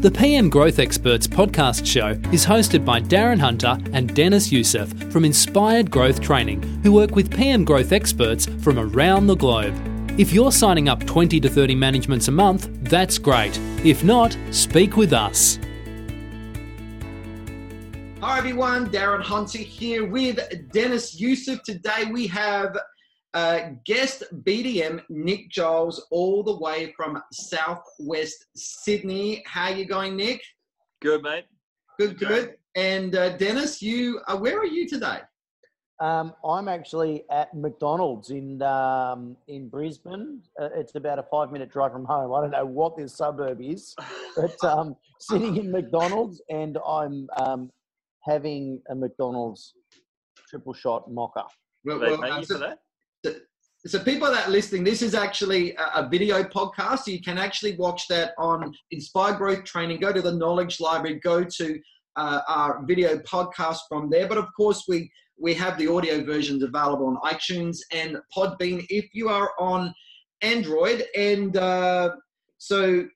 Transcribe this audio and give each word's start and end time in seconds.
The 0.00 0.10
PM 0.10 0.48
Growth 0.48 0.78
Experts 0.78 1.26
podcast 1.26 1.84
show 1.84 2.18
is 2.32 2.46
hosted 2.46 2.86
by 2.86 3.02
Darren 3.02 3.38
Hunter 3.38 3.76
and 3.92 4.14
Dennis 4.14 4.50
Youssef 4.50 4.90
from 5.12 5.26
Inspired 5.26 5.90
Growth 5.90 6.22
Training, 6.22 6.62
who 6.82 6.90
work 6.90 7.14
with 7.14 7.30
PM 7.30 7.66
Growth 7.66 7.92
experts 7.92 8.46
from 8.46 8.78
around 8.78 9.26
the 9.26 9.34
globe. 9.34 9.74
If 10.18 10.32
you're 10.32 10.52
signing 10.52 10.88
up 10.88 11.04
20 11.04 11.38
to 11.40 11.50
30 11.50 11.74
managements 11.74 12.28
a 12.28 12.30
month, 12.30 12.70
that's 12.84 13.18
great. 13.18 13.58
If 13.84 14.02
not, 14.02 14.34
speak 14.52 14.96
with 14.96 15.12
us. 15.12 15.58
Hi 18.22 18.38
everyone, 18.38 18.88
Darren 18.88 19.20
Hunter 19.20 19.58
here 19.58 20.06
with 20.06 20.40
Dennis 20.72 21.20
Youssef. 21.20 21.62
Today 21.62 22.06
we 22.10 22.26
have 22.28 22.74
uh, 23.34 23.70
guest 23.84 24.24
BDM 24.42 25.02
Nick 25.08 25.50
Giles, 25.50 26.06
all 26.10 26.42
the 26.42 26.56
way 26.58 26.92
from 26.96 27.22
Southwest 27.32 28.46
Sydney. 28.56 29.42
How 29.46 29.68
you 29.68 29.84
going, 29.84 30.16
Nick? 30.16 30.42
Good, 31.00 31.22
mate. 31.22 31.44
Good, 31.98 32.18
good. 32.18 32.28
good. 32.28 32.54
And 32.76 33.14
uh, 33.16 33.36
Dennis, 33.36 33.82
you 33.82 34.20
uh, 34.26 34.36
where 34.36 34.58
are 34.58 34.66
you 34.66 34.88
today? 34.88 35.20
Um, 36.00 36.32
I'm 36.44 36.66
actually 36.66 37.24
at 37.30 37.54
McDonald's 37.54 38.30
in 38.30 38.62
um, 38.62 39.36
in 39.48 39.68
Brisbane. 39.68 40.40
Uh, 40.60 40.68
it's 40.74 40.94
about 40.94 41.18
a 41.18 41.24
five 41.24 41.52
minute 41.52 41.70
drive 41.70 41.92
from 41.92 42.04
home. 42.04 42.32
I 42.32 42.40
don't 42.40 42.52
know 42.52 42.64
what 42.64 42.96
this 42.96 43.14
suburb 43.14 43.60
is, 43.60 43.94
but 44.36 44.62
um, 44.64 44.96
sitting 45.18 45.56
in 45.56 45.70
McDonald's, 45.70 46.40
and 46.48 46.78
I'm 46.86 47.28
um, 47.36 47.70
having 48.22 48.80
a 48.88 48.94
McDonald's 48.94 49.74
triple 50.48 50.72
shot 50.72 51.10
mocha. 51.10 51.44
Well, 51.84 52.00
well, 52.00 52.24
uh, 52.24 52.42
so, 52.42 52.58
that? 52.58 52.78
So 53.86 53.98
people 53.98 54.30
that 54.30 54.48
are 54.48 54.50
listening, 54.50 54.84
this 54.84 55.00
is 55.00 55.14
actually 55.14 55.74
a, 55.94 56.06
video 56.06 56.42
podcast. 56.42 57.06
You 57.06 57.20
can 57.22 57.38
actually 57.38 57.76
watch 57.76 58.08
that 58.08 58.32
on 58.38 58.74
Inspire 58.90 59.34
Growth 59.34 59.64
Training. 59.64 60.00
Go 60.00 60.12
to 60.12 60.20
the 60.20 60.34
Knowledge 60.34 60.80
Library. 60.80 61.18
Go 61.24 61.44
to 61.44 61.80
uh, 62.16 62.40
our 62.46 62.82
video 62.84 63.16
podcast 63.18 63.78
from 63.88 64.10
there. 64.10 64.28
But 64.28 64.38
of 64.38 64.48
course, 64.54 64.84
we 64.86 65.10
we 65.38 65.54
have 65.54 65.78
the 65.78 65.88
audio 65.88 66.22
versions 66.22 66.62
available 66.62 67.06
on 67.06 67.32
iTunes 67.32 67.78
and 67.92 68.18
Podbean 68.36 68.84
if 68.90 69.06
you 69.14 69.30
are 69.30 69.52
on 69.58 69.94
Android. 70.42 71.04
And 71.16 71.56
uh, 71.56 72.10
so, 72.58 73.06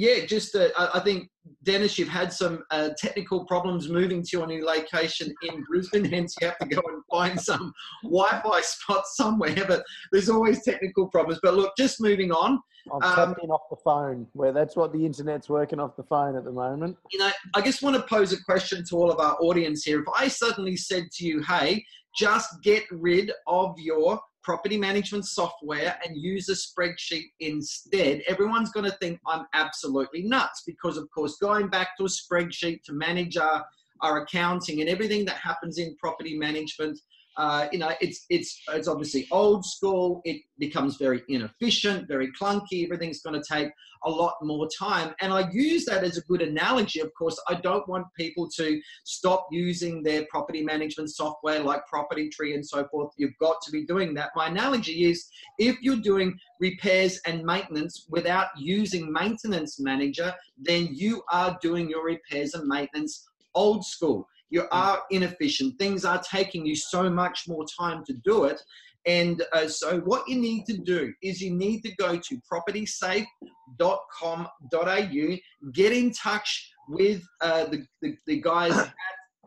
yeah, 0.00 0.24
just 0.24 0.56
uh, 0.56 0.68
I 0.94 1.00
think 1.00 1.28
Dennis, 1.62 1.98
you've 1.98 2.08
had 2.08 2.32
some 2.32 2.64
uh, 2.70 2.88
technical 2.96 3.44
problems 3.44 3.90
moving 3.90 4.22
to 4.22 4.28
your 4.32 4.46
new 4.46 4.64
location 4.64 5.30
in 5.42 5.62
Brisbane, 5.64 6.06
hence 6.06 6.34
you 6.40 6.46
have 6.46 6.58
to 6.58 6.66
go 6.66 6.80
and 6.86 7.02
find 7.10 7.38
some 7.38 7.70
Wi-Fi 8.02 8.60
spot 8.62 9.04
somewhere. 9.08 9.62
But 9.68 9.84
there's 10.10 10.30
always 10.30 10.64
technical 10.64 11.08
problems. 11.08 11.38
But 11.42 11.52
look, 11.52 11.74
just 11.76 12.00
moving 12.00 12.32
on. 12.32 12.58
I'm 12.90 13.02
um, 13.02 13.34
tapping 13.34 13.50
off 13.50 13.60
the 13.68 13.76
phone, 13.84 14.26
where 14.32 14.52
that's 14.52 14.74
what 14.74 14.94
the 14.94 15.04
internet's 15.04 15.50
working 15.50 15.78
off 15.78 15.96
the 15.96 16.04
phone 16.04 16.34
at 16.34 16.44
the 16.44 16.52
moment. 16.52 16.96
You 17.12 17.18
know, 17.18 17.30
I 17.54 17.60
just 17.60 17.82
want 17.82 17.94
to 17.96 18.02
pose 18.02 18.32
a 18.32 18.42
question 18.42 18.82
to 18.88 18.96
all 18.96 19.10
of 19.10 19.20
our 19.20 19.36
audience 19.42 19.84
here. 19.84 20.00
If 20.00 20.06
I 20.16 20.28
suddenly 20.28 20.78
said 20.78 21.10
to 21.18 21.26
you, 21.26 21.42
"Hey, 21.42 21.84
just 22.16 22.48
get 22.62 22.84
rid 22.90 23.32
of 23.46 23.74
your 23.78 24.18
property 24.42 24.78
management 24.78 25.26
software 25.26 25.98
and 26.04 26.16
use 26.16 26.48
a 26.48 26.54
spreadsheet 26.54 27.26
instead, 27.40 28.22
everyone's 28.26 28.72
going 28.72 28.90
to 28.90 28.96
think 28.98 29.20
I'm 29.26 29.46
absolutely 29.54 30.22
nuts 30.22 30.62
because, 30.66 30.96
of 30.96 31.08
course, 31.14 31.36
going 31.36 31.68
back 31.68 31.96
to 31.98 32.04
a 32.04 32.08
spreadsheet 32.08 32.82
to 32.84 32.92
manage 32.92 33.36
our, 33.36 33.64
our 34.00 34.22
accounting 34.22 34.80
and 34.80 34.88
everything 34.88 35.24
that 35.26 35.36
happens 35.36 35.78
in 35.78 35.96
property 35.98 36.36
management 36.36 36.98
uh, 37.36 37.68
you 37.72 37.78
know, 37.78 37.92
it's 38.00 38.26
it's 38.28 38.60
it's 38.72 38.88
obviously 38.88 39.26
old 39.30 39.64
school. 39.64 40.20
It 40.24 40.42
becomes 40.58 40.96
very 40.96 41.22
inefficient, 41.28 42.08
very 42.08 42.30
clunky. 42.32 42.84
Everything's 42.84 43.22
going 43.22 43.40
to 43.40 43.46
take 43.48 43.70
a 44.04 44.10
lot 44.10 44.34
more 44.42 44.68
time. 44.78 45.14
And 45.20 45.32
I 45.32 45.48
use 45.52 45.84
that 45.86 46.02
as 46.04 46.16
a 46.16 46.22
good 46.22 46.42
analogy. 46.42 47.00
Of 47.00 47.12
course, 47.14 47.40
I 47.48 47.54
don't 47.54 47.86
want 47.88 48.06
people 48.16 48.48
to 48.56 48.80
stop 49.04 49.46
using 49.50 50.02
their 50.02 50.26
property 50.30 50.62
management 50.62 51.10
software 51.10 51.60
like 51.60 51.86
Property 51.86 52.28
Tree 52.28 52.54
and 52.54 52.66
so 52.66 52.86
forth. 52.88 53.12
You've 53.16 53.38
got 53.40 53.56
to 53.62 53.70
be 53.70 53.84
doing 53.84 54.14
that. 54.14 54.30
My 54.34 54.48
analogy 54.48 55.04
is 55.04 55.28
if 55.58 55.76
you're 55.82 55.96
doing 55.96 56.38
repairs 56.60 57.20
and 57.26 57.44
maintenance 57.44 58.06
without 58.08 58.48
using 58.56 59.12
Maintenance 59.12 59.78
Manager, 59.78 60.34
then 60.58 60.88
you 60.92 61.22
are 61.32 61.58
doing 61.62 61.88
your 61.88 62.04
repairs 62.04 62.54
and 62.54 62.66
maintenance 62.66 63.26
old 63.54 63.84
school 63.84 64.28
you 64.50 64.66
are 64.70 65.02
inefficient. 65.10 65.78
Things 65.78 66.04
are 66.04 66.20
taking 66.20 66.66
you 66.66 66.76
so 66.76 67.08
much 67.08 67.44
more 67.48 67.64
time 67.78 68.04
to 68.04 68.12
do 68.24 68.44
it. 68.44 68.60
And 69.06 69.42
uh, 69.52 69.66
so, 69.66 70.00
what 70.00 70.28
you 70.28 70.36
need 70.36 70.66
to 70.66 70.76
do 70.76 71.14
is 71.22 71.40
you 71.40 71.54
need 71.54 71.80
to 71.82 71.94
go 71.96 72.18
to 72.18 72.40
propertysafe.com.au, 72.52 75.36
get 75.72 75.92
in 75.92 76.12
touch 76.12 76.72
with 76.88 77.22
uh, 77.40 77.64
the, 77.66 77.86
the, 78.02 78.16
the, 78.26 78.42
guys 78.42 78.76
at 78.76 78.92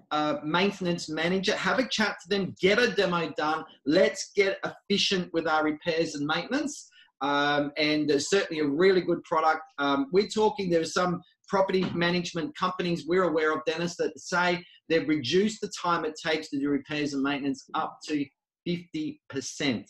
uh, 0.10 0.38
Maintenance 0.44 1.08
Manager, 1.08 1.56
have 1.56 1.78
a 1.78 1.88
chat 1.88 2.16
to 2.24 2.30
them, 2.30 2.56
get 2.60 2.80
a 2.80 2.96
demo 2.96 3.32
done. 3.38 3.64
Let's 3.86 4.32
get 4.36 4.58
efficient 4.66 5.32
with 5.34 5.46
our 5.48 5.64
repairs 5.64 6.16
and 6.16 6.26
maintenance. 6.26 6.90
Um, 7.22 7.72
and 7.78 8.12
certainly 8.22 8.62
a 8.62 8.68
really 8.68 9.02
good 9.02 9.24
product. 9.24 9.62
Um, 9.78 10.08
we're 10.12 10.28
talking, 10.28 10.70
there 10.70 10.82
are 10.82 10.86
some 10.86 11.22
property 11.48 11.86
management 11.94 12.58
companies 12.58 13.06
we're 13.08 13.24
aware 13.24 13.54
of, 13.54 13.64
Dennis, 13.66 13.96
that 13.98 14.20
say 14.20 14.64
they've 14.90 15.08
reduced 15.08 15.62
the 15.62 15.72
time 15.82 16.06
it 16.06 16.16
takes 16.24 16.50
to 16.50 16.60
do 16.60 16.70
repairs 16.70 17.14
and 17.14 17.24
maintenance 17.24 17.66
up 17.74 17.98
to 18.08 18.26
50%. 18.68 19.86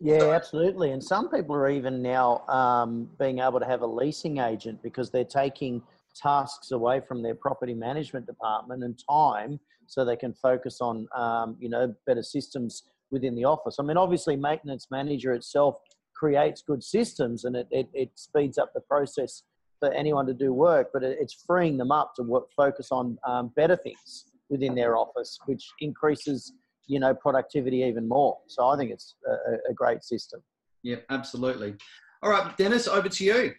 Yeah, 0.00 0.30
absolutely. 0.30 0.92
And 0.92 1.02
some 1.02 1.30
people 1.30 1.54
are 1.54 1.68
even 1.68 2.02
now 2.02 2.38
um, 2.48 3.08
being 3.18 3.40
able 3.40 3.60
to 3.60 3.66
have 3.66 3.82
a 3.82 3.86
leasing 3.86 4.38
agent 4.38 4.82
because 4.82 5.10
they're 5.10 5.24
taking 5.24 5.82
tasks 6.16 6.70
away 6.70 7.00
from 7.06 7.22
their 7.22 7.34
property 7.34 7.74
management 7.74 8.26
department 8.26 8.84
and 8.84 8.98
time 9.10 9.58
so 9.86 10.04
they 10.04 10.16
can 10.16 10.32
focus 10.32 10.80
on, 10.80 11.06
um, 11.14 11.56
you 11.58 11.68
know, 11.68 11.94
better 12.06 12.22
systems 12.22 12.84
within 13.10 13.34
the 13.34 13.44
office. 13.44 13.76
I 13.78 13.82
mean, 13.82 13.96
obviously, 13.96 14.36
maintenance 14.36 14.86
manager 14.90 15.32
itself 15.34 15.76
creates 16.14 16.62
good 16.62 16.82
systems 16.82 17.44
and 17.44 17.56
it, 17.56 17.66
it, 17.70 17.88
it 17.92 18.10
speeds 18.14 18.56
up 18.56 18.72
the 18.72 18.80
process 18.80 19.42
for 19.80 19.92
anyone 19.92 20.26
to 20.26 20.32
do 20.32 20.52
work, 20.54 20.88
but 20.92 21.02
it's 21.02 21.44
freeing 21.46 21.76
them 21.76 21.90
up 21.90 22.14
to 22.14 22.22
work, 22.22 22.44
focus 22.56 22.88
on 22.90 23.18
um, 23.26 23.52
better 23.56 23.76
things 23.76 24.26
within 24.54 24.74
their 24.74 24.96
office, 24.96 25.36
which 25.46 25.64
increases 25.80 26.52
you 26.86 27.00
know 27.00 27.12
productivity 27.14 27.78
even 27.78 28.08
more. 28.08 28.36
So 28.46 28.68
I 28.68 28.76
think 28.76 28.90
it's 28.92 29.16
a, 29.26 29.70
a 29.70 29.74
great 29.74 30.04
system. 30.04 30.40
Yeah, 30.82 30.96
absolutely. 31.10 31.74
All 32.22 32.30
right, 32.30 32.56
Dennis, 32.56 32.86
over 32.86 33.08
to 33.08 33.24
you. 33.24 33.54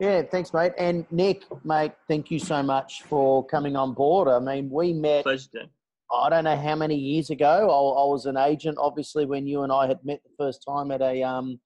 Yeah, 0.00 0.22
thanks, 0.22 0.52
mate. 0.52 0.72
And 0.78 1.06
Nick, 1.10 1.44
mate, 1.62 1.92
thank 2.08 2.30
you 2.30 2.38
so 2.38 2.62
much 2.62 3.02
for 3.02 3.46
coming 3.46 3.76
on 3.76 3.92
board. 3.92 4.28
I 4.28 4.38
mean, 4.38 4.70
we 4.70 4.92
met. 4.92 5.24
Pleasure, 5.24 5.68
I 6.12 6.28
don't 6.28 6.44
know 6.44 6.56
how 6.56 6.74
many 6.74 6.96
years 6.96 7.30
ago. 7.30 7.46
I, 7.46 8.02
I, 8.02 8.06
was 8.06 8.26
an 8.26 8.36
agent, 8.36 8.78
obviously, 8.80 9.26
when 9.26 9.46
you 9.46 9.62
and 9.62 9.72
I 9.72 9.86
had 9.86 9.98
met 10.04 10.20
the 10.24 10.30
first 10.36 10.64
time 10.66 10.90
at 10.90 11.00
a 11.02 11.22
um, 11.22 11.60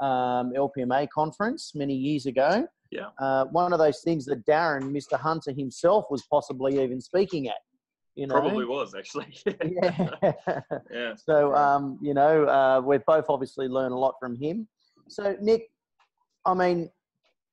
um, 0.00 0.52
LPMA 0.56 1.08
conference 1.10 1.72
many 1.74 1.94
years 1.94 2.26
ago. 2.26 2.66
Yeah. 2.90 3.08
Uh, 3.20 3.44
one 3.46 3.72
of 3.72 3.78
those 3.78 4.00
things 4.00 4.24
that 4.26 4.46
Darren, 4.46 4.90
Mr. 4.90 5.18
Hunter 5.18 5.52
himself, 5.52 6.06
was 6.10 6.24
possibly 6.30 6.82
even 6.82 7.00
speaking 7.00 7.48
at. 7.48 7.56
You 8.16 8.26
know? 8.26 8.40
Probably 8.40 8.64
was 8.64 8.94
actually. 8.94 9.26
yeah. 9.46 10.08
yeah. 10.92 11.14
So 11.14 11.54
um, 11.54 11.98
you 12.02 12.14
know, 12.14 12.44
uh, 12.44 12.80
we've 12.84 13.04
both 13.06 13.26
obviously 13.28 13.68
learned 13.68 13.92
a 13.92 13.98
lot 13.98 14.14
from 14.20 14.36
him. 14.36 14.66
So 15.08 15.36
Nick, 15.40 15.70
I 16.44 16.54
mean, 16.54 16.90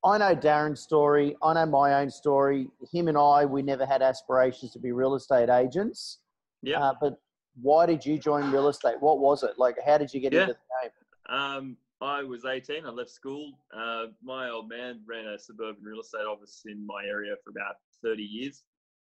I 0.04 0.18
know 0.18 0.36
Darren's 0.36 0.82
story. 0.82 1.36
I 1.42 1.54
know 1.54 1.66
my 1.66 2.02
own 2.02 2.10
story. 2.10 2.70
Him 2.92 3.08
and 3.08 3.18
I, 3.18 3.46
we 3.46 3.62
never 3.62 3.86
had 3.86 4.02
aspirations 4.02 4.72
to 4.74 4.80
be 4.80 4.92
real 4.92 5.16
estate 5.16 5.50
agents. 5.50 6.20
Yeah. 6.62 6.82
Uh, 6.82 6.94
but 7.00 7.20
why 7.62 7.86
did 7.86 8.06
you 8.06 8.18
join 8.20 8.52
real 8.52 8.68
estate? 8.68 8.96
What 9.00 9.20
was 9.20 9.44
it 9.44 9.52
like? 9.58 9.76
How 9.86 9.98
did 9.98 10.14
you 10.14 10.20
get 10.20 10.34
yeah. 10.34 10.42
into 10.42 10.54
the 10.54 10.90
game? 10.90 11.38
Um, 11.40 11.78
I 12.00 12.24
was 12.24 12.46
18. 12.46 12.86
I 12.86 12.90
left 12.90 13.10
school. 13.10 13.54
Uh, 13.76 14.06
my 14.24 14.50
old 14.50 14.70
man 14.70 15.02
ran 15.08 15.26
a 15.26 15.40
suburban 15.40 15.84
real 15.84 16.02
estate 16.02 16.26
office 16.30 16.64
in 16.68 16.86
my 16.86 17.04
area 17.06 17.36
for 17.44 17.50
about 17.50 17.76
30 18.04 18.22
years. 18.22 18.64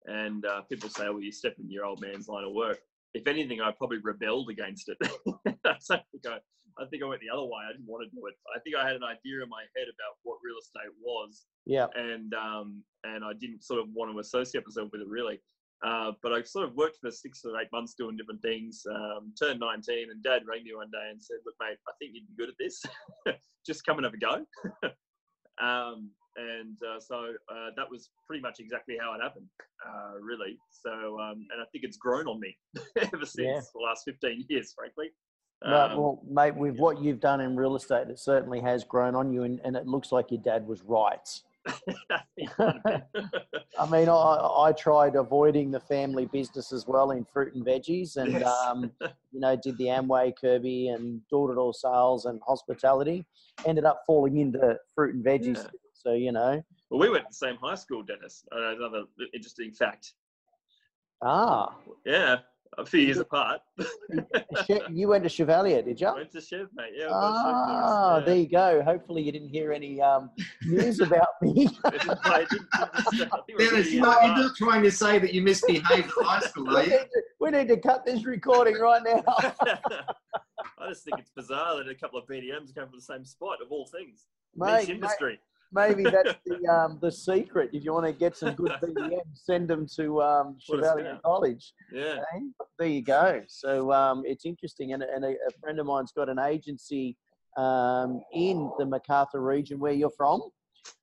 And 0.05 0.45
uh, 0.45 0.61
people 0.69 0.89
say, 0.89 1.05
well, 1.09 1.21
you 1.21 1.31
step 1.31 1.55
into 1.59 1.71
your 1.71 1.85
old 1.85 2.01
man's 2.01 2.27
line 2.27 2.43
of 2.43 2.53
work. 2.53 2.79
If 3.13 3.27
anything, 3.27 3.61
I 3.61 3.71
probably 3.71 3.99
rebelled 4.01 4.49
against 4.49 4.89
it. 4.89 4.97
so 5.79 5.95
I, 5.95 6.01
think 6.11 6.25
I, 6.25 6.37
I 6.79 6.85
think 6.89 7.03
I 7.03 7.07
went 7.07 7.21
the 7.21 7.29
other 7.33 7.43
way. 7.43 7.61
I 7.67 7.73
didn't 7.73 7.87
want 7.87 8.07
to 8.07 8.15
do 8.15 8.25
it. 8.25 8.35
I 8.55 8.59
think 8.61 8.75
I 8.75 8.87
had 8.87 8.95
an 8.95 9.03
idea 9.03 9.43
in 9.43 9.49
my 9.49 9.63
head 9.75 9.87
about 9.91 10.17
what 10.23 10.39
real 10.43 10.55
estate 10.57 10.95
was. 11.01 11.45
Yeah. 11.65 11.87
And 11.95 12.33
um, 12.33 12.83
and 13.03 13.23
I 13.23 13.33
didn't 13.39 13.63
sort 13.63 13.79
of 13.79 13.87
want 13.93 14.11
to 14.11 14.19
associate 14.19 14.63
myself 14.65 14.89
with 14.91 15.01
it 15.01 15.07
really. 15.07 15.39
Uh, 15.83 16.11
but 16.21 16.31
I 16.31 16.43
sort 16.43 16.67
of 16.67 16.75
worked 16.75 16.97
for 17.01 17.09
six 17.09 17.41
or 17.43 17.59
eight 17.59 17.71
months 17.71 17.95
doing 17.97 18.15
different 18.15 18.41
things. 18.41 18.83
Um, 18.89 19.33
turned 19.39 19.59
19, 19.59 20.11
and 20.11 20.23
Dad 20.23 20.43
rang 20.47 20.63
me 20.63 20.75
one 20.75 20.91
day 20.91 21.09
and 21.09 21.21
said, 21.21 21.37
"Look, 21.43 21.55
mate, 21.59 21.77
I 21.87 21.91
think 21.97 22.11
you'd 22.13 22.27
be 22.27 22.35
good 22.37 22.49
at 22.49 22.55
this. 22.59 22.81
Just 23.65 23.83
come 23.83 23.97
and 23.97 24.05
have 24.05 24.13
a 24.13 24.17
go." 24.17 24.45
um, 25.65 26.11
and 26.35 26.77
uh, 26.83 26.99
so 26.99 27.33
uh, 27.49 27.69
that 27.75 27.89
was 27.89 28.09
pretty 28.27 28.41
much 28.41 28.59
exactly 28.59 28.97
how 28.99 29.13
it 29.13 29.21
happened, 29.21 29.47
uh, 29.85 30.19
really. 30.19 30.57
So, 30.69 31.19
um, 31.19 31.47
and 31.51 31.61
I 31.61 31.65
think 31.71 31.83
it's 31.83 31.97
grown 31.97 32.27
on 32.27 32.39
me 32.39 32.57
ever 32.97 33.25
since 33.25 33.35
yeah. 33.37 33.61
the 33.73 33.79
last 33.79 34.03
15 34.05 34.45
years, 34.49 34.73
frankly. 34.73 35.11
Um, 35.63 35.97
well, 35.97 36.23
mate, 36.27 36.55
with 36.55 36.75
yeah. 36.75 36.81
what 36.81 37.01
you've 37.01 37.19
done 37.19 37.39
in 37.41 37.55
real 37.55 37.75
estate, 37.75 38.07
it 38.09 38.19
certainly 38.19 38.59
has 38.61 38.83
grown 38.83 39.15
on 39.15 39.31
you, 39.31 39.43
and, 39.43 39.59
and 39.63 39.75
it 39.75 39.85
looks 39.85 40.11
like 40.11 40.31
your 40.31 40.41
dad 40.41 40.65
was 40.65 40.81
right. 40.83 41.41
I 42.59 43.89
mean, 43.89 44.09
I, 44.09 44.49
I 44.65 44.73
tried 44.75 45.15
avoiding 45.15 45.69
the 45.69 45.79
family 45.79 46.25
business 46.25 46.71
as 46.71 46.87
well 46.87 47.11
in 47.11 47.25
fruit 47.25 47.53
and 47.53 47.63
veggies, 47.65 48.17
and 48.17 48.31
Yes. 48.33 48.43
um, 48.43 48.91
you 49.31 49.39
know, 49.39 49.55
did 49.55 49.77
the 49.77 49.85
Amway, 49.85 50.33
Kirby, 50.35 50.89
and 50.89 51.21
door-to-door 51.29 51.73
sales 51.73 52.25
and 52.25 52.41
hospitality. 52.45 53.25
Ended 53.65 53.85
up 53.85 54.01
falling 54.07 54.37
into 54.37 54.77
fruit 54.95 55.13
and 55.13 55.23
veggies. 55.23 55.57
Yeah. 55.57 55.69
So 56.01 56.13
you 56.13 56.31
know, 56.31 56.63
well, 56.89 56.99
we 56.99 57.09
went 57.09 57.25
to 57.25 57.29
the 57.29 57.35
same 57.35 57.57
high 57.57 57.75
school, 57.75 58.01
Dennis. 58.01 58.43
Uh, 58.51 58.75
another 58.75 59.03
interesting 59.33 59.71
fact. 59.71 60.13
ah, 61.21 61.75
Yeah, 62.05 62.37
a 62.77 62.85
few 62.85 63.01
years 63.01 63.19
apart. 63.19 63.61
You 64.89 65.07
went 65.09 65.23
to 65.23 65.29
Chevalier, 65.29 65.81
did 65.81 65.99
you? 66.01 66.13
Went 66.13 66.31
to 66.31 66.41
Chev, 66.41 66.67
mate. 66.73 66.93
Yeah, 66.95 67.07
Ah, 67.11 68.15
was, 68.17 68.25
there 68.25 68.35
you 68.35 68.47
go. 68.49 68.81
Hopefully, 68.83 69.21
you 69.21 69.31
didn't 69.31 69.49
hear 69.49 69.71
any 69.71 70.01
um, 70.01 70.29
news 70.63 70.99
about 71.07 71.27
me. 71.41 71.53
yeah. 71.65 71.69
It 71.93 72.01
didn't 72.01 72.21
play- 72.23 72.41
it 72.43 72.49
didn't- 72.49 72.67
it 72.73 73.05
didn't- 73.11 73.33
I 73.33 73.41
think 73.45 73.59
we're 73.59 73.69
Dennis, 73.71 73.91
you're 73.91 74.01
not, 74.03 74.23
you're 74.25 74.35
not 74.35 74.55
trying 74.55 74.83
to 74.83 74.91
say 74.91 75.19
that 75.19 75.33
you 75.33 75.41
misbehaved 75.43 75.87
at 75.89 76.25
high 76.25 76.39
school, 76.41 76.65
we, 76.65 76.75
are 76.75 76.83
need 76.83 76.91
you? 76.91 76.99
to, 76.99 77.21
we 77.39 77.49
need 77.51 77.67
to 77.67 77.77
cut 77.77 78.05
this 78.05 78.25
recording 78.25 78.75
right 78.79 79.01
now. 79.03 79.23
I 80.77 80.89
just 80.89 81.03
think 81.03 81.19
it's 81.19 81.31
bizarre 81.35 81.77
that 81.77 81.87
a 81.89 81.95
couple 81.95 82.17
of 82.19 82.25
BDMs 82.27 82.73
came 82.73 82.87
from 82.87 82.95
the 82.95 83.01
same 83.01 83.23
spot 83.25 83.57
of 83.63 83.71
all 83.71 83.85
things. 83.87 84.25
Mate, 84.55 84.79
Niche 84.79 84.87
mate, 84.87 84.95
industry. 84.95 85.39
Maybe 85.71 86.03
that's 86.03 86.35
the 86.45 86.67
um, 86.67 86.99
the 87.01 87.11
secret. 87.11 87.69
If 87.73 87.83
you 87.83 87.93
want 87.93 88.05
to 88.05 88.13
get 88.13 88.35
some 88.37 88.53
good 88.55 88.71
BDM, 88.83 89.21
send 89.33 89.67
them 89.69 89.87
to 89.95 90.21
um, 90.21 90.57
Chevalier. 90.59 91.19
College. 91.23 91.73
Yeah. 91.91 92.19
Okay? 92.33 92.45
There 92.79 92.87
you 92.87 93.01
go. 93.03 93.41
So 93.47 93.91
um, 93.91 94.23
it's 94.25 94.45
interesting, 94.45 94.93
and, 94.93 95.03
and 95.03 95.23
a, 95.25 95.29
a 95.29 95.51
friend 95.61 95.79
of 95.79 95.85
mine's 95.85 96.11
got 96.11 96.29
an 96.29 96.39
agency 96.39 97.17
um, 97.57 98.21
in 98.33 98.71
the 98.79 98.85
Macarthur 98.85 99.41
region 99.41 99.79
where 99.79 99.93
you're 99.93 100.09
from. 100.11 100.41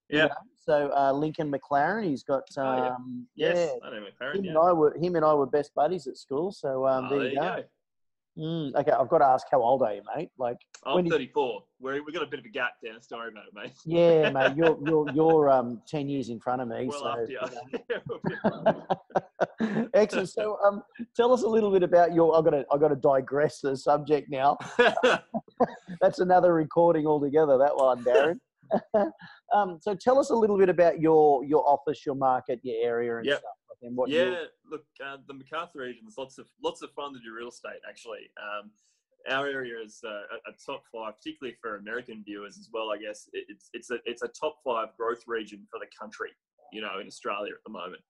you 0.08 0.18
Yeah. 0.18 0.24
know. 0.26 0.34
So 0.56 0.90
uh, 0.94 1.12
Lincoln 1.12 1.50
McLaren, 1.50 2.04
he's 2.04 2.22
got 2.22 2.42
Oh, 2.58 2.76
yeah. 2.76 2.88
um, 2.88 3.26
Yes. 3.34 3.70
yeah. 3.82 3.88
I 3.88 3.90
know 3.94 4.06
McLaren. 4.06 4.34
Him 4.36 4.44
Yeah. 4.44 4.50
and 4.50 4.58
I 4.58 4.72
were 4.72 4.94
him 4.98 5.16
and 5.16 5.24
I 5.24 5.32
were 5.34 5.46
best 5.46 5.74
buddies 5.74 6.06
at 6.06 6.16
school. 6.18 6.52
So 6.52 6.86
um, 6.86 7.06
Oh, 7.06 7.18
there, 7.18 7.28
you 7.28 7.40
go. 7.40 7.64
Mm, 8.38 8.72
okay, 8.76 8.92
I've 8.92 9.08
got 9.08 9.18
to 9.18 9.24
ask, 9.24 9.46
how 9.50 9.60
old 9.60 9.82
are 9.82 9.92
you, 9.94 10.02
mate? 10.16 10.30
Like, 10.38 10.58
I'm 10.86 10.94
When 10.94 11.04
you- 11.06 11.10
34. 11.10 11.62
We're, 11.80 12.04
we've 12.04 12.14
got 12.14 12.22
a 12.22 12.26
bit 12.26 12.38
of 12.40 12.44
a 12.44 12.48
gap 12.48 12.72
there. 12.82 12.92
Don't 13.10 13.28
about 13.28 13.44
it, 13.48 13.54
mate. 13.54 13.72
yeah, 13.84 14.30
mate, 14.32 14.56
you're 14.56 14.76
you're 14.84 15.08
you're 15.12 15.48
um 15.50 15.80
ten 15.86 16.08
years 16.08 16.28
in 16.28 16.40
front 16.40 16.60
of 16.60 16.66
me. 16.66 16.86
Well 16.86 16.98
so 17.00 17.08
after 17.08 17.30
you. 17.30 17.38
you 19.60 19.88
Excellent. 19.94 20.28
So, 20.28 20.58
um, 20.64 20.82
tell 21.16 21.32
us 21.32 21.42
a 21.42 21.48
little 21.48 21.70
bit 21.70 21.82
about 21.84 22.14
your. 22.14 22.36
I've 22.36 22.42
got 22.44 22.50
to. 22.50 22.64
I've 22.72 22.80
got 22.80 22.88
to 22.88 22.96
digress 22.96 23.60
the 23.60 23.76
subject 23.76 24.28
now. 24.30 24.56
That's 26.00 26.18
another 26.18 26.52
recording 26.54 27.06
altogether. 27.06 27.58
That 27.58 27.76
one, 27.76 28.04
Darren. 28.04 28.38
um, 29.54 29.78
so, 29.80 29.94
tell 29.94 30.18
us 30.18 30.30
a 30.30 30.34
little 30.34 30.58
bit 30.58 30.68
about 30.68 31.00
your 31.00 31.44
your 31.44 31.64
office, 31.68 32.04
your 32.04 32.16
market, 32.16 32.58
your 32.64 32.76
area, 32.84 33.18
and 33.18 33.26
Yep. 33.26 33.38
stuff. 33.38 33.52
And 33.82 33.96
what 33.96 34.10
yeah, 34.10 34.24
you 34.24 34.36
look, 34.70 34.84
uh, 35.04 35.18
the 35.26 35.34
Macarthur 35.34 35.80
region 35.80 36.06
is 36.08 36.18
lots 36.18 36.38
of 36.38 36.46
lots 36.62 36.82
of 36.82 36.90
fun 36.92 37.12
to 37.14 37.20
do 37.20 37.32
real 37.34 37.48
estate. 37.48 37.80
Actually, 37.88 38.30
um, 38.42 38.70
our 39.30 39.46
area 39.46 39.74
is 39.84 40.00
uh, 40.04 40.08
a, 40.08 40.50
a 40.50 40.54
top 40.64 40.82
five, 40.92 41.14
particularly 41.16 41.56
for 41.60 41.76
American 41.76 42.22
viewers 42.24 42.58
as 42.58 42.70
well. 42.72 42.90
I 42.90 42.98
guess 42.98 43.28
It- 43.32 43.46
it's 43.48 43.70
it's 43.72 43.90
a 43.90 43.98
it's 44.04 44.22
a 44.22 44.28
top 44.28 44.56
five 44.64 44.88
growth 44.96 45.22
region 45.26 45.66
for 45.70 45.78
the 45.78 45.86
country. 45.98 46.30
You 46.70 46.82
know, 46.82 46.98
in 47.00 47.06
Australia 47.06 47.54
at 47.54 47.64
the 47.64 47.72
moment. 47.72 48.02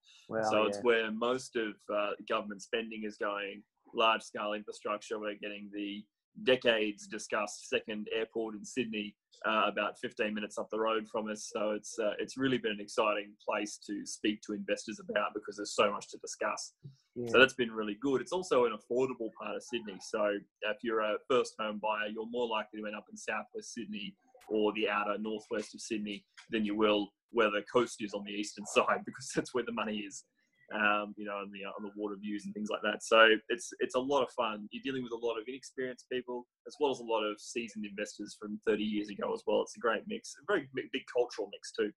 so 0.49 0.63
yeah. 0.63 0.67
it's 0.67 0.79
where 0.83 1.09
most 1.11 1.55
of 1.55 1.75
uh, 1.93 2.11
government 2.27 2.61
spending 2.61 3.03
is 3.05 3.15
going. 3.17 3.63
Large 3.93 4.21
scale 4.21 4.51
infrastructure. 4.51 5.17
We're 5.17 5.35
getting 5.35 5.69
the 5.73 6.03
decades 6.43 7.07
discussed 7.07 7.69
second 7.69 8.07
airport 8.15 8.55
in 8.55 8.63
Sydney, 8.65 9.15
uh, 9.45 9.63
about 9.67 9.97
15 9.99 10.33
minutes 10.33 10.57
up 10.57 10.69
the 10.69 10.79
road 10.79 11.07
from 11.11 11.29
us. 11.29 11.49
So 11.53 11.71
it's 11.71 11.97
uh, 11.99 12.13
it's 12.19 12.37
really 12.37 12.57
been 12.57 12.73
an 12.73 12.79
exciting 12.81 13.33
place 13.47 13.79
to 13.87 14.05
speak 14.05 14.41
to 14.47 14.53
investors 14.53 14.99
about 15.09 15.33
because 15.33 15.57
there's 15.57 15.75
so 15.75 15.91
much 15.91 16.09
to 16.09 16.17
discuss. 16.17 16.73
yeah. 17.15 17.29
So 17.31 17.39
that's 17.39 17.53
been 17.53 17.71
really 17.71 17.97
good. 18.01 18.21
It's 18.21 18.33
also 18.33 18.65
an 18.65 18.73
affordable 18.73 19.29
part 19.41 19.55
of 19.55 19.63
Sydney. 19.63 19.97
So 20.01 20.37
if 20.63 20.77
you're 20.83 21.01
a 21.01 21.17
first 21.29 21.55
home 21.59 21.79
buyer, 21.81 22.09
you're 22.13 22.29
more 22.29 22.47
likely 22.47 22.81
to 22.81 22.87
end 22.87 22.95
up 22.95 23.05
in 23.09 23.17
southwest 23.17 23.73
Sydney 23.73 24.15
or 24.49 24.73
the 24.73 24.89
outer 24.89 25.17
northwest 25.19 25.75
of 25.75 25.81
Sydney 25.81 26.25
than 26.51 26.65
you 26.65 26.75
will 26.75 27.09
where 27.31 27.51
the 27.51 27.63
coast 27.71 27.97
is 27.99 28.13
on 28.13 28.23
the 28.25 28.31
eastern 28.31 28.65
side 28.73 29.01
because 29.05 29.31
that's 29.35 29.53
where 29.53 29.63
the 29.65 29.71
money 29.71 29.97
is. 29.97 30.23
Um, 30.75 31.15
you 31.17 31.25
know, 31.25 31.33
on 31.33 31.51
the 31.51 31.65
on 31.65 31.83
the 31.83 31.91
water 31.95 32.15
views 32.21 32.45
and 32.45 32.53
things 32.53 32.69
like 32.69 32.81
that. 32.83 33.01
So 33.01 33.27
it's 33.49 33.71
it's 33.79 33.95
a 33.95 33.99
lot 33.99 34.21
of 34.21 34.29
fun. 34.31 34.67
You're 34.71 34.83
dealing 34.83 35.03
with 35.03 35.13
a 35.13 35.25
lot 35.25 35.35
of 35.37 35.43
inexperienced 35.47 36.05
people 36.11 36.45
as 36.67 36.75
well 36.79 36.91
as 36.91 36.99
a 36.99 37.03
lot 37.03 37.23
of 37.23 37.39
seasoned 37.39 37.85
investors 37.85 38.37
from 38.39 38.59
30 38.67 38.83
years 38.83 39.09
ago 39.09 39.33
as 39.33 39.41
well. 39.47 39.61
It's 39.61 39.75
a 39.75 39.79
great 39.79 40.03
mix, 40.07 40.35
a 40.39 40.45
very 40.47 40.69
big, 40.75 41.01
cultural 41.11 41.49
mix 41.51 41.71
too. 41.71 41.91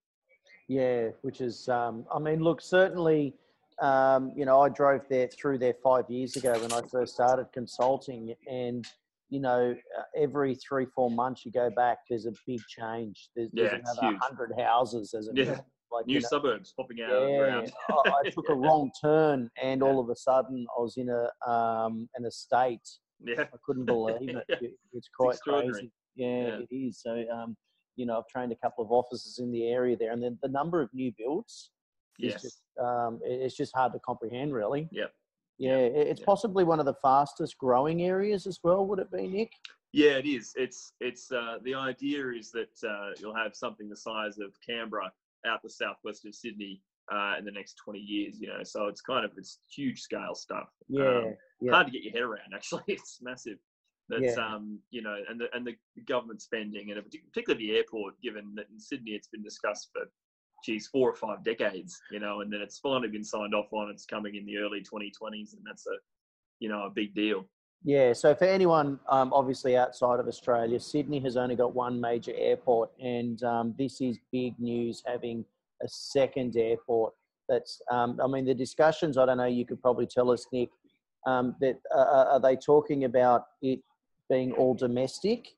Yeah, 0.68 1.08
which 1.20 1.40
is, 1.40 1.68
um, 1.68 2.06
I 2.14 2.18
mean, 2.18 2.40
look, 2.40 2.62
certainly, 2.62 3.34
um, 3.82 4.32
you 4.36 4.46
know, 4.46 4.60
I 4.60 4.68
drove 4.68 5.02
there 5.10 5.28
through 5.28 5.58
there 5.58 5.74
five 5.82 6.08
years 6.08 6.36
ago 6.36 6.52
when 6.58 6.72
I 6.72 6.80
first 6.90 7.14
started 7.14 7.46
consulting, 7.52 8.34
and 8.48 8.86
you 9.28 9.40
know, 9.40 9.74
uh, 9.98 10.02
every 10.16 10.54
three 10.54 10.86
four 10.94 11.10
months 11.10 11.44
you 11.44 11.52
go 11.52 11.70
back, 11.70 11.98
there's 12.08 12.26
a 12.26 12.32
big 12.46 12.60
change. 12.68 13.30
There's, 13.34 13.50
there's 13.52 13.72
Yeah, 13.72 13.78
it's 13.78 13.98
another 13.98 14.18
hundred 14.20 14.52
houses 14.58 15.14
as 15.14 15.28
a 15.28 15.32
Yeah. 15.34 15.60
Like 15.92 16.06
New 16.06 16.14
you 16.14 16.20
know, 16.20 16.28
suburbs 16.28 16.72
popping 16.76 16.98
out 17.02 17.12
of 17.12 17.22
the 17.24 17.30
yeah, 17.32 17.38
ground. 17.38 17.72
I, 17.90 18.12
I 18.26 18.30
took 18.30 18.48
a 18.48 18.54
wrong 18.54 18.90
turn, 19.00 19.50
and 19.62 19.82
all 19.82 20.00
of 20.00 20.08
a 20.08 20.16
sudden 20.16 20.66
I 20.76 20.80
was 20.80 20.96
in 20.96 21.08
a 21.08 21.50
um, 21.50 22.08
an 22.16 22.24
estate. 22.24 22.88
Yeah. 23.24 23.42
I 23.42 23.56
couldn't 23.64 23.84
believe 23.86 24.30
it. 24.36 24.44
Yeah. 24.48 24.56
It- 24.60 24.78
It's 24.92 25.08
quite 25.16 25.34
extraordinary. 25.34 25.72
crazy. 25.72 25.92
Yeah, 26.16 26.46
Yeah. 26.46 26.58
it 26.70 26.74
is. 26.74 27.00
So, 27.00 27.24
um, 27.32 27.56
you 27.96 28.06
know, 28.06 28.18
I've 28.18 28.26
trained 28.26 28.52
a 28.52 28.56
couple 28.56 28.84
of 28.84 28.90
offices 28.90 29.38
in 29.38 29.52
the 29.52 29.68
area 29.68 29.96
there, 29.96 30.12
and 30.12 30.22
then 30.22 30.38
the 30.42 30.48
number 30.48 30.80
of 30.80 30.88
new 30.92 31.12
builds 31.16 31.70
is 32.18 32.32
Yes. 32.32 32.42
just 32.42 32.62
um, 32.80 33.20
it- 33.24 33.40
it's 33.42 33.56
just 33.56 33.74
hard 33.76 33.92
to 33.92 33.98
comprehend, 34.00 34.52
really. 34.52 34.88
Yeah. 34.90 35.06
Yeah, 35.58 35.76
it's 35.76 36.20
possibly 36.20 36.64
one 36.64 36.80
of 36.80 36.86
the 36.86 36.94
fastest 36.94 37.56
growing 37.58 38.02
areas 38.02 38.46
as 38.48 38.58
well. 38.64 38.84
Would 38.86 38.98
it 38.98 39.12
be, 39.12 39.28
Nick? 39.28 39.52
Yeah, 39.92 40.12
it 40.12 40.26
is. 40.26 40.52
It's 40.56 40.94
it's 41.00 41.30
uh, 41.30 41.58
the 41.62 41.74
idea 41.74 42.30
is 42.30 42.50
that 42.52 42.74
uh, 42.82 43.10
you'll 43.20 43.34
have 43.36 43.54
something 43.54 43.88
the 43.88 43.96
size 43.96 44.38
of 44.38 44.50
Canberra 44.66 45.12
out 45.46 45.62
the 45.62 45.70
southwest 45.70 46.24
of 46.26 46.34
Sydney 46.34 46.80
uh, 47.12 47.34
in 47.38 47.44
the 47.44 47.50
next 47.50 47.74
20 47.84 47.98
years. 47.98 48.40
You 48.40 48.48
know, 48.48 48.62
so 48.62 48.86
it's 48.86 49.00
kind 49.00 49.24
of 49.24 49.32
it's 49.36 49.58
huge 49.74 50.00
scale 50.00 50.34
stuff. 50.34 50.68
Yeah, 50.88 51.02
Um, 51.18 51.34
yeah. 51.60 51.72
hard 51.72 51.86
to 51.86 51.92
get 51.92 52.02
your 52.02 52.12
head 52.12 52.22
around. 52.22 52.52
Actually, 52.54 52.84
it's 52.88 53.20
massive. 53.22 53.58
That's 54.08 54.36
Yeah. 54.36 54.54
um, 54.54 54.78
you 54.90 55.02
know, 55.02 55.16
and 55.28 55.40
the 55.40 55.46
and 55.54 55.66
the 55.66 55.76
government 56.06 56.42
spending, 56.42 56.90
and 56.90 57.02
particularly 57.32 57.66
the 57.66 57.76
airport, 57.76 58.20
given 58.20 58.54
that 58.56 58.66
in 58.70 58.78
Sydney 58.78 59.12
it's 59.12 59.28
been 59.28 59.42
discussed 59.42 59.90
for, 59.92 60.02
geez, 60.64 60.88
four 60.88 61.08
or 61.10 61.14
five 61.14 61.44
decades. 61.44 62.00
You 62.10 62.20
know, 62.20 62.40
and 62.40 62.52
then 62.52 62.60
it's 62.60 62.78
finally 62.78 63.08
been 63.08 63.24
signed 63.24 63.54
off 63.54 63.72
on. 63.72 63.90
It's 63.90 64.06
coming 64.06 64.34
in 64.36 64.44
the 64.44 64.58
early 64.58 64.80
2020s, 64.80 65.54
and 65.54 65.62
that's 65.64 65.86
a, 65.86 65.96
you 66.58 66.68
know, 66.68 66.82
a 66.84 66.90
big 66.90 67.14
deal. 67.14 67.48
Yeah, 67.84 68.12
so 68.12 68.32
for 68.34 68.44
anyone 68.44 69.00
um, 69.08 69.32
obviously 69.32 69.76
outside 69.76 70.20
of 70.20 70.28
Australia, 70.28 70.78
Sydney 70.78 71.18
has 71.20 71.36
only 71.36 71.56
got 71.56 71.74
one 71.74 72.00
major 72.00 72.32
airport, 72.36 72.90
and 73.00 73.42
um, 73.42 73.74
this 73.76 74.00
is 74.00 74.18
big 74.30 74.58
news 74.60 75.02
having 75.04 75.44
a 75.82 75.88
second 75.88 76.56
airport. 76.56 77.12
That's, 77.48 77.82
um, 77.90 78.20
I 78.22 78.28
mean, 78.28 78.44
the 78.44 78.54
discussions, 78.54 79.18
I 79.18 79.26
don't 79.26 79.38
know, 79.38 79.46
you 79.46 79.66
could 79.66 79.82
probably 79.82 80.06
tell 80.06 80.30
us, 80.30 80.46
Nick, 80.52 80.70
um, 81.26 81.56
that 81.60 81.80
uh, 81.94 82.26
are 82.30 82.40
they 82.40 82.54
talking 82.54 83.04
about 83.04 83.46
it 83.62 83.80
being 84.30 84.52
all 84.52 84.74
domestic? 84.74 85.48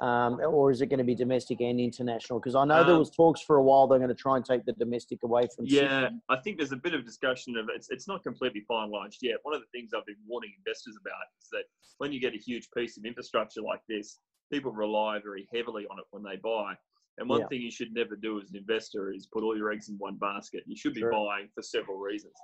Um, 0.00 0.40
or 0.40 0.70
is 0.70 0.80
it 0.80 0.86
going 0.86 0.98
to 0.98 1.04
be 1.04 1.14
domestic 1.14 1.60
and 1.60 1.78
international? 1.78 2.40
Because 2.40 2.54
I 2.54 2.64
know 2.64 2.82
there 2.84 2.94
Um, 2.94 2.98
was 2.98 3.10
talks 3.10 3.40
for 3.40 3.56
a 3.56 3.62
while 3.62 3.86
they're 3.86 3.98
going 3.98 4.08
to 4.08 4.14
try 4.14 4.36
and 4.36 4.44
take 4.44 4.64
the 4.64 4.72
domestic 4.72 5.22
away 5.22 5.46
from 5.54 5.66
Yeah, 5.66 6.06
Sydney. 6.06 6.20
I 6.28 6.36
think 6.36 6.58
there's 6.58 6.72
a 6.72 6.76
bit 6.76 6.94
of 6.94 7.04
discussion 7.04 7.56
of 7.56 7.68
it's 7.72 7.90
it's 7.90 8.08
not 8.08 8.22
completely 8.24 8.64
finalised 8.68 9.18
yet. 9.22 9.36
One 9.42 9.54
of 9.54 9.60
the 9.60 9.68
things 9.72 9.92
I've 9.94 10.06
been 10.06 10.16
warning 10.26 10.52
investors 10.58 10.96
about 11.00 11.22
is 11.40 11.48
that 11.52 11.64
when 11.98 12.12
you 12.12 12.20
get 12.20 12.34
a 12.34 12.38
huge 12.38 12.68
piece 12.76 12.96
of 12.96 13.04
infrastructure 13.04 13.62
like 13.62 13.82
this, 13.88 14.18
people 14.52 14.72
rely 14.72 15.20
very 15.20 15.46
heavily 15.54 15.86
on 15.90 15.98
it 15.98 16.04
when 16.10 16.22
they 16.22 16.36
buy. 16.36 16.74
And 17.18 17.28
one 17.28 17.40
Yeah. 17.40 17.46
thing 17.46 17.62
you 17.62 17.70
should 17.70 17.92
never 17.92 18.16
do 18.16 18.40
as 18.40 18.50
an 18.50 18.56
investor 18.56 19.12
is 19.12 19.26
put 19.26 19.44
all 19.44 19.56
your 19.56 19.70
eggs 19.70 19.88
in 19.88 19.96
one 19.98 20.16
basket. 20.16 20.64
You 20.66 20.76
should 20.76 20.94
be 20.94 21.00
Sure. 21.00 21.12
buying 21.12 21.48
for 21.54 21.62
several 21.62 21.98
reasons. 21.98 22.34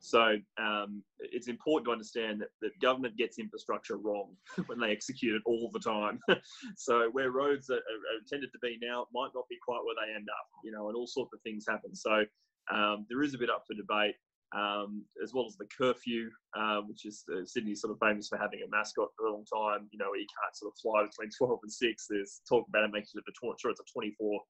So 0.00 0.36
um, 0.56 1.02
it's 1.18 1.48
important 1.48 1.86
to 1.86 1.92
understand 1.92 2.40
that, 2.40 2.48
that 2.62 2.78
government 2.80 3.16
gets 3.16 3.38
infrastructure 3.38 3.96
wrong 3.98 4.36
when 4.66 4.80
they 4.80 4.92
execute 4.92 5.34
it 5.34 5.42
all 5.44 5.70
the 5.72 5.80
time. 5.80 6.20
so 6.76 7.10
where 7.12 7.30
roads 7.30 7.68
are, 7.68 7.74
are, 7.74 7.78
are 7.78 8.18
intended 8.20 8.50
to 8.52 8.58
be 8.62 8.78
now 8.80 9.06
might 9.12 9.30
not 9.34 9.44
be 9.50 9.58
quite 9.64 9.80
where 9.84 9.96
they 10.06 10.14
end 10.14 10.28
up, 10.30 10.46
you 10.64 10.72
know, 10.72 10.88
and 10.88 10.96
all 10.96 11.06
sorts 11.06 11.32
of 11.34 11.40
things 11.42 11.64
happen. 11.68 11.94
So 11.94 12.24
um, 12.72 13.06
there 13.10 13.22
is 13.22 13.34
a 13.34 13.38
bit 13.38 13.50
up 13.50 13.64
for 13.66 13.74
debate, 13.74 14.14
um, 14.52 15.04
as 15.22 15.32
well 15.34 15.46
as 15.46 15.56
the 15.56 15.66
curfew, 15.76 16.30
uh, 16.56 16.80
which 16.82 17.04
is 17.06 17.24
uh, 17.32 17.44
Sydney's 17.44 17.80
sort 17.80 17.92
of 17.92 17.98
famous 17.98 18.28
for 18.28 18.38
having 18.38 18.60
a 18.66 18.70
mascot 18.70 19.08
for 19.16 19.26
a 19.26 19.32
long 19.32 19.44
time. 19.44 19.88
You 19.90 19.98
know, 19.98 20.10
where 20.10 20.20
you 20.20 20.26
can't 20.42 20.56
sort 20.56 20.72
of 20.72 20.78
fly 20.80 21.04
between 21.04 21.30
12 21.38 21.58
and 21.62 21.72
6. 21.72 22.06
There's 22.08 22.40
talk 22.48 22.66
about 22.68 22.84
it 22.84 22.92
making 22.92 23.10
it 23.14 23.24
a 23.28 23.56
sure 23.58 23.70
it's 23.70 23.80
a 23.80 23.92
24 23.92 24.40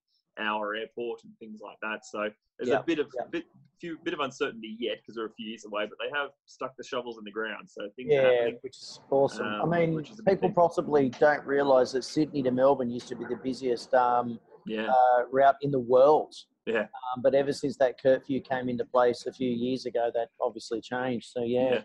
hour 0.40 0.74
airport 0.74 1.20
and 1.24 1.32
things 1.38 1.60
like 1.62 1.76
that. 1.82 2.04
So 2.04 2.28
there's 2.58 2.70
Yeah, 2.70 2.80
a 2.80 2.82
bit 2.82 2.98
of 2.98 3.06
yeah. 3.16 3.26
bit 3.30 3.44
few 3.80 3.98
bit 4.04 4.14
of 4.14 4.20
uncertainty 4.20 4.76
yet 4.78 4.98
because 4.98 5.16
they're 5.16 5.26
a 5.26 5.32
few 5.32 5.48
years 5.48 5.64
away, 5.64 5.86
but 5.86 5.98
they 6.00 6.16
have 6.16 6.30
stuck 6.46 6.76
the 6.76 6.84
shovels 6.84 7.18
in 7.18 7.24
the 7.24 7.30
ground. 7.30 7.68
So 7.68 7.88
things 7.96 8.12
are 8.12 8.16
Yeah, 8.16 8.22
happening. 8.30 8.58
which 8.62 8.76
is 8.76 9.00
awesome. 9.10 9.46
Um, 9.46 9.72
I 9.72 9.78
mean, 9.78 9.94
which 9.94 10.10
is 10.10 10.18
a 10.18 10.22
big 10.22 10.40
people 10.40 10.50
possibly 10.50 11.08
don't 11.10 11.44
realise 11.46 11.92
that 11.92 12.04
Sydney 12.04 12.42
to 12.42 12.50
Melbourne 12.50 12.90
used 12.90 13.08
to 13.08 13.16
be 13.16 13.24
the 13.24 13.36
busiest 13.36 13.92
um, 13.94 14.38
Yeah. 14.66 14.88
uh, 14.88 15.26
route 15.30 15.56
in 15.62 15.70
the 15.70 15.80
world. 15.80 16.34
Yeah. 16.66 16.80
Um, 16.82 17.22
but 17.22 17.34
ever 17.34 17.52
since 17.52 17.76
that 17.78 18.00
curfew 18.00 18.40
came 18.40 18.68
into 18.68 18.84
place 18.84 19.26
a 19.26 19.32
few 19.32 19.50
years 19.50 19.86
ago, 19.86 20.10
that 20.14 20.28
obviously 20.40 20.80
changed. 20.80 21.30
So 21.30 21.42
yeah. 21.42 21.70
Yeah. 21.74 21.80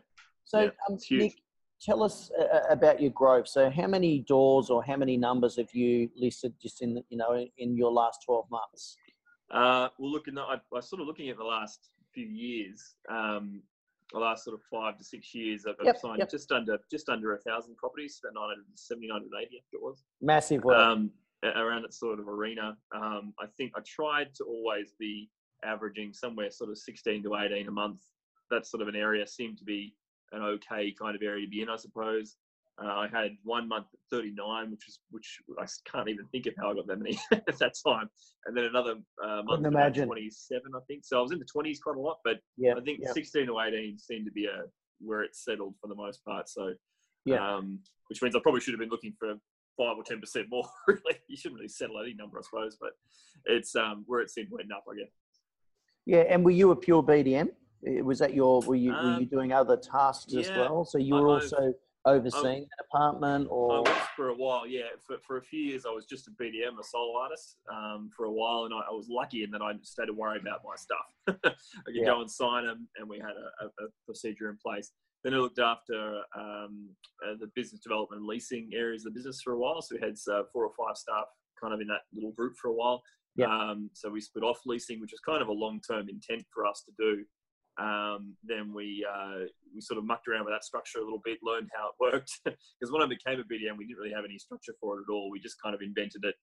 So 0.46 0.60
Yeah, 0.62 0.70
um. 0.90 0.98
Nick, 1.12 1.42
tell 1.82 2.02
us 2.04 2.32
uh, 2.40 2.62
about 2.70 3.02
your 3.02 3.12
growth. 3.12 3.48
So 3.48 3.70
how 3.70 3.88
many 3.88 4.20
doors 4.20 4.70
or 4.70 4.84
how 4.84 4.96
many 4.96 5.18
numbers 5.18 5.58
have 5.58 5.72
you 5.74 6.10
listed 6.16 6.54
just 6.62 6.82
in 6.82 7.04
you 7.10 7.18
know 7.18 7.46
in 7.58 7.76
your 7.76 7.92
last 7.92 8.22
twelve 8.26 8.50
months? 8.50 8.96
Uh, 9.52 9.90
well, 9.98 10.12
looking, 10.12 10.38
I, 10.38 10.54
I 10.54 10.58
was 10.72 10.88
sort 10.90 11.02
of 11.02 11.08
looking 11.08 11.30
at 11.30 11.38
the 11.38 11.44
last 11.44 11.90
few 12.14 12.28
years, 12.28 12.94
um, 13.10 13.64
the 14.14 14.20
last 14.20 14.44
sort 14.46 14.54
of 14.54 14.62
five 14.72 14.96
to 15.00 15.04
six 15.04 15.34
years. 15.34 15.66
I've, 15.68 15.74
I've 15.80 15.88
Yep, 15.88 15.98
signed 16.00 16.20
yep. 16.20 16.30
just 16.30 16.52
under 16.52 16.78
just 16.90 17.10
under 17.10 17.34
a 17.34 17.40
thousand 17.40 17.76
properties, 17.76 18.22
about 18.24 18.40
970, 18.40 19.08
980, 19.08 19.46
I 19.46 19.50
think 19.50 19.64
it 19.74 19.82
was. 19.82 20.04
Massive 20.22 20.64
work. 20.64 20.78
um, 20.78 21.12
around 21.43 21.84
that 21.84 21.93
sort 21.93 22.19
of 22.19 22.27
arena. 22.27 22.77
Um, 22.93 23.34
I 23.39 23.46
think 23.58 23.72
I 23.75 23.81
tried 23.86 24.34
to 24.36 24.43
always 24.43 24.93
be 25.00 25.29
averaging 25.63 26.13
somewhere 26.13 26.51
sort 26.51 26.69
of 26.69 26.77
16 26.77 27.24
to 27.24 27.36
18 27.36 27.67
a 27.67 27.72
month. 27.72 28.01
That 28.51 28.65
sort 28.65 28.81
of 28.81 28.88
an 28.88 28.96
area 28.96 29.25
seemed 29.27 29.58
to 29.60 29.63
be 29.63 29.96
an 30.31 30.41
okay 30.41 30.93
kind 31.00 31.15
of 31.15 31.22
area 31.22 31.46
to 31.46 31.50
be 31.50 31.62
in, 31.62 31.69
I 31.69 31.75
suppose. 31.75 32.36
Uh, 32.81 32.88
I 32.88 33.08
had 33.12 33.31
one 33.43 33.67
month 33.67 33.88
at 33.93 34.00
39, 34.10 34.72
which 34.72 34.88
is 34.88 35.00
which 35.12 35.39
I 35.60 35.65
can't 35.91 36.08
even 36.08 36.25
think 36.27 36.46
of 36.46 36.53
how 36.58 36.72
I 36.72 36.75
got 36.75 36.88
that 36.88 37.00
many 37.00 37.19
at 37.34 37.58
that 37.60 37.74
time, 37.86 38.10
and 38.46 38.55
then 38.55 38.65
another 38.65 38.96
uh, 39.22 39.41
month 39.43 39.65
at 39.75 39.96
27, 39.96 40.62
I 40.74 40.79
think. 40.88 41.03
So 41.03 41.19
I 41.19 41.22
was 41.22 41.34
in 41.34 41.39
the 41.39 41.46
20s 41.46 41.81
quite 41.84 41.98
a 41.98 42.00
lot, 42.00 42.19
but 42.24 42.38
yeah. 42.58 42.75
I 42.77 42.81
think 42.81 43.00
yeah. 43.01 43.12
16 43.12 43.48
to 43.48 43.60
18 43.60 44.00
seemed 44.00 44.25
to 44.27 44.31
be 44.31 44.46
a 44.46 44.63
where 45.01 45.24
it 45.24 45.36
settled 45.36 45.75
for 45.81 45.88
the 45.88 45.96
most 45.96 46.24
part. 46.24 46.48
So, 46.50 46.74
Yeah. 47.25 47.55
um, 47.55 47.79
which 48.08 48.22
means 48.22 48.36
I 48.36 48.39
probably 48.39 48.62
should 48.62 48.74
have 48.74 48.79
been 48.79 48.89
looking 48.89 49.13
for 49.19 49.36
five 49.80 49.98
or 49.98 50.04
10 50.04 50.20
percent 50.20 50.48
more. 50.50 50.66
Really, 50.88 51.18
you 51.28 51.38
shouldn't 51.38 51.60
really 51.60 51.70
settle 51.70 52.00
any 52.00 52.14
number, 52.14 52.38
I 52.38 52.42
suppose, 52.42 52.78
but 52.80 52.92
it's 53.46 53.76
um, 53.76 54.04
where 54.08 54.20
it 54.20 54.30
seemed 54.30 54.50
to 54.50 54.58
end 54.60 54.72
up, 54.72 54.84
I 54.92 54.96
guess. 54.98 55.12
Yeah, 56.06 56.24
and 56.30 56.44
were 56.44 56.52
you 56.52 56.72
a 56.72 56.76
pure 56.76 57.02
BDM? 57.02 57.48
Uh, 57.88 58.04
Was 58.04 58.20
that 58.20 58.34
your? 58.34 58.62
Were 58.62 58.76
you 58.76 58.92
were 58.92 58.98
Um, 58.98 59.20
you 59.20 59.26
doing 59.26 59.54
other 59.54 59.78
tasks 59.78 60.34
as 60.36 60.52
well? 60.56 60.84
So 60.84 60.98
you 60.98 61.16
were 61.16 61.30
also 61.30 61.74
overseeing 62.06 62.62
that 62.64 62.84
department, 62.84 63.48
I 63.48 63.54
or 63.54 63.82
was 63.84 63.98
for 64.16 64.30
a 64.30 64.34
while, 64.36 64.66
yeah. 64.66 64.88
For, 65.06 65.18
for 65.20 65.38
a 65.38 65.42
few 65.42 65.60
years, 65.60 65.86
I 65.86 65.92
was 65.92 66.06
just 66.06 66.28
a 66.28 66.32
BDM, 66.32 66.80
a 66.80 66.84
solo 66.84 67.18
artist, 67.20 67.58
um, 67.72 68.10
for 68.16 68.26
a 68.26 68.32
while, 68.32 68.66
and 68.66 68.74
I, 68.74 68.80
I 68.90 68.92
was 68.92 69.08
lucky 69.10 69.44
in 69.44 69.52
that 69.52 69.62
I 69.62 69.74
stayed 69.84 70.08
to 70.08 70.14
worry 70.14 70.40
about 70.40 70.62
my 70.66 70.76
stuff. 70.76 71.08
I 71.28 71.32
could 71.86 71.96
Yeah. 71.96 72.06
go 72.06 72.22
and 72.22 72.32
sign 72.32 72.66
them, 72.66 72.88
and 72.98 73.08
we 73.08 73.18
had 73.20 73.36
a, 73.36 73.66
a, 73.66 73.68
a 73.86 73.88
procedure 74.06 74.50
in 74.50 74.58
place. 74.58 74.92
Then 75.24 75.34
I 75.34 75.38
looked 75.38 75.60
after 75.60 76.22
um, 76.38 76.90
uh, 77.26 77.36
the 77.40 77.50
business 77.56 77.82
development 77.82 78.22
and 78.22 78.28
leasing 78.28 78.70
areas 78.74 79.06
of 79.06 79.14
the 79.14 79.18
business 79.18 79.42
for 79.44 79.54
a 79.54 79.60
while. 79.60 79.82
So 79.82 79.96
we 79.96 80.02
had 80.02 80.16
uh, 80.32 80.44
four 80.54 80.66
or 80.66 80.72
five 80.78 80.96
staff 80.96 81.26
kind 81.62 81.74
of 81.74 81.82
in 81.82 81.88
that 81.88 82.02
little 82.14 82.32
group 82.32 82.56
for 82.62 82.70
a 82.70 82.74
while. 82.74 83.02
Yeah. 83.36 83.48
Um, 83.48 83.90
so 83.94 84.10
we 84.10 84.22
split 84.22 84.44
off 84.44 84.60
leasing, 84.66 85.00
which 85.00 85.12
was 85.12 85.20
kind 85.20 85.42
of 85.42 85.50
a 85.50 85.54
long-term 85.54 86.08
intent 86.10 86.46
for 86.54 86.66
us 86.66 86.84
to 86.86 86.92
do. 86.98 87.24
Um, 87.80 88.36
then 88.44 88.74
we 88.74 89.08
uh, 89.08 89.48
we 89.74 89.80
sort 89.80 89.98
of 89.98 90.04
mucked 90.04 90.28
around 90.28 90.44
with 90.44 90.54
that 90.54 90.66
structure 90.66 91.00
a 91.00 91.04
little 91.04 91.22
bit, 91.24 91.38
learned 91.42 91.70
how 91.74 91.90
it 91.90 92.14
worked. 92.14 92.32
Because 92.80 92.92
when 92.92 93.02
I 93.02 93.08
became 93.08 93.40
a 93.40 93.44
BDM, 93.44 93.78
we 93.78 93.86
didn't 93.86 94.00
really 94.00 94.16
have 94.16 94.26
any 94.26 94.38
structure 94.38 94.74
for 94.80 94.98
it 94.98 95.06
at 95.08 95.12
all. 95.12 95.30
We 95.32 95.40
just 95.40 95.62
kind 95.62 95.76
of 95.76 95.82
invented 95.82 96.24
it 96.24 96.36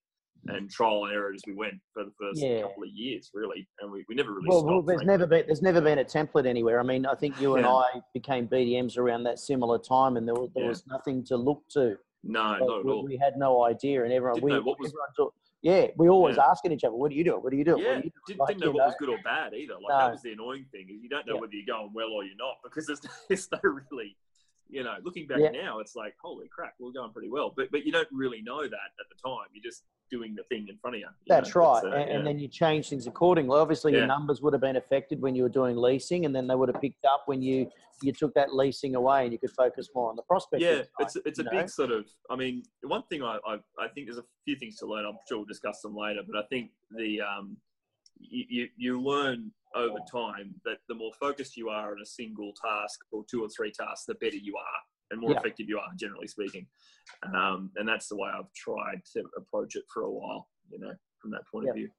and 0.48 0.70
trial 0.70 1.04
and 1.04 1.12
error 1.14 1.32
as 1.34 1.42
we 1.46 1.54
went 1.54 1.74
for 1.92 2.04
the 2.04 2.12
first 2.20 2.40
Yeah. 2.40 2.62
couple 2.62 2.84
of 2.84 2.88
years, 2.90 3.30
really. 3.34 3.66
And 3.80 3.90
we, 3.90 4.04
we 4.08 4.14
never 4.14 4.32
really 4.32 4.46
well, 4.48 4.60
stopped. 4.60 4.70
well, 4.72 4.82
there's 4.82 5.02
never 5.02 5.26
been 5.26 5.44
there's 5.46 5.62
never 5.62 5.80
been 5.80 5.98
a 5.98 6.04
template 6.04 6.46
anywhere. 6.46 6.78
I 6.80 6.82
mean, 6.82 7.04
I 7.06 7.14
think 7.14 7.40
you 7.40 7.56
and 7.56 7.66
I 7.66 7.84
became 8.14 8.46
BDMs 8.48 8.96
around 8.98 9.24
that 9.24 9.38
similar 9.38 9.78
time, 9.78 10.16
and 10.16 10.26
there 10.26 10.34
was, 10.34 10.50
there 10.54 10.64
Yeah. 10.64 10.68
was 10.70 10.86
nothing 10.86 11.24
to 11.24 11.36
look 11.36 11.62
to. 11.70 11.96
no, 12.22 12.54
at 12.54 12.84
we, 12.84 12.90
all. 12.92 13.04
we 13.04 13.16
had 13.16 13.36
no 13.36 13.64
idea, 13.64 14.02
and 14.04 14.12
everyone 14.12 14.36
Didn't 14.40 14.50
we 14.50 14.58
what 14.60 14.78
was- 14.80 14.90
everyone 14.90 15.08
thought- 15.16 15.34
yeah, 15.62 15.88
we 15.96 16.08
always 16.08 16.36
Yeah. 16.36 16.46
asking 16.50 16.72
each 16.72 16.84
other, 16.84 16.94
"What 16.94 17.10
do 17.10 17.16
you 17.16 17.24
do? 17.24 17.38
What 17.38 17.50
do 17.50 17.56
you 17.56 17.64
do? 17.64 17.76
Yeah, 17.80 17.96
you 17.96 18.02
do?" 18.04 18.10
didn't, 18.26 18.40
Like, 18.40 18.48
didn't 18.48 18.60
know 18.62 18.70
what 18.72 18.78
know? 18.78 18.86
was 18.86 18.94
good 18.98 19.08
or 19.08 19.18
bad 19.24 19.54
either. 19.54 19.74
Like 19.74 19.82
No. 19.88 19.98
that 19.98 20.10
was 20.12 20.22
the 20.22 20.32
annoying 20.32 20.66
thing 20.72 20.88
is 20.90 21.02
you 21.02 21.08
don't 21.08 21.26
know 21.26 21.34
Yeah. 21.34 21.40
whether 21.40 21.54
you're 21.54 21.66
going 21.66 21.92
well 21.94 22.08
or 22.12 22.24
you're 22.24 22.36
not 22.36 22.56
because 22.64 22.86
there's, 22.86 23.00
there's 23.28 23.48
no 23.52 23.58
really, 23.62 24.16
you 24.68 24.82
know, 24.82 24.96
looking 25.02 25.26
back 25.26 25.38
Yeah. 25.38 25.50
now, 25.50 25.78
it's 25.78 25.94
like 25.94 26.14
holy 26.20 26.48
crap, 26.48 26.74
we're 26.78 26.92
going 26.92 27.12
pretty 27.12 27.28
well. 27.28 27.52
But 27.56 27.70
but 27.70 27.84
you 27.86 27.92
don't 27.92 28.08
really 28.12 28.42
know 28.42 28.62
that 28.62 28.90
at 29.00 29.06
the 29.08 29.14
time. 29.28 29.46
You're 29.52 29.62
just 29.62 29.84
doing 30.10 30.34
the 30.34 30.44
thing 30.44 30.66
in 30.68 30.76
front 30.78 30.96
of 30.96 31.00
you. 31.00 31.06
you 31.06 31.34
That's 31.34 31.54
know, 31.54 31.62
right, 31.62 31.84
uh, 31.84 31.88
and, 31.88 32.10
and 32.10 32.26
then 32.26 32.38
you 32.38 32.48
change 32.48 32.88
things 32.88 33.06
accordingly. 33.06 33.58
Obviously, 33.58 33.92
your 33.92 34.06
numbers 34.06 34.40
would 34.42 34.52
have 34.52 34.62
been 34.62 34.76
affected 34.76 35.20
when 35.20 35.34
you 35.34 35.42
were 35.42 35.48
doing 35.48 35.76
leasing, 35.76 36.24
and 36.26 36.34
then 36.34 36.46
they 36.46 36.54
would 36.54 36.68
have 36.68 36.80
picked 36.80 37.04
up 37.04 37.22
when 37.26 37.42
you 37.42 37.70
you 38.02 38.12
took 38.12 38.34
that 38.34 38.54
leasing 38.54 38.94
away, 38.94 39.24
and 39.24 39.32
you 39.32 39.38
could 39.38 39.52
focus 39.52 39.88
more 39.94 40.10
on 40.10 40.16
the 40.16 40.22
prospecting. 40.22 40.68
yeah, 40.68 40.76
side, 40.82 40.86
it's 41.00 41.16
it's 41.24 41.38
a 41.38 41.44
you 41.44 41.50
big 41.50 41.68
sort 41.70 41.90
of. 41.90 42.06
I 42.30 42.36
mean, 42.36 42.62
one 42.82 43.02
thing 43.04 43.22
I, 43.22 43.38
I 43.46 43.54
I 43.78 43.88
think 43.88 44.06
there's 44.06 44.18
a 44.18 44.24
few 44.44 44.56
things 44.56 44.76
to 44.78 44.86
learn. 44.86 45.04
I'm 45.06 45.18
sure 45.28 45.38
we'll 45.38 45.46
discuss 45.46 45.80
them 45.80 45.96
later, 45.96 46.20
but 46.26 46.36
I 46.36 46.46
think 46.48 46.70
the 46.90 47.20
um 47.20 47.56
you 48.18 48.44
you, 48.48 48.68
you 48.76 49.00
learn 49.00 49.50
over 49.76 49.98
time 50.10 50.54
that 50.64 50.78
the 50.88 50.94
more 50.94 51.12
focused 51.20 51.56
you 51.56 51.68
are 51.68 51.92
on 51.92 52.00
a 52.02 52.06
single 52.06 52.52
task 52.64 52.98
or 53.12 53.24
two 53.30 53.42
or 53.44 53.48
three 53.48 53.70
tasks, 53.70 54.06
the 54.06 54.14
better 54.14 54.36
you 54.36 54.56
are 54.56 54.80
and 55.12 55.20
more 55.20 55.32
Yeah. 55.32 55.38
effective 55.38 55.68
you 55.68 55.78
are, 55.78 55.88
generally 55.98 56.26
speaking. 56.26 56.66
Um, 57.34 57.70
and 57.76 57.88
that's 57.88 58.08
the 58.08 58.16
way 58.16 58.28
I've 58.28 58.52
tried 58.54 59.02
to 59.12 59.22
approach 59.36 59.76
it 59.76 59.84
for 59.92 60.02
a 60.02 60.10
while. 60.10 60.48
You 60.70 60.80
know, 60.80 60.92
from 61.20 61.30
that 61.30 61.42
point 61.52 61.66
Yeah. 61.66 61.70
of 61.70 61.76
view. 61.76 61.90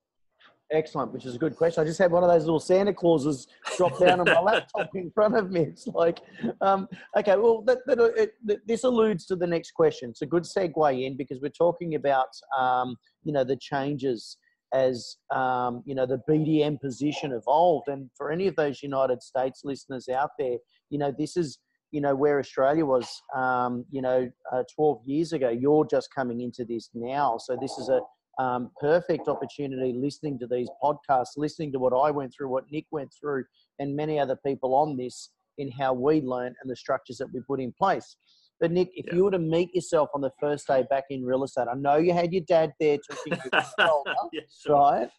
Excellent, 0.70 1.14
which 1.14 1.26
is 1.26 1.34
a 1.36 1.38
good 1.38 1.56
question. 1.56 1.82
I 1.82 1.86
just 1.86 1.98
had 1.98 2.12
one 2.12 2.24
of 2.24 2.30
those 2.30 2.44
little 2.44 2.60
Santa 2.60 2.94
Clauses 2.94 3.48
drop 3.78 3.98
down 3.98 4.20
on 4.20 4.26
my 4.26 4.40
laptop 4.42 4.94
in 4.96 5.10
front 5.12 5.38
of 5.38 5.50
me. 5.50 5.62
It's 5.62 5.88
like, 5.88 6.20
um, 6.60 6.90
okay, 7.18 7.38
well, 7.38 7.62
that, 7.62 7.78
that, 7.86 7.98
it, 8.18 8.34
that- 8.44 8.68
this 8.68 8.84
alludes 8.84 9.26
to 9.28 9.38
the 9.38 9.48
next 9.48 9.72
question. 9.72 10.10
It's 10.10 10.24
a 10.24 10.26
good 10.26 10.44
segue 10.44 11.06
in 11.06 11.16
because 11.16 11.40
we're 11.42 11.50
talking 11.58 11.96
about, 11.96 12.28
um, 12.58 12.98
you 13.24 13.32
know, 13.32 13.46
the 13.46 13.56
changes 13.56 14.38
as, 14.74 15.18
um, 15.34 15.84
you 15.86 15.96
know, 15.96 16.06
the 16.06 16.22
BDM 16.30 16.80
position 16.80 17.32
evolved. 17.32 17.88
And 17.88 18.10
for 18.16 18.32
any 18.32 18.48
of 18.48 18.56
those 18.56 18.84
United 18.84 19.22
States 19.22 19.62
listeners 19.64 20.10
out 20.10 20.32
there, 20.38 20.58
you 20.90 20.98
know, 20.98 21.14
this 21.18 21.38
is, 21.38 21.60
you 21.92 22.02
know, 22.02 22.16
where 22.16 22.40
Australia 22.40 22.86
was, 22.86 23.10
um, 23.36 23.86
you 23.92 24.02
know, 24.02 24.30
uh, 24.52 24.64
12 24.76 25.02
years 25.06 25.34
ago. 25.34 25.50
You're 25.50 25.86
just 25.86 26.10
coming 26.14 26.42
into 26.42 26.66
this 26.66 26.90
now. 26.94 27.38
So 27.38 27.58
this 27.60 27.78
is 27.78 27.90
a, 27.90 28.02
um, 28.40 28.70
perfect 28.80 29.28
opportunity 29.28 29.94
listening 29.94 30.38
to 30.40 30.48
these 30.48 30.70
podcasts, 30.84 31.38
listening 31.38 31.72
to 31.72 31.80
what 31.80 31.94
I 31.94 32.12
went 32.12 32.34
through, 32.34 32.50
what 32.50 32.66
Nick 32.72 32.86
went 32.92 33.12
through, 33.20 33.46
and 33.80 33.96
many 33.96 34.20
other 34.20 34.38
people 34.46 34.76
on 34.76 34.96
this 34.96 35.32
in 35.58 35.72
how 35.72 35.94
we 35.94 36.22
learn 36.22 36.54
and 36.62 36.70
the 36.70 36.76
structures 36.76 37.18
that 37.18 37.34
we 37.34 37.42
put 37.48 37.60
in 37.60 37.74
place. 37.74 38.16
But 38.60 38.72
Nick, 38.72 38.90
if 38.94 39.06
Yeah. 39.08 39.16
you 39.16 39.24
were 39.26 39.32
to 39.32 39.40
meet 39.40 39.74
yourself 39.76 40.10
on 40.16 40.22
the 40.22 40.32
first 40.40 40.68
day 40.68 40.84
back 40.90 41.06
in 41.10 41.24
real 41.24 41.44
estate, 41.44 41.68
I 41.70 41.76
know 41.76 41.98
you 41.98 42.14
had 42.14 42.34
your 42.34 42.44
dad 42.44 42.74
there 42.80 42.98
talking 42.98 43.34
to 43.44 43.52
shoulder, 43.80 44.16
yeah, 44.34 44.42
sure. 44.50 44.76
right? 44.76 45.10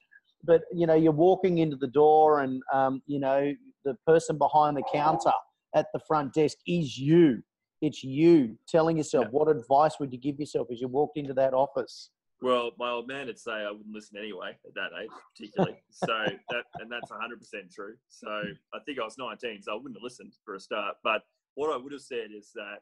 But 0.44 0.62
you 0.72 0.86
know, 0.86 0.94
you're 0.94 1.12
walking 1.12 1.58
into 1.58 1.76
the 1.76 1.86
door, 1.88 2.40
and 2.40 2.62
um, 2.72 3.02
you 3.06 3.18
know 3.20 3.52
the 3.84 3.94
person 4.06 4.38
behind 4.38 4.76
the 4.76 4.82
counter 4.92 5.32
at 5.74 5.86
the 5.92 6.00
front 6.00 6.32
desk 6.34 6.58
is 6.66 6.98
you. 6.98 7.42
It's 7.80 8.02
you 8.02 8.58
telling 8.68 8.96
yourself 8.96 9.26
Yeah. 9.26 9.30
what 9.30 9.48
advice 9.48 10.00
would 10.00 10.12
you 10.12 10.18
give 10.18 10.40
yourself 10.40 10.68
as 10.72 10.80
you 10.80 10.88
walked 10.88 11.16
into 11.16 11.32
that 11.34 11.54
office? 11.54 12.10
Well, 12.40 12.70
my 12.78 12.90
old 12.90 13.08
man 13.08 13.26
would 13.26 13.38
say 13.38 13.50
I 13.52 13.70
wouldn't 13.70 13.92
listen 13.92 14.16
anyway 14.16 14.56
at 14.64 14.74
that 14.74 14.90
age, 15.00 15.10
particularly. 15.36 15.76
so 15.90 16.12
that 16.50 16.64
and 16.78 16.90
that's 16.90 17.10
100% 17.10 17.72
true. 17.74 17.94
So 18.08 18.28
I 18.74 18.78
think 18.86 18.98
I 19.00 19.04
was 19.04 19.16
19, 19.18 19.62
so 19.62 19.72
I 19.72 19.74
wouldn't 19.74 19.96
have 19.96 20.02
listened 20.02 20.34
for 20.44 20.54
a 20.54 20.60
start. 20.60 20.96
But 21.02 21.22
what 21.54 21.72
I 21.72 21.76
would 21.76 21.92
have 21.92 22.00
said 22.02 22.28
is 22.36 22.50
that 22.54 22.78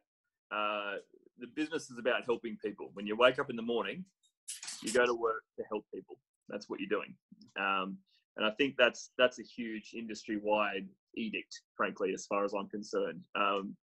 uh, 0.50 0.94
the 1.38 1.46
business 1.54 1.90
is 1.90 1.98
about 1.98 2.24
helping 2.24 2.56
people. 2.64 2.90
When 2.94 3.06
you 3.06 3.16
wake 3.16 3.38
up 3.38 3.50
in 3.50 3.56
the 3.56 3.62
morning, 3.62 4.04
you 4.82 4.92
go 4.92 5.06
to 5.06 5.14
work 5.14 5.42
to 5.58 5.64
help 5.68 5.84
people. 5.94 6.18
That's 6.48 6.68
what 6.68 6.80
you're 6.80 6.88
doing. 6.88 7.14
Um, 7.58 7.98
and 8.36 8.46
I 8.46 8.50
think 8.50 8.76
that's 8.76 9.10
that's 9.18 9.38
a 9.38 9.42
huge 9.42 9.92
industry-wide 9.94 10.88
edict, 11.16 11.60
frankly, 11.76 12.12
as 12.12 12.26
far 12.26 12.44
as 12.44 12.52
I'm 12.52 12.68
concerned. 12.68 13.20
Um, 13.34 13.76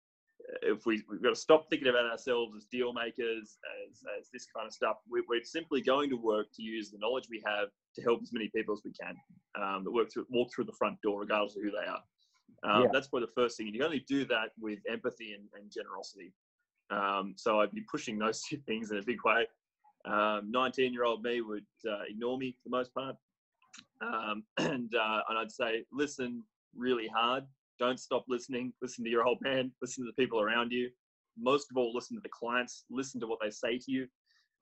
if 0.61 0.85
we, 0.85 1.01
we've 1.09 1.23
got 1.23 1.29
to 1.29 1.35
stop 1.35 1.69
thinking 1.69 1.87
about 1.87 2.05
ourselves 2.05 2.55
as 2.57 2.65
deal 2.65 2.93
makers, 2.93 3.57
as, 3.89 4.03
as 4.19 4.29
this 4.31 4.45
kind 4.55 4.67
of 4.67 4.73
stuff. 4.73 4.97
We, 5.09 5.23
we're 5.27 5.43
simply 5.43 5.81
going 5.81 6.09
to 6.09 6.17
work 6.17 6.47
to 6.55 6.61
use 6.61 6.91
the 6.91 6.97
knowledge 6.97 7.25
we 7.29 7.41
have 7.45 7.69
to 7.95 8.01
help 8.01 8.21
as 8.21 8.33
many 8.33 8.49
people 8.53 8.73
as 8.73 8.81
we 8.83 8.91
can 8.91 9.15
um, 9.61 9.83
that 9.83 9.91
work 9.91 10.11
through, 10.11 10.25
walk 10.29 10.49
through 10.53 10.65
the 10.65 10.73
front 10.73 11.01
door, 11.01 11.21
regardless 11.21 11.55
of 11.55 11.63
who 11.63 11.71
they 11.71 11.87
are. 11.87 12.03
Um, 12.63 12.83
Yeah. 12.83 12.89
That's 12.91 13.07
where 13.11 13.21
the 13.21 13.31
first 13.35 13.57
thing. 13.57 13.67
And 13.67 13.75
you 13.75 13.83
only 13.83 14.03
do 14.07 14.25
that 14.25 14.49
with 14.59 14.79
empathy 14.89 15.33
and, 15.33 15.47
and 15.59 15.71
generosity. 15.71 16.33
Um, 16.91 17.33
so 17.37 17.61
I'd 17.61 17.71
be 17.71 17.81
pushing 17.81 18.17
those 18.17 18.41
two 18.41 18.57
things 18.67 18.91
in 18.91 18.97
a 18.97 19.03
big 19.03 19.23
way. 19.25 19.47
Um, 20.05 20.51
19-year-old 20.53 21.23
me 21.23 21.41
would 21.41 21.65
uh, 21.89 22.01
ignore 22.09 22.37
me 22.37 22.51
for 22.51 22.69
the 22.69 22.77
most 22.77 22.93
part, 22.93 23.15
um, 24.01 24.43
and 24.57 24.93
uh, 24.95 25.21
and 25.29 25.37
I'd 25.37 25.51
say 25.51 25.85
listen 25.91 26.43
really 26.75 27.07
hard. 27.07 27.45
Don't 27.79 27.99
stop 27.99 28.25
listening. 28.27 28.73
Listen 28.81 29.03
to 29.05 29.09
your 29.09 29.25
old 29.25 29.39
man. 29.41 29.71
Listen 29.81 30.03
to 30.05 30.11
the 30.11 30.21
people 30.21 30.41
around 30.41 30.71
you. 30.71 30.89
Most 31.37 31.71
of 31.71 31.77
all, 31.77 31.93
listen 31.93 32.15
to 32.17 32.21
the 32.21 32.29
clients. 32.29 32.85
Listen 32.91 33.19
to 33.21 33.27
what 33.27 33.39
they 33.41 33.49
say 33.49 33.77
to 33.79 33.91
you. 33.91 34.07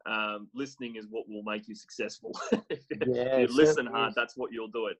Um, 0.05 0.47
listening 0.55 0.95
is 0.95 1.07
what 1.09 1.27
will 1.27 1.43
make 1.43 1.67
you 1.67 1.75
successful. 1.75 2.39
if 2.69 2.79
Yeah, 3.07 3.39
you 3.39 3.47
listen 3.47 3.85
hard, 3.85 4.09
is. 4.09 4.15
that's 4.15 4.37
what 4.37 4.51
you'll 4.51 4.69
do 4.69 4.87
it. 4.87 4.97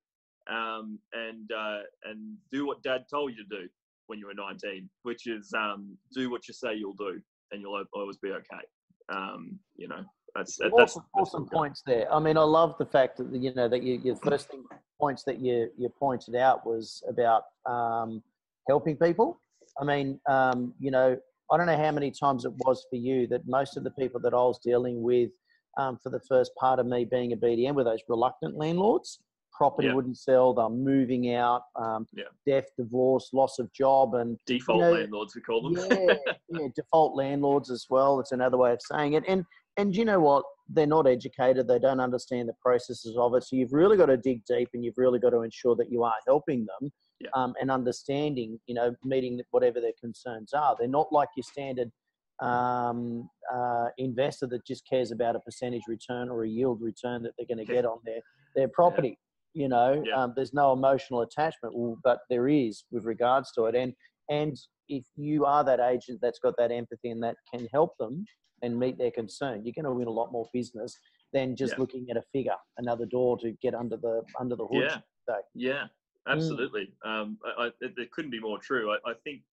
Um, 0.51 0.99
and 1.13 1.51
uh, 1.51 1.79
and 2.03 2.35
do 2.51 2.65
what 2.65 2.83
Dad 2.83 3.05
told 3.09 3.31
you 3.31 3.43
to 3.43 3.49
do 3.61 3.69
when 4.11 4.19
you 4.19 4.27
were 4.27 4.33
19, 4.33 4.89
which 5.03 5.25
is 5.25 5.53
um, 5.57 5.97
do 6.13 6.29
what 6.29 6.45
you 6.45 6.53
say 6.53 6.75
you'll 6.75 6.93
do, 6.95 7.21
and 7.51 7.61
you'll 7.61 7.81
always 7.93 8.17
be 8.17 8.31
okay. 8.31 8.63
Um, 9.07 9.57
you 9.77 9.87
know, 9.87 10.03
That's 10.35 10.57
that's, 10.57 10.73
awesome, 10.73 11.03
that's 11.15 11.29
awesome 11.29 11.45
points 11.47 11.81
there. 11.85 12.13
I 12.13 12.19
mean, 12.19 12.35
I 12.37 12.43
love 12.43 12.75
the 12.77 12.85
fact 12.85 13.17
that 13.19 13.33
you 13.33 13.53
know 13.53 13.69
that 13.69 13.83
you, 13.83 14.01
your 14.03 14.17
first 14.17 14.49
thing 14.49 14.65
points 14.99 15.23
that 15.23 15.39
you 15.39 15.69
you 15.77 15.87
pointed 15.97 16.35
out 16.35 16.65
was 16.65 17.01
about 17.07 17.43
um, 17.65 18.21
helping 18.67 18.97
people. 18.97 19.39
I 19.79 19.85
mean, 19.85 20.19
um, 20.29 20.73
you 20.77 20.91
know, 20.91 21.17
I 21.49 21.55
don't 21.55 21.67
know 21.67 21.77
how 21.77 21.91
many 21.91 22.11
times 22.11 22.43
it 22.43 22.51
was 22.65 22.85
for 22.89 22.97
you 22.97 23.27
that 23.27 23.47
most 23.47 23.77
of 23.77 23.85
the 23.85 23.91
people 23.91 24.19
that 24.25 24.33
I 24.33 24.43
was 24.51 24.59
dealing 24.59 25.01
with 25.01 25.31
um, 25.77 25.97
for 26.03 26.09
the 26.09 26.19
first 26.27 26.53
part 26.55 26.79
of 26.79 26.85
me 26.85 27.05
being 27.05 27.31
a 27.31 27.37
BDM 27.37 27.75
were 27.75 27.85
those 27.85 28.03
reluctant 28.09 28.57
landlords. 28.57 29.19
Property 29.61 29.89
Yeah. 29.89 29.93
wouldn't 29.93 30.17
sell, 30.17 30.55
they're 30.55 30.69
moving 30.69 31.35
out, 31.35 31.65
um, 31.75 32.07
Yeah. 32.13 32.23
death, 32.47 32.65
divorce, 32.77 33.31
loss 33.31 33.59
of 33.59 33.71
job, 33.73 34.15
and 34.15 34.39
default 34.47 34.79
know, 34.79 34.93
landlords 34.93 35.35
we 35.35 35.41
call 35.41 35.61
them. 35.61 35.73
yeah, 35.77 36.15
yeah, 36.49 36.67
default 36.75 37.15
landlords 37.15 37.69
as 37.69 37.85
well. 37.87 38.19
It's 38.19 38.31
another 38.31 38.57
way 38.57 38.73
of 38.73 38.81
saying 38.81 39.13
it. 39.13 39.23
And 39.27 39.45
and 39.77 39.95
you 39.95 40.03
know 40.03 40.19
what? 40.19 40.43
They're 40.67 40.87
not 40.87 41.05
educated. 41.05 41.67
They 41.67 41.77
don't 41.77 41.99
understand 41.99 42.49
the 42.49 42.55
processes 42.59 43.15
of 43.17 43.35
it. 43.35 43.43
So 43.43 43.55
you've 43.55 43.71
really 43.71 43.97
got 43.97 44.07
to 44.07 44.17
dig 44.17 44.43
deep, 44.45 44.69
and 44.73 44.83
you've 44.83 44.97
really 44.97 45.19
got 45.19 45.29
to 45.29 45.41
ensure 45.43 45.75
that 45.75 45.91
you 45.91 46.01
are 46.03 46.15
helping 46.25 46.65
them 46.65 46.91
Yeah. 47.19 47.29
um, 47.35 47.53
and 47.61 47.69
understanding. 47.69 48.59
You 48.65 48.73
know, 48.73 48.95
meeting 49.03 49.39
whatever 49.51 49.79
their 49.79 49.93
concerns 50.01 50.53
are. 50.53 50.75
They're 50.79 50.87
not 50.87 51.13
like 51.13 51.29
your 51.35 51.43
standard 51.43 51.91
um, 52.39 53.29
uh, 53.53 53.89
investor 53.99 54.47
that 54.47 54.65
just 54.65 54.87
cares 54.89 55.11
about 55.11 55.35
a 55.35 55.39
percentage 55.41 55.83
return 55.87 56.29
or 56.29 56.45
a 56.45 56.49
yield 56.49 56.81
return 56.81 57.21
that 57.21 57.33
they're 57.37 57.45
going 57.45 57.63
to 57.63 57.71
get 57.71 57.85
on 57.85 57.99
their 58.03 58.21
their 58.55 58.67
property. 58.67 59.19
You 59.53 59.67
know, 59.67 60.03
Yeah. 60.05 60.15
um, 60.23 60.33
there's 60.35 60.53
no 60.53 60.71
emotional 60.71 61.21
attachment, 61.21 61.75
but 62.03 62.19
there 62.29 62.47
is 62.47 62.85
with 62.91 63.05
regards 63.05 63.51
to 63.53 63.65
it. 63.65 63.75
And 63.75 63.93
and 64.29 64.55
if 64.87 65.05
you 65.15 65.45
are 65.45 65.63
that 65.65 65.79
agent 65.81 66.19
that's 66.21 66.39
got 66.39 66.55
that 66.57 66.71
empathy 66.71 67.09
and 67.09 67.21
that 67.23 67.35
can 67.53 67.67
help 67.73 67.97
them 67.97 68.23
and 68.61 68.77
meet 68.79 68.97
their 68.97 69.11
concern, 69.11 69.65
you're 69.65 69.73
going 69.73 69.83
to 69.85 69.91
win 69.91 70.07
a 70.07 70.11
lot 70.11 70.31
more 70.31 70.47
business 70.53 70.97
than 71.33 71.55
just 71.55 71.73
Yeah. 71.73 71.79
looking 71.79 72.09
at 72.09 72.15
a 72.17 72.21
figure, 72.31 72.55
another 72.77 73.05
door 73.05 73.37
to 73.39 73.51
get 73.61 73.73
under 73.75 73.97
the 73.97 74.23
under 74.39 74.55
the 74.55 74.65
hood. 74.67 74.83
Yeah, 74.83 75.01
So, 75.27 75.41
yeah, 75.53 75.87
absolutely. 76.27 76.93
Um, 77.03 77.37
I, 77.43 77.65
I, 77.65 77.71
it, 77.81 78.11
couldn't 78.11 78.31
be 78.31 78.39
more 78.39 78.57
true. 78.59 78.91
I, 78.93 78.97
I 79.11 79.13
think 79.15 79.43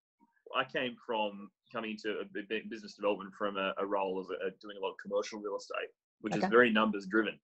I 0.55 0.63
came 0.63 0.95
from 1.05 1.51
coming 1.73 1.91
into 1.91 2.19
a 2.19 2.25
b- 2.25 2.43
b- 2.47 2.63
business 2.69 2.93
development 2.95 3.33
from 3.33 3.57
a, 3.57 3.73
a 3.77 3.85
role 3.85 4.19
as 4.21 4.29
a, 4.29 4.47
a- 4.47 4.51
doing 4.61 4.77
a 4.77 4.79
lot 4.79 4.91
of 4.91 4.97
commercial 5.03 5.39
real 5.39 5.57
estate, 5.57 5.89
which 6.21 6.33
Okay. 6.35 6.45
is 6.45 6.49
very 6.49 6.71
numbers 6.71 7.05
driven. 7.05 7.37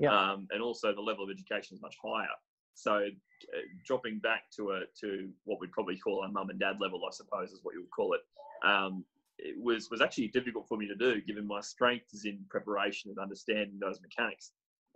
Yeah. 0.00 0.32
Um, 0.32 0.48
and 0.50 0.62
also 0.62 0.94
the 0.94 1.00
level 1.00 1.24
of 1.24 1.30
education 1.30 1.74
is 1.76 1.82
much 1.82 1.96
higher. 2.02 2.26
So 2.74 2.94
uh, 2.96 3.58
dropping 3.84 4.18
back 4.20 4.44
to 4.56 4.70
a 4.72 4.80
to 5.00 5.28
what 5.44 5.60
we'd 5.60 5.72
probably 5.72 5.98
call 5.98 6.22
a 6.22 6.28
mum 6.28 6.50
and 6.50 6.58
dad 6.58 6.76
level, 6.80 7.00
I 7.06 7.12
suppose, 7.12 7.50
is 7.52 7.60
what 7.62 7.74
you 7.74 7.82
would 7.82 7.90
call 7.90 8.14
it. 8.14 8.20
Um, 8.66 9.04
it 9.38 9.56
was 9.60 9.90
was 9.90 10.00
actually 10.00 10.28
difficult 10.28 10.66
for 10.68 10.78
me 10.78 10.86
to 10.88 10.94
do, 10.94 11.20
given 11.20 11.46
my 11.46 11.60
strength 11.60 12.06
is 12.12 12.24
in 12.24 12.38
preparation 12.48 13.10
and 13.10 13.18
understanding 13.18 13.78
those 13.80 14.00
mechanics. 14.00 14.52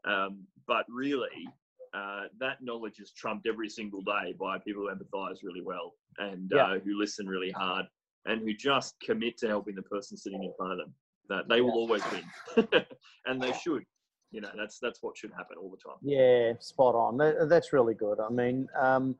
Um, 0.06 0.44
but 0.66 0.84
really, 0.88 1.48
uh, 1.94 2.24
that 2.40 2.58
knowledge 2.62 2.98
is 3.00 3.12
trumped 3.12 3.46
every 3.46 3.68
single 3.68 4.02
day 4.02 4.34
by 4.38 4.58
people 4.58 4.82
who 4.82 4.94
empathise 4.94 5.38
really 5.42 5.62
well 5.62 5.94
and 6.18 6.50
Yeah. 6.54 6.64
uh, 6.64 6.78
who 6.78 6.98
listen 6.98 7.26
really 7.26 7.50
hard 7.50 7.86
and 8.26 8.40
who 8.40 8.54
just 8.54 8.98
commit 9.00 9.36
to 9.38 9.48
helping 9.48 9.74
the 9.74 9.82
person 9.82 10.16
sitting 10.16 10.42
in 10.42 10.52
front 10.56 10.72
of 10.72 10.78
them. 10.78 10.94
That 11.30 11.48
they 11.48 11.62
will 11.62 11.72
always 11.72 12.02
win, 12.12 12.24
and 13.26 13.42
they 13.42 13.52
should. 13.54 13.84
You 14.34 14.40
know, 14.40 14.50
that's 14.56 14.80
that's 14.80 15.00
what 15.00 15.16
should 15.16 15.30
happen 15.30 15.56
all 15.62 15.70
the 15.70 15.76
time. 15.76 15.96
yeah, 16.02 16.54
spot 16.58 16.96
on. 16.96 17.16
That, 17.18 17.48
that's 17.48 17.72
really 17.72 17.94
good. 17.94 18.18
I 18.18 18.30
mean, 18.30 18.66
um, 18.76 19.14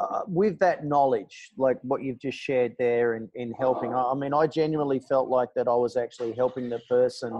uh, 0.00 0.20
with 0.28 0.60
that 0.60 0.84
knowledge, 0.84 1.50
like 1.58 1.78
what 1.82 2.04
you've 2.04 2.20
just 2.20 2.38
shared 2.38 2.76
there 2.78 3.14
in, 3.14 3.28
in 3.34 3.52
helping, 3.58 3.92
I 3.92 4.12
I 4.12 4.14
mean, 4.14 4.32
I 4.32 4.46
genuinely 4.46 5.00
felt 5.00 5.28
like 5.28 5.48
that 5.56 5.66
I 5.66 5.74
was 5.74 5.96
actually 5.96 6.34
helping 6.34 6.70
the 6.70 6.78
person 6.88 7.32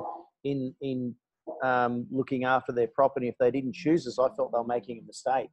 in 0.43 0.75
in 0.81 1.15
um, 1.63 2.05
looking 2.11 2.43
after 2.43 2.73
their 2.73 2.89
property. 2.89 3.29
If 3.29 3.37
they 3.39 3.53
didn't 3.53 3.77
choose 3.77 4.05
us, 4.09 4.19
I 4.19 4.35
felt 4.35 4.51
they 4.51 4.59
were 4.59 4.65
making 4.65 4.99
a 4.99 5.07
mistake. 5.07 5.51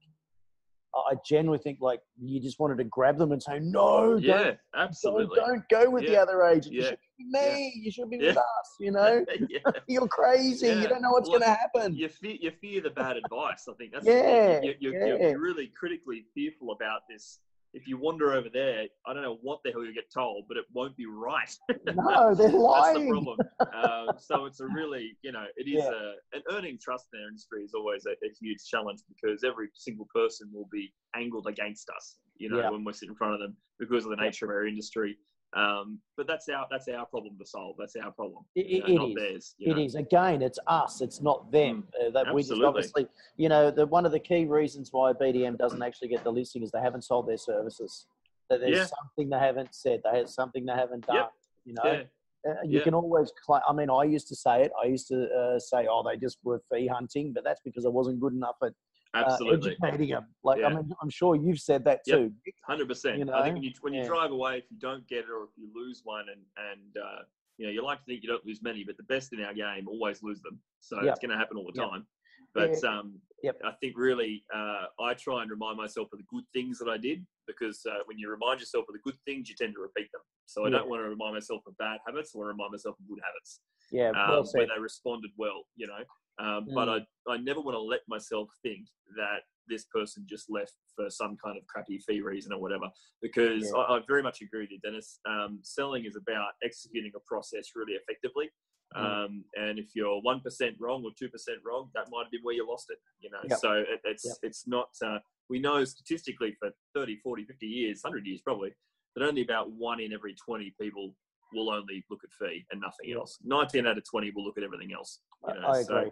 I 0.96 1.16
genuinely 1.28 1.62
think 1.62 1.80
like 1.82 2.02
you 2.20 2.40
just 2.40 2.60
wanted 2.60 2.78
to 2.80 2.84
grab 2.86 3.18
them 3.18 3.32
and 3.32 3.42
say, 3.42 3.60
no, 3.60 4.14
don't 4.14 4.24
Yeah, 4.24 4.44
Don't, 4.44 4.58
absolutely. 4.76 5.36
don't 5.40 5.64
go 5.70 5.90
with 5.90 6.06
the 6.08 6.18
other 6.18 6.44
agent. 6.44 6.74
You 6.74 6.84
should 6.84 6.98
be 7.18 7.26
me. 7.26 7.74
You 7.84 7.92
should 7.92 8.10
be 8.10 8.18
Yeah. 8.18 8.30
with 8.30 8.38
us. 8.38 8.76
You 8.80 8.92
know, 8.94 9.26
you're 9.88 10.08
crazy. 10.08 10.68
Yeah. 10.68 10.82
You 10.82 10.88
don't 10.88 11.02
know 11.02 11.12
what's 11.12 11.30
Well, 11.30 11.40
going 11.40 11.54
to 11.54 11.60
happen. 11.60 11.96
You 11.96 12.10
fear, 12.10 12.38
you 12.42 12.52
fear 12.60 12.82
the 12.82 12.90
bad 12.90 13.18
advice. 13.18 13.66
I 13.70 13.74
think 13.74 13.94
that's 13.94 14.06
Yeah, 14.06 14.16
the 14.16 14.62
thing. 14.62 14.64
You, 14.64 14.74
you, 14.80 14.98
yeah. 15.00 15.06
You're, 15.06 15.30
you're 15.30 15.40
really 15.42 15.68
critically 15.80 16.26
fearful 16.34 16.72
about 16.72 17.02
this. 17.10 17.40
If 17.74 17.88
you 17.88 17.98
wander 18.00 18.34
over 18.34 18.50
there, 18.52 18.86
I 19.06 19.14
don't 19.14 19.22
know 19.22 19.38
what 19.44 19.60
the 19.64 19.72
hell 19.72 19.86
you 19.86 19.94
get 19.94 20.12
told, 20.12 20.46
but 20.48 20.58
it 20.58 20.66
won't 20.74 20.98
be 20.98 21.06
right. 21.06 21.50
No, 21.96 22.34
they're 22.36 22.50
lying. 22.50 22.94
That's 22.94 23.00
the 23.00 23.10
problem. 23.10 23.40
um, 23.74 24.16
so 24.18 24.46
it's 24.46 24.60
a 24.60 24.68
really, 24.68 25.16
you 25.22 25.32
know, 25.32 25.46
it 25.56 25.68
is 25.68 25.84
Yeah. 25.84 25.92
a, 25.92 26.14
and 26.34 26.44
earning 26.52 26.80
trust 26.82 27.08
in 27.14 27.20
our 27.22 27.28
industry 27.28 27.64
is 27.64 27.74
always 27.76 28.06
a, 28.08 28.12
a 28.26 28.30
huge 28.42 28.64
challenge 28.66 29.02
because 29.08 29.44
every 29.44 29.70
single 29.76 30.08
person 30.14 30.50
will 30.52 30.68
be 30.72 30.92
angled 31.16 31.48
against 31.48 31.90
us, 31.96 32.18
you 32.38 32.50
know, 32.50 32.58
Yeah. 32.60 32.70
when 32.72 32.84
we 32.84 32.94
sit 32.94 33.10
in 33.10 33.16
front 33.16 33.36
of 33.36 33.40
them 33.40 33.56
because 33.80 34.04
of 34.04 34.10
the 34.12 34.18
nature 34.18 34.46
of 34.46 34.52
our 34.52 34.66
industry. 34.66 35.18
Um, 35.56 36.00
but 36.16 36.28
that's 36.28 36.48
our 36.50 36.68
that's 36.70 36.88
our 36.90 37.06
problem 37.08 37.36
to 37.40 37.46
solve. 37.46 37.76
That's 37.80 37.96
our 37.96 38.12
problem. 38.12 38.44
It- 38.56 38.68
you 38.68 38.80
know, 38.82 38.86
it 38.88 38.96
not 38.96 39.10
is. 39.10 39.16
theirs. 39.16 39.56
you 39.58 39.74
know. 39.74 39.82
is 39.82 39.96
again. 39.96 40.42
It's 40.44 40.60
us. 40.68 41.02
It's 41.02 41.22
not 41.22 41.52
them. 41.52 41.88
Uh, 42.00 42.12
that 42.12 42.34
we 42.34 42.42
just 42.42 42.52
absolutely. 42.52 42.68
obviously, 42.68 43.08
you 43.38 43.50
know, 43.50 43.72
the 43.72 43.86
one 43.88 44.06
of 44.06 44.12
the 44.12 44.20
key 44.20 44.46
reasons 44.46 44.90
why 44.92 45.12
BDM 45.14 45.58
doesn't 45.58 45.82
actually 45.82 46.10
get 46.10 46.24
the 46.24 46.32
listing 46.32 46.62
is 46.62 46.70
they 46.72 46.82
haven't 46.82 47.04
sold 47.04 47.28
their 47.28 47.38
services. 47.38 48.06
That 48.50 48.60
there's 48.62 48.78
Yeah. 48.78 48.86
something 48.86 49.30
they 49.30 49.40
haven't 49.40 49.74
said. 49.74 50.02
They 50.04 50.20
have 50.20 50.30
something 50.30 50.66
they 50.66 50.74
haven't 50.74 51.08
done. 51.08 51.16
Yep. 51.18 51.34
You 51.66 51.74
know, 51.74 51.84
Yeah, 51.92 52.04
Uh, 52.48 52.54
you 52.64 52.78
Yeah. 52.78 52.84
can 52.86 52.94
always 52.94 53.34
claim. 53.46 53.62
I 53.68 53.74
mean, 53.74 53.90
I 53.90 54.04
used 54.06 54.30
to 54.30 54.36
say 54.36 54.64
it. 54.64 54.72
I 54.82 54.86
used 54.86 55.10
to 55.10 55.18
uh, 55.40 55.60
say, 55.60 55.88
"Oh, 55.92 56.04
they 56.04 56.16
just 56.16 56.38
were 56.44 56.62
fee 56.72 56.88
hunting," 56.88 57.34
but 57.34 57.44
that's 57.44 57.60
because 57.66 57.86
I 57.86 57.90
wasn't 57.90 58.22
good 58.22 58.32
enough 58.34 58.56
at 58.64 58.72
uh, 59.14 59.20
absolutely. 59.20 59.72
educating 59.82 60.10
them. 60.10 60.26
Like, 60.44 60.64
I 60.64 60.70
mean, 60.70 60.92
I'm 61.02 61.10
sure 61.10 61.36
you've 61.36 61.60
said 61.60 61.84
that 61.86 62.02
Yep. 62.06 62.18
too. 62.18 62.34
Hundred 62.66 62.88
percent. 62.88 63.18
You 63.18 63.26
know? 63.26 63.34
I 63.34 63.44
think 63.44 63.56
when 63.56 63.64
you 63.64 63.72
when 63.82 63.94
you 63.94 64.02
Yeah. 64.02 64.08
drive 64.08 64.32
away, 64.32 64.60
if 64.60 64.66
you 64.70 64.78
don't 64.78 65.08
get 65.08 65.26
it 65.26 65.30
or 65.32 65.44
if 65.44 65.50
you 65.58 65.70
lose 65.74 66.02
one, 66.04 66.26
and 66.30 66.42
and 66.72 66.98
uh, 66.98 67.24
you 67.58 67.66
know 67.66 67.72
you 67.72 67.84
like 67.84 68.00
to 68.00 68.06
think 68.06 68.24
you 68.24 68.30
don't 68.30 68.46
lose 68.46 68.62
many, 68.62 68.84
but 68.84 68.98
the 68.98 69.04
best 69.04 69.34
in 69.34 69.42
our 69.42 69.54
game 69.54 69.88
always 69.88 70.22
lose 70.22 70.42
them. 70.42 70.60
So 70.80 71.02
Yep. 71.02 71.06
it's 71.12 71.20
going 71.20 71.32
to 71.32 71.38
happen 71.38 71.58
all 71.58 71.72
the 71.74 71.80
Yep. 71.82 71.90
time. 71.90 72.08
But 72.54 72.84
um, 72.84 73.20
Yep. 73.44 73.58
I 73.64 73.72
think 73.82 73.98
really 73.98 74.44
uh, 74.54 74.86
I 75.00 75.14
try 75.14 75.42
and 75.42 75.50
remind 75.50 75.78
myself 75.78 76.10
of 76.14 76.20
the 76.20 76.26
good 76.30 76.44
things 76.54 76.78
that 76.80 76.90
I 76.90 76.98
did 76.98 77.26
because 77.48 77.86
uh, 77.86 78.00
when 78.06 78.18
you 78.18 78.30
remind 78.30 78.60
yourself 78.60 78.86
of 78.88 78.94
the 78.94 79.02
good 79.04 79.18
things, 79.26 79.50
you 79.50 79.56
tend 79.56 79.74
to 79.76 79.82
repeat 79.82 80.12
them. 80.12 80.22
So 80.46 80.66
I 80.66 80.70
don't 80.70 80.90
want 80.90 81.02
to 81.04 81.10
remind 81.10 81.34
myself 81.36 81.62
of 81.68 81.78
bad 81.78 82.00
habits. 82.06 82.32
I 82.34 82.40
want 82.40 82.48
to 82.50 82.54
remind 82.54 82.72
myself 82.72 82.96
of 83.00 83.08
good 83.08 83.20
habits 83.24 83.62
Yeah, 83.92 84.12
well 84.28 84.40
um, 84.40 84.46
where 84.54 84.68
they 84.68 84.80
responded 84.82 85.32
well, 85.38 85.64
you 85.76 85.88
know. 85.88 86.04
Um, 86.40 86.68
But 86.74 86.88
Mm. 86.88 87.06
I, 87.28 87.34
I 87.34 87.38
never 87.38 87.62
want 87.62 87.76
to 87.76 87.82
let 87.82 88.02
myself 88.08 88.50
think 88.64 88.88
that 89.16 89.42
this 89.68 89.86
person 89.86 90.26
just 90.28 90.50
left 90.50 90.74
for 90.96 91.10
some 91.10 91.38
kind 91.38 91.58
of 91.58 91.68
crappy 91.68 92.00
fee 92.00 92.22
reason 92.22 92.52
or 92.54 92.60
whatever, 92.60 92.90
because 93.22 93.66
Yeah. 93.72 93.78
I, 93.82 93.98
I 93.98 94.02
very 94.08 94.24
much 94.24 94.42
agree 94.42 94.62
with 94.62 94.72
you, 94.72 94.80
Dennis. 94.80 95.20
Um, 95.28 95.60
selling 95.64 96.06
is 96.06 96.16
about 96.16 96.54
executing 96.64 97.12
a 97.16 97.20
process 97.28 97.76
really 97.76 97.94
effectively. 97.94 98.50
Mm. 98.96 99.02
Um, 99.26 99.46
and 99.56 99.78
if 99.78 99.96
you're 99.96 100.20
one 100.22 100.40
percent 100.42 100.76
wrong 100.80 101.04
or 101.04 101.12
two 101.20 101.30
percent 101.30 101.60
wrong, 101.64 101.92
that 101.94 102.10
might 102.10 102.24
have 102.24 102.32
been 102.32 102.42
where 102.42 102.56
you 102.56 102.68
lost 102.68 102.88
it. 102.90 102.98
You 103.20 103.30
know, 103.30 103.42
Yep. 103.48 103.60
so 103.60 103.74
it, 103.74 104.02
it's 104.04 104.26
Yep. 104.26 104.38
it's 104.44 104.68
not. 104.68 104.90
Uh, 105.04 105.20
we 105.50 105.60
know 105.60 105.84
statistically 105.84 106.54
for 106.60 106.72
30, 106.96 107.18
40, 107.18 107.44
50 107.46 107.66
years, 107.68 108.02
100 108.04 108.26
years 108.26 108.42
probably, 108.42 108.72
that 109.16 109.24
only 109.28 109.42
about 109.42 109.72
one 109.72 110.00
in 110.00 110.14
every 110.14 110.36
20 110.36 110.74
people 110.80 111.16
will 111.54 111.72
only 111.72 112.06
look 112.12 112.24
at 112.24 112.32
fee 112.34 112.66
and 112.72 112.80
nothing 112.82 113.12
else. 113.14 113.40
19 113.44 113.88
out 113.88 113.98
of 113.98 114.04
20 114.10 114.32
will 114.36 114.46
look 114.46 114.58
at 114.60 114.64
everything 114.64 114.94
else. 114.94 115.22
I, 115.44 115.54
You 115.56 115.60
know, 115.62 115.68
I 115.68 115.82
so, 115.82 115.98
agree. 115.98 116.12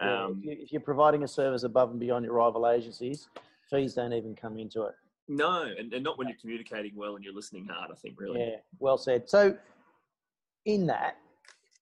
um, 0.00 0.40
if, 0.42 0.44
you, 0.44 0.64
if 0.64 0.72
you're 0.72 0.80
providing 0.80 1.22
a 1.22 1.28
service 1.28 1.62
above 1.62 1.90
and 1.90 2.00
beyond 2.00 2.24
your 2.24 2.34
rival 2.34 2.68
agencies, 2.68 3.28
fees 3.70 3.94
don't 3.94 4.12
even 4.12 4.34
come 4.34 4.58
into 4.58 4.82
it. 4.82 4.94
no, 5.28 5.62
and, 5.78 5.92
and 5.92 6.04
not 6.04 6.18
when 6.18 6.28
you're 6.28 6.36
communicating 6.40 6.92
well 6.94 7.16
and 7.16 7.24
you're 7.24 7.34
listening 7.34 7.66
hard, 7.70 7.90
I 7.90 7.94
think, 7.94 8.20
really. 8.20 8.40
Yeah, 8.40 8.56
well 8.78 8.98
said. 8.98 9.28
So, 9.28 9.56
in 10.64 10.86
that, 10.86 11.16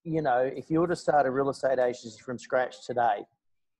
you 0.04 0.22
know, 0.22 0.38
if 0.40 0.70
you 0.70 0.80
were 0.80 0.88
to 0.88 0.96
start 0.96 1.26
a 1.26 1.30
real 1.30 1.50
estate 1.50 1.78
agency 1.78 2.20
from 2.24 2.38
scratch 2.38 2.86
today, 2.86 3.24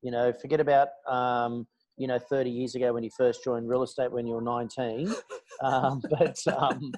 you 0.03 0.11
know, 0.11 0.33
forget 0.33 0.61
about, 0.61 0.89
um, 1.09 1.67
you 1.97 2.07
know, 2.07 2.19
30 2.19 2.51
years 2.51 2.75
ago 2.75 2.93
when 2.93 3.05
you 3.05 3.11
first 3.17 3.45
joined 3.45 3.69
real 3.69 3.83
estate 3.83 4.11
when 4.11 4.27
you 4.27 4.35
were 4.35 4.43
19. 4.43 5.15
Um, 5.61 6.03
but 6.11 6.37
um, 6.49 6.93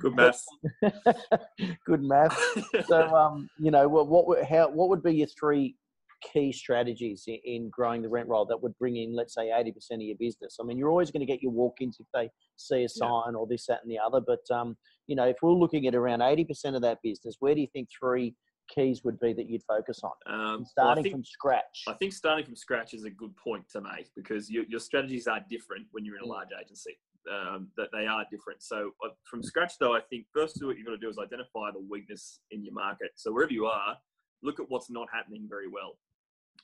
Good 0.00 0.16
maths. 0.16 0.46
good 1.86 2.02
math. 2.02 2.38
So, 2.86 3.14
um, 3.14 3.48
you 3.58 3.70
know, 3.70 3.88
what, 3.88 4.08
what 4.08 4.26
would 4.26 4.44
how 4.44 4.68
what 4.70 4.88
would 4.88 5.02
be 5.02 5.14
your 5.14 5.28
three 5.38 5.76
key 6.32 6.52
strategies 6.52 7.24
in, 7.26 7.38
in 7.44 7.70
growing 7.70 8.02
the 8.02 8.08
rent 8.08 8.28
roll 8.28 8.44
that 8.46 8.62
would 8.62 8.76
bring 8.78 8.96
in, 8.96 9.14
let's 9.14 9.34
say, 9.34 9.52
eighty 9.52 9.72
percent 9.72 10.00
of 10.02 10.06
your 10.06 10.16
business? 10.18 10.56
I 10.60 10.64
mean, 10.64 10.78
you're 10.78 10.90
always 10.90 11.10
going 11.10 11.20
to 11.20 11.26
get 11.32 11.42
your 11.42 11.52
walk-ins 11.52 11.98
if 12.00 12.06
they 12.14 12.30
see 12.56 12.84
a 12.84 12.88
sign 12.88 13.34
or 13.34 13.46
this, 13.46 13.66
that, 13.66 13.80
and 13.82 13.90
the 13.90 13.98
other. 13.98 14.20
But 14.20 14.40
um, 14.54 14.76
you 15.06 15.16
know, 15.16 15.24
if 15.26 15.36
we're 15.42 15.52
looking 15.52 15.86
at 15.86 15.94
around 15.94 16.22
eighty 16.22 16.44
percent 16.44 16.76
of 16.76 16.82
that 16.82 16.98
business, 17.02 17.36
where 17.40 17.54
do 17.54 17.60
you 17.60 17.68
think 17.72 17.88
three 17.98 18.34
keys 18.74 19.02
would 19.02 19.18
be 19.18 19.32
that 19.32 19.48
you'd 19.48 19.64
focus 19.64 20.00
on? 20.04 20.12
Um, 20.32 20.56
well, 20.58 20.64
Starting 20.64 21.02
think- 21.04 21.14
from 21.16 21.24
scratch. 21.24 21.84
I 21.88 21.92
think 21.94 22.12
starting 22.12 22.44
from 22.44 22.54
scratch 22.56 22.94
is 22.94 23.04
a 23.04 23.10
good 23.10 23.34
point 23.36 23.64
to 23.72 23.80
make 23.80 24.08
because 24.14 24.48
your, 24.48 24.62
your 24.68 24.78
strategies 24.78 25.26
are 25.26 25.40
different 25.50 25.86
when 25.90 26.04
you're 26.04 26.16
in 26.16 26.22
a 26.22 26.26
Mm. 26.26 26.30
large 26.30 26.50
agency. 26.62 26.96
Um, 27.30 27.68
that 27.76 27.88
they 27.92 28.06
are 28.06 28.24
different. 28.30 28.62
So 28.62 28.92
uh, 29.04 29.10
from 29.28 29.42
scratch, 29.42 29.74
though, 29.78 29.94
I 29.94 30.00
think 30.08 30.24
first 30.34 30.56
what 30.64 30.78
you've 30.78 30.86
got 30.86 30.92
to 30.92 30.98
do 30.98 31.10
is 31.10 31.18
identify 31.18 31.70
the 31.70 31.84
weakness 31.86 32.40
in 32.50 32.64
your 32.64 32.72
market. 32.72 33.10
So 33.16 33.30
wherever 33.30 33.52
you 33.52 33.66
are, 33.66 33.96
look 34.42 34.58
at 34.58 34.66
what's 34.70 34.90
not 34.90 35.06
happening 35.12 35.46
very 35.46 35.68
well 35.68 35.98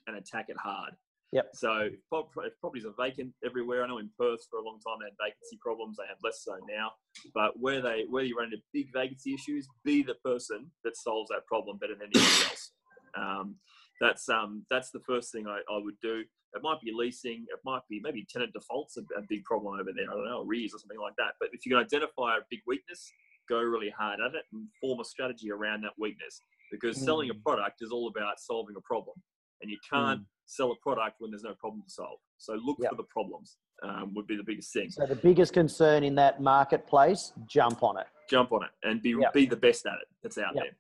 and 0.07 0.17
attack 0.17 0.47
it 0.49 0.57
hard. 0.57 0.95
Yep. 1.33 1.51
So 1.55 1.91
if, 1.91 1.93
if 2.39 2.61
properties 2.61 2.87
are 2.87 2.95
vacant 2.99 3.35
everywhere, 3.45 3.85
I 3.85 3.89
know 3.89 3.99
in 3.99 4.09
Perth 4.19 4.41
for 4.51 4.61
a 4.61 4.65
long 4.65 4.79
time 4.81 4.99
they 5.01 5.07
had 5.07 5.17
vacancy 5.21 5.59
problems. 5.61 5.99
They 5.99 6.07
have 6.09 6.19
less 6.25 6.43
so 6.43 6.57
now. 6.69 6.93
But 7.35 7.59
where 7.61 7.83
they 7.83 8.05
where 8.09 8.25
you 8.25 8.37
run 8.37 8.47
into 8.47 8.63
big 8.73 8.87
vacancy 8.95 9.35
issues, 9.35 9.69
be 9.85 10.03
the 10.03 10.15
person 10.25 10.71
that 10.85 10.97
solves 10.97 11.29
that 11.31 11.45
problem 11.47 11.77
better 11.79 11.95
than 11.95 12.09
anyone 12.15 12.33
else. 12.49 12.73
Um, 13.17 13.57
that's 14.01 14.29
um, 14.29 14.65
that's 14.71 14.91
the 14.91 15.01
first 15.07 15.33
thing 15.33 15.47
I, 15.47 15.61
I 15.71 15.79
would 15.79 16.01
do. 16.01 16.25
It 16.57 16.63
might 16.63 16.81
be 16.81 16.91
leasing. 16.93 17.45
It 17.53 17.61
might 17.65 17.83
be 17.89 18.01
maybe 18.03 18.27
tenant 18.29 18.53
defaults 18.55 18.97
a, 18.97 19.01
a 19.19 19.23
big 19.29 19.45
problem 19.45 19.75
over 19.79 19.91
there. 19.95 20.11
I 20.11 20.15
don't 20.15 20.25
know, 20.25 20.43
arrears 20.43 20.73
or 20.75 20.79
something 20.79 20.99
like 20.99 21.15
that. 21.19 21.35
But 21.39 21.51
if 21.53 21.65
you 21.67 21.71
can 21.73 21.81
identify 21.85 22.37
a 22.39 22.41
big 22.51 22.61
weakness, 22.67 23.13
go 23.49 23.61
really 23.61 23.91
hard 23.91 24.19
at 24.21 24.35
it 24.35 24.45
and 24.53 24.67
form 24.81 24.99
a 25.01 25.05
strategy 25.05 25.53
around 25.53 25.83
that 25.83 25.93
weakness. 25.99 26.41
Because 26.73 27.05
selling 27.05 27.31
a 27.31 27.35
Mm. 27.35 27.43
product 27.45 27.83
is 27.83 27.93
all 27.93 28.09
about 28.09 28.41
solving 28.41 28.75
a 28.77 28.81
problem, 28.81 29.17
and 29.61 29.71
you 29.71 29.79
can't 29.89 30.23
sell 30.47 30.73
a 30.73 30.77
product 30.77 31.17
when 31.21 31.31
there's 31.31 31.45
no 31.45 31.55
problem 31.55 31.83
to 31.83 31.91
solve. 31.91 32.19
So 32.39 32.55
look 32.55 32.79
Yep. 32.81 32.91
for 32.91 32.97
the 32.97 33.05
problems. 33.05 33.59
Um, 33.83 34.15
would 34.15 34.27
be 34.27 34.37
the 34.37 34.43
biggest 34.43 34.73
thing. 34.73 34.89
So 34.91 35.05
the 35.05 35.15
biggest 35.15 35.53
concern 35.53 36.03
in 36.03 36.15
that 36.15 36.41
marketplace, 36.41 37.35
jump 37.47 37.83
on 37.83 37.99
it. 37.99 38.07
Jump 38.27 38.51
on 38.53 38.65
it 38.65 38.71
and 38.83 39.03
be 39.03 39.11
Yep. 39.11 39.35
be 39.35 39.45
the 39.45 39.55
best 39.57 39.85
at 39.85 39.99
it 40.01 40.09
that's 40.23 40.39
out 40.39 40.55
Yep. 40.55 40.65
there. 40.65 40.77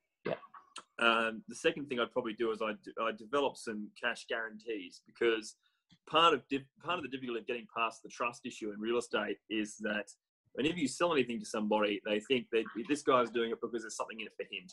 Um, 0.99 1.43
the 1.49 1.55
second 1.55 1.89
thing 1.89 2.01
I'd 2.01 2.13
probably 2.13 2.33
do 2.33 2.51
is 2.53 2.61
I 2.63 2.73
I 3.03 3.13
develop 3.13 3.57
some 3.57 3.89
cash 4.03 4.27
guarantees 4.29 5.03
because 5.07 5.57
part 6.09 6.33
of 6.33 6.47
dif- 6.49 6.63
part 6.83 6.99
of 6.99 7.03
the 7.03 7.11
difficulty 7.11 7.41
of 7.41 7.47
getting 7.47 7.67
past 7.77 8.03
the 8.03 8.09
trust 8.09 8.47
issue 8.47 8.71
in 8.73 8.81
real 8.81 8.99
estate 8.99 9.37
is 9.51 9.77
that 9.81 10.07
whenever 10.55 10.79
you 10.79 10.89
sell 10.89 11.13
anything 11.13 11.39
to 11.39 11.47
somebody, 11.47 12.01
they 12.07 12.21
think 12.21 12.47
that 12.53 12.65
this 12.89 13.03
guy's 13.03 13.31
doing 13.31 13.51
it 13.51 13.59
because 13.61 13.83
there's 13.83 13.97
something 13.97 14.21
in 14.21 14.27
it 14.27 14.33
for 14.37 14.45
him. 14.45 14.67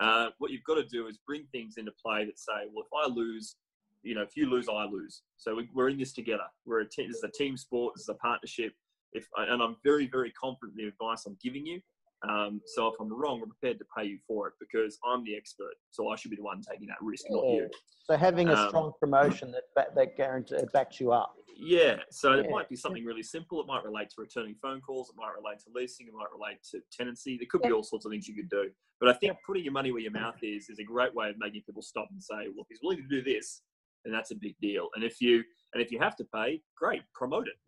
Uh, 0.00 0.30
what 0.38 0.52
you've 0.52 0.64
got 0.64 0.76
to 0.76 0.84
do 0.84 1.08
is 1.08 1.18
bring 1.26 1.44
things 1.50 1.74
into 1.76 1.90
play 2.00 2.24
that 2.24 2.38
say, 2.38 2.68
well, 2.72 2.84
if 2.84 3.06
I 3.06 3.12
lose, 3.12 3.56
you 4.04 4.14
know, 4.14 4.22
if 4.22 4.36
you 4.36 4.48
lose, 4.48 4.68
I 4.68 4.84
lose. 4.84 5.22
So 5.36 5.56
we, 5.56 5.68
we're 5.74 5.88
in 5.88 5.98
this 5.98 6.12
together. 6.12 6.44
We're 6.64 6.80
a 6.80 6.88
te- 6.88 7.08
this 7.08 7.16
is 7.16 7.24
a 7.24 7.32
team 7.32 7.56
sport. 7.56 7.94
This 7.96 8.02
is 8.02 8.08
a 8.08 8.14
partnership. 8.14 8.72
If 9.12 9.26
and 9.36 9.60
I'm 9.62 9.76
very 9.82 10.06
very 10.06 10.30
confident 10.32 10.78
in 10.78 10.84
the 10.84 10.88
advice 10.90 11.26
I'm 11.26 11.36
giving 11.42 11.66
you. 11.66 11.80
Um, 12.28 12.60
so 12.66 12.88
if 12.88 12.94
I'm 13.00 13.12
wrong, 13.12 13.40
I'm 13.42 13.48
prepared 13.50 13.78
to 13.78 13.86
pay 13.96 14.04
you 14.04 14.18
for 14.26 14.48
it 14.48 14.54
because 14.58 14.98
I'm 15.04 15.24
the 15.24 15.36
expert. 15.36 15.74
So 15.90 16.08
I 16.08 16.16
should 16.16 16.30
be 16.30 16.36
the 16.36 16.42
one 16.42 16.60
taking 16.62 16.88
that 16.88 16.96
risk, 17.00 17.26
not 17.30 17.44
you. 17.48 17.70
So 18.04 18.16
having 18.16 18.48
a 18.48 18.54
Um, 18.54 18.68
strong 18.68 18.92
promotion 18.98 19.52
that 19.52 19.64
ba- 19.76 19.92
that 19.94 20.16
guarantee 20.16 20.56
backs 20.72 20.98
you 21.00 21.12
up. 21.12 21.34
Yeah, 21.60 21.98
so 22.10 22.34
it 22.34 22.48
might 22.50 22.68
be 22.68 22.76
something 22.76 23.04
really 23.04 23.22
simple. 23.22 23.60
It 23.60 23.66
might 23.66 23.82
relate 23.84 24.10
to 24.10 24.20
returning 24.20 24.54
phone 24.62 24.80
calls. 24.80 25.10
It 25.10 25.16
might 25.16 25.34
relate 25.34 25.58
to 25.60 25.70
leasing. 25.74 26.06
It 26.06 26.14
might 26.14 26.30
relate 26.32 26.62
to 26.70 26.80
tenancy. 26.92 27.36
There 27.36 27.48
could 27.50 27.62
be 27.62 27.72
all 27.72 27.82
sorts 27.82 28.06
of 28.06 28.10
things 28.12 28.28
you 28.28 28.34
could 28.36 28.48
do. 28.48 28.70
But 29.00 29.08
I 29.08 29.12
think 29.12 29.36
putting 29.44 29.64
your 29.64 29.72
money 29.72 29.90
where 29.90 30.00
your 30.00 30.12
mouth 30.12 30.38
is 30.42 30.70
is 30.70 30.78
a 30.78 30.84
great 30.84 31.12
way 31.14 31.30
of 31.30 31.36
making 31.38 31.62
people 31.62 31.82
stop 31.82 32.08
and 32.10 32.22
say, 32.22 32.48
"Well, 32.54 32.64
he's 32.68 32.78
willing 32.82 33.02
to 33.02 33.08
do 33.08 33.22
this, 33.22 33.62
and 34.04 34.14
that's 34.14 34.30
a 34.30 34.36
big 34.36 34.56
deal." 34.60 34.88
And 34.94 35.02
if 35.04 35.20
you 35.20 35.42
and 35.74 35.82
if 35.82 35.90
you 35.90 35.98
have 35.98 36.14
to 36.16 36.24
pay, 36.32 36.62
great, 36.76 37.02
promote 37.12 37.48
it. 37.48 37.58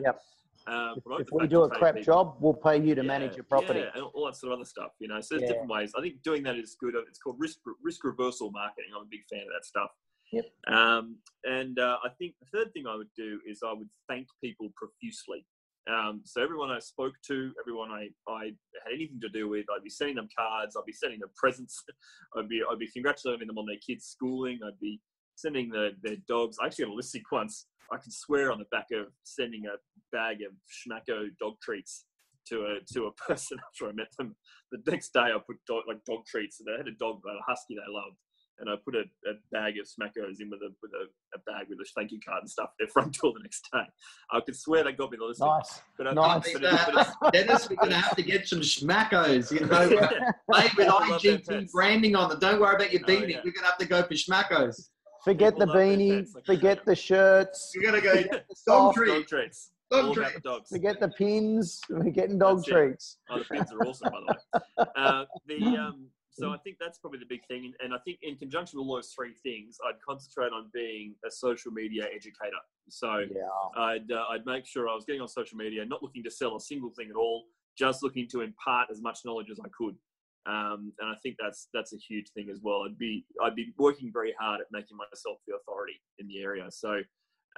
Yep. 0.00 0.20
Um, 0.66 1.00
promote 1.00 1.22
If 1.22 1.28
we 1.32 1.46
do 1.46 1.62
a 1.62 1.68
crap 1.68 1.96
people. 1.96 2.04
job, 2.12 2.36
we'll 2.40 2.54
pay 2.54 2.76
you 2.80 2.94
to 2.94 3.02
Yeah, 3.02 3.06
manage 3.06 3.36
your 3.36 3.44
property. 3.44 3.80
Yeah, 3.80 3.90
and 3.94 4.02
all 4.14 4.26
that 4.26 4.36
sort 4.36 4.52
of 4.52 4.58
other 4.58 4.66
stuff. 4.66 4.92
You 4.98 5.08
know, 5.08 5.20
so 5.20 5.34
there's 5.34 5.42
Yeah. 5.42 5.48
different 5.54 5.70
ways. 5.70 5.92
I 5.96 6.00
think 6.02 6.22
doing 6.22 6.42
that 6.44 6.56
is 6.56 6.76
good. 6.78 6.94
It's 7.08 7.18
called 7.18 7.36
risk 7.38 7.58
risk 7.82 8.04
reversal 8.04 8.50
marketing. 8.50 8.90
I'm 8.94 9.02
a 9.02 9.08
big 9.10 9.24
fan 9.30 9.40
of 9.42 9.48
that 9.54 9.64
stuff. 9.64 9.90
Yep. 10.32 10.44
Um, 10.68 11.16
and 11.44 11.78
uh, 11.78 11.98
I 12.04 12.08
think 12.10 12.36
the 12.40 12.46
third 12.46 12.72
thing 12.72 12.86
I 12.86 12.94
would 12.94 13.12
do 13.16 13.40
is 13.46 13.62
I 13.66 13.72
would 13.72 13.88
thank 14.08 14.28
people 14.42 14.72
profusely. 14.76 15.44
Um, 15.90 16.20
so 16.24 16.40
everyone 16.42 16.70
I 16.70 16.78
spoke 16.78 17.14
to, 17.28 17.52
everyone 17.58 17.90
I, 17.90 18.10
I 18.28 18.44
had 18.84 18.92
anything 18.94 19.18
to 19.22 19.28
do 19.28 19.48
with, 19.48 19.66
I'd 19.74 19.82
be 19.82 19.90
sending 19.90 20.16
them 20.16 20.28
cards, 20.38 20.76
I'd 20.76 20.84
be 20.84 20.92
sending 20.92 21.18
them 21.18 21.30
presents, 21.36 21.82
I'd 22.36 22.48
be 22.48 22.62
I'd 22.70 22.78
be 22.78 22.86
congratulating 22.90 23.46
them 23.48 23.58
on 23.58 23.66
their 23.66 23.78
kids' 23.84 24.04
schooling, 24.06 24.60
I'd 24.64 24.78
be 24.78 25.00
sending 25.36 25.70
the, 25.70 25.92
their 26.02 26.16
dogs. 26.28 26.58
I 26.62 26.66
actually 26.66 26.84
had 26.84 26.92
a 26.92 26.94
listing 26.94 27.22
once. 27.32 27.66
I 27.92 27.96
can 27.96 28.12
swear 28.12 28.52
on 28.52 28.58
the 28.60 28.66
back 28.70 28.86
of 28.92 29.06
sending 29.24 29.64
a 29.66 29.74
bag 30.12 30.38
of 30.46 30.52
Schmacko 30.68 31.28
dog 31.40 31.54
treats 31.62 32.04
to 32.48 32.56
a 32.66 32.74
to 32.94 33.06
a 33.06 33.12
person 33.28 33.58
after 33.68 33.88
I 33.88 33.92
met 33.92 34.08
them. 34.18 34.36
The 34.72 34.78
next 34.90 35.12
day, 35.12 35.20
I 35.20 35.38
put 35.46 35.56
dog, 35.66 35.84
like 35.88 36.04
dog 36.04 36.20
treats. 36.26 36.58
They 36.64 36.72
had 36.76 36.88
a 36.88 36.92
dog, 36.98 37.20
a 37.26 37.50
husky 37.50 37.74
they 37.74 37.80
loved, 37.92 38.16
and 38.58 38.70
I 38.70 38.74
put 38.84 38.94
a, 38.94 39.04
a 39.28 39.34
bag 39.52 39.74
of 39.80 39.86
Schmackos 39.86 40.40
in 40.40 40.48
with 40.50 40.60
a 40.62 40.70
with 40.82 40.92
a, 40.92 41.04
a 41.36 41.38
bag 41.46 41.66
with 41.68 41.78
a 41.80 41.84
thank 41.96 42.12
you 42.12 42.18
card 42.26 42.42
and 42.42 42.50
stuff. 42.50 42.70
Their 42.78 42.88
front 42.88 43.16
door 43.20 43.32
the 43.36 43.42
next 43.42 43.68
day. 43.72 43.82
I 44.32 44.40
could 44.40 44.56
swear 44.56 44.84
they 44.84 44.92
got 44.92 45.10
me 45.10 45.18
the 45.18 45.24
listing. 45.24 45.46
Nice. 45.46 45.80
But 45.98 46.06
I, 46.08 46.12
Nice. 46.12 46.52
but 46.52 46.62
it- 46.64 46.70
but 46.70 46.88
it's- 46.88 47.14
Dennis, 47.32 47.68
we're 47.70 47.76
going 47.76 47.90
to 47.90 47.96
have 47.96 48.16
to 48.16 48.22
get 48.22 48.48
some 48.48 48.60
schmackos, 48.60 49.50
you 49.52 49.66
know, 49.66 49.82
yeah. 49.90 50.30
made 50.48 50.72
with 50.76 50.88
I 50.88 51.10
IGT 51.18 51.70
branding 51.72 52.16
on 52.16 52.28
them. 52.30 52.38
Don't 52.38 52.60
worry 52.60 52.76
about 52.76 52.92
your 52.92 53.02
Oh, 53.04 53.08
beanie. 53.08 53.30
yeah. 53.30 53.36
We're 53.44 53.52
going 53.52 53.64
to 53.64 53.66
have 53.66 53.78
to 53.78 53.86
go 53.86 54.02
for 54.02 54.14
schmackos. 54.14 54.88
Forget 55.24 55.58
the 55.58 55.66
People 55.66 55.74
love 55.80 55.86
their 55.88 55.96
beanie, 55.98 56.34
like 56.34 56.46
forget 56.46 56.84
the 56.86 56.94
shirts, 56.96 57.72
We're 57.76 57.90
going 57.90 58.00
to 58.02 58.06
go 58.08 58.14
Yeah. 58.14 58.24
dog 58.38 58.42
Soft 58.56 58.96
treat. 58.96 59.08
Dog 59.12 59.26
treats. 59.26 59.72
Dog 59.90 60.04
All 60.04 60.12
about 60.12 60.14
treats. 60.14 60.34
the 60.34 60.40
dogs. 60.40 60.68
forget 60.70 61.00
the 61.00 61.08
pins, 61.08 61.80
we're 61.90 62.10
getting 62.10 62.38
dog 62.38 62.58
That's 62.58 62.68
it. 62.68 62.72
treats. 62.72 63.18
Oh, 63.28 63.38
the 63.40 63.44
pins 63.44 63.72
are 63.72 63.78
awesome, 63.86 64.10
by 64.12 64.20
the 64.20 64.26
way. 64.26 64.86
Uh, 64.96 65.24
the 65.46 65.76
um, 65.76 66.06
so 66.32 66.52
I 66.52 66.58
think 66.58 66.76
that's 66.80 66.98
probably 66.98 67.18
the 67.18 67.26
big 67.28 67.44
thing, 67.46 67.72
and 67.82 67.92
I 67.92 67.98
think 67.98 68.18
in 68.22 68.36
conjunction 68.36 68.78
with 68.78 68.86
all 68.88 68.94
those 68.94 69.12
three 69.14 69.34
things, 69.42 69.76
I'd 69.86 70.00
concentrate 70.06 70.52
on 70.52 70.70
being 70.72 71.14
a 71.26 71.30
social 71.30 71.70
media 71.72 72.04
educator. 72.04 72.56
So 72.88 73.18
Yeah. 73.34 73.48
I'd 73.76 74.10
uh, 74.12 74.24
I'd 74.30 74.46
make 74.46 74.64
sure 74.66 74.88
I 74.88 74.94
was 74.94 75.04
getting 75.04 75.20
on 75.20 75.28
social 75.28 75.58
media, 75.58 75.84
not 75.84 76.02
looking 76.02 76.22
to 76.24 76.30
sell 76.30 76.56
a 76.56 76.60
single 76.60 76.90
thing 76.96 77.08
at 77.10 77.16
all, 77.16 77.44
just 77.76 78.02
looking 78.02 78.26
to 78.28 78.40
impart 78.42 78.88
as 78.90 79.02
much 79.02 79.18
knowledge 79.24 79.50
as 79.50 79.58
I 79.60 79.68
could. 79.76 79.96
Um, 80.46 80.92
and 81.00 81.10
I 81.10 81.14
think 81.22 81.36
that's 81.38 81.68
that's 81.74 81.92
a 81.92 81.98
huge 81.98 82.30
thing 82.30 82.48
as 82.50 82.60
well. 82.62 82.82
I'd 82.86 82.96
be 82.96 83.26
I'd 83.42 83.56
be 83.56 83.74
working 83.78 84.10
very 84.12 84.34
hard 84.40 84.60
at 84.60 84.66
making 84.72 84.96
myself 84.96 85.38
the 85.48 85.56
authority 85.56 86.00
in 86.18 86.28
the 86.28 86.40
area. 86.40 86.66
So. 86.70 87.00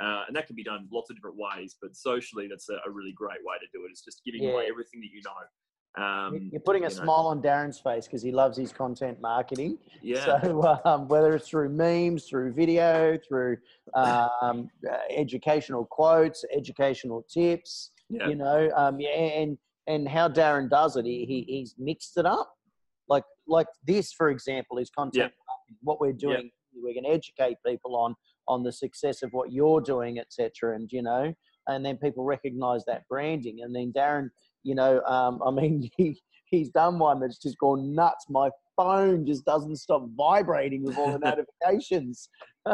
Uh, 0.01 0.23
and 0.27 0.35
that 0.35 0.47
can 0.47 0.57
be 0.57 0.65
done 0.65 0.89
lots 0.93 1.11
of 1.11 1.17
different 1.17 1.37
ways, 1.37 1.77
but 1.81 1.95
socially, 1.95 2.49
that's 2.49 2.69
a, 2.71 2.75
a 2.87 2.91
really 2.91 3.13
great 3.13 3.39
way 3.45 3.57
to 3.61 3.67
do 3.73 3.85
it. 3.85 3.91
It's 3.91 4.05
just 4.05 4.23
giving 4.25 4.49
away 4.49 4.67
everything 4.69 5.01
that 5.01 5.11
you 5.13 5.21
know. 5.25 6.03
Um, 6.03 6.49
You're 6.51 6.61
putting 6.63 6.85
a 6.85 6.89
you 6.89 6.97
know. 6.97 7.03
smile 7.03 7.27
on 7.27 7.43
Darren's 7.43 7.79
face 7.79 8.07
because 8.07 8.23
he 8.23 8.33
loves 8.33 8.57
his 8.57 8.73
content 8.73 9.21
marketing. 9.21 9.77
Yeah, 10.01 10.41
So 10.41 10.81
um, 10.87 11.09
whether 11.09 11.35
it's 11.35 11.49
through 11.49 11.69
memes, 11.69 12.25
through 12.25 12.55
video, 12.55 13.19
through 13.29 13.59
um, 13.95 14.71
uh, 14.91 14.97
educational 15.11 15.85
quotes, 15.85 16.45
educational 16.57 17.27
tips, 17.33 17.91
yeah, 18.09 18.29
you 18.29 18.37
know, 18.37 18.71
um, 18.75 18.99
yeah, 19.01 19.11
and 19.11 19.59
and 19.87 20.09
how 20.09 20.29
Darren 20.29 20.71
does 20.71 20.97
it, 20.97 21.05
he, 21.05 21.25
he 21.27 21.45
he's 21.47 21.75
mixed 21.79 22.17
it 22.17 22.25
up. 22.25 22.55
Like 23.09 23.25
like 23.47 23.67
this, 23.87 24.13
for 24.13 24.31
example, 24.31 24.79
is 24.79 24.91
content. 24.91 25.33
Yeah. 25.33 25.45
marketing. 25.49 25.77
What 25.83 26.01
we're 26.01 26.13
doing, 26.13 26.51
we're 26.75 26.95
going 26.95 27.05
to 27.05 27.11
educate 27.11 27.57
people 27.67 27.97
on 27.97 28.15
on 28.49 28.63
the 28.63 28.73
success 28.73 29.23
of 29.23 29.31
what 29.33 29.53
you're 29.53 29.81
doing, 29.81 30.19
etc. 30.19 30.75
And 30.75 30.89
you 30.93 31.03
know, 31.03 31.35
and 31.69 31.85
then 31.85 31.97
people 31.97 32.25
recognise 32.25 32.85
that 32.87 33.07
branding. 33.09 33.59
And 33.63 33.75
then 33.75 33.93
Darren, 33.97 34.29
you 34.63 34.75
know, 34.75 35.03
um, 35.03 35.41
I 35.47 35.51
mean, 35.51 35.91
he 35.97 36.21
he's 36.53 36.69
done 36.69 37.01
one 37.01 37.19
that's 37.19 37.39
just 37.39 37.59
gone 37.59 37.95
nuts. 37.95 38.27
My 38.29 38.51
phone 38.77 39.27
just 39.27 39.45
doesn't 39.45 39.77
stop 39.77 40.07
vibrating 40.17 40.85
with 40.85 40.97
all 40.97 41.11
the 41.11 41.19
notifications. 41.65 42.29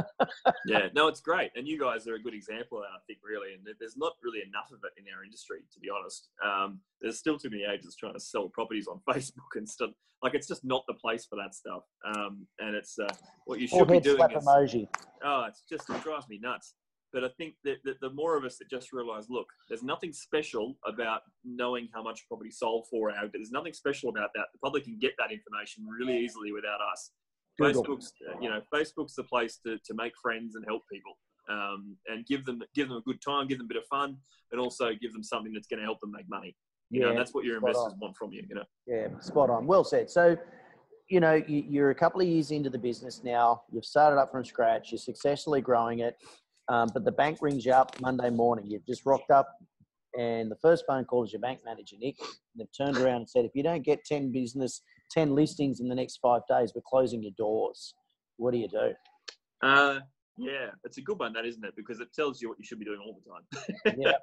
yeah. 0.66 0.88
No, 0.94 1.08
it's 1.08 1.20
great, 1.20 1.50
and 1.56 1.66
you 1.66 1.78
guys 1.80 2.06
are 2.06 2.16
a 2.16 2.22
good 2.22 2.34
example 2.34 2.78
of 2.78 2.84
that. 2.84 2.94
I 2.94 3.00
think 3.06 3.20
really, 3.24 3.54
and 3.54 3.66
there's 3.80 3.96
not 3.96 4.12
really 4.22 4.40
enough 4.46 4.70
of 4.70 4.80
it 4.84 5.00
in 5.00 5.06
our 5.16 5.24
industry, 5.24 5.60
to 5.72 5.80
be 5.80 5.88
honest. 5.88 6.28
Um, 6.44 6.80
there's 7.00 7.18
still 7.18 7.38
too 7.38 7.48
many 7.48 7.64
agents 7.64 7.96
trying 7.96 8.14
to 8.14 8.20
sell 8.20 8.48
properties 8.48 8.86
on 8.86 9.00
Facebook 9.08 9.56
and 9.56 9.66
stuff. 9.66 9.90
Like 10.22 10.34
it's 10.34 10.48
just 10.48 10.64
not 10.64 10.82
the 10.88 10.94
place 10.94 11.24
for 11.24 11.36
that 11.36 11.54
stuff. 11.54 11.84
Um, 12.04 12.46
and 12.58 12.74
it's 12.74 12.98
uh, 12.98 13.08
what 13.46 13.60
you 13.60 13.68
should 13.68 13.88
be 13.88 14.00
doing 14.00 14.20
is 14.20 14.44
emoji. 14.44 14.88
oh, 15.24 15.46
it's 15.48 15.62
just 15.70 15.88
it 15.88 16.02
drives 16.02 16.28
me 16.28 16.38
nuts. 16.42 16.74
But 17.12 17.25
I 17.25 17.29
think 17.38 17.55
that, 17.64 17.77
that 17.85 18.01
the 18.01 18.11
more 18.11 18.37
of 18.37 18.44
us 18.44 18.59
that 18.59 18.68
just 18.68 18.92
realise, 18.92 19.27
look, 19.31 19.47
there's 19.68 19.83
nothing 19.83 20.12
special 20.12 20.77
about 20.87 21.23
knowing 21.44 21.88
how 21.94 22.03
much 22.03 22.27
property 22.29 22.51
sold 22.51 22.87
for 22.90 23.11
our. 23.11 23.29
There's 23.33 23.51
nothing 23.51 23.73
special 23.73 24.11
about 24.11 24.31
that. 24.35 24.47
The 24.53 24.59
public 24.59 24.85
can 24.85 24.99
get 24.99 25.12
that 25.18 25.33
information 25.33 25.87
really 25.87 26.18
easily 26.18 26.53
without 26.53 26.81
us. 26.92 27.12
Google. 27.59 27.83
Facebook's, 27.83 28.12
uh, 28.29 28.38
you 28.40 28.49
know, 28.49 28.61
Facebook's 28.73 29.14
the 29.14 29.25
place 29.25 29.59
to, 29.66 29.79
to 29.85 29.94
make 29.94 30.12
friends 30.23 30.55
and 30.55 30.64
help 30.66 30.83
people, 30.92 31.18
um, 31.49 31.97
and 32.07 32.25
give 32.27 32.44
them 32.44 32.62
give 32.75 32.88
them 32.88 32.99
a 32.99 33.03
good 33.03 33.21
time, 33.21 33.49
give 33.49 33.59
them 33.59 33.66
a 33.66 33.68
bit 33.68 33.79
of 33.79 33.87
fun, 33.87 34.16
and 34.53 34.61
also 34.61 34.90
give 35.01 35.12
them 35.12 35.23
something 35.23 35.53
that's 35.53 35.66
going 35.66 35.81
to 35.81 35.85
help 35.85 36.01
them 36.01 36.12
make 36.12 36.29
money. 36.29 36.55
You 36.90 37.01
know, 37.01 37.07
Yeah, 37.07 37.11
and 37.11 37.18
that's 37.18 37.35
what 37.35 37.44
your 37.44 37.57
investors 37.57 37.92
on. 37.92 37.99
want 38.01 38.16
from 38.16 38.33
you. 38.33 38.44
You 38.49 38.55
know, 38.57 38.64
Yeah, 38.87 39.09
spot 39.21 39.51
on. 39.51 39.66
Well 39.66 39.85
said. 39.85 40.11
So, 40.11 40.37
you 41.09 41.21
know, 41.21 41.35
you, 41.35 41.64
you're 41.68 41.90
a 41.90 41.94
couple 41.94 42.21
of 42.21 42.29
years 42.29 42.51
into 42.51 42.71
the 42.71 42.79
business 42.79 43.23
now. 43.25 43.62
You've 43.73 43.85
started 43.85 44.21
up 44.21 44.31
from 44.31 44.44
scratch. 44.44 44.92
You're 44.92 44.99
successfully 44.99 45.61
growing 45.61 46.01
it. 46.01 46.16
Um, 46.68 46.88
but 46.92 47.04
the 47.04 47.12
bank 47.12 47.38
rings 47.40 47.64
you 47.64 47.72
up 47.72 47.98
Monday 48.00 48.31
morning. 48.31 48.66
You've 48.66 48.87
just 48.87 49.07
rocked 49.07 49.31
up, 49.31 49.48
and 50.18 50.50
the 50.50 50.57
first 50.57 50.85
phone 50.87 51.04
call 51.04 51.24
is 51.24 51.33
your 51.33 51.40
bank 51.40 51.61
manager, 51.64 51.96
Nick. 51.98 52.16
They've 52.57 52.66
turned 52.76 52.96
around 52.98 53.16
and 53.16 53.31
said, 53.31 53.44
if 53.44 53.52
you 53.54 53.62
don't 53.62 53.83
get 53.83 54.04
10 54.04 54.33
business, 54.33 54.83
10 55.11 55.35
listings 55.35 55.81
in 55.81 55.88
the 55.88 55.94
next 55.94 56.18
five 56.20 56.42
days, 56.48 56.72
we're 56.74 56.83
closing 56.87 57.22
your 57.22 57.33
doors. 57.38 57.94
What 58.37 58.52
do 58.52 58.59
you 58.59 58.68
do? 58.68 58.92
Uh, 59.62 60.00
Yeah, 60.37 60.70
it's 60.85 60.98
a 60.98 61.02
good 61.02 61.18
one, 61.18 61.33
that 61.33 61.44
isn't 61.46 61.64
it? 61.64 61.74
Because 61.74 61.98
it 62.00 62.12
tells 62.14 62.40
you 62.40 62.48
what 62.50 62.59
you 62.59 62.64
should 62.64 62.78
be 62.78 62.85
doing 62.85 63.00
all 63.04 63.18
the 63.18 63.31
time. 63.31 63.96
Yeah. 63.98 64.12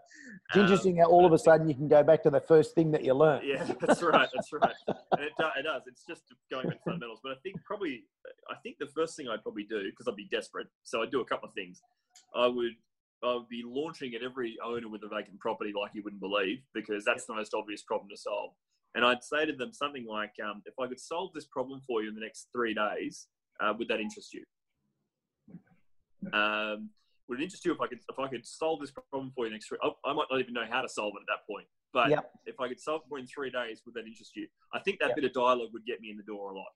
It's 0.49 0.57
interesting 0.57 0.97
how 0.97 1.05
all 1.05 1.25
of 1.25 1.33
a 1.33 1.37
sudden 1.39 1.67
you 1.67 1.75
can 1.75 1.87
go 1.87 2.03
back 2.03 2.21
to 2.23 2.29
the 2.29 2.39
first 2.39 2.73
thing 2.75 2.91
that 2.91 3.03
you 3.03 3.13
learned. 3.13 3.43
Um, 3.43 3.49
Yeah, 3.49 3.73
that's 3.81 4.01
right. 4.03 4.29
That's 4.33 4.53
right. 4.53 4.75
And 4.87 5.21
it, 5.25 5.33
do- 5.39 5.45
it 5.59 5.63
does. 5.63 5.81
It's 5.87 6.03
just 6.07 6.23
going 6.51 6.67
back 6.67 6.77
to 6.77 6.83
fundamentals. 6.91 7.19
But 7.23 7.31
I 7.33 7.35
think 7.43 7.55
probably, 7.65 8.03
I 8.49 8.55
think 8.63 8.77
the 8.79 8.87
first 8.95 9.17
thing 9.17 9.27
I'd 9.27 9.41
probably 9.43 9.63
do 9.63 9.81
because 9.89 10.07
I'd 10.07 10.15
be 10.15 10.27
desperate. 10.31 10.67
So 10.83 11.01
I'd 11.01 11.11
do 11.11 11.21
a 11.21 11.25
couple 11.25 11.49
of 11.49 11.53
things. 11.55 11.81
I 12.35 12.47
would, 12.47 12.73
I 13.23 13.35
would 13.35 13.49
be 13.49 13.63
launching 13.65 14.13
at 14.13 14.21
every 14.21 14.57
owner 14.63 14.89
with 14.89 15.03
a 15.03 15.07
vacant 15.07 15.39
property 15.39 15.73
like 15.79 15.91
you 15.93 16.03
wouldn't 16.03 16.21
believe 16.21 16.59
because 16.73 17.05
that's 17.05 17.25
the 17.25 17.33
most 17.33 17.53
obvious 17.53 17.81
problem 17.83 18.09
to 18.09 18.17
solve. 18.17 18.51
And 18.93 19.03
I'd 19.03 19.23
say 19.23 19.45
to 19.45 19.53
them 19.53 19.73
something 19.73 20.05
like, 20.05 20.33
um, 20.43 20.61
"If 20.65 20.79
I 20.79 20.87
could 20.87 20.99
solve 20.99 21.33
this 21.33 21.45
problem 21.45 21.81
for 21.81 22.01
you 22.01 22.09
in 22.09 22.15
the 22.15 22.21
next 22.21 22.49
three 22.53 22.73
days, 22.73 23.27
uh, 23.59 23.73
would 23.77 23.87
that 23.89 23.99
interest 23.99 24.33
you?" 24.33 24.43
Um, 26.33 26.89
would 27.27 27.39
it 27.39 27.43
interest 27.43 27.65
you 27.65 27.73
if 27.73 27.81
I 27.81 27.87
could 27.87 27.99
if 28.09 28.19
I 28.19 28.27
could 28.27 28.45
solve 28.45 28.79
this 28.79 28.91
problem 28.91 29.31
for 29.35 29.45
you 29.45 29.51
next 29.51 29.67
three? 29.67 29.79
I, 29.81 29.89
I 30.05 30.13
might 30.13 30.27
not 30.29 30.39
even 30.39 30.53
know 30.53 30.65
how 30.69 30.81
to 30.81 30.89
solve 30.89 31.13
it 31.17 31.21
at 31.21 31.27
that 31.27 31.47
point, 31.47 31.67
but 31.91 32.09
Yep. 32.09 32.31
if 32.45 32.59
I 32.59 32.67
could 32.67 32.79
solve 32.79 33.01
it 33.09 33.19
in 33.19 33.27
three 33.27 33.49
days, 33.49 33.81
would 33.85 33.95
that 33.95 34.05
interest 34.05 34.35
you? 34.35 34.47
I 34.73 34.79
think 34.79 34.99
that 34.99 35.09
Yep. 35.09 35.15
bit 35.15 35.25
of 35.25 35.33
dialogue 35.33 35.73
would 35.73 35.85
get 35.85 36.01
me 36.01 36.09
in 36.09 36.17
the 36.17 36.23
door 36.23 36.51
a 36.51 36.55
lot. 36.55 36.71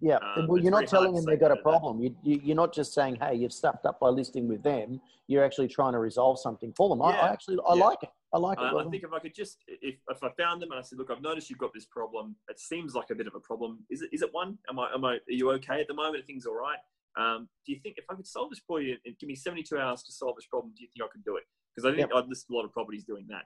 Yeah, 0.00 0.18
Um, 0.36 0.46
well, 0.48 0.60
you're 0.60 0.70
not 0.70 0.86
telling 0.86 1.14
them 1.14 1.24
they've 1.24 1.40
got 1.40 1.46
a 1.50 1.54
no 1.54 1.54
to 1.56 1.62
that. 1.62 1.62
problem. 1.62 2.00
You, 2.00 2.14
you, 2.22 2.40
you're 2.42 2.56
not 2.56 2.74
just 2.74 2.92
saying, 2.92 3.16
"Hey, 3.16 3.36
you've 3.36 3.52
stuffed 3.52 3.86
up 3.86 4.00
by 4.00 4.08
listing 4.08 4.48
with 4.48 4.62
them." 4.62 5.00
You're 5.26 5.44
actually 5.44 5.68
trying 5.68 5.92
to 5.94 5.98
resolve 5.98 6.38
something 6.38 6.72
for 6.76 6.90
them. 6.90 7.00
I, 7.00 7.10
Yeah, 7.10 7.20
I 7.20 7.28
actually, 7.32 7.58
I 7.66 7.74
yeah. 7.74 7.84
like 7.84 8.02
it. 8.02 8.10
I 8.34 8.38
like 8.38 8.58
it. 8.58 8.62
I, 8.64 8.76
I 8.76 8.84
think 8.90 9.02
if 9.04 9.12
I 9.12 9.18
could 9.20 9.34
just 9.34 9.58
if, 9.66 9.94
if 10.08 10.22
I 10.22 10.28
found 10.36 10.60
them 10.60 10.70
and 10.72 10.78
I 10.78 10.82
said, 10.82 10.98
look, 10.98 11.10
I've 11.10 11.22
noticed 11.22 11.48
you've 11.48 11.58
got 11.58 11.72
this 11.72 11.86
problem. 11.86 12.36
It 12.48 12.58
seems 12.58 12.94
like 12.94 13.10
a 13.10 13.14
bit 13.14 13.26
of 13.26 13.34
a 13.34 13.40
problem. 13.40 13.78
Is 13.90 14.02
it 14.02 14.10
is 14.12 14.20
it 14.22 14.28
one? 14.32 14.58
Am 14.68 14.78
I 14.78 14.90
am 14.92 15.04
I 15.04 15.14
are 15.14 15.20
you 15.28 15.50
okay 15.52 15.80
at 15.80 15.88
the 15.88 15.94
moment? 15.94 16.22
Are 16.22 16.26
things 16.26 16.44
all 16.44 16.54
right? 16.56 16.78
Um, 17.16 17.48
do 17.64 17.72
you 17.72 17.78
think 17.80 17.96
if 17.96 18.04
I 18.10 18.14
could 18.14 18.26
solve 18.26 18.50
this 18.50 18.60
for 18.66 18.82
you 18.82 18.96
and 19.06 19.16
give 19.20 19.28
me 19.28 19.36
72 19.36 19.78
hours 19.78 20.02
to 20.02 20.12
solve 20.12 20.34
this 20.36 20.46
problem, 20.46 20.72
do 20.76 20.82
you 20.82 20.88
think 20.92 21.08
I 21.08 21.12
could 21.12 21.24
do 21.24 21.36
it? 21.36 21.44
Because 21.74 21.90
I 21.90 21.96
think 21.96 22.10
I'd 22.12 22.26
list 22.26 22.46
a 22.50 22.52
lot 22.52 22.64
of 22.64 22.72
properties 22.72 23.04
doing 23.04 23.26
that. 23.28 23.44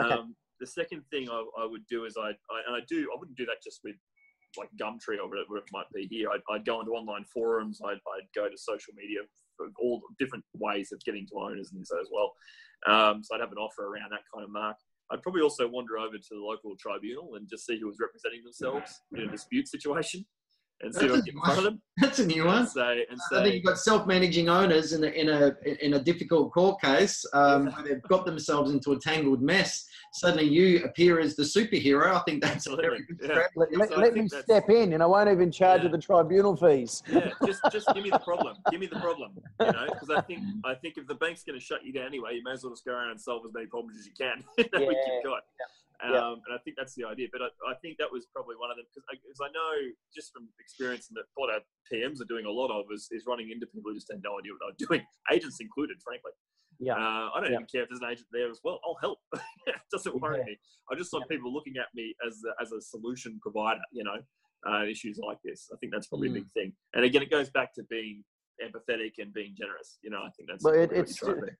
Okay. 0.00 0.14
Um, 0.14 0.36
the 0.60 0.66
second 0.66 1.02
thing 1.10 1.28
I, 1.28 1.44
I 1.58 1.66
would 1.66 1.84
do 1.88 2.04
is 2.04 2.16
I, 2.16 2.28
I 2.30 2.58
and 2.68 2.76
I 2.76 2.80
do 2.88 3.10
I 3.14 3.18
wouldn't 3.18 3.36
do 3.36 3.46
that 3.46 3.62
just 3.64 3.80
with 3.82 3.96
like 4.56 4.68
Gumtree 4.80 5.18
or 5.18 5.28
whatever 5.28 5.58
it 5.58 5.64
might 5.72 5.90
be 5.94 6.06
here. 6.10 6.28
I'd, 6.30 6.40
I'd 6.50 6.64
go 6.64 6.80
into 6.80 6.92
online 6.92 7.24
forums. 7.24 7.80
I'd, 7.84 8.00
I'd 8.16 8.28
go 8.34 8.48
to 8.48 8.56
social 8.56 8.94
media 8.96 9.20
for 9.56 9.68
all 9.78 10.02
different 10.18 10.44
ways 10.54 10.92
of 10.92 11.00
getting 11.04 11.26
to 11.28 11.38
owners 11.38 11.72
and 11.72 11.86
so 11.86 12.00
as 12.00 12.08
well. 12.12 12.32
Um, 12.86 13.22
so 13.22 13.34
I'd 13.34 13.40
have 13.40 13.52
an 13.52 13.58
offer 13.58 13.84
around 13.84 14.10
that 14.10 14.22
kind 14.32 14.44
of 14.44 14.50
mark. 14.50 14.76
I'd 15.10 15.22
probably 15.22 15.42
also 15.42 15.68
wander 15.68 15.98
over 15.98 16.16
to 16.16 16.28
the 16.30 16.40
local 16.40 16.76
tribunal 16.76 17.34
and 17.34 17.48
just 17.48 17.66
see 17.66 17.78
who 17.78 17.86
was 17.86 17.98
representing 18.00 18.42
themselves 18.44 19.00
in 19.12 19.22
a 19.22 19.30
dispute 19.30 19.68
situation 19.68 20.24
and 20.82 20.94
see 20.94 21.06
if 21.06 21.12
I 21.12 21.20
can 21.20 21.40
front 21.40 21.58
of 21.58 21.64
them 21.64 21.82
That's 21.98 22.18
a 22.20 22.26
new 22.26 22.46
one. 22.46 22.58
and 22.58 22.68
say, 22.68 23.06
I 23.32 23.42
think 23.42 23.54
you've 23.54 23.64
got 23.64 23.78
self-managing 23.78 24.48
owners 24.48 24.92
in 24.92 25.04
a 25.04 25.08
in 25.08 25.28
a 25.28 25.54
in 25.84 25.94
a 25.94 25.98
difficult 26.00 26.52
court 26.52 26.80
case 26.80 27.24
um, 27.32 27.66
Yeah. 27.66 27.74
where 27.74 27.84
they've 27.88 28.02
got 28.02 28.24
themselves 28.24 28.70
into 28.72 28.92
a 28.92 28.98
tangled 28.98 29.42
mess. 29.42 29.86
Suddenly, 30.12 30.48
you 30.48 30.82
appear 30.84 31.20
as 31.20 31.36
the 31.36 31.42
superhero. 31.44 32.12
I 32.14 32.20
think 32.20 32.42
that's 32.42 32.66
a 32.66 32.74
very 32.76 32.98
Absolutely. 32.98 33.16
good 33.16 33.28
Yeah. 33.36 33.46
let, 33.56 33.78
let, 33.78 33.88
so 33.90 33.96
let 33.96 34.14
me 34.14 34.28
step 34.28 34.68
in, 34.70 34.94
and 34.94 35.02
I 35.02 35.06
won't 35.06 35.28
even 35.28 35.52
charge 35.52 35.82
you 35.82 35.88
the 35.88 35.98
tribunal 35.98 36.56
fees. 36.56 37.02
yeah, 37.08 37.30
just 37.44 37.60
just 37.70 37.86
give 37.94 38.02
me 38.02 38.10
the 38.10 38.18
problem. 38.18 38.56
Give 38.70 38.80
me 38.80 38.86
the 38.86 38.96
problem. 39.00 39.32
You 39.60 39.66
know, 39.72 39.86
because 39.92 40.10
I 40.10 40.20
think 40.22 40.40
I 40.64 40.74
think 40.74 40.94
if 40.96 41.06
the 41.06 41.14
bank's 41.14 41.44
going 41.44 41.58
to 41.58 41.64
shut 41.64 41.84
you 41.84 41.92
down 41.92 42.06
anyway, 42.06 42.34
you 42.34 42.42
may 42.44 42.52
as 42.52 42.64
well 42.64 42.72
just 42.72 42.84
go 42.84 42.92
around 42.92 43.10
and 43.10 43.20
solve 43.20 43.42
as 43.46 43.52
many 43.52 43.66
problems 43.66 43.98
as 43.98 44.06
you 44.06 44.12
can 44.18 44.42
that 44.56 44.68
we 44.80 44.84
Yeah, 44.86 44.90
you've 45.14 45.24
got. 45.24 45.42
Um, 46.02 46.12
yeah. 46.12 46.32
And 46.32 46.52
I 46.54 46.58
think 46.64 46.76
that's 46.76 46.94
the 46.94 47.04
idea. 47.04 47.28
But 47.32 47.42
I, 47.42 47.48
I 47.70 47.74
think 47.82 47.98
that 47.98 48.10
was 48.10 48.26
probably 48.34 48.56
one 48.56 48.70
of 48.70 48.76
them 48.76 48.86
because 48.88 49.04
I, 49.10 49.16
'cause 49.20 49.40
I 49.42 49.50
know 49.52 49.72
just 50.14 50.32
from 50.32 50.48
experience 50.58 51.08
and 51.08 51.16
that 51.16 51.24
what 51.34 51.52
our 51.52 51.60
PMs 51.92 52.20
are 52.20 52.28
doing 52.28 52.46
a 52.46 52.50
lot 52.50 52.70
of 52.70 52.86
is, 52.92 53.08
is 53.10 53.24
running 53.26 53.50
into 53.50 53.66
people 53.66 53.90
who 53.92 53.94
just 53.94 54.08
had 54.10 54.22
no 54.22 54.38
idea 54.38 54.52
what 54.56 54.60
they're 54.78 54.86
doing, 54.88 55.02
agents 55.32 55.60
included, 55.60 55.98
frankly. 56.02 56.32
Yeah. 56.78 56.94
Uh, 56.96 57.28
I 57.34 57.40
don't 57.40 57.50
Yeah. 57.52 57.60
even 57.60 57.66
care 57.68 57.82
if 57.82 57.88
there's 57.90 58.00
an 58.00 58.08
agent 58.10 58.28
there 58.32 58.50
as 58.50 58.60
well. 58.64 58.80
I'll 58.86 58.96
help. 59.00 59.18
it 59.66 59.76
doesn't 59.92 60.16
worry 60.20 60.38
Yeah. 60.38 60.56
me. 60.56 60.58
I 60.90 60.94
just 60.96 61.12
want 61.12 61.28
people 61.28 61.52
looking 61.52 61.76
at 61.76 61.88
me 61.94 62.14
as 62.26 62.40
a, 62.48 62.52
as 62.62 62.72
a 62.72 62.80
solution 62.80 63.38
provider. 63.42 63.80
You 63.92 64.04
know, 64.04 64.16
uh, 64.68 64.84
issues 64.84 65.18
like 65.18 65.38
this. 65.44 65.68
I 65.72 65.76
think 65.78 65.92
that's 65.92 66.06
probably 66.08 66.28
Mm. 66.28 66.32
a 66.32 66.40
big 66.40 66.50
thing. 66.52 66.72
And 66.94 67.04
again, 67.04 67.22
it 67.22 67.30
goes 67.30 67.50
back 67.50 67.74
to 67.74 67.82
being 67.90 68.24
empathetic 68.64 69.12
and 69.18 69.32
being 69.32 69.54
generous. 69.56 69.98
You 70.02 70.10
know, 70.10 70.18
I 70.18 70.30
think 70.36 70.48
that's 70.48 70.62
But 70.62 70.76
it, 70.76 70.92
it's 70.92 71.16
try 71.16 71.34
to 71.34 71.40
be. 71.40 71.52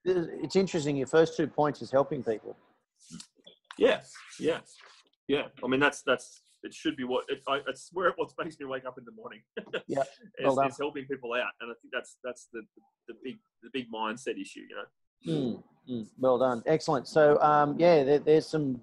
it's 0.43 0.55
interesting. 0.55 0.97
Your 0.97 1.07
first 1.07 1.35
two 1.37 1.47
points 1.47 1.81
is 1.81 1.91
helping 1.91 2.23
people. 2.23 2.55
Yeah, 3.81 4.01
yeah, 4.39 4.59
yeah. 5.27 5.43
I 5.63 5.67
mean, 5.67 5.79
that's 5.79 6.01
that's 6.03 6.41
it 6.63 6.73
should 6.73 6.95
be 6.95 7.03
what 7.03 7.25
it, 7.29 7.41
I, 7.47 7.59
it's 7.67 7.89
where 7.93 8.13
what 8.15 8.31
makes 8.37 8.59
me 8.59 8.65
wake 8.65 8.85
up 8.85 8.97
in 8.97 9.05
the 9.05 9.11
morning. 9.11 9.41
Yeah, 9.87 10.03
well 10.43 10.59
is 10.61 10.77
helping 10.77 11.05
people 11.05 11.33
out, 11.33 11.51
and 11.59 11.71
I 11.71 11.75
think 11.81 11.91
that's 11.93 12.17
that's 12.23 12.47
the 12.53 12.61
the 13.07 13.15
big 13.23 13.37
the 13.63 13.69
big 13.73 13.91
mindset 13.91 14.39
issue. 14.39 14.61
You 14.69 14.75
know. 14.75 14.85
Mm, 15.27 15.63
mm, 15.89 16.07
well 16.19 16.37
done, 16.37 16.63
excellent. 16.65 17.07
So 17.07 17.39
um, 17.41 17.75
yeah, 17.77 18.03
there, 18.03 18.19
there's 18.19 18.47
some 18.47 18.81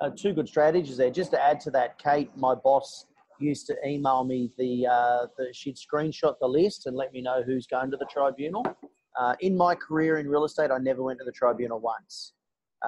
uh, 0.00 0.10
two 0.16 0.32
good 0.32 0.48
strategies 0.48 0.96
there. 0.96 1.10
Just 1.10 1.30
to 1.32 1.42
add 1.42 1.60
to 1.60 1.70
that, 1.72 1.98
Kate, 1.98 2.30
my 2.36 2.54
boss, 2.54 3.06
used 3.38 3.66
to 3.66 3.76
email 3.86 4.24
me 4.24 4.50
the, 4.58 4.86
uh, 4.86 5.26
the 5.36 5.52
she'd 5.52 5.76
screenshot 5.76 6.34
the 6.40 6.46
list 6.46 6.86
and 6.86 6.96
let 6.96 7.12
me 7.12 7.20
know 7.20 7.42
who's 7.42 7.66
going 7.66 7.90
to 7.90 7.96
the 7.96 8.06
tribunal. 8.06 8.64
Uh, 9.18 9.34
in 9.40 9.56
my 9.56 9.74
career 9.74 10.18
in 10.18 10.28
real 10.28 10.44
estate, 10.44 10.70
I 10.70 10.78
never 10.78 11.02
went 11.02 11.18
to 11.20 11.24
the 11.24 11.32
tribunal 11.32 11.80
once. 11.80 12.32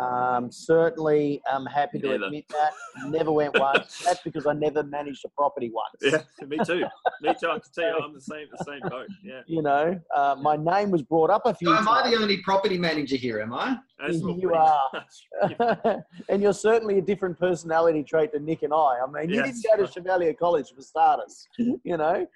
Um, 0.01 0.51
certainly, 0.53 1.41
I'm 1.51 1.65
happy 1.67 1.99
to 2.01 2.09
Neither. 2.09 2.25
admit 2.27 2.45
that. 2.51 2.73
Never 3.09 3.33
went 3.33 3.59
once. 3.59 3.99
That's 4.05 4.21
because 4.23 4.47
I 4.47 4.53
never 4.53 4.83
managed 4.83 5.25
a 5.25 5.29
property 5.31 5.71
once. 5.73 5.97
Yeah, 6.39 6.47
me 6.47 6.59
too. 6.65 6.85
me 7.23 7.35
too. 7.41 7.49
I 7.49 7.59
can 7.59 7.61
tell 7.75 7.85
you, 7.85 8.01
I'm 8.05 8.13
the 8.15 8.21
same 8.21 8.47
the 8.57 8.65
same 8.65 8.81
boat. 8.89 9.07
Yeah. 9.23 9.41
You 9.47 9.63
know, 9.63 9.99
uh, 10.15 10.37
my 10.41 10.57
name 10.57 10.91
was 10.91 11.03
brought 11.03 11.31
up 11.31 11.43
a 11.47 11.55
few 11.55 11.69
So 11.69 11.75
am 11.77 11.89
I 11.89 12.03
times. 12.03 12.15
the 12.15 12.23
only 12.23 12.39
property 12.43 12.79
manager 12.79 13.17
here? 13.17 13.41
Am 13.41 13.53
I? 13.55 13.79
That's 13.99 14.19
what 14.19 14.39
You 14.39 14.53
are. 14.55 16.05
and 16.29 16.43
you're 16.43 16.53
certainly 16.53 16.99
a 16.99 17.03
different 17.03 17.39
personality 17.39 18.03
trait 18.03 18.33
to 18.33 18.41
Nick 18.41 18.63
and 18.63 18.75
I. 18.75 18.99
I 19.03 19.07
mean, 19.11 19.31
you 19.31 19.43
didn't 19.43 19.65
go 19.65 19.85
to 19.85 19.91
Chevalier 19.91 20.35
College 20.35 20.73
for 20.75 20.83
starters, 20.83 21.47
you 21.59 21.97
know. 21.97 22.27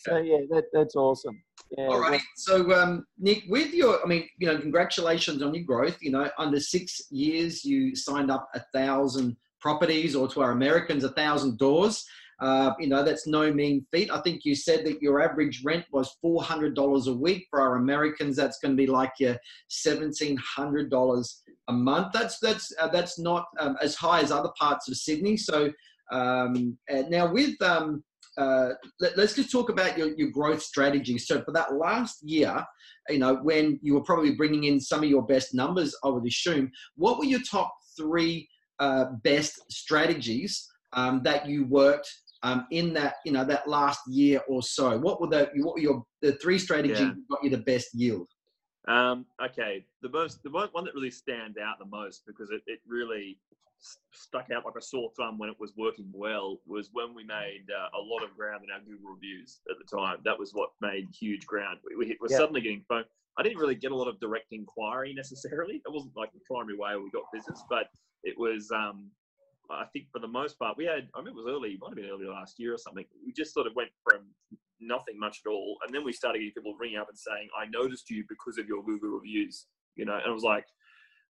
So 0.00 0.18
yeah, 0.18 0.38
that, 0.50 0.64
that's 0.72 0.96
awesome. 0.96 1.42
Yeah, 1.76 1.86
All 1.86 2.00
right. 2.00 2.20
So, 2.36 2.70
um, 2.72 3.06
Nick, 3.18 3.44
with 3.48 3.72
your, 3.72 4.02
I 4.04 4.06
mean, 4.06 4.28
you 4.38 4.46
know, 4.46 4.58
congratulations 4.58 5.42
on 5.42 5.54
your 5.54 5.64
growth. 5.64 5.96
You 6.02 6.10
know, 6.10 6.28
under 6.38 6.60
six 6.60 7.00
years, 7.10 7.64
you 7.64 7.96
signed 7.96 8.30
up 8.30 8.48
a 8.54 8.60
thousand 8.74 9.36
properties, 9.60 10.14
or 10.14 10.28
to 10.28 10.42
our 10.42 10.50
Americans, 10.50 11.04
a 11.04 11.10
thousand 11.10 11.58
doors. 11.58 12.04
Uh, 12.40 12.72
you 12.78 12.88
know, 12.88 13.02
that's 13.02 13.26
no 13.26 13.52
mean 13.52 13.86
feat. 13.90 14.10
I 14.10 14.20
think 14.20 14.44
you 14.44 14.54
said 14.54 14.84
that 14.84 15.00
your 15.00 15.22
average 15.22 15.62
rent 15.64 15.84
was 15.92 16.16
four 16.20 16.42
hundred 16.42 16.74
dollars 16.74 17.06
a 17.06 17.14
week. 17.14 17.46
For 17.48 17.60
our 17.60 17.76
Americans, 17.76 18.36
that's 18.36 18.58
going 18.58 18.72
to 18.72 18.76
be 18.76 18.88
like 18.88 19.12
your 19.18 19.38
seventeen 19.68 20.36
hundred 20.36 20.90
dollars 20.90 21.42
a 21.68 21.72
month. 21.72 22.08
That's 22.12 22.38
that's 22.40 22.70
uh, 22.78 22.88
that's 22.88 23.18
not 23.18 23.46
um, 23.60 23.76
as 23.80 23.94
high 23.94 24.20
as 24.20 24.30
other 24.30 24.50
parts 24.58 24.88
of 24.90 24.96
Sydney. 24.96 25.36
So 25.38 25.72
um, 26.10 26.76
and 26.88 27.10
now 27.10 27.32
with 27.32 27.60
um, 27.62 28.04
uh, 28.38 28.70
let, 29.00 29.18
us 29.18 29.34
just 29.34 29.50
talk 29.50 29.68
about 29.68 29.98
your, 29.98 30.14
your 30.16 30.30
growth 30.30 30.62
strategy. 30.62 31.18
So 31.18 31.42
for 31.42 31.52
that 31.52 31.74
last 31.74 32.22
year, 32.22 32.64
you 33.08 33.18
know, 33.18 33.36
when 33.36 33.78
you 33.82 33.94
were 33.94 34.02
probably 34.02 34.34
bringing 34.34 34.64
in 34.64 34.80
some 34.80 35.02
of 35.02 35.10
your 35.10 35.22
best 35.22 35.54
numbers, 35.54 35.94
I 36.04 36.08
would 36.08 36.26
assume, 36.26 36.70
what 36.96 37.18
were 37.18 37.24
your 37.24 37.42
top 37.42 37.72
three 37.96 38.48
uh, 38.78 39.06
best 39.22 39.60
strategies 39.70 40.66
um, 40.94 41.20
that 41.24 41.46
you 41.46 41.66
worked 41.66 42.10
um, 42.42 42.66
in 42.70 42.92
that, 42.94 43.16
you 43.24 43.32
know, 43.32 43.44
that 43.44 43.68
last 43.68 44.00
year 44.08 44.40
or 44.48 44.62
so? 44.62 44.98
What 44.98 45.20
were 45.20 45.28
the, 45.28 45.50
what 45.56 45.74
were 45.74 45.80
your, 45.80 46.04
the 46.22 46.32
three 46.32 46.58
strategies 46.58 47.00
Yeah. 47.00 47.08
that 47.08 47.28
got 47.30 47.44
you 47.44 47.50
the 47.50 47.58
best 47.58 47.88
yield? 47.92 48.28
Um, 48.88 49.26
okay, 49.42 49.84
the 50.02 50.08
most 50.08 50.42
the 50.42 50.50
one 50.50 50.68
one 50.72 50.84
that 50.84 50.94
really 50.94 51.10
stands 51.10 51.56
out 51.56 51.78
the 51.78 51.84
most 51.86 52.24
because 52.26 52.50
it, 52.50 52.62
it 52.66 52.80
really 52.86 53.38
stuck 54.12 54.50
out 54.50 54.64
like 54.64 54.74
a 54.76 54.82
sore 54.82 55.10
thumb 55.16 55.38
when 55.38 55.48
it 55.50 55.56
was 55.58 55.72
working 55.76 56.08
well 56.12 56.58
was 56.66 56.90
when 56.92 57.14
we 57.14 57.24
made 57.24 57.66
uh, 57.70 57.88
a 57.98 58.00
lot 58.00 58.22
of 58.22 58.34
ground 58.36 58.62
in 58.64 58.70
our 58.70 58.80
Google 58.80 59.10
reviews 59.12 59.60
at 59.70 59.76
the 59.78 59.96
time. 59.96 60.18
That 60.24 60.38
was 60.38 60.52
what 60.52 60.70
made 60.80 61.08
huge 61.12 61.46
ground. 61.46 61.78
We, 61.84 61.96
we 61.96 62.16
were 62.20 62.28
Yeah. 62.30 62.38
suddenly 62.38 62.60
getting 62.60 62.84
phone. 62.88 63.04
I 63.38 63.42
didn't 63.42 63.58
really 63.58 63.74
get 63.74 63.92
a 63.92 63.96
lot 63.96 64.08
of 64.08 64.20
direct 64.20 64.52
inquiry 64.52 65.14
necessarily. 65.14 65.76
It 65.84 65.92
wasn't 65.92 66.16
like 66.16 66.32
the 66.32 66.40
primary 66.46 66.76
way 66.76 66.94
we 66.96 67.10
got 67.10 67.24
business, 67.32 67.62
but 67.68 67.88
it 68.24 68.38
was. 68.38 68.70
Um, 68.70 69.10
I 69.70 69.86
think 69.86 70.06
for 70.12 70.18
the 70.18 70.28
most 70.28 70.58
part, 70.58 70.76
we 70.76 70.84
had. 70.84 71.08
I 71.14 71.20
mean, 71.20 71.28
it 71.28 71.34
was 71.34 71.46
early. 71.48 71.70
It 71.70 71.80
might 71.80 71.90
have 71.90 71.96
been 71.96 72.10
early 72.10 72.26
last 72.26 72.58
year 72.58 72.74
or 72.74 72.78
something. 72.78 73.06
We 73.24 73.32
just 73.32 73.54
sort 73.54 73.66
of 73.66 73.74
went 73.74 73.90
from 74.04 74.26
nothing 74.82 75.18
much 75.18 75.40
at 75.44 75.50
all. 75.50 75.78
And 75.84 75.94
then 75.94 76.04
we 76.04 76.12
started 76.12 76.38
getting 76.38 76.52
people 76.52 76.76
ringing 76.78 76.98
up 76.98 77.08
and 77.08 77.18
saying, 77.18 77.48
I 77.56 77.66
noticed 77.70 78.10
you 78.10 78.24
because 78.28 78.58
of 78.58 78.66
your 78.66 78.82
Google 78.82 79.10
reviews, 79.10 79.66
you 79.96 80.04
know, 80.04 80.14
and 80.14 80.26
I 80.26 80.30
was 80.30 80.42
like, 80.42 80.64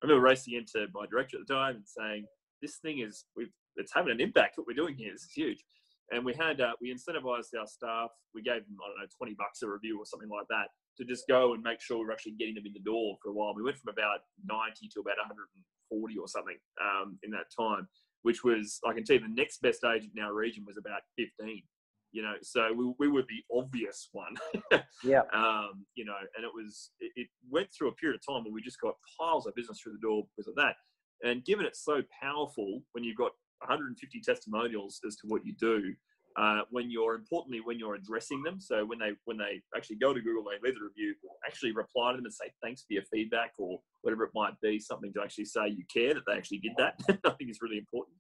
I 0.03 0.07
remember 0.07 0.25
racing 0.25 0.55
into 0.55 0.87
my 0.95 1.07
director 1.11 1.37
at 1.39 1.47
the 1.47 1.55
time 1.55 1.77
and 1.77 1.85
saying, 1.87 2.27
this 2.63 2.77
thing 2.77 3.01
is, 3.01 3.25
we've, 3.37 3.53
it's 3.77 3.93
having 3.95 4.13
an 4.13 4.21
impact 4.21 4.57
what 4.57 4.67
we're 4.67 4.75
doing 4.75 4.97
here 4.97 5.13
is 5.15 5.29
huge. 5.35 5.65
And 6.11 6.25
we 6.25 6.35
had, 6.35 6.61
uh, 6.61 6.73
we 6.81 6.93
incentivized 6.93 7.55
our 7.59 7.67
staff. 7.67 8.11
We 8.35 8.43
gave 8.43 8.67
them, 8.67 8.77
I 8.83 8.89
don't 8.89 8.99
know, 8.99 9.11
20 9.17 9.35
bucks 9.35 9.63
a 9.63 9.69
review 9.69 9.99
or 9.99 10.05
something 10.05 10.29
like 10.29 10.47
that 10.51 10.69
to 10.99 11.05
just 11.05 11.29
go 11.29 11.55
and 11.55 11.63
make 11.63 11.81
sure 11.81 11.99
we're 11.99 12.13
actually 12.13 12.35
getting 12.39 12.55
them 12.55 12.67
in 12.67 12.73
the 12.73 12.81
door 12.81 13.17
for 13.23 13.31
a 13.31 13.33
while. 13.33 13.55
We 13.55 13.63
went 13.63 13.79
from 13.79 13.93
about 13.93 14.27
90 14.45 14.89
to 14.95 15.01
about 15.01 15.19
140 15.23 16.19
or 16.19 16.29
something 16.29 16.59
um, 16.83 17.19
in 17.23 17.31
that 17.31 17.47
time, 17.55 17.87
which 18.23 18.43
was, 18.43 18.81
I 18.85 18.93
can 18.93 19.05
tell 19.05 19.17
you, 19.17 19.23
the 19.23 19.35
next 19.35 19.63
best 19.63 19.85
agent 19.85 20.13
in 20.17 20.23
our 20.23 20.35
region 20.35 20.65
was 20.67 20.77
about 20.77 21.03
15 21.17 21.63
you 22.13 22.23
know, 22.23 22.35
so 22.43 22.73
we, 22.73 22.93
we 22.99 23.09
were 23.09 23.23
the 23.23 23.43
obvious 23.57 24.09
one. 24.13 24.35
yeah. 25.05 25.23
Um, 25.33 25.85
you 25.95 26.05
know, 26.05 26.17
and 26.37 26.45
it 26.45 26.51
was, 26.55 26.91
it, 27.01 27.13
it, 27.17 27.29
went 27.49 27.69
through 27.73 27.89
a 27.89 27.95
period 27.95 28.19
of 28.19 28.35
time 28.35 28.45
where 28.45 28.53
we 28.53 28.63
just 28.63 28.81
got 28.81 28.95
piles 29.19 29.47
of 29.47 29.55
business 29.55 29.81
through 29.81 29.93
the 29.93 30.07
door 30.07 30.25
because 30.37 30.49
of 30.49 30.55
that. 30.57 30.75
And 31.23 31.45
given 31.45 31.67
it's 31.67 31.85
so 31.85 32.03
powerful 32.23 32.83
when 32.93 33.05
you've 33.05 33.17
got 33.17 33.33
150 33.61 34.21
testimonials 34.25 35.01
as 35.07 35.17
to 35.17 35.27
what 35.29 35.45
you 35.45 35.55
do, 35.61 35.95
uh, 36.37 36.61
when 36.71 36.91
you're 36.91 37.15
importantly 37.15 37.61
when 37.61 37.79
you're 37.79 37.97
addressing 37.97 38.43
them. 38.43 38.61
So 38.61 38.85
when 38.85 38.99
they 38.99 39.13
when 39.25 39.37
they 39.37 39.61
actually 39.77 39.97
go 39.97 40.15
to 40.15 40.21
Google, 40.21 40.45
they 40.45 40.67
leave 40.67 40.79
the 40.79 40.85
review, 40.85 41.15
actually 41.47 41.73
reply 41.73 42.13
to 42.13 42.17
them 42.17 42.25
and 42.25 42.33
say 42.33 42.53
thanks 42.63 42.83
for 42.83 42.95
your 42.95 43.03
feedback 43.13 43.53
or 43.59 43.81
whatever 44.03 44.25
it 44.25 44.31
might 44.35 44.59
be, 44.61 44.79
something 44.79 45.13
to 45.15 45.23
actually 45.23 45.47
say 45.47 45.69
you 45.69 45.85
care 45.93 46.15
that 46.15 46.23
they 46.27 46.35
actually 46.35 46.59
did 46.59 46.73
that. 46.79 47.01
I 47.27 47.31
think 47.31 47.51
is 47.51 47.59
really 47.61 47.79
important. 47.79 48.17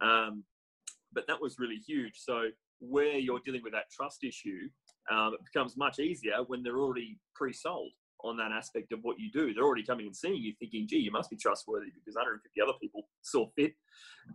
Um, 0.00 0.44
but 1.12 1.26
that 1.28 1.40
was 1.40 1.58
really 1.58 1.80
huge. 1.86 2.14
So 2.16 2.48
where 2.80 3.18
you're 3.18 3.40
dealing 3.44 3.62
with 3.62 3.72
that 3.72 3.90
trust 3.90 4.24
issue, 4.24 4.68
um, 5.10 5.34
it 5.34 5.40
becomes 5.44 5.76
much 5.76 5.98
easier 5.98 6.36
when 6.46 6.62
they're 6.62 6.78
already 6.78 7.18
pre-sold 7.34 7.90
on 8.22 8.36
that 8.38 8.52
aspect 8.52 8.92
of 8.92 9.00
what 9.02 9.18
you 9.18 9.30
do. 9.30 9.52
They're 9.52 9.64
already 9.64 9.84
coming 9.84 10.06
and 10.06 10.16
seeing 10.16 10.42
you, 10.42 10.54
thinking, 10.58 10.86
"Gee, 10.88 10.98
you 10.98 11.10
must 11.10 11.30
be 11.30 11.36
trustworthy," 11.36 11.90
because 11.94 12.14
150 12.14 12.60
other 12.60 12.72
people 12.80 13.08
saw 13.22 13.48
fit 13.56 13.74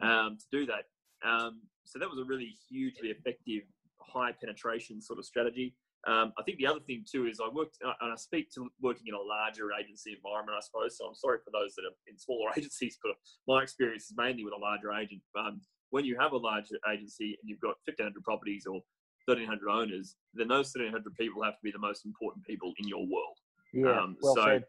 um, 0.02 0.38
to 0.38 0.46
do 0.52 0.66
that. 0.68 0.86
Um, 1.28 1.62
so 1.86 2.00
that 2.00 2.10
was 2.10 2.20
a 2.20 2.24
really 2.24 2.56
hugely 2.70 3.10
effective 3.10 3.64
high 4.00 4.32
penetration 4.32 5.02
sort 5.02 5.20
of 5.20 5.26
strategy. 5.26 5.76
Um, 6.08 6.32
I 6.40 6.44
think 6.44 6.60
the 6.60 6.68
other 6.68 6.80
thing 6.80 7.04
too 7.04 7.28
is 7.28 7.42
I 7.44 7.50
worked 7.52 7.78
uh, 7.86 7.92
and 8.02 8.14
I 8.14 8.16
speak 8.16 8.50
to 8.56 8.70
working 8.80 9.08
in 9.08 9.16
a 9.16 9.20
larger 9.20 9.68
agency 9.74 10.16
environment, 10.16 10.56
I 10.56 10.64
suppose. 10.64 10.98
So 10.98 11.06
I'm 11.06 11.16
sorry 11.16 11.40
for 11.44 11.52
those 11.52 11.76
that 11.76 11.84
are 11.84 11.96
in 12.08 12.18
smaller 12.18 12.52
agencies, 12.58 12.98
but 13.04 13.12
my 13.48 13.64
experience 13.64 14.06
is 14.06 14.14
mainly 14.16 14.46
with 14.46 14.54
a 14.54 14.62
larger 14.62 14.94
agent. 14.94 15.22
Um, 15.38 15.60
when 15.92 16.06
you 16.06 16.18
have 16.20 16.34
a 16.34 16.38
larger 16.38 16.76
agency 16.92 17.38
and 17.42 17.50
you've 17.50 17.60
got 17.60 17.76
1,500 17.86 18.24
properties 18.24 18.66
or 18.66 18.82
1,300 19.26 19.70
owners, 19.70 20.16
then 20.34 20.48
those 20.48 20.72
1,300 20.76 21.16
people 21.16 21.44
have 21.44 21.54
to 21.54 21.64
be 21.64 21.72
the 21.72 21.80
most 21.80 22.06
important 22.06 22.46
people 22.46 22.74
in 22.80 22.88
your 22.88 23.02
world. 23.02 23.38
Yeah, 23.74 24.00
um, 24.00 24.18
well 24.22 24.36
so 24.36 24.62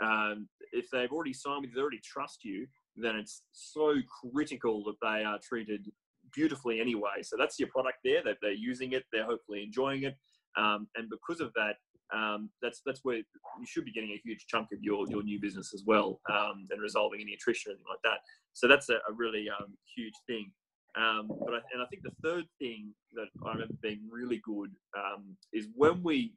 um, 0.00 0.48
if 0.72 0.90
they've 0.90 1.10
already 1.10 1.32
signed 1.32 1.62
with 1.62 1.70
you, 1.70 1.76
they 1.76 1.82
already 1.82 2.00
trust 2.04 2.44
you, 2.44 2.66
then 2.96 3.16
it's 3.16 3.42
so 3.52 3.96
critical 4.32 4.82
that 4.84 4.96
they 5.02 5.24
are 5.24 5.38
treated 5.42 5.90
beautifully 6.34 6.80
anyway. 6.80 7.22
So 7.22 7.36
that's 7.38 7.58
your 7.58 7.68
product 7.68 7.98
there. 8.04 8.22
That 8.24 8.36
they're 8.42 8.52
using 8.52 8.92
it, 8.92 9.04
they're 9.12 9.24
hopefully 9.24 9.62
enjoying 9.62 10.04
it, 10.04 10.16
um, 10.56 10.88
and 10.96 11.08
because 11.10 11.40
of 11.40 11.52
that, 11.54 11.76
um, 12.14 12.50
that's 12.62 12.80
that's 12.86 13.00
where 13.02 13.16
you 13.16 13.66
should 13.66 13.84
be 13.84 13.92
getting 13.92 14.10
a 14.10 14.20
huge 14.24 14.46
chunk 14.46 14.68
of 14.72 14.82
your 14.82 15.06
your 15.08 15.22
new 15.22 15.40
business 15.40 15.72
as 15.74 15.84
well, 15.86 16.20
um, 16.30 16.66
and 16.70 16.80
resolving 16.80 17.20
any 17.20 17.34
attrition 17.34 17.70
or 17.70 17.72
anything 17.74 17.86
like 17.88 18.02
that. 18.04 18.20
So 18.54 18.66
that's 18.66 18.88
a, 18.88 18.94
a 18.94 19.12
really 19.14 19.46
um, 19.48 19.76
huge 19.96 20.14
thing. 20.26 20.50
Um, 20.98 21.28
but 21.28 21.54
I, 21.54 21.58
and 21.72 21.82
I 21.82 21.86
think 21.86 22.02
the 22.02 22.12
third 22.22 22.44
thing 22.58 22.92
that 23.14 23.28
I 23.46 23.52
remember 23.52 23.74
being 23.80 24.00
really 24.10 24.40
good 24.44 24.70
um, 24.96 25.36
is 25.52 25.68
when 25.74 26.02
we. 26.02 26.34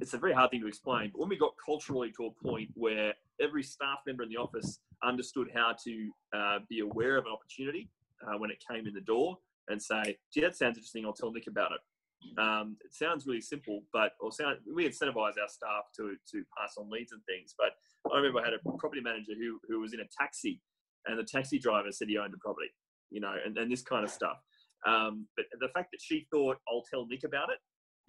It's 0.00 0.14
a 0.14 0.18
very 0.18 0.32
hard 0.32 0.50
thing 0.50 0.60
to 0.62 0.66
explain, 0.66 1.10
but 1.12 1.20
when 1.20 1.28
we 1.28 1.38
got 1.38 1.52
culturally 1.64 2.10
to 2.16 2.26
a 2.26 2.48
point 2.48 2.70
where 2.74 3.14
every 3.40 3.62
staff 3.62 3.98
member 4.04 4.24
in 4.24 4.30
the 4.30 4.36
office 4.36 4.80
understood 5.04 5.48
how 5.54 5.76
to 5.84 6.10
uh, 6.36 6.58
be 6.68 6.80
aware 6.80 7.16
of 7.18 7.26
an 7.26 7.32
opportunity 7.32 7.88
uh, 8.26 8.36
when 8.38 8.50
it 8.50 8.58
came 8.68 8.88
in 8.88 8.94
the 8.94 9.00
door 9.02 9.38
and 9.68 9.80
say, 9.80 10.18
gee, 10.34 10.40
that 10.40 10.56
sounds 10.56 10.76
interesting. 10.76 11.04
I'll 11.06 11.12
tell 11.12 11.30
Nick 11.30 11.46
about 11.46 11.70
it. 11.72 12.40
Um, 12.40 12.76
it 12.84 12.92
sounds 12.94 13.26
really 13.26 13.40
simple, 13.40 13.82
but 13.92 14.12
or 14.20 14.32
sound, 14.32 14.58
we 14.74 14.88
incentivize 14.88 15.38
our 15.40 15.48
staff 15.48 15.84
to, 15.96 16.16
to 16.32 16.42
pass 16.58 16.74
on 16.78 16.90
leads 16.90 17.12
and 17.12 17.22
things. 17.26 17.54
But 17.56 17.70
I 18.12 18.16
remember 18.16 18.40
I 18.40 18.44
had 18.44 18.54
a 18.54 18.78
property 18.78 19.02
manager 19.02 19.32
who, 19.38 19.60
who 19.68 19.80
was 19.80 19.92
in 19.92 20.00
a 20.00 20.08
taxi 20.18 20.60
and 21.06 21.18
the 21.18 21.24
taxi 21.24 21.58
driver 21.58 21.90
said 21.90 22.08
he 22.08 22.18
owned 22.18 22.34
a 22.34 22.38
property, 22.38 22.68
you 23.12 23.20
know, 23.20 23.34
and, 23.44 23.56
and 23.56 23.70
this 23.70 23.82
kind 23.82 24.04
of 24.04 24.10
stuff. 24.10 24.38
Um, 24.86 25.26
but 25.36 25.46
the 25.60 25.68
fact 25.68 25.90
that 25.92 26.00
she 26.00 26.26
thought 26.32 26.56
I'll 26.68 26.84
tell 26.90 27.06
Nick 27.06 27.24
about 27.24 27.50
it 27.50 27.58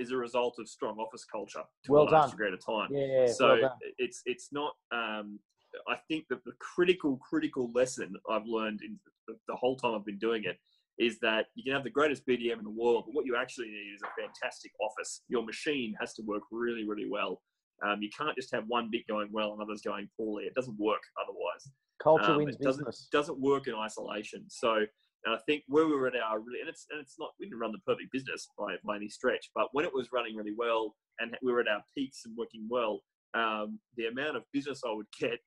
is 0.02 0.12
a 0.12 0.18
result 0.18 0.56
of 0.60 0.68
strong 0.68 0.98
office 0.98 1.24
culture 1.24 1.62
to 1.86 1.92
well 1.92 2.10
a 2.10 2.10
large 2.10 2.32
degree 2.32 2.48
at 2.48 2.54
a 2.54 2.58
time. 2.58 2.90
Yeah, 2.92 3.28
so 3.28 3.60
well 3.62 3.78
it's 4.00 4.22
it's 4.26 4.50
not 4.52 4.74
um, 4.92 5.40
I 5.88 5.96
think 6.08 6.26
that 6.30 6.44
the 6.46 6.54
critical, 6.60 7.18
critical 7.18 7.72
lesson 7.74 8.14
I've 8.30 8.46
learned 8.46 8.82
in 8.84 9.00
the, 9.28 9.36
the, 9.48 9.56
whole 9.56 9.76
time 9.76 9.96
I've 9.96 10.06
been 10.06 10.20
doing 10.20 10.44
it 10.46 10.58
is 11.00 11.20
that 11.20 11.48
you 11.56 11.64
can 11.64 11.74
have 11.74 11.84
the 11.84 11.90
greatest 11.90 12.26
BDM 12.28 12.60
in 12.60 12.64
the 12.64 12.70
world, 12.70 13.06
but 13.08 13.16
what 13.16 13.26
you 13.26 13.36
actually 13.36 13.68
need 13.68 13.94
is 13.96 14.02
a 14.04 14.22
fantastic 14.22 14.72
office. 14.82 15.22
Your 15.28 15.44
machine 15.44 15.96
has 16.00 16.14
to 16.16 16.22
work 16.24 16.44
really, 16.52 16.88
really 16.88 17.10
well. 17.10 17.42
Um, 17.86 18.02
you 18.02 18.10
can't 18.16 18.36
just 18.36 18.54
have 18.54 18.66
one 18.68 18.90
bit 18.92 19.08
going 19.08 19.30
well 19.32 19.54
and 19.54 19.62
others 19.62 19.82
going 19.82 20.08
poorly. 20.16 20.44
It 20.46 20.54
doesn't 20.54 20.78
work 20.80 21.02
otherwise. 21.22 21.72
Culture 22.04 22.32
um, 22.32 22.38
wins 22.38 22.56
it 22.56 22.62
doesn't, 22.62 22.86
business. 22.86 23.08
Doesn't 23.12 23.40
work 23.40 23.68
in 23.68 23.76
isolation. 23.76 24.46
So 24.50 24.86
I 25.26 25.38
think 25.46 25.64
where 25.68 25.88
we 25.88 25.96
were 25.96 26.08
at 26.08 26.16
our 26.16 26.40
really, 26.40 26.60
and 26.60 26.70
it's 26.70 26.86
and 26.92 27.00
it's 27.00 27.16
not 27.18 27.30
we 27.40 27.46
didn't 27.46 27.60
run 27.60 27.72
the 27.72 27.80
perfect 27.80 28.12
business 28.12 28.48
by 28.58 28.76
by 28.86 28.98
any 28.98 29.10
stretch, 29.10 29.50
but 29.56 29.68
when 29.72 29.86
it 29.86 29.94
was 29.94 30.10
running 30.12 30.36
really 30.36 30.54
well 30.58 30.96
and 31.20 31.36
we 31.42 31.52
were 31.52 31.62
at 31.62 31.68
our 31.68 31.82
peaks 31.96 32.24
and 32.26 32.36
working 32.38 32.68
well, 32.70 33.02
um, 33.34 33.80
the 33.96 34.08
amount 34.08 34.36
of 34.36 34.44
business 34.52 34.82
I 34.86 34.92
would 34.92 35.08
get 35.20 35.40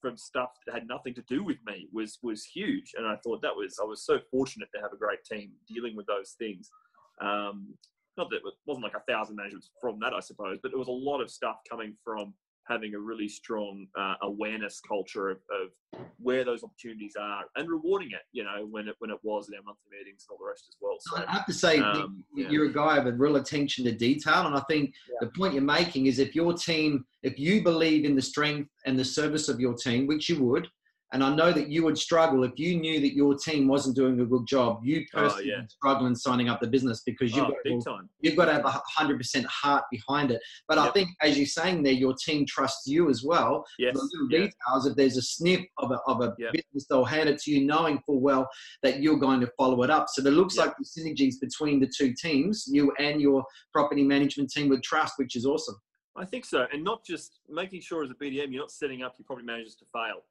from 0.00 0.16
stuff 0.16 0.50
that 0.66 0.74
had 0.74 0.88
nothing 0.88 1.14
to 1.14 1.22
do 1.28 1.42
with 1.44 1.58
me 1.66 1.88
was 1.92 2.18
was 2.22 2.44
huge, 2.44 2.92
and 2.96 3.06
I 3.06 3.16
thought 3.24 3.40
that 3.42 3.56
was 3.56 3.78
I 3.80 3.86
was 3.86 4.04
so 4.04 4.18
fortunate 4.30 4.68
to 4.74 4.82
have 4.82 4.92
a 4.92 4.98
great 4.98 5.24
team 5.24 5.52
dealing 5.66 5.96
with 5.96 6.06
those 6.06 6.34
things. 6.38 6.68
Um, 7.20 7.74
not 8.18 8.28
that 8.30 8.36
it 8.36 8.42
wasn't 8.66 8.84
like 8.84 8.96
a 8.96 9.10
thousand 9.10 9.36
managements 9.36 9.70
from 9.80 9.98
that, 10.00 10.12
I 10.12 10.20
suppose, 10.20 10.58
but 10.62 10.70
there 10.70 10.78
was 10.78 10.88
a 10.88 10.90
lot 10.90 11.22
of 11.22 11.30
stuff 11.30 11.56
coming 11.70 11.96
from 12.04 12.34
having 12.72 12.94
a 12.94 12.98
really 12.98 13.28
strong 13.28 13.86
uh, 13.98 14.14
awareness 14.22 14.80
culture 14.86 15.28
of, 15.28 15.36
of, 15.36 15.68
where 16.18 16.42
those 16.42 16.64
opportunities 16.64 17.14
are 17.20 17.44
and 17.56 17.68
rewarding 17.68 18.08
it, 18.12 18.22
you 18.32 18.42
know, 18.42 18.66
when 18.70 18.88
it 18.88 18.94
when 19.00 19.10
it 19.10 19.18
was 19.22 19.48
in 19.48 19.54
our 19.54 19.62
monthly 19.62 19.90
meetings 19.90 20.24
and 20.24 20.32
all 20.32 20.38
the 20.38 20.48
rest 20.48 20.64
as 20.68 20.76
well. 20.80 20.96
So 21.00 21.22
I 21.22 21.30
have 21.30 21.44
to 21.46 21.52
say, 21.52 21.78
um, 21.80 22.24
you're 22.34 22.64
yeah. 22.64 22.70
a 22.70 22.74
guy 22.74 22.96
of 22.96 23.06
a 23.06 23.12
real 23.12 23.36
attention 23.36 23.84
to 23.84 23.92
detail, 23.92 24.46
and 24.46 24.54
I 24.54 24.62
think 24.70 24.94
yeah. 25.10 25.16
the 25.20 25.38
point 25.38 25.52
you're 25.52 25.62
making 25.62 26.06
is 26.06 26.18
if 26.18 26.34
your 26.34 26.54
team, 26.54 27.04
if 27.22 27.38
you 27.38 27.62
believe 27.62 28.06
in 28.06 28.16
the 28.16 28.22
strength 28.22 28.70
and 28.86 28.98
the 28.98 29.04
service 29.04 29.48
of 29.50 29.60
your 29.60 29.74
team, 29.74 30.06
which 30.06 30.30
you 30.30 30.42
would, 30.42 30.66
and 31.12 31.22
I 31.22 31.34
know 31.34 31.52
that 31.52 31.68
you 31.68 31.84
would 31.84 31.98
struggle 31.98 32.42
if 32.42 32.52
you 32.56 32.78
knew 32.78 32.98
that 33.00 33.14
your 33.14 33.36
team 33.36 33.68
wasn't 33.68 33.96
doing 33.96 34.18
a 34.20 34.24
good 34.24 34.46
job. 34.46 34.80
You 34.82 35.04
oh, 35.14 35.20
personally 35.20 35.52
oh, 35.52 35.58
yeah. 35.58 35.66
struggle 35.66 36.06
in 36.06 36.16
signing 36.16 36.48
up 36.48 36.60
the 36.60 36.66
business 36.66 37.02
because 37.04 37.36
you've, 37.36 37.44
oh, 37.44 37.50
got, 37.84 38.00
you've 38.20 38.36
got 38.36 38.46
to 38.46 38.54
have 38.54 38.64
a 38.64 38.80
hundred 38.96 39.18
percent 39.18 39.44
heart 39.46 39.84
behind 39.90 40.30
it. 40.30 40.40
But 40.68 40.78
yep. 40.78 40.86
I 40.86 40.90
think, 40.90 41.10
as 41.20 41.36
you're 41.36 41.46
saying 41.46 41.82
there, 41.82 41.92
your 41.92 42.14
team 42.14 42.46
trusts 42.46 42.86
you 42.86 43.10
as 43.10 43.22
well. 43.22 43.64
Yes. 43.78 43.94
The 43.94 44.08
little 44.12 44.28
details. 44.28 44.86
If 44.86 44.96
there's 44.96 45.18
a 45.18 45.22
sniff 45.22 45.60
of 45.78 45.90
a, 45.90 45.98
of 46.06 46.22
a 46.22 46.34
yep. 46.38 46.52
business, 46.52 46.86
they'll 46.88 47.04
hand 47.04 47.28
it 47.28 47.38
to 47.42 47.50
you, 47.50 47.66
knowing 47.66 48.00
full 48.06 48.20
well 48.20 48.48
that 48.82 49.00
you're 49.02 49.18
going 49.18 49.40
to 49.40 49.50
follow 49.58 49.82
it 49.82 49.90
up. 49.90 50.06
So 50.08 50.22
there 50.22 50.32
looks 50.32 50.56
yep. 50.56 50.68
like 50.68 50.76
the 50.78 50.84
synergies 50.84 51.34
between 51.40 51.78
the 51.78 51.90
two 51.94 52.14
teams, 52.14 52.64
you 52.68 52.90
and 52.98 53.20
your 53.20 53.44
property 53.72 54.02
management 54.02 54.50
team, 54.50 54.70
with 54.70 54.82
trust, 54.82 55.14
which 55.16 55.36
is 55.36 55.44
awesome. 55.44 55.76
I 56.16 56.24
think 56.24 56.44
so, 56.44 56.66
and 56.72 56.84
not 56.84 57.04
just 57.04 57.40
making 57.48 57.80
sure 57.80 58.04
as 58.04 58.10
a 58.10 58.14
BDM, 58.14 58.50
you're 58.50 58.60
not 58.60 58.70
setting 58.70 59.02
up 59.02 59.14
your 59.18 59.24
property 59.24 59.46
managers 59.46 59.74
to 59.76 59.86
fail 59.92 60.22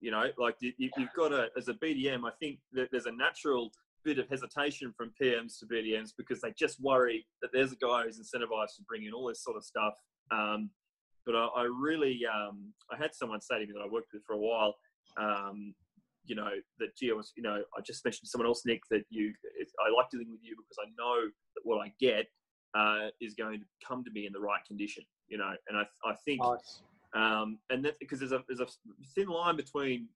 you 0.00 0.10
know, 0.10 0.24
like 0.38 0.56
you, 0.60 0.90
have 0.96 1.14
got 1.14 1.28
to, 1.28 1.48
as 1.56 1.68
a 1.68 1.74
BDM, 1.74 2.26
I 2.26 2.32
think 2.40 2.58
that 2.72 2.88
there's 2.90 3.06
a 3.06 3.12
natural 3.12 3.70
bit 4.04 4.18
of 4.18 4.28
hesitation 4.28 4.92
from 4.96 5.12
PMs 5.20 5.58
to 5.58 5.66
BDMs 5.66 6.10
because 6.16 6.40
they 6.40 6.52
just 6.58 6.80
worry 6.80 7.26
that 7.42 7.50
there's 7.52 7.72
a 7.72 7.76
guy 7.76 8.04
who's 8.04 8.18
incentivized 8.18 8.76
to 8.76 8.82
bring 8.88 9.04
in 9.04 9.12
all 9.12 9.28
this 9.28 9.44
sort 9.44 9.56
of 9.56 9.64
stuff. 9.64 9.94
Um, 10.30 10.70
but 11.26 11.34
I, 11.34 11.48
I 11.56 11.62
really, 11.64 12.20
um, 12.26 12.72
I 12.90 12.96
had 12.96 13.14
someone 13.14 13.40
say 13.42 13.58
to 13.60 13.66
me 13.66 13.72
that 13.74 13.84
I 13.84 13.92
worked 13.92 14.12
with 14.14 14.22
for 14.26 14.32
a 14.32 14.38
while, 14.38 14.74
um, 15.18 15.74
you 16.24 16.34
know, 16.34 16.50
that 16.78 16.96
gee, 16.96 17.10
I 17.10 17.14
was, 17.14 17.32
you 17.36 17.42
know, 17.42 17.62
I 17.76 17.80
just 17.84 18.04
mentioned 18.04 18.24
to 18.24 18.30
someone 18.30 18.46
else, 18.46 18.62
Nick, 18.64 18.80
that 18.90 19.02
you, 19.10 19.32
I 19.84 19.94
like 19.94 20.08
dealing 20.10 20.30
with 20.30 20.40
you 20.42 20.56
because 20.56 20.78
I 20.80 20.88
know 20.96 21.26
that 21.26 21.60
what 21.64 21.78
I 21.78 21.92
get 22.00 22.26
uh, 22.74 23.08
is 23.20 23.34
going 23.34 23.60
to 23.60 23.66
come 23.86 24.02
to 24.04 24.10
me 24.10 24.26
in 24.26 24.32
the 24.32 24.40
right 24.40 24.64
condition, 24.66 25.04
you 25.28 25.36
know, 25.36 25.52
and 25.68 25.76
I, 25.76 25.82
I 26.08 26.14
think. 26.24 26.42
Nice 26.42 26.82
um, 27.14 27.58
and 27.70 27.84
that 27.84 27.98
because 27.98 28.20
there's 28.20 28.32
a 28.32 28.42
there's 28.48 28.60
a 28.60 28.66
thin 29.14 29.28
line 29.28 29.56
between 29.56 30.08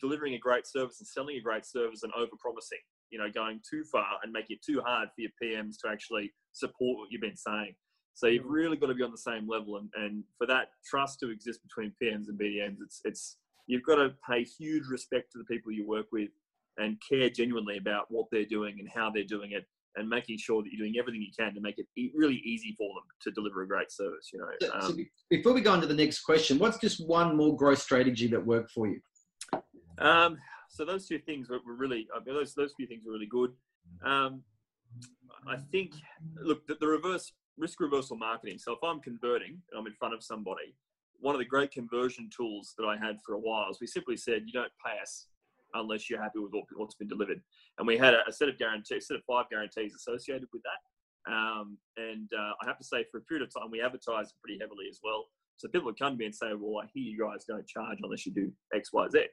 delivering 0.00 0.34
a 0.34 0.38
great 0.38 0.66
service 0.66 1.00
and 1.00 1.06
selling 1.06 1.36
a 1.36 1.40
great 1.40 1.66
service 1.66 2.02
and 2.02 2.12
over 2.14 2.32
promising. 2.38 2.78
You 3.10 3.18
know, 3.18 3.30
going 3.30 3.60
too 3.68 3.82
far 3.90 4.18
and 4.22 4.32
making 4.32 4.56
it 4.56 4.64
too 4.64 4.80
hard 4.86 5.08
for 5.08 5.20
your 5.20 5.30
PMs 5.42 5.74
to 5.82 5.90
actually 5.90 6.32
support 6.52 6.98
what 6.98 7.08
you've 7.10 7.20
been 7.20 7.36
saying. 7.36 7.74
So 8.14 8.28
you've 8.28 8.44
mm. 8.44 8.50
really 8.50 8.76
got 8.76 8.86
to 8.86 8.94
be 8.94 9.02
on 9.02 9.10
the 9.10 9.18
same 9.18 9.48
level, 9.48 9.76
and, 9.78 9.90
and 9.96 10.24
for 10.38 10.46
that 10.46 10.68
trust 10.88 11.20
to 11.20 11.30
exist 11.30 11.60
between 11.62 11.92
PMs 12.02 12.28
and 12.28 12.38
BDMs, 12.38 12.76
it's 12.82 13.00
it's 13.04 13.36
you've 13.66 13.84
got 13.84 13.96
to 13.96 14.14
pay 14.28 14.44
huge 14.44 14.84
respect 14.90 15.32
to 15.32 15.38
the 15.38 15.44
people 15.44 15.72
you 15.72 15.86
work 15.86 16.06
with 16.12 16.30
and 16.78 16.96
care 17.08 17.28
genuinely 17.28 17.76
about 17.76 18.06
what 18.08 18.26
they're 18.30 18.44
doing 18.44 18.76
and 18.78 18.88
how 18.88 19.10
they're 19.10 19.24
doing 19.24 19.52
it 19.52 19.64
and 19.96 20.08
making 20.08 20.38
sure 20.38 20.62
that 20.62 20.70
you're 20.72 20.86
doing 20.86 20.98
everything 20.98 21.20
you 21.20 21.32
can 21.36 21.54
to 21.54 21.60
make 21.60 21.76
it 21.78 21.86
really 22.14 22.40
easy 22.44 22.74
for 22.78 22.88
them 22.88 23.04
to 23.22 23.30
deliver 23.32 23.62
a 23.62 23.68
great 23.68 23.90
service. 23.90 24.30
You 24.32 24.40
know. 24.40 24.68
Um, 24.72 24.82
so 24.82 24.96
before 25.28 25.52
we 25.52 25.60
go 25.60 25.72
on 25.72 25.80
to 25.80 25.86
the 25.86 25.94
next 25.94 26.20
question, 26.20 26.58
what's 26.58 26.78
just 26.78 27.06
one 27.06 27.36
more 27.36 27.56
growth 27.56 27.80
strategy 27.80 28.26
that 28.28 28.44
worked 28.44 28.70
for 28.70 28.86
you? 28.86 29.00
Um, 29.98 30.38
so 30.70 30.84
those 30.84 31.06
two 31.06 31.18
things 31.18 31.50
were, 31.50 31.58
really 31.66 32.06
I 32.14 32.24
mean, 32.24 32.34
those 32.34 32.54
those 32.54 32.72
few 32.76 32.86
things 32.86 33.02
were 33.04 33.12
really 33.12 33.26
good. 33.26 33.50
Um, 34.04 34.42
I 35.48 35.56
think 35.72 35.92
look 36.42 36.66
the, 36.66 36.76
the 36.80 36.86
reverse 36.86 37.32
risk 37.58 37.80
reversal 37.80 38.16
marketing. 38.16 38.58
So 38.58 38.72
if 38.72 38.78
I'm 38.82 39.00
converting 39.00 39.60
and 39.70 39.78
I'm 39.78 39.86
in 39.86 39.92
front 39.94 40.14
of 40.14 40.22
somebody, 40.22 40.74
one 41.18 41.34
of 41.34 41.38
the 41.38 41.44
great 41.44 41.70
conversion 41.70 42.30
tools 42.34 42.74
that 42.78 42.84
I 42.84 42.96
had 42.96 43.18
for 43.24 43.34
a 43.34 43.38
while 43.38 43.70
is 43.70 43.78
we 43.80 43.86
simply 43.86 44.16
said 44.16 44.42
you 44.46 44.52
don't 44.52 44.72
pay 44.84 44.94
us 45.02 45.26
unless 45.74 46.08
you're 46.08 46.22
happy 46.22 46.38
with 46.38 46.52
what's 46.74 46.94
been 46.94 47.08
delivered. 47.08 47.40
And 47.78 47.86
we 47.86 47.96
had 47.96 48.14
a, 48.14 48.32
set 48.32 48.48
of 48.48 48.58
guarantees, 48.58 49.04
a 49.04 49.06
set 49.06 49.16
of 49.16 49.22
five 49.24 49.46
guarantees 49.50 49.94
associated 49.94 50.48
with 50.52 50.62
that. 50.62 51.32
Um, 51.32 51.78
and 51.96 52.28
uh, 52.36 52.52
I 52.62 52.66
have 52.66 52.78
to 52.78 52.84
say, 52.84 53.04
for 53.10 53.18
a 53.18 53.22
period 53.22 53.46
of 53.46 53.52
time, 53.52 53.70
we 53.70 53.82
advertised 53.82 54.34
pretty 54.42 54.58
heavily 54.60 54.86
as 54.88 55.00
well. 55.02 55.26
So 55.60 55.68
people 55.68 55.86
would 55.86 55.98
come 55.98 56.14
to 56.14 56.18
me 56.18 56.24
and 56.24 56.34
say, 56.34 56.52
"Well, 56.56 56.82
I 56.82 56.88
hear 56.94 57.04
you 57.04 57.20
guys 57.20 57.44
don't 57.44 57.66
charge 57.66 57.98
unless 58.02 58.24
you 58.24 58.32
do 58.32 58.50
X, 58.74 58.94
Y, 58.94 59.08
Z." 59.12 59.26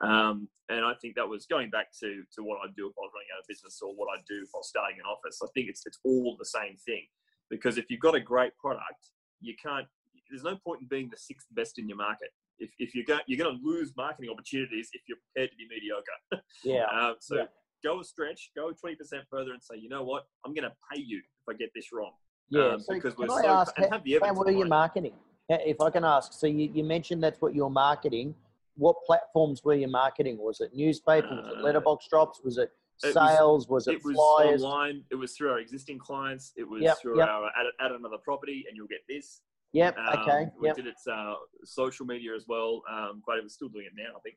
Um, 0.00 0.48
and 0.70 0.84
I 0.84 0.94
think 1.00 1.16
that 1.16 1.28
was 1.28 1.44
going 1.44 1.68
back 1.68 1.88
to 2.00 2.22
to 2.34 2.42
what 2.42 2.60
I'd 2.64 2.74
do 2.74 2.88
if 2.88 2.96
I 2.96 3.04
was 3.04 3.12
running 3.12 3.28
out 3.36 3.40
of 3.40 3.48
business 3.48 3.78
or 3.82 3.94
what 3.94 4.08
I'd 4.16 4.24
do 4.24 4.40
if 4.42 4.48
I 4.54 4.58
was 4.58 4.68
starting 4.68 4.96
an 4.98 5.04
office. 5.04 5.38
I 5.42 5.48
think 5.52 5.68
it's 5.68 5.84
it's 5.84 5.98
all 6.02 6.34
the 6.38 6.46
same 6.46 6.76
thing 6.86 7.04
because 7.50 7.76
if 7.76 7.90
you've 7.90 8.00
got 8.00 8.14
a 8.14 8.20
great 8.20 8.56
product, 8.56 9.12
you 9.40 9.54
can't. 9.62 9.86
There's 10.30 10.42
no 10.42 10.56
point 10.56 10.80
in 10.80 10.88
being 10.88 11.08
the 11.10 11.18
sixth 11.18 11.46
best 11.52 11.78
in 11.78 11.88
your 11.88 11.98
market. 11.98 12.30
If, 12.58 12.70
if 12.78 12.94
you're 12.94 13.04
going, 13.04 13.20
you're 13.26 13.42
going 13.42 13.58
to 13.58 13.62
lose 13.64 13.92
marketing 13.96 14.30
opportunities 14.30 14.88
if 14.92 15.02
you're 15.08 15.18
prepared 15.32 15.50
to 15.50 15.56
be 15.56 15.66
mediocre. 15.68 16.42
Yeah. 16.64 16.84
Um, 16.86 17.16
so 17.20 17.36
Yeah. 17.36 17.44
go 17.84 18.00
a 18.00 18.04
stretch, 18.04 18.50
go 18.56 18.70
20% 18.72 18.96
further 19.30 19.52
and 19.52 19.62
say, 19.62 19.76
you 19.76 19.88
know 19.88 20.02
what, 20.02 20.24
I'm 20.44 20.54
going 20.54 20.64
to 20.64 20.72
pay 20.92 21.00
you 21.00 21.18
if 21.18 21.54
I 21.54 21.56
get 21.56 21.70
this 21.74 21.86
wrong. 21.92 22.12
Yeah. 22.50 22.74
Um, 22.74 22.80
so 22.80 22.94
because 22.94 23.14
can 23.14 23.26
we're 23.28 23.38
I 23.38 23.42
so, 23.42 23.48
ask, 23.48 23.72
and 23.76 23.86
how, 23.86 23.92
have 23.92 24.04
the 24.04 24.12
how 24.14 24.16
evidence. 24.28 24.38
were 24.38 24.50
you 24.52 24.64
marketing? 24.66 25.12
If 25.48 25.80
I 25.80 25.90
can 25.90 26.04
ask, 26.04 26.32
so 26.32 26.46
you, 26.46 26.70
you 26.72 26.82
mentioned 26.82 27.22
that's 27.22 27.40
what 27.40 27.54
you're 27.54 27.70
marketing. 27.70 28.34
What 28.76 28.96
platforms 29.06 29.62
were 29.64 29.74
you 29.74 29.86
marketing? 29.88 30.38
Was 30.38 30.60
it 30.60 30.70
newspaper? 30.74 31.28
Was 31.28 31.46
it 31.52 31.58
Uh, 31.58 31.62
letterbox 31.62 32.08
drops? 32.08 32.40
Was 32.42 32.58
it 32.58 32.70
it 33.04 33.14
was- 33.14 33.36
sales? 33.36 33.68
Was, 33.68 33.86
it, 33.86 33.94
It 33.96 34.04
was 34.04 34.14
flyers? 34.16 34.62
online. 34.64 35.04
It 35.10 35.14
was 35.16 35.36
through 35.36 35.50
our 35.50 35.58
existing 35.60 35.98
clients. 35.98 36.52
It 36.56 36.64
was 36.68 36.82
Yep, 36.82 36.98
through 37.00 37.18
yep. 37.18 37.28
our 37.28 37.46
add, 37.48 37.66
add 37.80 37.92
another 37.92 38.16
property, 38.24 38.64
and 38.66 38.76
you'll 38.76 38.88
get 38.88 39.00
this. 39.08 39.42
Yep. 39.72 39.96
Um, 39.98 40.18
okay. 40.20 40.46
We 40.60 40.68
Yep. 40.68 40.76
did 40.76 40.86
it 40.86 40.94
uh, 41.10 41.34
social 41.64 42.06
media 42.06 42.34
as 42.34 42.46
well. 42.48 42.82
Um, 42.90 43.22
but 43.26 43.36
we're 43.42 43.48
still 43.48 43.68
doing 43.68 43.86
it 43.86 43.92
now, 43.96 44.16
I 44.16 44.20
think. 44.20 44.36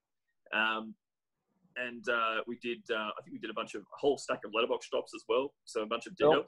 Um, 0.53 0.95
and 1.77 2.07
uh, 2.09 2.41
we 2.47 2.57
did. 2.57 2.79
Uh, 2.91 3.11
I 3.17 3.21
think 3.23 3.33
we 3.33 3.39
did 3.39 3.49
a 3.49 3.53
bunch 3.53 3.75
of 3.75 3.81
a 3.81 3.97
whole 3.97 4.17
stack 4.17 4.39
of 4.43 4.51
letterbox 4.53 4.89
drops 4.89 5.13
as 5.15 5.23
well. 5.29 5.53
So 5.65 5.81
a 5.81 5.85
bunch 5.85 6.07
of 6.07 6.13
Cool. 6.19 6.45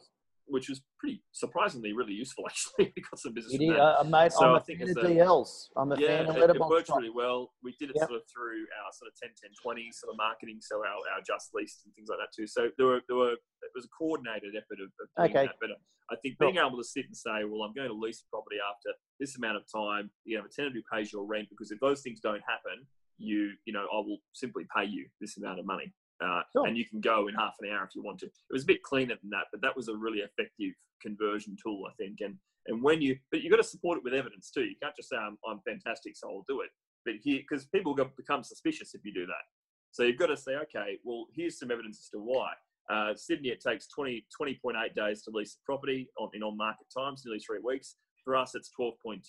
Which 0.47 0.69
was 0.69 0.81
pretty 0.99 1.23
surprisingly 1.31 1.93
really 1.93 2.13
useful. 2.13 2.45
Actually, 2.49 2.93
we 2.95 3.01
got 3.03 3.19
some 3.19 3.33
business 3.33 3.53
You 3.53 3.59
from 3.59 3.67
did, 3.67 3.77
that. 3.77 3.99
uh, 3.99 4.03
mate. 4.05 4.31
So 4.31 4.45
I'm 4.45 4.55
I 4.55 4.57
a 4.57 4.61
think 4.61 4.79
fan 4.79 4.89
of 4.89 4.97
DLs. 4.97 5.69
I'm 5.77 5.91
a 5.91 5.95
yeah, 5.97 6.07
fan 6.07 6.25
of 6.29 6.37
it, 6.37 6.49
it 6.49 6.59
worked 6.59 6.89
really 6.89 7.09
well. 7.13 7.51
We 7.63 7.75
did 7.79 7.89
it 7.89 7.97
Yep. 7.97 8.07
sort 8.07 8.17
of 8.21 8.25
through 8.31 8.65
our 8.83 8.91
sort 8.93 9.09
of 9.09 9.15
10, 9.21 9.31
10, 9.41 9.51
20 9.61 9.91
sort 9.91 10.11
of 10.13 10.17
marketing, 10.17 10.59
so 10.61 10.77
our, 10.79 10.99
our 11.15 11.21
just 11.25 11.51
lease 11.53 11.81
and 11.85 11.93
things 11.95 12.09
like 12.09 12.19
that 12.19 12.31
too. 12.35 12.47
So 12.47 12.69
there 12.77 12.87
were 12.87 13.01
there 13.07 13.17
were 13.17 13.33
it 13.33 13.71
was 13.75 13.85
a 13.85 13.91
coordinated 13.97 14.55
effort 14.57 14.79
of, 14.81 14.89
of 14.99 15.07
doing 15.17 15.33
Okay. 15.35 15.45
that. 15.45 15.55
But 15.61 15.71
I 16.11 16.15
think 16.21 16.37
Cool. 16.39 16.51
being 16.51 16.59
able 16.63 16.77
to 16.77 16.83
sit 16.83 17.05
and 17.07 17.15
say, 17.15 17.45
well, 17.47 17.63
I'm 17.63 17.73
going 17.73 17.87
to 17.87 17.95
lease 17.95 18.19
a 18.19 18.27
property 18.29 18.57
after 18.59 18.91
this 19.19 19.37
amount 19.37 19.55
of 19.57 19.63
time. 19.71 20.11
You 20.25 20.35
have 20.37 20.45
a 20.45 20.51
tenant 20.51 20.75
who 20.75 20.83
pays 20.91 21.13
your 21.13 21.23
rent 21.25 21.47
because 21.49 21.71
if 21.71 21.79
those 21.79 22.01
things 22.01 22.19
don't 22.19 22.43
happen, 22.43 22.83
you 23.17 23.53
you 23.65 23.73
know 23.73 23.85
I 23.87 23.97
will 24.03 24.17
simply 24.33 24.65
pay 24.75 24.85
you 24.85 25.07
this 25.21 25.37
amount 25.37 25.59
of 25.59 25.65
money. 25.65 25.93
Uh, 26.23 26.41
Sure. 26.53 26.67
And 26.67 26.77
you 26.77 26.85
can 26.85 27.01
go 27.01 27.27
in 27.27 27.35
half 27.35 27.55
an 27.61 27.69
hour 27.71 27.83
if 27.83 27.95
you 27.95 28.03
want 28.03 28.19
to. 28.19 28.27
It 28.27 28.53
was 28.53 28.63
a 28.63 28.67
bit 28.67 28.83
cleaner 28.83 29.15
than 29.21 29.29
that, 29.31 29.45
but 29.51 29.61
that 29.61 29.75
was 29.75 29.87
a 29.87 29.95
really 29.95 30.19
effective 30.19 30.73
conversion 31.01 31.55
tool, 31.61 31.83
I 31.89 31.93
think. 31.97 32.19
And 32.21 32.37
and 32.67 32.83
when 32.83 33.01
you, 33.01 33.17
but 33.31 33.41
you've 33.41 33.51
got 33.51 33.57
to 33.57 33.63
support 33.63 33.97
it 33.97 34.03
with 34.03 34.13
evidence 34.13 34.51
too. 34.51 34.61
You 34.61 34.75
can't 34.81 34.95
just 34.95 35.09
say 35.09 35.17
I'm, 35.17 35.37
I'm 35.47 35.61
fantastic, 35.67 36.15
so 36.15 36.29
I'll 36.29 36.45
do 36.47 36.61
it. 36.61 36.69
But 37.05 37.15
here, 37.23 37.39
because 37.41 37.65
people 37.65 37.95
become 38.15 38.43
suspicious 38.43 38.93
if 38.93 39.01
you 39.03 39.11
do 39.13 39.25
that. 39.25 39.43
So 39.91 40.03
you've 40.03 40.19
got 40.19 40.27
to 40.27 40.37
say, 40.37 40.53
okay, 40.55 40.97
well, 41.03 41.25
here's 41.35 41.57
some 41.59 41.71
evidence 41.71 41.99
as 41.99 42.09
to 42.09 42.19
why. 42.19 42.51
Uh, 42.89 43.15
Sydney, 43.15 43.49
it 43.49 43.61
takes 43.61 43.87
20, 43.87 44.25
20.8 44.39 44.95
days 44.95 45.23
to 45.23 45.31
lease 45.31 45.55
the 45.55 45.61
property 45.65 46.09
on, 46.19 46.29
in 46.33 46.43
on-market 46.43 46.87
times, 46.95 47.23
nearly 47.25 47.39
three 47.39 47.59
weeks. 47.63 47.95
For 48.23 48.35
us, 48.35 48.53
it's 48.53 48.69
12.2. 48.79 49.21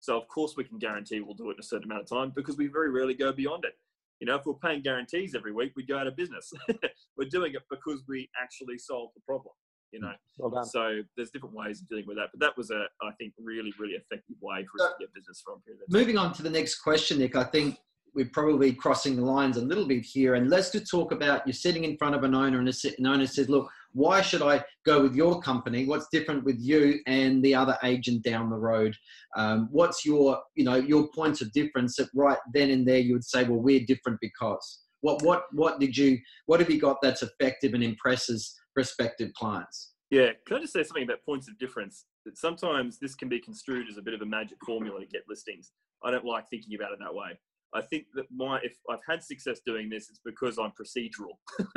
So 0.00 0.16
of 0.16 0.28
course 0.28 0.54
we 0.56 0.64
can 0.64 0.78
guarantee 0.78 1.20
we'll 1.20 1.34
do 1.34 1.50
it 1.50 1.54
in 1.54 1.60
a 1.60 1.64
certain 1.64 1.90
amount 1.90 2.02
of 2.02 2.08
time 2.08 2.32
because 2.36 2.56
we 2.56 2.66
very 2.66 2.90
rarely 2.90 3.14
go 3.14 3.32
beyond 3.32 3.64
it. 3.64 3.72
You 4.20 4.26
know, 4.26 4.36
if 4.36 4.46
we're 4.46 4.54
paying 4.54 4.82
guarantees 4.82 5.34
every 5.34 5.52
week, 5.52 5.72
we'd 5.76 5.88
go 5.88 5.98
out 5.98 6.06
of 6.06 6.16
business. 6.16 6.50
we're 7.16 7.28
doing 7.28 7.52
it 7.54 7.62
because 7.70 8.02
we 8.08 8.28
actually 8.42 8.78
solve 8.78 9.10
the 9.14 9.20
problem. 9.26 9.54
You 9.92 10.00
know, 10.00 10.08
mm, 10.08 10.14
Well 10.38 10.50
done. 10.50 10.64
so 10.64 11.00
there's 11.16 11.30
different 11.30 11.54
ways 11.54 11.80
of 11.80 11.88
dealing 11.88 12.06
with 12.06 12.16
that. 12.16 12.30
But 12.32 12.40
that 12.40 12.56
was 12.56 12.70
a, 12.70 12.84
I 13.02 13.12
think, 13.18 13.34
really, 13.38 13.72
really 13.78 13.94
effective 13.94 14.36
way 14.40 14.64
for 14.64 14.84
us 14.84 14.92
to 14.92 15.04
get 15.04 15.14
business 15.14 15.42
from 15.44 15.62
here. 15.66 15.76
Moving 15.88 16.18
on 16.18 16.32
to 16.34 16.42
the 16.42 16.50
next 16.50 16.76
question, 16.80 17.18
Nick, 17.18 17.36
I 17.36 17.44
think 17.44 17.78
we're 18.16 18.30
probably 18.32 18.72
crossing 18.72 19.14
the 19.14 19.22
lines 19.22 19.58
a 19.58 19.60
little 19.60 19.86
bit 19.86 20.04
here. 20.04 20.34
And 20.34 20.48
let's 20.48 20.70
just 20.70 20.90
talk 20.90 21.12
about 21.12 21.46
you're 21.46 21.52
sitting 21.52 21.84
in 21.84 21.98
front 21.98 22.14
of 22.14 22.24
an 22.24 22.34
owner 22.34 22.58
and 22.58 22.68
an 22.68 23.06
owner 23.06 23.26
says, 23.26 23.50
look, 23.50 23.70
why 23.92 24.22
should 24.22 24.40
I 24.40 24.64
go 24.86 25.02
with 25.02 25.14
your 25.14 25.40
company? 25.40 25.84
What's 25.84 26.08
different 26.10 26.42
with 26.42 26.56
you 26.58 27.00
and 27.06 27.44
the 27.44 27.54
other 27.54 27.76
agent 27.84 28.24
down 28.24 28.48
the 28.48 28.56
road? 28.56 28.96
Um, 29.36 29.68
what's 29.70 30.04
your, 30.04 30.40
you 30.54 30.64
know, 30.64 30.76
your 30.76 31.08
points 31.08 31.42
of 31.42 31.52
difference 31.52 31.96
that 31.96 32.08
right 32.14 32.38
then 32.54 32.70
and 32.70 32.88
there 32.88 32.98
you 32.98 33.12
would 33.12 33.24
say, 33.24 33.44
well, 33.44 33.60
we're 33.60 33.84
different 33.86 34.18
because 34.20 34.82
what, 35.02 35.22
what, 35.22 35.44
what 35.52 35.78
did 35.78 35.96
you, 35.96 36.18
what 36.46 36.58
have 36.60 36.70
you 36.70 36.80
got 36.80 36.96
that's 37.02 37.22
effective 37.22 37.74
and 37.74 37.84
impresses 37.84 38.58
prospective 38.74 39.32
clients? 39.34 39.92
Yeah, 40.10 40.30
can 40.46 40.56
I 40.56 40.60
just 40.60 40.72
say 40.72 40.84
something 40.84 41.04
about 41.04 41.22
points 41.22 41.48
of 41.48 41.58
difference? 41.58 42.06
That 42.24 42.38
sometimes 42.38 42.98
this 42.98 43.14
can 43.14 43.28
be 43.28 43.40
construed 43.40 43.88
as 43.90 43.98
a 43.98 44.02
bit 44.02 44.14
of 44.14 44.22
a 44.22 44.26
magic 44.26 44.58
formula 44.64 45.00
to 45.00 45.06
get 45.06 45.22
listings. 45.28 45.72
I 46.02 46.10
don't 46.10 46.24
like 46.24 46.48
thinking 46.48 46.74
about 46.74 46.92
it 46.92 46.98
that 47.00 47.14
way. 47.14 47.38
I 47.76 47.82
think 47.82 48.06
that 48.14 48.24
my 48.34 48.58
if 48.62 48.76
I've 48.90 49.04
had 49.08 49.22
success 49.22 49.60
doing 49.64 49.90
this, 49.90 50.08
it's 50.08 50.20
because 50.24 50.58
I'm 50.58 50.72
procedural. 50.72 51.36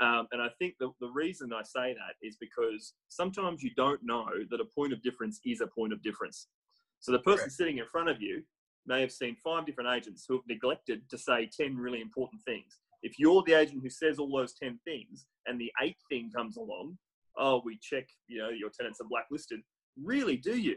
um, 0.00 0.26
and 0.32 0.40
I 0.40 0.48
think 0.58 0.74
the, 0.80 0.90
the 1.00 1.10
reason 1.12 1.52
I 1.52 1.62
say 1.62 1.94
that 1.94 2.26
is 2.26 2.36
because 2.40 2.94
sometimes 3.08 3.62
you 3.62 3.70
don't 3.76 4.00
know 4.02 4.26
that 4.50 4.60
a 4.60 4.64
point 4.64 4.92
of 4.92 5.02
difference 5.02 5.40
is 5.44 5.60
a 5.60 5.66
point 5.66 5.92
of 5.92 6.02
difference. 6.02 6.48
So 7.00 7.12
the 7.12 7.18
person 7.18 7.50
sitting 7.50 7.78
in 7.78 7.84
front 7.86 8.08
of 8.08 8.20
you 8.20 8.42
may 8.86 9.00
have 9.00 9.12
seen 9.12 9.36
five 9.36 9.66
different 9.66 9.90
agents 9.94 10.24
who 10.26 10.34
have 10.34 10.46
neglected 10.48 11.02
to 11.10 11.18
say 11.18 11.48
10 11.54 11.76
really 11.76 12.00
important 12.00 12.42
things. 12.42 12.78
If 13.02 13.18
you're 13.18 13.42
the 13.46 13.54
agent 13.54 13.82
who 13.82 13.90
says 13.90 14.18
all 14.18 14.34
those 14.34 14.54
10 14.54 14.78
things 14.86 15.26
and 15.46 15.60
the 15.60 15.70
eighth 15.82 16.00
thing 16.08 16.30
comes 16.34 16.56
along, 16.56 16.96
oh, 17.36 17.60
we 17.64 17.78
check, 17.82 18.06
you 18.26 18.38
know, 18.38 18.48
your 18.48 18.70
tenants 18.70 19.00
are 19.00 19.08
blacklisted. 19.08 19.60
Really, 20.02 20.36
do 20.36 20.56
you? 20.56 20.76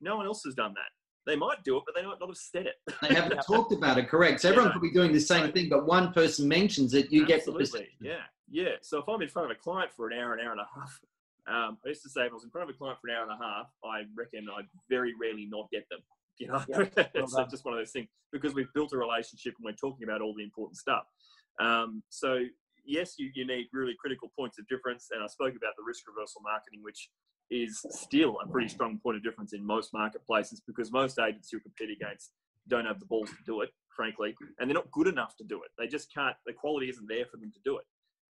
No 0.00 0.16
one 0.16 0.26
else 0.26 0.42
has 0.44 0.54
done 0.54 0.74
that. 0.74 0.90
They 1.26 1.36
might 1.36 1.64
do 1.64 1.76
it, 1.76 1.82
but 1.84 1.94
they 1.94 2.02
might 2.06 2.20
not 2.20 2.28
have 2.28 2.36
said 2.36 2.66
it. 2.66 2.76
They 3.02 3.14
haven't 3.14 3.40
talked 3.44 3.72
about 3.72 3.98
it, 3.98 4.08
correct? 4.08 4.40
So 4.40 4.48
everyone 4.48 4.68
Yeah. 4.70 4.72
could 4.74 4.82
be 4.82 4.92
doing 4.92 5.12
the 5.12 5.20
same 5.20 5.52
thing, 5.52 5.68
but 5.68 5.84
one 5.84 6.12
person 6.12 6.46
mentions 6.48 6.94
it, 6.94 7.10
you 7.10 7.26
get 7.26 7.44
the 7.44 7.50
Absolutely. 7.50 7.88
Yeah. 8.00 8.22
Yeah. 8.48 8.76
So 8.80 8.98
if 8.98 9.08
I'm 9.08 9.20
in 9.20 9.28
front 9.28 9.50
of 9.50 9.56
a 9.56 9.60
client 9.60 9.90
for 9.92 10.08
an 10.08 10.18
hour, 10.18 10.34
an 10.34 10.40
hour 10.40 10.52
and 10.52 10.60
a 10.60 10.68
half, 10.72 11.00
um, 11.48 11.78
I 11.84 11.88
used 11.88 12.02
to 12.02 12.08
say 12.08 12.22
if 12.26 12.30
I 12.30 12.34
was 12.34 12.44
in 12.44 12.50
front 12.50 12.70
of 12.70 12.74
a 12.74 12.78
client 12.78 12.98
for 13.00 13.08
an 13.08 13.16
hour 13.16 13.22
and 13.24 13.32
a 13.32 13.44
half, 13.44 13.66
I 13.84 14.02
reckon 14.16 14.46
I'd 14.56 14.66
very 14.88 15.14
rarely 15.20 15.46
not 15.46 15.68
get 15.70 15.88
them. 15.90 16.00
You 16.38 16.48
know, 16.48 16.62
Yeah, 16.68 16.76
well 17.14 17.24
it's 17.24 17.32
done. 17.34 17.48
just 17.50 17.64
one 17.64 17.72
of 17.72 17.80
those 17.80 17.92
things 17.92 18.08
because 18.30 18.52
we've 18.52 18.70
built 18.74 18.92
a 18.92 18.98
relationship 18.98 19.54
and 19.56 19.64
we're 19.64 19.72
talking 19.72 20.04
about 20.06 20.20
all 20.20 20.34
the 20.36 20.44
important 20.44 20.76
stuff. 20.76 21.04
Um, 21.58 22.02
so 22.10 22.40
yes, 22.84 23.14
you, 23.18 23.30
you 23.34 23.46
need 23.46 23.68
really 23.72 23.94
critical 23.98 24.30
points 24.38 24.58
of 24.58 24.68
difference. 24.68 25.08
And 25.12 25.24
I 25.24 25.28
spoke 25.28 25.56
about 25.56 25.72
the 25.78 25.82
risk 25.86 26.02
reversal 26.06 26.42
marketing, 26.42 26.80
which 26.82 27.08
is 27.50 27.84
still 27.90 28.36
a 28.44 28.48
pretty 28.48 28.68
strong 28.68 28.98
point 28.98 29.16
of 29.16 29.22
difference 29.22 29.52
in 29.52 29.64
most 29.64 29.92
marketplaces 29.92 30.60
because 30.66 30.90
most 30.92 31.18
agents 31.18 31.48
who 31.50 31.60
compete 31.60 31.90
against 31.90 32.32
don't 32.68 32.86
have 32.86 32.98
the 32.98 33.06
balls 33.06 33.30
to 33.30 33.36
do 33.44 33.60
it, 33.60 33.70
frankly, 33.94 34.34
and 34.58 34.68
they're 34.68 34.74
not 34.74 34.90
good 34.90 35.06
enough 35.06 35.36
to 35.36 35.44
do 35.44 35.62
it. 35.62 35.70
They 35.78 35.86
just 35.86 36.12
can't. 36.12 36.36
The 36.46 36.52
quality 36.52 36.88
isn't 36.88 37.08
there 37.08 37.24
for 37.30 37.36
them 37.36 37.52
to 37.52 37.60
do 37.64 37.78
it. 37.78 37.84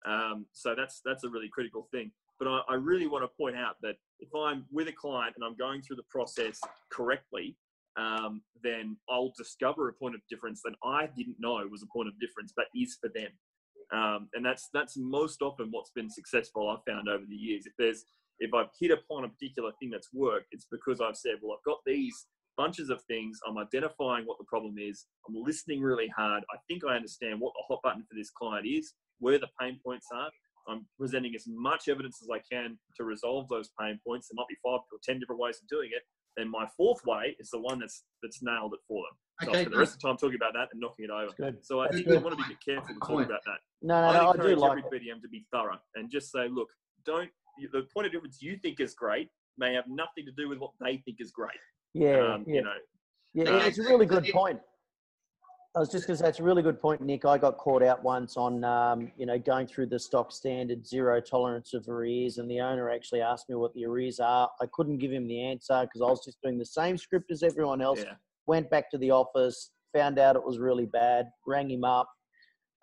Um, 0.07 0.47
so 0.53 0.75
that's 0.77 1.01
that's 1.05 1.25
a 1.25 1.29
really 1.29 1.49
critical 1.49 1.89
thing. 1.91 2.11
But 2.39 2.49
I, 2.49 2.61
I 2.69 2.75
really 2.75 3.07
want 3.07 3.25
to 3.25 3.29
point 3.29 3.57
out 3.57 3.77
that 3.83 3.97
if 4.21 4.29
I'm 4.35 4.67
with 4.71 4.89
a 4.89 4.93
client 4.93 5.35
and 5.37 5.45
I'm 5.45 5.57
going 5.57 5.83
through 5.83 5.97
the 5.97 6.05
process 6.11 6.61
correctly, 6.91 7.57
um, 7.97 8.43
then 8.62 8.97
I'll 9.09 9.33
discover 9.37 9.89
a 9.89 9.93
point 9.93 10.14
of 10.14 10.21
difference 10.29 10.61
that 10.64 10.75
I 10.85 11.09
didn't 11.17 11.37
know 11.39 11.67
was 11.71 11.83
a 11.83 11.87
point 11.87 12.09
of 12.09 12.21
difference, 12.21 12.53
but 12.55 12.67
is 12.75 12.99
for 13.01 13.11
them. 13.14 13.31
Um, 13.93 14.29
and 14.35 14.45
that's 14.45 14.69
that's 14.75 14.97
most 14.97 15.43
often 15.43 15.69
what's 15.71 15.91
been 15.91 16.11
successful. 16.11 16.69
I've 16.69 16.85
found 16.93 17.09
over 17.09 17.25
the 17.27 17.37
years. 17.37 17.67
If 17.67 17.73
there's 17.79 18.05
if 18.39 18.53
I've 18.55 18.70
hit 18.78 18.91
upon 18.91 19.24
a 19.24 19.28
particular 19.28 19.72
thing 19.80 19.91
that's 19.91 20.09
worked, 20.12 20.49
it's 20.53 20.66
because 20.70 21.01
I've 21.01 21.16
said, 21.16 21.34
well, 21.43 21.57
I've 21.57 21.64
got 21.64 21.78
these 21.87 22.26
bunches 22.57 22.91
of 22.91 23.03
things. 23.05 23.39
I'm 23.47 23.59
identifying 23.59 24.24
what 24.24 24.39
the 24.39 24.45
problem 24.45 24.76
is. 24.78 25.07
I'm 25.28 25.34
listening 25.34 25.82
really 25.82 26.09
hard. 26.16 26.43
I 26.53 26.57
think 26.68 26.82
I 26.84 26.97
understand 26.97 27.41
what 27.41 27.53
the 27.55 27.64
hot 27.68 27.80
button 27.82 28.03
for 28.09 28.14
this 28.16 28.30
client 28.30 28.66
is, 28.66 28.95
where 29.18 29.39
the 29.39 29.49
pain 29.61 29.78
points 29.84 30.07
are. 30.14 30.30
I'm 30.68 30.84
presenting 30.99 31.32
as 31.37 31.45
much 31.47 31.89
evidence 31.89 32.18
as 32.22 32.28
I 32.32 32.41
can 32.51 32.76
to 32.97 33.05
resolve 33.05 33.49
those 33.49 33.70
pain 33.80 34.01
points. 34.07 34.28
There 34.28 34.34
might 34.37 34.49
be 34.49 34.57
five 34.64 34.80
or 34.91 34.99
ten 35.05 35.20
different 35.20 35.41
ways 35.41 35.59
of 35.62 35.68
doing 35.68 35.91
it. 35.95 36.03
And 36.39 36.51
my 36.51 36.66
fourth 36.76 37.01
way 37.07 37.37
is 37.39 37.49
the 37.51 37.61
one 37.61 37.78
that's 37.78 38.05
that's 38.22 38.43
nailed 38.43 38.74
it 38.74 38.80
for 38.89 39.05
them. 39.05 39.16
So 39.43 39.49
Okay, 39.51 39.59
I 39.59 39.61
spend 39.62 39.74
the 39.74 39.78
rest 39.78 39.95
of 39.95 40.01
the 40.01 40.09
time 40.09 40.16
talking 40.16 40.37
about 40.37 40.53
that 40.55 40.68
and 40.72 40.80
knocking 40.80 41.05
it 41.07 41.11
over. 41.11 41.32
Good. 41.37 41.64
So 41.64 41.80
I 41.80 41.84
That's 41.84 41.97
think 41.97 42.09
good. 42.09 42.18
we 42.18 42.24
want 42.24 42.39
to 42.39 42.49
be 42.49 42.57
careful 42.64 42.95
to 42.95 43.01
talk 43.01 43.24
about 43.24 43.41
that. 43.45 43.61
No, 43.82 44.01
no, 44.01 44.09
I 44.09 44.12
no, 44.12 44.18
I 44.18 44.32
do 44.32 44.39
encourage 44.39 44.59
like 44.59 44.84
every 44.84 44.99
it. 44.99 45.03
BDM 45.14 45.22
to 45.22 45.28
be 45.28 45.47
thorough 45.53 45.78
and 45.95 46.11
just 46.11 46.32
say, 46.32 46.49
look, 46.51 46.68
don't 47.05 47.30
the 47.73 47.83
point 47.93 48.07
of 48.07 48.13
difference 48.13 48.41
you 48.41 48.57
think 48.57 48.81
is 48.81 48.95
great 48.95 49.29
may 49.59 49.75
have 49.75 49.85
nothing 49.89 50.25
to 50.27 50.33
do 50.33 50.49
with 50.49 50.59
what 50.59 50.73
they 50.81 50.99
think 50.99 51.19
is 51.21 51.31
great. 51.31 51.51
Yeah, 51.95 52.35
um, 52.35 52.45
yeah. 52.47 52.55
You 52.55 52.63
know, 52.63 52.73
Yeah, 53.35 53.51
Uh, 53.51 53.67
it's 53.67 53.79
a 53.79 53.83
really 53.83 54.07
good 54.07 54.27
point. 54.33 54.61
I 55.75 55.79
was 55.79 55.91
just 55.91 56.07
going 56.07 56.17
to 56.17 56.23
say 56.23 56.31
it's 56.31 56.41
a 56.41 56.43
really 56.43 56.63
good 56.63 56.81
point, 56.81 57.03
Nick. 57.03 57.27
I 57.27 57.37
got 57.37 57.59
caught 57.59 57.83
out 57.83 58.03
once 58.03 58.39
on, 58.39 58.65
um, 58.65 59.13
you 59.19 59.27
know, 59.27 59.39
going 59.39 59.67
through 59.67 59.87
the 59.89 59.99
stock 59.99 60.33
standard 60.33 60.87
zero 60.87 61.21
tolerance 61.21 61.75
of 61.75 61.87
arrears, 61.87 62.39
and 62.39 62.51
the 62.51 62.61
owner 62.63 62.89
actually 62.89 63.21
asked 63.21 63.51
me 63.51 63.57
what 63.57 63.75
the 63.75 63.85
arrears 63.85 64.19
are. 64.19 64.49
I 64.63 64.67
couldn't 64.73 64.97
give 64.97 65.13
him 65.13 65.29
the 65.29 65.43
answer 65.43 65.83
because 65.83 66.01
I 66.01 66.07
was 66.07 66.25
just 66.25 66.41
doing 66.43 66.57
the 66.57 66.65
same 66.65 66.97
script 66.97 67.31
as 67.31 67.43
everyone 67.43 67.83
else. 67.83 68.01
yeah, 68.03 68.15
Went 68.47 68.71
back 68.71 68.91
to 68.93 68.99
the 68.99 69.11
office, 69.11 69.73
found 69.93 70.19
out 70.19 70.35
it 70.35 70.43
was 70.43 70.59
really 70.59 70.87
bad, 70.87 71.27
rang 71.47 71.71
him 71.71 71.85
up, 71.85 72.09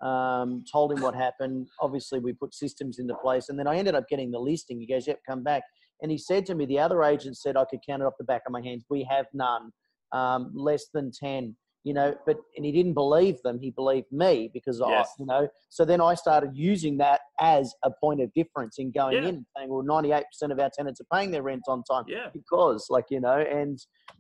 um, 0.02 0.64
told 0.72 0.92
him 0.92 1.02
what 1.02 1.16
happened. 1.16 1.68
Obviously, 1.80 2.20
we 2.20 2.34
put 2.34 2.54
systems 2.54 3.00
into 3.00 3.16
place, 3.16 3.50
and 3.50 3.58
then 3.58 3.68
I 3.68 3.78
ended 3.78 3.96
up 3.96 4.08
getting 4.10 4.32
the 4.32 4.40
listing. 4.40 4.80
He 4.80 4.88
goes, 4.88 5.08
"Yep, 5.08 5.20
come 5.28 5.44
back." 5.44 5.64
And 6.02 6.12
he 6.12 6.18
said 6.18 6.46
to 6.48 6.56
me, 6.56 6.66
the 6.66 6.80
other 6.80 7.04
agent 7.04 7.38
said 7.38 7.56
I 7.56 7.64
could 7.66 7.80
count 7.88 8.02
it 8.02 8.06
off 8.06 8.14
the 8.18 8.26
back 8.26 8.42
of 8.46 8.52
my 8.52 8.62
hands. 8.62 8.84
We 8.90 9.08
have 9.10 9.26
none, 9.34 9.72
um, 10.12 10.52
less 10.54 10.88
than 10.94 11.12
ten 11.12 11.56
you 11.84 11.94
know, 11.94 12.16
but 12.26 12.38
and 12.56 12.66
he 12.66 12.72
didn't 12.72 12.94
believe 12.94 13.42
them. 13.44 13.60
He 13.60 13.70
believed 13.70 14.12
me 14.12 14.50
because 14.54 14.82
yes. 14.86 15.08
I, 15.08 15.14
you 15.20 15.26
know. 15.26 15.48
So 15.70 15.84
then 15.84 16.00
I 16.00 16.14
started 16.16 16.52
using 16.54 16.98
that 16.98 17.22
as 17.42 17.74
a 17.84 17.92
point 17.92 18.22
of 18.22 18.34
difference 18.34 18.80
in 18.80 18.92
going 18.92 19.16
yeah. 19.16 19.30
in 19.30 19.36
and 19.36 19.46
saying, 19.58 19.70
well, 19.70 19.84
ninety 19.84 20.12
eight 20.12 20.26
percent 20.32 20.52
of 20.52 20.60
our 20.60 20.70
tenants 20.76 21.02
are 21.02 21.18
paying 21.18 21.32
their 21.32 21.44
rent 21.44 21.64
on 21.68 21.84
time. 21.84 22.06
Yeah. 22.08 22.28
Because, 22.34 22.88
like 22.90 23.06
you 23.10 23.20
know, 23.20 23.38
and 23.38 23.80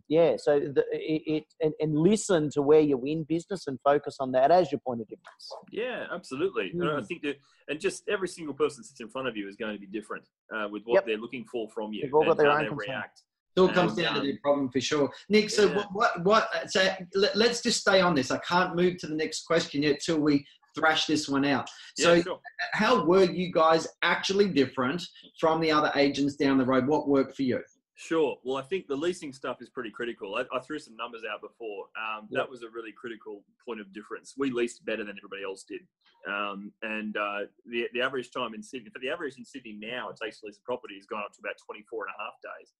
yeah, 0.09 0.35
so 0.37 0.59
the, 0.59 0.83
it, 0.91 1.21
it 1.25 1.43
and, 1.61 1.73
and, 1.79 1.97
listen 1.97 2.49
to 2.51 2.61
where 2.61 2.81
you 2.81 2.97
win 2.97 3.23
business 3.23 3.67
and 3.67 3.79
focus 3.83 4.17
on 4.19 4.31
that 4.33 4.51
as 4.51 4.71
your 4.71 4.79
point 4.85 5.01
of 5.01 5.07
difference. 5.07 5.49
Yeah, 5.71 6.05
absolutely. 6.13 6.73
Mm. 6.75 7.01
I 7.01 7.03
think 7.03 7.21
that, 7.23 7.37
and 7.69 7.79
just 7.79 8.03
every 8.09 8.27
single 8.27 8.53
person 8.53 8.83
sits 8.83 8.99
in 8.99 9.07
front 9.07 9.27
of 9.27 9.37
you 9.37 9.47
is 9.47 9.55
going 9.55 9.73
to 9.73 9.79
be 9.79 9.87
different 9.87 10.25
uh, 10.53 10.67
with 10.69 10.83
what 10.83 10.95
yep. 10.95 11.05
they're 11.05 11.17
looking 11.17 11.45
for 11.45 11.69
from 11.69 11.93
you 11.93 12.03
They've 12.03 12.13
all 12.13 12.25
got 12.25 12.37
their 12.37 12.51
own 12.51 12.75
react. 12.75 13.21
It 13.55 13.59
all 13.59 13.69
comes 13.69 13.95
down 13.95 14.15
to 14.15 14.21
the 14.21 14.37
problem 14.37 14.69
for 14.69 14.81
sure. 14.81 15.11
Nick, 15.29 15.49
so 15.49 15.67
yeah. 15.67 15.75
what, 15.75 15.93
what, 15.93 16.23
what, 16.23 16.71
so 16.71 16.91
let, 17.13 17.35
us 17.35 17.61
just 17.61 17.81
stay 17.81 18.01
on 18.01 18.15
this. 18.15 18.31
I 18.31 18.39
can't 18.39 18.75
move 18.75 18.97
to 18.97 19.07
the 19.07 19.15
next 19.15 19.45
question 19.45 19.83
yet 19.83 19.99
till 19.99 20.19
we 20.19 20.45
thrash 20.75 21.05
this 21.05 21.29
one 21.29 21.45
out. 21.45 21.69
So, 21.97 22.13
yeah, 22.13 22.23
sure. 22.23 22.39
how 22.73 23.05
were 23.05 23.25
you 23.25 23.51
guys 23.51 23.87
actually 24.01 24.49
different 24.49 25.03
from 25.39 25.61
the 25.61 25.71
other 25.71 25.91
agents 25.95 26.35
down 26.35 26.57
the 26.57 26.65
road? 26.65 26.87
What 26.87 27.07
worked 27.07 27.35
for 27.35 27.43
you? 27.43 27.61
Sure. 27.95 28.37
Well, 28.43 28.57
I 28.57 28.63
think 28.63 28.87
the 28.87 28.95
leasing 28.95 29.31
stuff 29.31 29.61
is 29.61 29.69
pretty 29.69 29.91
critical. 29.91 30.35
I, 30.35 30.45
I 30.55 30.59
threw 30.61 30.79
some 30.79 30.97
numbers 30.97 31.21
out 31.31 31.41
before. 31.41 31.85
Um. 31.95 32.27
That 32.31 32.49
was 32.49 32.63
a 32.63 32.69
really 32.69 32.91
critical 32.91 33.43
point 33.63 33.79
of 33.79 33.93
difference. 33.93 34.33
We 34.35 34.49
leased 34.49 34.83
better 34.83 35.03
than 35.03 35.15
everybody 35.17 35.43
else 35.43 35.63
did. 35.63 35.81
Um, 36.27 36.71
and 36.81 37.15
uh, 37.17 37.41
the, 37.65 37.87
the 37.93 38.01
average 38.01 38.31
time 38.31 38.53
in 38.55 38.63
Sydney, 38.63 38.89
for 38.89 38.99
the 38.99 39.09
average 39.09 39.37
in 39.37 39.45
Sydney 39.45 39.77
now, 39.79 40.09
it 40.09 40.17
takes 40.21 40.39
to 40.39 40.47
lease 40.47 40.57
a 40.57 40.65
property 40.65 40.95
has 40.95 41.05
gone 41.05 41.21
up 41.23 41.33
to 41.33 41.39
about 41.39 41.55
24 41.65 42.05
and 42.05 42.13
a 42.17 42.23
half 42.23 42.33
days. 42.41 42.73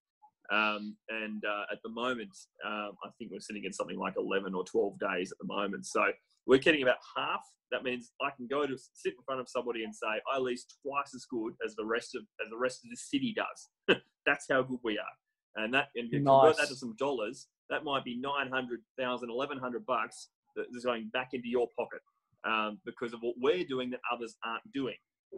Um, 0.53 0.95
and 1.09 1.43
uh, 1.45 1.63
at 1.71 1.79
the 1.83 1.89
moment, 1.89 2.29
um, 2.65 2.91
I 3.03 3.09
think 3.17 3.31
we're 3.31 3.39
sitting 3.39 3.65
at 3.65 3.73
something 3.73 3.97
like 3.97 4.13
11 4.17 4.53
or 4.53 4.63
12 4.63 4.99
days 4.99 5.31
at 5.31 5.37
the 5.39 5.47
moment. 5.47 5.85
So 5.85 6.03
we're 6.45 6.59
getting 6.59 6.83
about 6.83 6.97
half. 7.17 7.41
That 7.71 7.83
means 7.83 8.11
I 8.21 8.29
can 8.37 8.47
go 8.47 8.67
to 8.67 8.77
sit 8.93 9.13
in 9.13 9.23
front 9.25 9.41
of 9.41 9.49
somebody 9.49 9.83
and 9.83 9.95
say, 9.95 10.21
I 10.31 10.37
lease 10.37 10.65
twice 10.85 11.15
as 11.15 11.25
good 11.25 11.53
as 11.65 11.75
the 11.75 11.85
rest 11.85 12.13
of 12.15 12.21
as 12.43 12.51
the 12.51 12.57
rest 12.57 12.81
of 12.83 12.91
the 12.91 12.97
city 12.97 13.35
does. 13.35 13.97
That's 14.27 14.45
how 14.49 14.61
good 14.61 14.79
we 14.83 14.99
are. 14.99 15.63
And 15.63 15.73
that 15.73 15.87
and 15.95 16.11
nice. 16.11 16.23
convert 16.23 16.57
that 16.57 16.67
to 16.67 16.75
some 16.75 16.95
dollars, 16.99 17.47
that 17.69 17.83
might 17.83 18.03
be 18.03 18.19
900,000, 18.19 19.29
1100 19.29 19.85
bucks 19.85 20.29
that 20.55 20.65
is 20.75 20.85
going 20.85 21.09
back 21.13 21.29
into 21.33 21.47
your 21.47 21.67
pocket 21.77 22.01
um, 22.45 22.79
because 22.85 23.13
of 23.13 23.21
what 23.21 23.35
we're 23.39 23.65
doing 23.65 23.89
that 23.91 24.01
others 24.11 24.35
aren't 24.45 24.71
doing. 24.71 24.95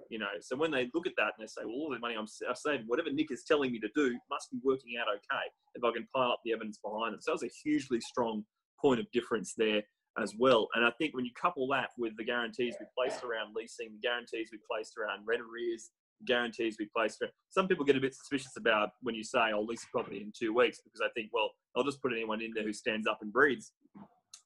You 0.09 0.19
know, 0.19 0.27
so 0.41 0.55
when 0.55 0.71
they 0.71 0.89
look 0.93 1.07
at 1.07 1.13
that 1.17 1.33
and 1.37 1.41
they 1.41 1.47
say, 1.47 1.61
well, 1.63 1.75
all 1.75 1.89
the 1.89 1.99
money 1.99 2.15
I'm 2.15 2.27
saving, 2.27 2.85
whatever 2.87 3.11
Nick 3.11 3.31
is 3.31 3.43
telling 3.43 3.71
me 3.71 3.79
to 3.79 3.89
do 3.95 4.17
must 4.29 4.51
be 4.51 4.59
working 4.63 4.93
out 4.99 5.07
okay 5.07 5.45
if 5.75 5.83
I 5.83 5.91
can 5.91 6.07
pile 6.13 6.31
up 6.31 6.39
the 6.45 6.53
evidence 6.53 6.79
behind 6.83 7.15
it. 7.15 7.23
So 7.23 7.31
that 7.31 7.41
was 7.41 7.43
a 7.43 7.53
hugely 7.63 7.99
strong 8.01 8.43
point 8.81 8.99
of 8.99 9.09
difference 9.11 9.53
there 9.57 9.83
as 10.21 10.33
well. 10.37 10.67
And 10.75 10.85
I 10.85 10.91
think 10.97 11.13
when 11.15 11.25
you 11.25 11.31
couple 11.39 11.67
that 11.69 11.89
with 11.97 12.15
the 12.17 12.23
guarantees 12.23 12.75
we 12.79 12.85
placed 12.97 13.23
around 13.23 13.53
leasing, 13.55 13.91
the 13.91 14.07
guarantees 14.07 14.49
we 14.51 14.59
placed 14.69 14.97
around 14.97 15.25
rent 15.25 15.41
arrears, 15.41 15.91
guarantees 16.25 16.77
we 16.79 16.87
placed 16.95 17.21
around, 17.21 17.31
some 17.49 17.67
people 17.67 17.83
get 17.85 17.97
a 17.97 18.01
bit 18.01 18.15
suspicious 18.15 18.55
about 18.57 18.89
when 19.01 19.15
you 19.15 19.23
say 19.23 19.39
I'll 19.39 19.65
lease 19.65 19.83
a 19.83 19.91
property 19.91 20.21
in 20.21 20.31
two 20.37 20.53
weeks 20.53 20.79
because 20.83 21.01
I 21.01 21.09
think, 21.13 21.31
well, 21.33 21.51
I'll 21.75 21.83
just 21.83 22.01
put 22.01 22.13
anyone 22.13 22.41
in 22.41 22.51
there 22.53 22.63
who 22.63 22.73
stands 22.73 23.07
up 23.07 23.19
and 23.21 23.31
breathes. 23.31 23.73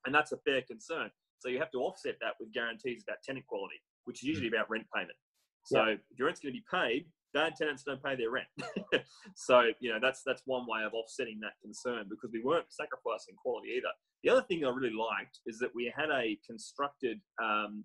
And 0.06 0.16
that's 0.16 0.32
a 0.32 0.38
fair 0.38 0.62
concern. 0.62 1.10
So 1.40 1.50
you 1.50 1.60
have 1.60 1.72
to 1.72 1.80
offset 1.80 2.16
that 2.22 2.34
with 2.40 2.52
guarantees 2.52 3.04
about 3.08 3.18
tenant 3.24 3.46
quality, 3.48 3.78
which 4.06 4.24
is 4.24 4.28
usually 4.28 4.48
about 4.48 4.70
rent 4.70 4.86
payment. 4.94 5.18
So 5.64 5.84
yeah. 5.84 5.94
if 5.94 6.00
your 6.18 6.28
rent's 6.28 6.40
going 6.40 6.54
to 6.54 6.60
be 6.60 6.66
paid, 6.72 7.06
bad 7.34 7.56
tenants 7.56 7.84
don't 7.84 8.04
pay 8.04 8.16
their 8.16 8.32
rent. 8.32 8.48
so 9.36 9.64
you 9.80 9.92
know 9.92 10.00
that's 10.02 10.22
that's 10.26 10.42
one 10.46 10.66
way 10.68 10.84
of 10.84 10.94
offsetting 10.94 11.40
that 11.42 11.54
concern 11.62 12.06
because 12.10 12.32
we 12.34 12.42
weren't 12.44 12.66
sacrificing 12.70 13.36
quality 13.42 13.70
either. 13.78 13.94
The 14.24 14.30
other 14.30 14.42
thing 14.44 14.66
I 14.66 14.70
really 14.70 14.96
liked 14.96 15.40
is 15.46 15.60
that 15.60 15.70
we 15.76 15.92
had 15.96 16.10
a 16.10 16.38
constructed 16.46 17.20
um, 17.42 17.84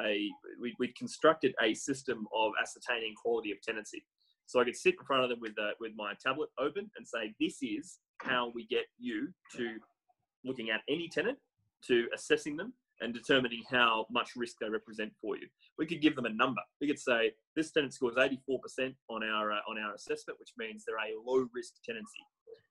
a 0.00 0.28
we 0.60 0.74
we 0.78 0.92
constructed 0.98 1.54
a 1.62 1.74
system 1.74 2.26
of 2.34 2.52
ascertaining 2.60 3.14
quality 3.14 3.52
of 3.52 3.58
tenancy. 3.62 4.04
So 4.46 4.60
I 4.60 4.64
could 4.64 4.76
sit 4.76 4.94
in 5.00 5.06
front 5.06 5.24
of 5.24 5.30
them 5.30 5.40
with 5.40 5.54
uh, 5.58 5.72
with 5.80 5.92
my 5.96 6.12
tablet 6.24 6.50
open 6.58 6.90
and 6.96 7.06
say, 7.06 7.34
"This 7.40 7.58
is 7.62 7.98
how 8.22 8.52
we 8.54 8.66
get 8.66 8.84
you 8.98 9.28
to 9.56 9.76
looking 10.44 10.70
at 10.70 10.82
any 10.88 11.08
tenant, 11.08 11.38
to 11.86 12.06
assessing 12.14 12.56
them, 12.56 12.74
and 13.00 13.12
determining 13.12 13.62
how 13.70 14.06
much 14.10 14.30
risk 14.36 14.56
they 14.60 14.68
represent 14.68 15.12
for 15.20 15.36
you. 15.36 15.46
We 15.78 15.86
could 15.86 16.00
give 16.00 16.16
them 16.16 16.26
a 16.26 16.32
number. 16.32 16.60
We 16.80 16.86
could 16.86 16.98
say 16.98 17.32
this 17.56 17.72
tenant 17.72 17.94
scores 17.94 18.16
84% 18.16 18.94
on 19.10 19.24
our 19.24 19.52
uh, 19.52 19.60
on 19.68 19.78
our 19.78 19.94
assessment, 19.94 20.38
which 20.38 20.52
means 20.56 20.84
they're 20.86 20.96
a 20.96 21.18
low 21.24 21.46
risk 21.52 21.74
tenancy. 21.84 22.24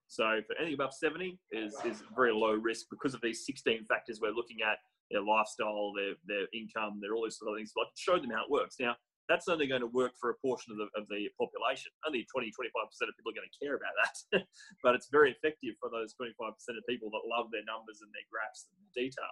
So 0.08 0.42
for 0.46 0.56
anything 0.58 0.76
above 0.76 0.94
70 0.94 1.40
is 1.52 1.76
is 1.86 2.04
very 2.16 2.34
low 2.34 2.54
risk 2.54 2.88
because 2.92 3.14
of 3.14 3.22
these 3.22 3.46
16 3.46 3.86
factors 3.86 4.20
we're 4.22 4.32
looking 4.32 4.62
at 4.62 4.78
their 5.12 5.22
lifestyle, 5.22 5.92
their 5.96 6.16
their 6.26 6.48
income, 6.54 7.00
their 7.02 7.16
all 7.16 7.24
these 7.24 7.38
sort 7.38 7.52
of 7.52 7.58
things. 7.58 7.72
So 7.74 7.82
I 7.82 7.86
can 7.86 7.98
show 7.98 8.18
them 8.20 8.32
how 8.32 8.46
it 8.46 8.52
works. 8.52 8.76
Now 8.80 8.96
that's 9.30 9.48
only 9.48 9.68
going 9.68 9.82
to 9.82 9.88
work 9.88 10.12
for 10.20 10.32
a 10.32 10.38
portion 10.44 10.76
of 10.76 10.78
the, 10.78 10.88
of 11.00 11.08
the 11.08 11.32
population. 11.40 11.92
Only 12.04 12.28
20, 12.28 12.52
25% 12.52 13.08
of 13.08 13.16
people 13.16 13.32
are 13.32 13.40
going 13.40 13.48
to 13.48 13.60
care 13.64 13.76
about 13.80 13.96
that. 14.04 14.44
but 14.84 14.96
it's 14.96 15.08
very 15.08 15.32
effective 15.32 15.80
for 15.80 15.88
those 15.88 16.12
25% 16.20 16.36
of 16.76 16.84
people 16.90 17.08
that 17.16 17.24
love 17.24 17.48
their 17.52 17.64
numbers 17.64 18.04
and 18.04 18.12
their 18.12 18.28
graphs 18.28 18.68
and 18.68 18.76
the 18.84 18.92
detail. 18.92 19.32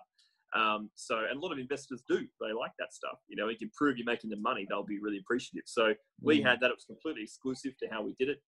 Um, 0.53 0.89
so, 0.95 1.19
and 1.29 1.37
a 1.37 1.39
lot 1.39 1.51
of 1.51 1.59
investors 1.59 2.03
do. 2.07 2.17
They 2.17 2.53
like 2.53 2.71
that 2.79 2.93
stuff. 2.93 3.19
You 3.27 3.37
know, 3.37 3.49
you 3.49 3.57
can 3.57 3.71
prove 3.75 3.97
you're 3.97 4.05
making 4.05 4.29
the 4.29 4.37
money, 4.37 4.65
they'll 4.67 4.83
be 4.83 4.99
really 4.99 5.19
appreciative. 5.19 5.63
So, 5.65 5.93
we 6.21 6.41
mm. 6.41 6.45
had 6.45 6.59
that. 6.61 6.71
It 6.71 6.75
was 6.75 6.85
completely 6.85 7.23
exclusive 7.23 7.77
to 7.79 7.87
how 7.89 8.03
we 8.03 8.15
did 8.19 8.29
it. 8.29 8.41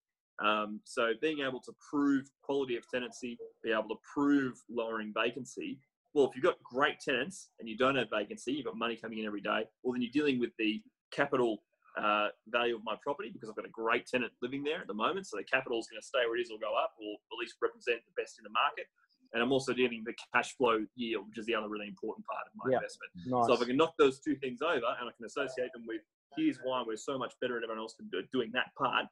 Um, 0.44 0.80
so, 0.84 1.12
being 1.20 1.38
able 1.46 1.60
to 1.60 1.72
prove 1.90 2.26
quality 2.42 2.76
of 2.76 2.84
tenancy, 2.90 3.38
be 3.62 3.72
able 3.72 3.88
to 3.88 4.00
prove 4.12 4.54
lowering 4.70 5.12
vacancy. 5.16 5.80
Well, 6.12 6.26
if 6.26 6.36
you've 6.36 6.44
got 6.44 6.62
great 6.62 7.00
tenants 7.00 7.48
and 7.58 7.68
you 7.68 7.76
don't 7.76 7.96
have 7.96 8.08
vacancy, 8.12 8.52
you've 8.52 8.66
got 8.66 8.76
money 8.76 8.96
coming 8.96 9.18
in 9.18 9.26
every 9.26 9.40
day, 9.40 9.64
well, 9.82 9.92
then 9.92 10.02
you're 10.02 10.12
dealing 10.12 10.38
with 10.38 10.50
the 10.58 10.80
capital 11.10 11.62
uh, 11.98 12.28
value 12.48 12.74
of 12.74 12.82
my 12.84 12.94
property 13.02 13.30
because 13.32 13.48
I've 13.48 13.56
got 13.56 13.66
a 13.66 13.74
great 13.74 14.06
tenant 14.06 14.32
living 14.42 14.62
there 14.62 14.80
at 14.80 14.86
the 14.86 14.94
moment. 14.94 15.26
So 15.26 15.36
the 15.36 15.44
capital 15.44 15.78
is 15.78 15.86
going 15.86 16.00
to 16.00 16.06
stay 16.06 16.26
where 16.26 16.36
it 16.38 16.42
is 16.42 16.50
or 16.50 16.58
go 16.58 16.74
up 16.74 16.94
or 16.98 17.14
at 17.14 17.36
least 17.38 17.54
represent 17.62 18.02
the 18.06 18.14
best 18.20 18.38
in 18.38 18.44
the 18.44 18.50
market 18.50 18.86
and 19.34 19.42
I'm 19.42 19.52
also 19.52 19.74
getting 19.74 20.02
the 20.06 20.14
cash 20.32 20.56
flow 20.56 20.86
yield, 20.94 21.28
which 21.28 21.38
is 21.38 21.46
the 21.46 21.54
other 21.54 21.68
really 21.68 21.88
important 21.88 22.24
part 22.26 22.46
of 22.46 22.52
my 22.54 22.70
yeah. 22.70 22.76
investment. 22.78 23.10
Nice. 23.26 23.46
So 23.46 23.54
if 23.54 23.60
I 23.60 23.64
can 23.66 23.76
knock 23.76 23.94
those 23.98 24.20
two 24.20 24.36
things 24.36 24.62
over 24.62 24.76
and 24.76 25.08
I 25.08 25.12
can 25.16 25.26
associate 25.26 25.72
them 25.74 25.84
with 25.86 26.00
here's 26.36 26.58
why 26.62 26.82
we're 26.86 26.96
so 26.96 27.18
much 27.18 27.32
better 27.40 27.54
than 27.54 27.64
everyone 27.64 27.82
else 27.82 27.94
for 27.94 28.04
doing 28.32 28.50
that 28.54 28.74
part, 28.78 29.06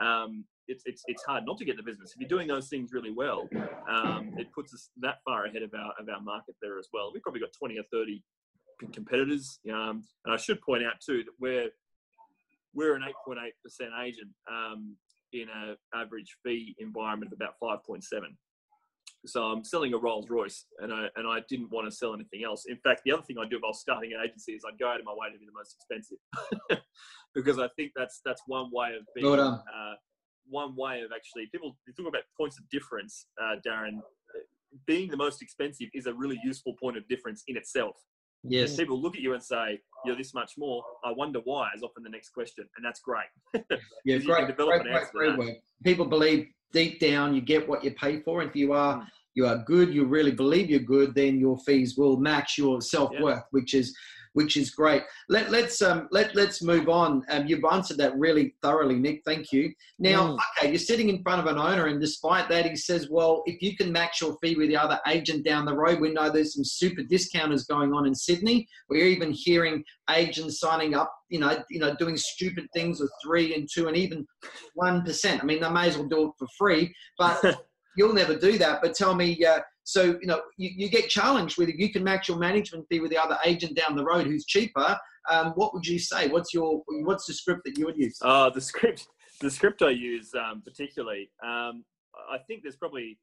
um, 0.00 0.44
it's, 0.68 0.82
it's, 0.86 1.02
it's 1.06 1.22
hard 1.24 1.44
not 1.46 1.58
to 1.58 1.64
get 1.64 1.76
the 1.76 1.82
business. 1.82 2.12
If 2.14 2.20
you're 2.20 2.28
doing 2.28 2.48
those 2.48 2.68
things 2.68 2.90
really 2.92 3.12
well, 3.12 3.48
um, 3.88 4.34
it 4.36 4.52
puts 4.52 4.74
us 4.74 4.90
that 5.00 5.18
far 5.24 5.44
ahead 5.44 5.62
of 5.62 5.72
our, 5.74 5.92
of 5.98 6.08
our 6.08 6.20
market 6.20 6.56
there 6.60 6.78
as 6.78 6.88
well. 6.92 7.10
We've 7.12 7.22
probably 7.22 7.40
got 7.40 7.50
20 7.58 7.78
or 7.78 7.84
30 7.92 8.22
competitors. 8.92 9.58
Um, 9.70 10.04
and 10.24 10.34
I 10.34 10.36
should 10.36 10.60
point 10.60 10.84
out 10.84 10.94
too 11.04 11.22
that 11.24 11.32
we're, 11.38 11.68
we're 12.74 12.94
an 12.94 13.02
8.8% 13.28 13.46
agent 14.04 14.30
um, 14.50 14.96
in 15.32 15.46
an 15.54 15.76
average 15.94 16.36
fee 16.44 16.74
environment 16.78 17.32
of 17.32 17.38
about 17.38 17.54
5.7. 17.62 18.02
So 19.26 19.42
I'm 19.42 19.64
selling 19.64 19.92
a 19.94 19.98
Rolls 19.98 20.30
Royce, 20.30 20.66
and 20.80 20.92
I 20.92 21.08
and 21.16 21.26
I 21.28 21.40
didn't 21.48 21.70
want 21.70 21.88
to 21.88 21.94
sell 21.94 22.14
anything 22.14 22.44
else. 22.44 22.64
In 22.68 22.76
fact, 22.78 23.02
the 23.04 23.12
other 23.12 23.22
thing 23.22 23.36
I'd 23.38 23.50
do 23.50 23.56
if 23.56 23.64
I 23.64 23.68
was 23.68 23.80
starting 23.80 24.12
an 24.12 24.20
agency 24.24 24.52
is 24.52 24.62
I'd 24.66 24.78
go 24.78 24.88
out 24.88 25.00
of 25.00 25.06
my 25.06 25.12
way 25.12 25.28
to 25.32 25.38
be 25.38 25.46
the 25.46 25.52
most 25.52 25.74
expensive, 25.74 26.18
because 27.34 27.58
I 27.58 27.68
think 27.76 27.92
that's 27.96 28.20
that's 28.24 28.42
one 28.46 28.70
way 28.72 28.94
of 28.98 29.06
being. 29.14 29.26
Uh, 29.38 29.94
one 30.48 30.76
way 30.76 31.00
of 31.00 31.10
actually 31.14 31.46
people 31.50 31.76
talk 31.96 32.08
about 32.08 32.22
points 32.36 32.58
of 32.58 32.68
difference, 32.70 33.26
uh, 33.40 33.56
Darren. 33.66 34.00
Being 34.86 35.10
the 35.10 35.16
most 35.16 35.42
expensive 35.42 35.88
is 35.94 36.06
a 36.06 36.12
really 36.12 36.38
useful 36.44 36.74
point 36.80 36.96
of 36.96 37.08
difference 37.08 37.42
in 37.48 37.56
itself. 37.56 37.96
Yes. 38.48 38.76
People 38.76 39.00
look 39.00 39.16
at 39.16 39.22
you 39.22 39.34
and 39.34 39.42
say, 39.42 39.80
"You're 40.04 40.16
this 40.16 40.34
much 40.34 40.52
more." 40.56 40.82
I 41.04 41.12
wonder 41.12 41.40
why 41.44 41.70
is 41.74 41.82
often 41.82 42.02
the 42.02 42.10
next 42.10 42.30
question, 42.30 42.68
and 42.76 42.84
that's 42.84 43.00
great. 43.00 43.26
yeah, 44.04 44.18
great, 44.18 44.56
great, 44.56 44.82
great, 45.12 45.36
great 45.36 45.56
People 45.84 46.06
believe 46.06 46.48
deep 46.72 47.00
down 47.00 47.34
you 47.34 47.40
get 47.40 47.68
what 47.68 47.84
you 47.84 47.92
pay 47.92 48.20
for. 48.20 48.40
And 48.40 48.50
if 48.50 48.56
you 48.56 48.72
are 48.72 48.98
mm. 48.98 49.06
you 49.34 49.46
are 49.46 49.58
good, 49.58 49.92
you 49.92 50.04
really 50.04 50.32
believe 50.32 50.70
you're 50.70 50.80
good, 50.80 51.14
then 51.14 51.38
your 51.38 51.58
fees 51.58 51.96
will 51.96 52.16
match 52.16 52.58
your 52.58 52.80
self 52.80 53.10
worth, 53.20 53.36
yeah. 53.38 53.42
which 53.50 53.74
is 53.74 53.96
which 54.36 54.58
is 54.58 54.68
great. 54.68 55.02
Let, 55.30 55.50
let's 55.50 55.80
um, 55.80 56.08
let 56.10 56.36
let's 56.36 56.62
move 56.62 56.90
on. 56.90 57.24
Um, 57.30 57.46
you've 57.46 57.64
answered 57.64 57.96
that 57.96 58.18
really 58.18 58.54
thoroughly, 58.62 58.96
Nick. 58.96 59.22
Thank 59.24 59.50
you. 59.50 59.72
Now, 59.98 60.36
mm. 60.36 60.38
okay, 60.58 60.68
you're 60.68 60.78
sitting 60.78 61.08
in 61.08 61.22
front 61.22 61.40
of 61.40 61.46
an 61.46 61.58
owner, 61.58 61.86
and 61.86 61.98
despite 61.98 62.46
that, 62.50 62.66
he 62.66 62.76
says, 62.76 63.08
"Well, 63.08 63.42
if 63.46 63.62
you 63.62 63.74
can 63.78 63.90
match 63.90 64.20
your 64.20 64.36
fee 64.42 64.54
with 64.54 64.68
the 64.68 64.76
other 64.76 65.00
agent 65.08 65.46
down 65.46 65.64
the 65.64 65.74
road, 65.74 66.00
we 66.00 66.12
know 66.12 66.28
there's 66.28 66.54
some 66.54 66.66
super 66.66 67.02
discounters 67.02 67.64
going 67.64 67.94
on 67.94 68.06
in 68.06 68.14
Sydney. 68.14 68.68
We're 68.90 69.06
even 69.06 69.32
hearing 69.32 69.82
agents 70.10 70.60
signing 70.60 70.94
up, 70.94 71.10
you 71.30 71.40
know, 71.40 71.56
you 71.70 71.80
know, 71.80 71.96
doing 71.96 72.18
stupid 72.18 72.66
things 72.74 73.00
with 73.00 73.10
three 73.24 73.54
and 73.54 73.66
two 73.72 73.88
and 73.88 73.96
even 73.96 74.26
one 74.74 75.02
percent. 75.02 75.42
I 75.42 75.46
mean, 75.46 75.62
they 75.62 75.70
may 75.70 75.88
as 75.88 75.96
well 75.96 76.08
do 76.08 76.26
it 76.26 76.32
for 76.38 76.46
free, 76.58 76.94
but." 77.18 77.42
you'll 77.98 78.12
never 78.12 78.36
do 78.36 78.58
that. 78.58 78.82
But 78.82 78.94
tell 78.94 79.14
me, 79.14 79.42
uh, 79.42 79.60
So, 79.86 80.18
you 80.20 80.26
know, 80.26 80.42
you, 80.56 80.70
you 80.74 80.88
get 80.88 81.08
challenged 81.08 81.58
with 81.58 81.68
if 81.68 81.76
you 81.78 81.92
can 81.92 82.02
match 82.02 82.28
your 82.28 82.38
management 82.38 82.86
fee 82.88 82.98
with 82.98 83.12
the 83.12 83.22
other 83.22 83.38
agent 83.44 83.76
down 83.76 83.94
the 83.94 84.02
road 84.02 84.26
who's 84.26 84.44
cheaper. 84.44 84.98
Um, 85.30 85.52
what 85.54 85.72
would 85.74 85.86
you 85.86 86.00
say? 86.00 86.26
What's 86.26 86.52
your 86.52 86.82
what's 87.04 87.24
the 87.26 87.34
script 87.34 87.60
that 87.66 87.78
you 87.78 87.86
would 87.86 87.96
use? 87.96 88.18
Uh, 88.20 88.50
the 88.50 88.60
script 88.60 89.06
the 89.40 89.48
script 89.48 89.82
I 89.82 89.90
use 89.90 90.32
um, 90.34 90.60
particularly. 90.64 91.30
Um, 91.40 91.84
I 92.28 92.38
think 92.48 92.62
there's 92.64 92.76
probably 92.76 93.16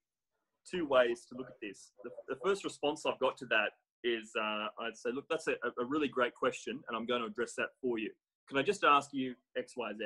two 0.69 0.87
ways 0.87 1.25
to 1.29 1.37
look 1.37 1.47
at 1.47 1.57
this. 1.61 1.91
The, 2.05 2.11
the 2.29 2.39
first 2.45 2.63
response 2.63 3.03
I've 3.05 3.19
got 3.19 3.35
to 3.39 3.45
that 3.47 3.71
is 4.05 4.31
uh, 4.39 4.67
I'd 4.79 4.95
say, 4.95 5.09
look, 5.13 5.25
that's 5.29 5.47
a, 5.47 5.55
a 5.81 5.85
really 5.85 6.07
great 6.07 6.33
question, 6.33 6.79
and 6.87 6.95
I'm 6.95 7.05
going 7.05 7.19
to 7.19 7.27
address 7.27 7.55
that 7.57 7.69
for 7.81 7.99
you. 7.99 8.11
Can 8.47 8.57
I 8.57 8.63
just 8.63 8.85
ask 8.85 9.09
you 9.11 9.35
X, 9.57 9.73
Y, 9.75 9.91
Z? 9.97 10.05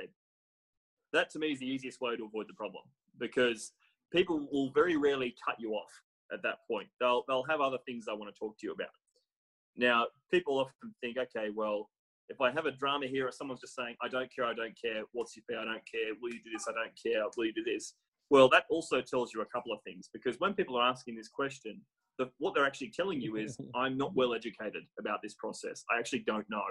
That 1.13 1.29
to 1.31 1.39
me 1.39 1.51
is 1.51 1.59
the 1.59 1.67
easiest 1.67 2.01
way 2.01 2.15
to 2.15 2.25
avoid 2.25 2.47
the 2.49 2.55
problem 2.55 2.83
because 3.19 3.73
people 4.11 4.47
will 4.51 4.71
very 4.71 4.97
rarely 4.97 5.35
cut 5.45 5.57
you 5.59 5.73
off 5.73 5.91
at 6.31 6.43
that 6.43 6.59
point. 6.69 6.87
They'll 6.99 7.23
they'll 7.27 7.45
have 7.49 7.61
other 7.61 7.77
things 7.85 8.05
they 8.05 8.13
want 8.13 8.33
to 8.33 8.39
talk 8.39 8.57
to 8.59 8.67
you 8.67 8.73
about. 8.73 8.89
Now, 9.77 10.07
people 10.31 10.59
often 10.59 10.93
think, 11.01 11.17
okay, 11.17 11.49
well, 11.53 11.89
if 12.29 12.41
I 12.41 12.51
have 12.51 12.65
a 12.65 12.71
drama 12.71 13.07
here, 13.07 13.27
or 13.27 13.31
someone's 13.31 13.61
just 13.61 13.75
saying, 13.75 13.95
I 14.01 14.07
don't 14.07 14.29
care, 14.33 14.45
I 14.45 14.53
don't 14.53 14.75
care, 14.79 15.03
what's 15.13 15.35
your 15.35 15.43
fee, 15.47 15.55
I 15.55 15.65
don't 15.65 15.83
care, 15.89 16.13
will 16.21 16.33
you 16.33 16.41
do 16.43 16.51
this, 16.51 16.65
I 16.67 16.73
don't 16.73 16.91
care, 17.01 17.23
will 17.37 17.45
you 17.45 17.53
do 17.53 17.63
this? 17.63 17.93
Well, 18.29 18.49
that 18.49 18.65
also 18.69 19.01
tells 19.01 19.33
you 19.33 19.41
a 19.41 19.45
couple 19.45 19.71
of 19.71 19.79
things 19.83 20.09
because 20.11 20.35
when 20.39 20.53
people 20.53 20.75
are 20.77 20.89
asking 20.89 21.15
this 21.15 21.29
question, 21.29 21.81
the, 22.17 22.29
what 22.39 22.55
they're 22.55 22.65
actually 22.65 22.89
telling 22.89 23.21
you 23.21 23.37
is, 23.37 23.57
I'm 23.75 23.97
not 23.97 24.15
well 24.15 24.33
educated 24.33 24.83
about 24.99 25.21
this 25.21 25.35
process. 25.35 25.85
I 25.93 25.99
actually 25.99 26.23
don't 26.27 26.45
know 26.49 26.63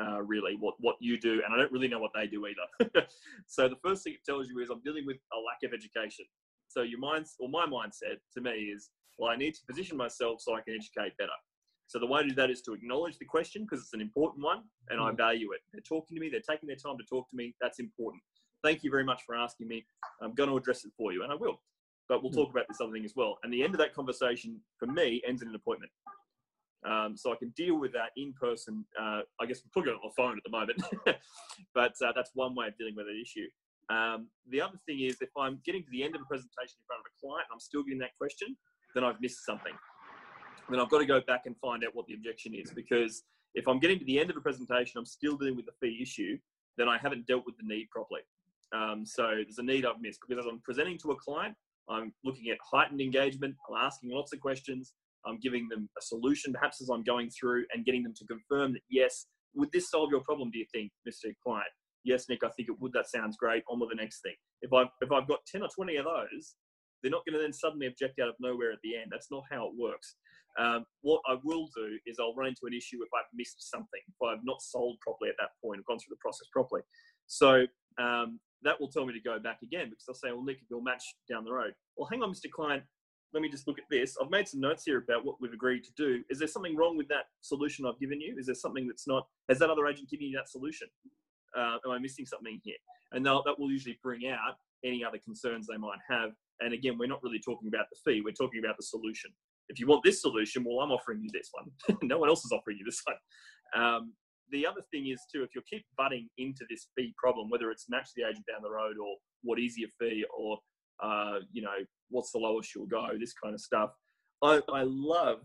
uh, 0.00 0.22
really 0.22 0.56
what, 0.58 0.74
what 0.78 0.96
you 1.00 1.18
do, 1.18 1.42
and 1.44 1.54
I 1.54 1.56
don't 1.56 1.72
really 1.72 1.88
know 1.88 1.98
what 1.98 2.12
they 2.14 2.26
do 2.26 2.46
either. 2.46 3.06
so 3.46 3.68
the 3.68 3.76
first 3.82 4.04
thing 4.04 4.14
it 4.14 4.24
tells 4.24 4.48
you 4.48 4.60
is, 4.60 4.70
I'm 4.70 4.82
dealing 4.84 5.06
with 5.06 5.16
a 5.32 5.38
lack 5.38 5.68
of 5.68 5.76
education. 5.76 6.26
So 6.74 6.82
your 6.82 6.98
mind, 6.98 7.26
or 7.38 7.48
my 7.48 7.66
mindset 7.66 8.18
to 8.34 8.40
me 8.40 8.50
is, 8.50 8.90
well, 9.16 9.30
I 9.30 9.36
need 9.36 9.54
to 9.54 9.60
position 9.64 9.96
myself 9.96 10.40
so 10.40 10.56
I 10.56 10.60
can 10.60 10.74
educate 10.74 11.16
better. 11.18 11.38
So 11.86 12.00
the 12.00 12.06
way 12.06 12.22
to 12.22 12.28
do 12.28 12.34
that 12.34 12.50
is 12.50 12.62
to 12.62 12.72
acknowledge 12.72 13.16
the 13.18 13.26
question 13.26 13.62
because 13.62 13.80
it's 13.84 13.92
an 13.92 14.00
important 14.00 14.42
one 14.42 14.62
and 14.88 15.00
I 15.00 15.12
mm. 15.12 15.16
value 15.16 15.52
it. 15.52 15.60
They're 15.72 15.82
talking 15.82 16.16
to 16.16 16.20
me, 16.20 16.28
they're 16.28 16.40
taking 16.40 16.66
their 16.66 16.76
time 16.76 16.98
to 16.98 17.04
talk 17.04 17.30
to 17.30 17.36
me. 17.36 17.54
That's 17.60 17.78
important. 17.78 18.24
Thank 18.64 18.82
you 18.82 18.90
very 18.90 19.04
much 19.04 19.22
for 19.24 19.36
asking 19.36 19.68
me. 19.68 19.86
I'm 20.20 20.34
going 20.34 20.50
to 20.50 20.56
address 20.56 20.84
it 20.84 20.90
for 20.96 21.12
you 21.12 21.22
and 21.22 21.30
I 21.30 21.36
will. 21.36 21.60
But 22.08 22.24
we'll 22.24 22.32
mm. 22.32 22.36
talk 22.36 22.50
about 22.50 22.64
this 22.68 22.80
other 22.80 22.90
thing 22.90 23.04
as 23.04 23.12
well. 23.14 23.38
And 23.44 23.52
the 23.52 23.62
end 23.62 23.74
of 23.74 23.78
that 23.78 23.94
conversation 23.94 24.60
for 24.76 24.86
me 24.86 25.22
ends 25.28 25.42
in 25.42 25.48
an 25.48 25.54
appointment. 25.54 25.92
Um, 26.84 27.16
so 27.16 27.32
I 27.32 27.36
can 27.36 27.50
deal 27.50 27.78
with 27.78 27.92
that 27.92 28.10
in 28.16 28.32
person. 28.32 28.84
Uh, 29.00 29.20
I 29.40 29.46
guess 29.46 29.60
we're 29.64 29.80
talking 29.80 29.94
on 29.94 30.00
the 30.02 30.12
phone 30.16 30.36
at 30.36 30.42
the 30.44 30.50
moment, 30.50 30.82
but 31.74 31.92
uh, 32.04 32.12
that's 32.14 32.30
one 32.34 32.54
way 32.54 32.66
of 32.66 32.76
dealing 32.76 32.94
with 32.94 33.06
that 33.06 33.18
issue. 33.18 33.46
Um, 33.90 34.28
the 34.48 34.60
other 34.60 34.78
thing 34.86 35.00
is 35.00 35.16
if 35.20 35.30
I'm 35.36 35.60
getting 35.64 35.82
to 35.82 35.90
the 35.90 36.02
end 36.02 36.14
of 36.14 36.22
a 36.22 36.24
presentation 36.24 36.76
in 36.80 36.86
front 36.86 37.00
of 37.00 37.06
a 37.06 37.14
client 37.20 37.46
and 37.50 37.54
I'm 37.54 37.60
still 37.60 37.82
getting 37.82 38.00
that 38.00 38.16
question, 38.16 38.56
then 38.94 39.04
I've 39.04 39.20
missed 39.20 39.44
something 39.44 39.74
then 40.70 40.80
I've 40.80 40.90
got 40.90 40.98
to 40.98 41.06
go 41.06 41.20
back 41.20 41.42
and 41.46 41.56
find 41.58 41.84
out 41.84 41.94
what 41.94 42.06
the 42.06 42.14
objection 42.14 42.54
is 42.54 42.70
because 42.70 43.22
if 43.54 43.68
I'm 43.68 43.78
getting 43.78 43.98
to 43.98 44.04
the 44.04 44.18
end 44.18 44.30
of 44.30 44.36
a 44.36 44.40
presentation, 44.40 44.98
I'm 44.98 45.04
still 45.04 45.36
dealing 45.36 45.56
with 45.56 45.66
the 45.66 45.72
fee 45.80 46.00
issue, 46.02 46.38
then 46.76 46.88
I 46.88 46.98
haven't 46.98 47.26
dealt 47.26 47.44
with 47.46 47.56
the 47.56 47.66
need 47.66 47.88
properly. 47.90 48.22
Um, 48.74 49.04
so 49.06 49.22
there's 49.22 49.58
a 49.58 49.62
need 49.62 49.86
I've 49.86 50.00
missed 50.00 50.20
because 50.26 50.44
as 50.44 50.50
I'm 50.50 50.60
presenting 50.60 50.98
to 50.98 51.12
a 51.12 51.16
client, 51.16 51.54
I'm 51.88 52.12
looking 52.24 52.50
at 52.50 52.58
heightened 52.68 53.00
engagement, 53.00 53.54
I'm 53.68 53.76
asking 53.84 54.10
lots 54.10 54.32
of 54.32 54.40
questions, 54.40 54.94
I'm 55.26 55.38
giving 55.38 55.68
them 55.68 55.88
a 55.98 56.02
solution 56.02 56.52
perhaps 56.52 56.80
as 56.80 56.88
I'm 56.88 57.04
going 57.04 57.30
through 57.30 57.64
and 57.72 57.84
getting 57.84 58.02
them 58.02 58.14
to 58.16 58.24
confirm 58.26 58.72
that 58.72 58.82
yes, 58.88 59.26
would 59.54 59.70
this 59.72 59.90
solve 59.90 60.10
your 60.10 60.20
problem, 60.20 60.50
do 60.50 60.58
you 60.58 60.66
think, 60.72 60.90
Mr. 61.08 61.32
Client? 61.44 61.68
Yes, 62.04 62.28
Nick, 62.28 62.44
I 62.44 62.50
think 62.50 62.68
it 62.68 62.80
would. 62.80 62.92
That 62.92 63.08
sounds 63.08 63.36
great. 63.36 63.64
On 63.68 63.80
with 63.80 63.90
the 63.90 63.96
next 63.96 64.20
thing. 64.20 64.34
If 64.62 64.72
I've 64.72 64.88
if 65.00 65.10
I've 65.10 65.28
got 65.28 65.40
10 65.50 65.62
or 65.62 65.68
20 65.74 65.96
of 65.96 66.04
those, 66.04 66.54
they're 67.02 67.10
not 67.10 67.24
going 67.26 67.36
to 67.36 67.42
then 67.42 67.52
suddenly 67.52 67.86
object 67.86 68.20
out 68.20 68.28
of 68.28 68.34
nowhere 68.40 68.72
at 68.72 68.78
the 68.82 68.96
end. 68.96 69.08
That's 69.10 69.30
not 69.30 69.44
how 69.50 69.66
it 69.66 69.72
works. 69.76 70.16
Um, 70.58 70.84
what 71.02 71.20
I 71.26 71.36
will 71.42 71.68
do 71.74 71.98
is 72.06 72.18
I'll 72.20 72.34
run 72.34 72.48
into 72.48 72.66
an 72.66 72.74
issue 72.74 73.02
if 73.02 73.08
I've 73.14 73.28
missed 73.34 73.70
something, 73.70 74.00
if 74.06 74.22
I've 74.22 74.44
not 74.44 74.62
sold 74.62 74.98
properly 75.00 75.30
at 75.30 75.36
that 75.40 75.50
point, 75.62 75.80
I've 75.80 75.86
gone 75.86 75.98
through 75.98 76.14
the 76.14 76.22
process 76.22 76.46
properly. 76.52 76.82
So 77.26 77.66
um, 77.98 78.38
that 78.62 78.80
will 78.80 78.88
tell 78.88 79.04
me 79.04 79.12
to 79.12 79.20
go 79.20 79.38
back 79.38 79.58
again 79.62 79.90
because 79.90 80.04
I'll 80.08 80.14
say, 80.14 80.30
well, 80.30 80.44
Nick, 80.44 80.58
you'll 80.70 80.80
match 80.80 81.02
down 81.28 81.44
the 81.44 81.52
road. 81.52 81.72
Well, 81.96 82.08
hang 82.10 82.22
on, 82.22 82.30
Mr. 82.32 82.50
Client, 82.50 82.84
let 83.32 83.42
me 83.42 83.48
just 83.48 83.66
look 83.66 83.78
at 83.78 83.84
this. 83.90 84.16
I've 84.22 84.30
made 84.30 84.46
some 84.46 84.60
notes 84.60 84.84
here 84.86 84.98
about 84.98 85.24
what 85.24 85.36
we've 85.40 85.52
agreed 85.52 85.82
to 85.84 85.92
do. 85.96 86.22
Is 86.30 86.38
there 86.38 86.48
something 86.48 86.76
wrong 86.76 86.96
with 86.96 87.08
that 87.08 87.24
solution 87.40 87.84
I've 87.84 87.98
given 87.98 88.20
you? 88.20 88.36
Is 88.38 88.46
there 88.46 88.54
something 88.54 88.86
that's 88.86 89.08
not, 89.08 89.26
has 89.48 89.58
that 89.58 89.70
other 89.70 89.86
agent 89.88 90.08
given 90.08 90.28
you 90.28 90.36
that 90.36 90.48
solution? 90.48 90.86
Uh, 91.56 91.76
am 91.84 91.90
I 91.90 91.98
missing 91.98 92.26
something 92.26 92.60
here? 92.62 92.76
And 93.12 93.24
that 93.24 93.54
will 93.58 93.70
usually 93.70 93.98
bring 94.02 94.28
out 94.28 94.56
any 94.84 95.04
other 95.04 95.18
concerns 95.18 95.66
they 95.66 95.76
might 95.76 96.00
have. 96.10 96.30
And 96.60 96.72
again, 96.72 96.98
we're 96.98 97.08
not 97.08 97.22
really 97.22 97.40
talking 97.40 97.68
about 97.68 97.86
the 97.90 97.98
fee, 98.04 98.22
we're 98.24 98.32
talking 98.32 98.60
about 98.64 98.76
the 98.76 98.82
solution 98.82 99.30
if 99.68 99.80
you 99.80 99.86
want 99.86 100.02
this 100.04 100.20
solution, 100.20 100.64
well, 100.64 100.80
I'm 100.80 100.92
offering 100.92 101.20
you 101.22 101.30
this 101.32 101.50
one. 101.52 101.98
no 102.02 102.18
one 102.18 102.28
else 102.28 102.44
is 102.44 102.52
offering 102.52 102.78
you 102.78 102.84
this 102.84 103.02
one. 103.04 103.82
Um, 103.82 104.12
the 104.50 104.66
other 104.66 104.82
thing 104.92 105.08
is 105.08 105.20
too, 105.32 105.42
if 105.42 105.50
you 105.54 105.62
keep 105.68 105.84
butting 105.96 106.28
into 106.38 106.64
this 106.68 106.88
fee 106.96 107.14
problem, 107.16 107.48
whether 107.50 107.70
it's 107.70 107.86
match 107.88 108.10
the 108.14 108.24
agent 108.24 108.44
down 108.46 108.62
the 108.62 108.70
road 108.70 108.96
or 108.98 109.16
what 109.42 109.58
is 109.58 109.76
your 109.76 109.88
fee 109.98 110.24
or 110.36 110.58
uh, 111.02 111.40
you 111.50 111.60
know 111.60 111.74
what's 112.10 112.30
the 112.30 112.38
lowest 112.38 112.74
you'll 112.74 112.86
go, 112.86 113.08
this 113.18 113.32
kind 113.32 113.54
of 113.54 113.60
stuff. 113.60 113.90
I, 114.42 114.60
I 114.72 114.82
love 114.84 115.38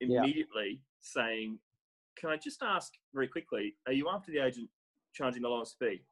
immediately 0.00 0.70
yeah. 0.70 0.76
saying, 1.00 1.58
"Can 2.18 2.30
I 2.30 2.36
just 2.36 2.62
ask 2.62 2.90
very 3.14 3.28
quickly? 3.28 3.76
Are 3.86 3.92
you 3.92 4.08
after 4.08 4.32
the 4.32 4.38
agent 4.38 4.68
charging 5.14 5.42
the 5.42 5.48
lowest 5.48 5.76
fee?" 5.78 6.02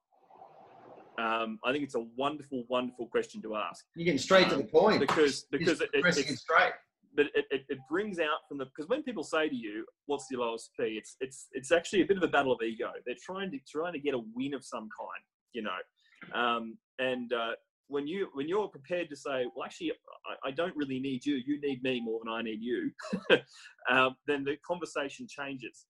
Um, 1.18 1.58
I 1.64 1.72
think 1.72 1.84
it's 1.84 1.94
a 1.94 2.06
wonderful, 2.16 2.64
wonderful 2.68 3.06
question 3.06 3.40
to 3.42 3.56
ask. 3.56 3.84
You're 3.94 4.04
getting 4.04 4.18
straight 4.18 4.44
um, 4.44 4.50
to 4.50 4.56
the 4.56 4.62
um, 4.62 4.68
point 4.68 5.00
because 5.00 5.46
because 5.50 5.80
it, 5.80 5.90
it, 5.94 6.04
it's 6.04 6.40
straight 6.40 6.72
but 7.16 7.26
it, 7.34 7.46
it, 7.50 7.64
it, 7.68 7.78
brings 7.88 8.20
out 8.20 8.46
from 8.48 8.58
the 8.58 8.66
because 8.66 8.88
when 8.88 9.02
people 9.02 9.24
say 9.24 9.48
to 9.48 9.54
you, 9.54 9.84
"What's 10.04 10.26
your 10.30 10.42
lowest 10.42 10.70
fee?" 10.76 10.96
It's 10.98 11.16
it's 11.20 11.46
it's 11.52 11.72
actually 11.72 12.02
a 12.02 12.06
bit 12.06 12.18
of 12.18 12.22
a 12.22 12.28
battle 12.28 12.52
of 12.52 12.60
ego. 12.62 12.90
They're 13.04 13.16
trying 13.24 13.50
to 13.52 13.58
trying 13.68 13.94
to 13.94 13.98
get 13.98 14.14
a 14.14 14.20
win 14.34 14.54
of 14.54 14.64
some 14.64 14.88
kind, 14.98 15.22
you 15.52 15.62
know. 15.62 16.38
Um, 16.38 16.76
and 16.98 17.32
uh, 17.32 17.52
when 17.88 18.06
you 18.06 18.28
when 18.34 18.48
you're 18.48 18.68
prepared 18.68 19.08
to 19.10 19.16
say, 19.16 19.46
"Well, 19.54 19.64
actually, 19.64 19.92
I, 20.26 20.48
I, 20.48 20.50
don't 20.50 20.76
really 20.76 21.00
need 21.00 21.24
you. 21.24 21.36
You 21.44 21.60
need 21.60 21.82
me 21.82 22.00
more 22.00 22.20
than 22.22 22.32
I 22.32 22.42
need 22.42 22.60
you," 22.60 22.90
um, 23.90 24.16
then 24.26 24.44
the 24.44 24.56
conversation 24.66 25.26
changes. 25.28 25.86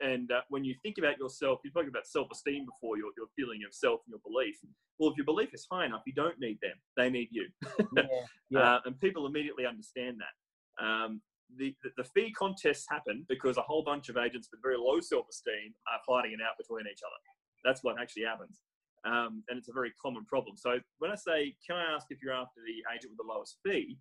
And 0.00 0.30
uh, 0.32 0.40
when 0.48 0.64
you 0.64 0.74
think 0.82 0.98
about 0.98 1.18
yourself, 1.18 1.60
you're 1.64 1.72
talking 1.72 1.88
about 1.88 2.06
self-esteem 2.06 2.66
before 2.66 2.98
your, 2.98 3.10
your 3.16 3.26
feeling 3.36 3.60
of 3.66 3.72
self 3.72 4.00
and 4.06 4.12
your 4.12 4.20
belief. 4.26 4.56
Well, 4.98 5.10
if 5.10 5.16
your 5.16 5.24
belief 5.24 5.50
is 5.54 5.66
high 5.70 5.86
enough, 5.86 6.02
you 6.06 6.12
don't 6.12 6.38
need 6.40 6.58
them; 6.62 6.74
they 6.96 7.10
need 7.10 7.28
you. 7.30 7.48
yeah, 7.96 8.02
yeah. 8.50 8.60
Uh, 8.60 8.80
and 8.86 9.00
people 9.00 9.26
immediately 9.26 9.66
understand 9.66 10.18
that. 10.18 10.84
Um, 10.84 11.20
the, 11.56 11.74
the, 11.82 11.90
the 12.02 12.04
fee 12.04 12.32
contests 12.32 12.86
happen 12.90 13.24
because 13.28 13.56
a 13.56 13.62
whole 13.62 13.84
bunch 13.84 14.08
of 14.08 14.16
agents 14.16 14.48
with 14.50 14.62
very 14.62 14.76
low 14.76 14.98
self-esteem 15.00 15.74
are 15.92 16.00
fighting 16.06 16.32
it 16.32 16.42
out 16.42 16.58
between 16.58 16.86
each 16.90 17.00
other. 17.04 17.20
That's 17.64 17.84
what 17.84 18.00
actually 18.00 18.24
happens. 18.24 18.60
Um, 19.04 19.44
and 19.48 19.58
it's 19.58 19.68
a 19.68 19.72
very 19.72 19.92
common 20.00 20.24
problem. 20.24 20.56
So 20.56 20.78
when 20.98 21.10
I 21.10 21.14
say, 21.14 21.54
can 21.66 21.76
I 21.76 21.94
ask 21.94 22.06
if 22.10 22.18
you're 22.22 22.32
after 22.32 22.60
the 22.64 22.82
agent 22.94 23.12
with 23.12 23.20
the 23.20 23.32
lowest 23.32 23.58
fee? 23.64 23.98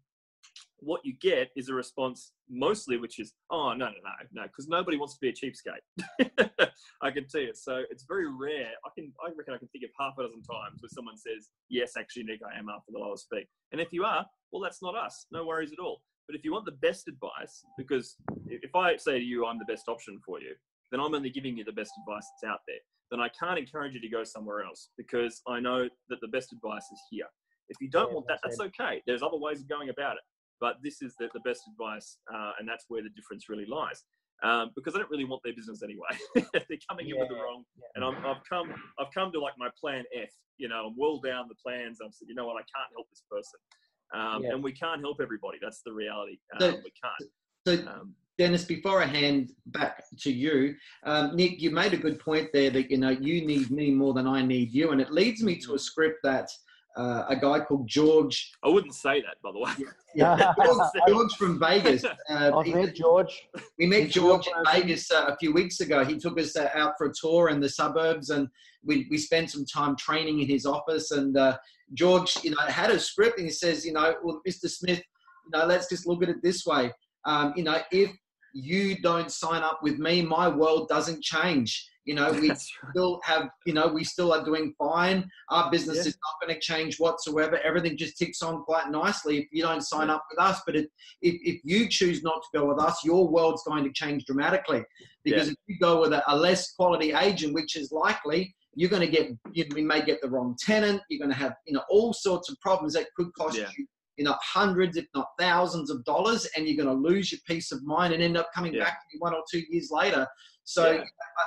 What 0.84 1.02
you 1.04 1.14
get 1.22 1.50
is 1.56 1.70
a 1.70 1.74
response 1.74 2.34
mostly 2.50 2.98
which 2.98 3.20
is, 3.20 3.34
oh, 3.50 3.74
no, 3.74 3.86
no, 3.86 3.92
no, 3.92 4.42
no, 4.42 4.44
because 4.44 4.68
nobody 4.68 4.98
wants 4.98 5.14
to 5.16 5.20
be 5.22 5.30
a 5.30 5.34
cheapskate. 5.34 6.60
I 7.02 7.12
can 7.12 7.28
tell 7.28 7.42
you. 7.42 7.52
So 7.54 7.84
it's 7.90 8.06
very 8.08 8.28
rare. 8.28 8.72
I 8.86 8.90
can, 8.96 9.12
I 9.26 9.30
reckon 9.36 9.54
I 9.54 9.58
can 9.58 9.68
think 9.70 9.84
of 9.84 9.90
half 10.00 10.14
a 10.20 10.24
dozen 10.24 10.42
times 10.44 10.82
where 10.82 10.90
someone 10.90 11.18
says, 11.18 11.50
yes, 11.70 11.94
actually, 11.98 12.24
Nick, 12.24 12.42
I 12.44 12.58
am 12.58 12.70
after 12.70 12.92
the 12.92 13.00
lowest 13.00 13.28
fee. 13.32 13.46
And 13.72 13.82
if 13.82 13.92
you 13.92 14.04
are, 14.04 14.26
well, 14.52 14.62
that's 14.62 14.82
not 14.82 14.96
us. 14.96 15.26
No 15.32 15.46
worries 15.46 15.72
at 15.72 15.80
all. 15.80 16.02
But 16.28 16.36
if 16.36 16.46
you 16.46 16.54
want 16.54 16.66
the 16.66 16.72
best 16.72 17.08
advice, 17.08 17.64
because 17.78 18.16
if 18.48 18.76
I 18.76 18.96
say 18.98 19.20
to 19.20 19.26
you, 19.26 19.46
I'm 19.46 19.60
the 19.60 19.66
best 19.66 19.90
option 19.90 20.20
for 20.26 20.40
you, 20.40 20.54
then 20.92 21.00
I'm 21.00 21.14
only 21.14 21.30
giving 21.30 21.58
you 21.58 21.64
the 21.64 21.74
best 21.74 21.92
advice 22.02 22.26
that's 22.42 22.52
out 22.52 22.60
there. 22.68 22.78
Then 23.12 23.20
I 23.20 23.30
can't 23.30 23.60
encourage 23.60 23.94
you 23.94 24.02
to 24.02 24.10
go 24.10 24.24
somewhere 24.24 24.64
else 24.64 24.90
because 24.98 25.42
I 25.48 25.60
know 25.60 25.90
that 26.10 26.22
the 26.22 26.28
best 26.30 26.54
advice 26.54 26.86
is 26.92 27.02
here. 27.10 27.26
If 27.70 27.78
you 27.82 27.90
don't 27.90 28.10
yeah, 28.10 28.14
want 28.16 28.28
that, 28.28 28.40
that's 28.44 28.60
okay. 28.60 29.02
There's 29.06 29.24
other 29.24 29.38
ways 29.38 29.62
of 29.62 29.70
going 29.70 29.90
about 29.90 30.14
it. 30.14 30.24
But 30.64 30.78
this 30.82 31.01
is 31.01 31.14
the, 31.20 31.28
the 31.34 31.41
best 31.41 31.64
advice, 31.68 32.20
uh, 32.34 32.51
and 32.57 32.66
that's 32.66 32.86
where 32.88 33.03
the 33.03 33.09
difference 33.09 33.49
really 33.49 33.66
lies. 33.66 34.05
Um, 34.43 34.72
because 34.78 34.95
I 34.95 34.99
don't 34.99 35.11
really 35.11 35.26
want 35.26 35.41
their 35.43 35.53
business 35.53 35.84
anyway. 35.84 36.07
They're 36.53 36.80
coming 36.89 37.05
yeah, 37.05 37.16
in 37.16 37.20
with 37.20 37.28
the 37.28 37.36
wrong, 37.36 37.66
yeah. 37.78 37.88
and 37.95 38.05
i 38.05 38.28
have 38.30 38.38
come, 38.49 38.74
I've 38.97 39.11
come 39.14 39.34
to 39.34 39.41
like 39.41 39.55
my 39.57 39.68
plan 39.78 40.05
F. 40.16 40.30
You 40.57 40.70
know, 40.70 40.88
I'm 40.88 40.95
well 40.97 41.20
down 41.20 41.49
the 41.49 41.55
plans. 41.55 41.99
I'm 42.01 42.14
said, 42.14 42.30
you 42.30 42.36
know 42.36 42.45
what, 42.45 42.55
I 42.55 42.64
can't 42.74 42.89
help 42.95 43.09
this 43.09 43.24
person, 43.30 43.59
um, 44.16 44.43
yeah. 44.43 44.53
and 44.53 44.64
we 44.64 44.72
can't 44.72 45.01
help 45.01 45.18
everybody. 45.22 45.57
That's 45.61 45.82
the 45.86 45.91
reality. 45.91 46.38
Um, 46.53 46.59
so, 46.61 46.68
we 46.78 46.93
can't. 47.03 47.30
So, 47.68 47.91
um, 47.91 48.16
Dennis, 48.38 48.64
before 48.64 49.03
I 49.03 49.05
hand 49.05 49.51
back 49.66 50.05
to 50.22 50.32
you, 50.32 50.76
um, 51.03 51.36
Nick, 51.36 51.61
you 51.61 51.72
made 51.72 51.93
a 51.93 51.97
good 51.97 52.20
point 52.22 52.47
there 52.53 52.70
that 52.70 52.89
you 52.89 52.97
know 52.97 53.09
you 53.09 53.45
need 53.45 53.70
me 53.70 53.91
more 53.91 54.14
than 54.14 54.28
I 54.28 54.41
need 54.41 54.72
you, 54.72 54.91
and 54.91 55.01
it 55.01 55.11
leads 55.11 55.43
me 55.43 55.57
to 55.57 55.74
a 55.76 55.80
script 55.80 56.20
that 56.24 56.49
uh, 56.96 57.26
a 57.28 57.36
guy 57.36 57.60
called 57.60 57.88
George. 57.88 58.52
I 58.64 58.70
wouldn't 58.70 58.94
say 58.94 59.22
that, 59.22 59.36
by 59.44 59.52
the 59.52 59.60
way. 59.60 59.72
Yeah, 60.16 60.54
George, 60.66 60.89
George, 61.08 61.34
from 61.34 61.60
Vegas. 61.60 62.04
Uh, 62.30 62.52
I've 62.56 62.66
he, 62.66 62.74
met 62.74 62.96
George. 62.96 63.48
We 63.78 63.86
met 63.86 64.10
George 64.10 64.48
in 64.48 64.54
Vegas 64.72 65.12
uh, 65.12 65.26
a 65.28 65.38
few 65.38 65.54
weeks 65.54 65.82
ago. 65.82 66.06
He 66.06 66.18
took 66.18 66.39
us 66.39 66.56
uh, 66.56 66.70
out 66.74 66.94
for 66.98 67.08
a 67.08 67.14
tour 67.14 67.50
in 67.50 67.60
the 67.60 67.68
suburbs, 67.68 68.30
and 68.30 68.48
we, 68.84 69.08
we 69.12 69.18
spent 69.18 69.52
some 69.52 69.66
time 69.66 69.96
training 69.98 70.39
in 70.39 70.48
his 70.48 70.66
office. 70.66 71.12
And 71.12 71.36
uh, 71.38 71.58
George, 71.94 72.38
you 72.44 72.52
know, 72.52 72.62
had 72.68 72.91
a 72.91 73.00
script, 73.00 73.38
and 73.38 73.48
he 73.48 73.52
says, 73.52 73.86
you 73.86 73.91
know, 73.91 74.16
well, 74.24 74.41
Mr. 74.48 74.70
Smith, 74.70 75.00
you 75.00 75.60
know, 75.60 75.66
let's 75.66 75.89
just 75.89 76.08
look 76.08 76.24
at 76.24 76.30
it 76.30 76.41
this 76.41 76.66
way. 76.66 76.91
Um, 77.26 77.54
you 77.56 77.64
know, 77.64 77.80
if 77.91 78.12
you 78.54 79.02
don't 79.02 79.32
sign 79.32 79.64
up 79.64 79.80
with 79.84 80.00
me, 80.00 80.22
my 80.22 80.48
world 80.48 80.88
doesn't 80.88 81.22
change. 81.24 81.88
You 82.06 82.16
know, 82.16 82.32
we 82.34 82.54
still 82.56 83.22
have, 83.24 83.49
you 83.66 83.74
know, 83.74 83.88
we 83.88 84.04
still 84.04 84.34
are 84.34 84.43
doing 84.43 84.74
fine. 84.78 85.30
Our 85.49 85.72
business 85.72 85.97
yeah. 85.97 86.10
is 86.10 86.18
not 86.18 86.47
going 86.47 86.54
to 86.54 86.60
change 86.60 86.99
whatsoever. 86.99 87.60
Everything 87.64 87.95
just 87.95 88.18
ticks 88.18 88.41
on 88.41 88.64
quite 88.64 88.89
nicely 88.91 89.38
if 89.38 89.47
you 89.51 89.64
don't 89.64 89.82
sign 89.82 90.08
yeah. 90.08 90.16
up 90.16 90.26
with 90.30 90.39
us. 90.39 90.62
But 90.66 90.76
it, 90.76 90.89
if, 91.22 91.36
if 91.41 91.62
you 91.64 91.88
choose 91.88 92.22
not 92.22 92.41
to 92.41 92.60
go 92.60 92.66
with 92.66 92.80
us, 92.80 93.04
your 93.06 93.30
world's 93.30 93.64
going 93.64 93.86
to 93.86 93.91
change 93.93 94.26
dramatically. 94.26 94.84
Because 95.24 95.47
yeah. 95.47 95.54
if 95.54 95.58
you 95.68 95.78
go 95.80 96.01
with 96.01 96.12
a, 96.12 96.24
a, 96.28 96.36
less 96.36 96.74
quality 96.74 97.14
agent, 97.14 97.54
which 97.54 97.78
is 97.78 97.91
likely, 97.91 98.54
you're 98.76 98.89
going 98.89 99.06
to 99.06 99.12
get, 99.12 99.32
you, 99.54 99.66
we 99.74 99.82
may 99.82 100.04
get 100.04 100.22
the 100.22 100.30
wrong 100.30 100.58
tenant. 100.60 101.01
You're 101.10 101.26
going 101.26 101.32
to 101.32 101.41
have, 101.41 101.54
you 101.66 101.74
know, 101.74 101.84
all 101.89 102.12
sorts 102.12 102.49
of 102.49 102.60
problems 102.60 102.93
that 102.93 103.08
could 103.16 103.34
cost 103.34 103.58
you 103.58 103.86
you 104.18 104.24
know 104.24 104.36
hundreds 104.41 104.95
if 104.97 105.06
not 105.16 105.28
thousands 105.39 105.89
of 105.89 106.04
dollars 106.06 106.47
and 106.56 106.68
you're 106.68 106.78
going 106.78 106.95
to 106.95 107.10
lose 107.10 107.32
your 107.32 107.39
peace 107.47 107.72
of 107.72 107.84
mind 107.84 108.14
and 108.14 108.22
end 108.22 108.38
up 108.38 108.47
coming 108.54 108.74
yeah. 108.74 108.84
back 108.84 108.99
one 109.20 109.34
or 109.34 109.41
two 109.51 109.64
years 109.70 109.89
later 109.91 110.28
so 110.66 110.91
yeah, 110.91 111.03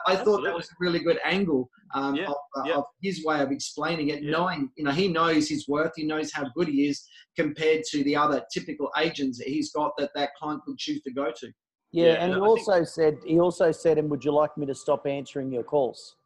I, 0.06 0.12
I 0.12 0.16
thought 0.16 0.42
that 0.44 0.54
was 0.54 0.66
a 0.66 0.74
really 0.78 0.98
good 0.98 1.18
angle 1.24 1.70
um, 1.94 2.14
yeah, 2.16 2.26
of, 2.26 2.36
uh, 2.56 2.62
yeah. 2.64 2.74
of, 2.74 2.84
his 3.02 3.24
way 3.24 3.40
of 3.40 3.50
explaining 3.50 4.08
it, 4.08 4.22
knowing, 4.22 4.70
you 4.76 4.84
know, 4.84 4.90
he 4.90 5.08
knows 5.08 5.48
his 5.48 5.68
worth, 5.68 5.92
he 5.96 6.04
knows 6.04 6.32
how 6.32 6.44
good 6.54 6.68
he 6.68 6.88
is 6.88 7.02
compared 7.36 7.82
to 7.90 8.02
the 8.04 8.16
other 8.16 8.42
typical 8.52 8.90
agents 8.98 9.38
that 9.38 9.48
he's 9.48 9.72
got 9.72 9.92
that 9.98 10.10
that 10.14 10.30
client 10.34 10.62
could 10.64 10.78
choose 10.78 11.02
to 11.02 11.12
go 11.12 11.30
to. 11.36 11.50
Yeah, 11.92 12.14
and 12.14 12.34
he 12.34 12.40
also 12.40 12.74
think... 12.74 12.88
said, 12.88 13.18
he 13.24 13.38
also 13.40 13.72
said, 13.72 13.98
and 13.98 14.10
would 14.10 14.24
you 14.24 14.32
like 14.32 14.56
me 14.58 14.66
to 14.66 14.74
stop 14.74 15.06
answering 15.06 15.52
your 15.52 15.62
calls? 15.62 16.16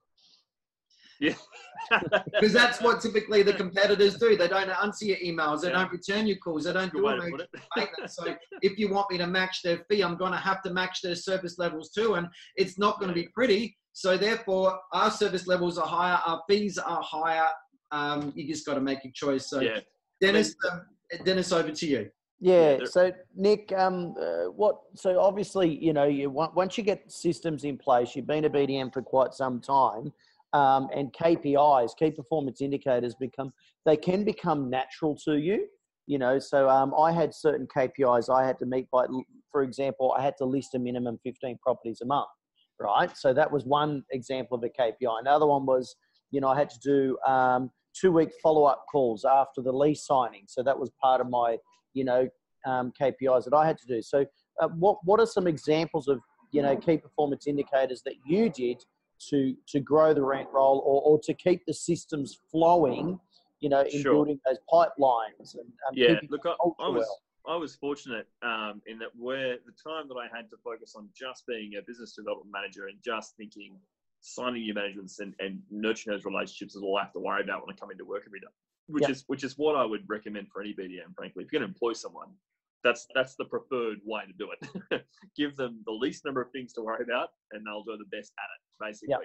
Yeah. 1.21 1.35
Because 2.25 2.53
that's 2.53 2.81
what 2.81 3.01
typically 3.01 3.43
the 3.43 3.53
competitors 3.53 4.17
do. 4.17 4.37
They 4.37 4.47
don't 4.47 4.71
answer 4.71 5.07
your 5.07 5.17
emails. 5.17 5.63
They 5.63 5.71
yeah. 5.71 5.79
don't 5.79 5.91
return 5.91 6.27
your 6.27 6.37
calls. 6.37 6.65
They 6.65 6.73
don't 6.73 6.93
do 6.93 7.09
anything. 7.09 7.41
So 8.07 8.37
if 8.63 8.79
you 8.79 8.89
want 8.93 9.11
me 9.11 9.19
to 9.19 9.27
match 9.27 9.63
their 9.63 9.85
fee, 9.91 10.03
I'm 10.03 10.17
going 10.17 10.31
to 10.31 10.39
have 10.39 10.63
to 10.63 10.73
match 10.73 11.01
their 11.03 11.17
service 11.17 11.59
levels 11.59 11.91
too. 11.91 12.15
And 12.15 12.29
it's 12.55 12.79
not 12.79 13.01
going 13.01 13.09
to 13.09 13.15
be 13.15 13.29
pretty. 13.35 13.77
So 13.93 14.17
therefore, 14.17 14.79
our 14.93 15.11
service 15.11 15.49
levels 15.49 15.79
are 15.79 15.87
higher. 15.87 16.21
Our 16.25 16.43
fees 16.49 16.79
are 16.79 17.03
higher. 17.03 17.49
Um, 17.91 18.33
you 18.37 18.47
just 18.47 18.65
got 18.65 18.75
to 18.75 18.81
make 18.81 19.05
a 19.05 19.11
choice. 19.11 19.51
So 19.51 19.61
yeah. 19.61 19.81
Dennis, 20.21 20.55
um, 20.71 20.83
Dennis, 21.25 21.51
over 21.51 21.73
to 21.73 21.87
you. 21.87 22.09
Yeah. 22.39 22.79
So 22.85 23.13
Nick, 23.35 23.73
um, 23.73 24.15
uh, 24.21 24.45
what? 24.45 24.77
So 24.95 25.21
obviously, 25.21 25.77
you 25.85 25.93
know, 25.93 26.05
you 26.05 26.31
once 26.31 26.79
you 26.79 26.85
get 26.85 27.11
systems 27.11 27.65
in 27.65 27.77
place, 27.77 28.15
you've 28.15 28.29
been 28.29 28.45
a 28.45 28.51
BDM 28.51 28.93
for 28.93 29.03
quite 29.03 29.35
some 29.35 29.61
time 29.61 30.13
um, 30.53 30.89
and 30.95 31.13
KPIs, 31.13 31.91
key 31.99 32.11
performance 32.11 32.61
indicators, 32.61 33.15
become 33.15 33.53
they 33.87 33.97
can 33.97 34.25
become 34.25 34.69
natural 34.71 35.17
to 35.25 35.39
you. 35.39 35.67
You 36.07 36.19
know, 36.19 36.39
so 36.39 36.69
um, 36.69 36.93
I 36.99 37.13
had 37.13 37.33
certain 37.33 37.69
KPIs 37.75 38.35
I 38.35 38.45
had 38.45 38.59
to 38.59 38.67
meet 38.67 38.91
by, 38.91 39.07
for 39.53 39.63
example, 39.63 40.15
I 40.19 40.23
had 40.23 40.37
to 40.39 40.45
list 40.45 40.75
a 40.75 40.79
minimum 40.79 41.21
15 41.23 41.59
properties 41.63 42.01
a 42.03 42.07
month, 42.07 42.27
right? 42.81 43.17
So 43.17 43.33
that 43.33 43.51
was 43.51 43.65
one 43.65 44.03
example 44.11 44.59
of 44.59 44.65
a 44.65 44.69
KPI. 44.69 45.21
Another 45.21 45.47
one 45.47 45.67
was, 45.67 45.95
you 46.33 46.41
know, 46.41 46.49
I 46.49 46.59
had 46.59 46.71
to 46.71 46.79
do 46.81 47.17
um, 47.29 47.71
two 47.95 48.11
week 48.11 48.31
follow 48.43 48.65
up 48.65 48.87
calls 48.91 49.25
after 49.25 49.63
the 49.63 49.73
lease 49.73 50.05
signing. 50.05 50.45
So 50.49 50.65
that 50.65 50.77
was 50.77 50.91
part 51.01 51.21
of 51.21 51.31
my, 51.31 51.59
you 51.95 52.05
know, 52.05 52.29
um, 52.67 52.93
KPIs 53.01 53.45
that 53.45 53.55
I 53.55 53.67
had 53.67 53.79
to 53.79 53.87
do. 53.87 54.03
So, 54.03 54.27
uh, 54.61 54.69
what 54.69 54.99
what 55.05 55.21
are 55.21 55.27
some 55.27 55.47
examples 55.47 56.09
of 56.09 56.21
you 56.53 56.63
know 56.63 56.77
key 56.77 56.99
performance 56.99 57.47
indicators 57.47 58.03
that 58.05 58.15
you 58.27 58.51
did 58.51 58.83
to 59.29 59.55
to 59.69 59.81
grow 59.81 60.15
the 60.15 60.23
rent 60.23 60.49
roll 60.53 60.83
or, 60.85 61.03
or 61.03 61.21
to 61.21 61.35
keep 61.35 61.65
the 61.67 61.75
systems 61.75 62.39
flowing, 62.51 63.19
you 63.61 63.69
know, 63.69 63.83
in 63.83 64.03
sure. 64.03 64.13
building 64.13 64.41
those 64.47 64.59
pipelines 64.73 65.55
and 65.55 65.71
um, 65.89 65.95
yeah. 65.95 66.15
Look, 66.29 66.47
I, 66.47 66.51
I 66.51 66.89
was 66.89 67.07
well. 67.07 67.21
I 67.47 67.57
was 67.57 67.75
fortunate 67.75 68.27
um, 68.43 68.83
in 68.87 68.99
that 68.99 69.09
where 69.19 69.57
the 69.65 69.73
time 69.73 70.09
that 70.09 70.17
I 70.17 70.35
had 70.35 70.51
to 70.51 70.57
focus 70.63 70.95
on 70.95 71.09
just 71.15 71.47
being 71.47 71.73
a 71.79 71.83
business 71.83 72.13
development 72.13 72.53
manager 72.53 72.87
and 72.89 72.99
just 73.03 73.37
thinking 73.37 73.77
signing 74.21 74.63
new 74.63 74.75
managements 74.75 75.19
and, 75.21 75.35
and 75.41 75.61
nurturing 75.71 76.15
those 76.15 76.25
relationships 76.25 76.77
is 76.77 76.83
all 76.83 76.99
I 76.99 77.03
have 77.03 77.13
to 77.15 77.19
worry 77.19 77.43
about 77.43 77.67
when 77.67 77.75
I 77.75 77.79
come 77.79 77.91
into 77.91 78.05
work 78.05 78.25
every 78.27 78.41
day. 78.41 78.47
Which 78.89 79.09
is 79.09 79.25
which 79.29 79.45
is 79.45 79.57
what 79.57 79.77
I 79.77 79.85
would 79.85 80.03
recommend 80.09 80.49
for 80.49 80.61
any 80.61 80.75
BDM, 80.75 81.15
frankly. 81.17 81.45
If 81.45 81.53
you're 81.53 81.61
going 81.61 81.69
to 81.69 81.75
employ 81.75 81.93
someone, 81.93 82.29
that's 82.85 83.07
that's 83.15 83.35
the 83.37 83.45
preferred 83.45 83.99
way 84.05 84.23
to 84.27 84.33
do 84.33 84.51
it. 84.53 85.05
Give 85.37 85.57
them 85.57 85.83
the 85.87 85.93
least 85.93 86.25
number 86.25 86.41
of 86.41 86.51
things 86.51 86.73
to 86.75 86.83
worry 86.83 87.05
about, 87.05 87.29
and 87.53 87.67
they'll 87.67 87.85
do 87.85 87.97
the 87.97 88.17
best 88.17 88.33
at 88.39 88.45
it, 88.45 88.85
basically. 88.87 89.09
Yep. 89.11 89.21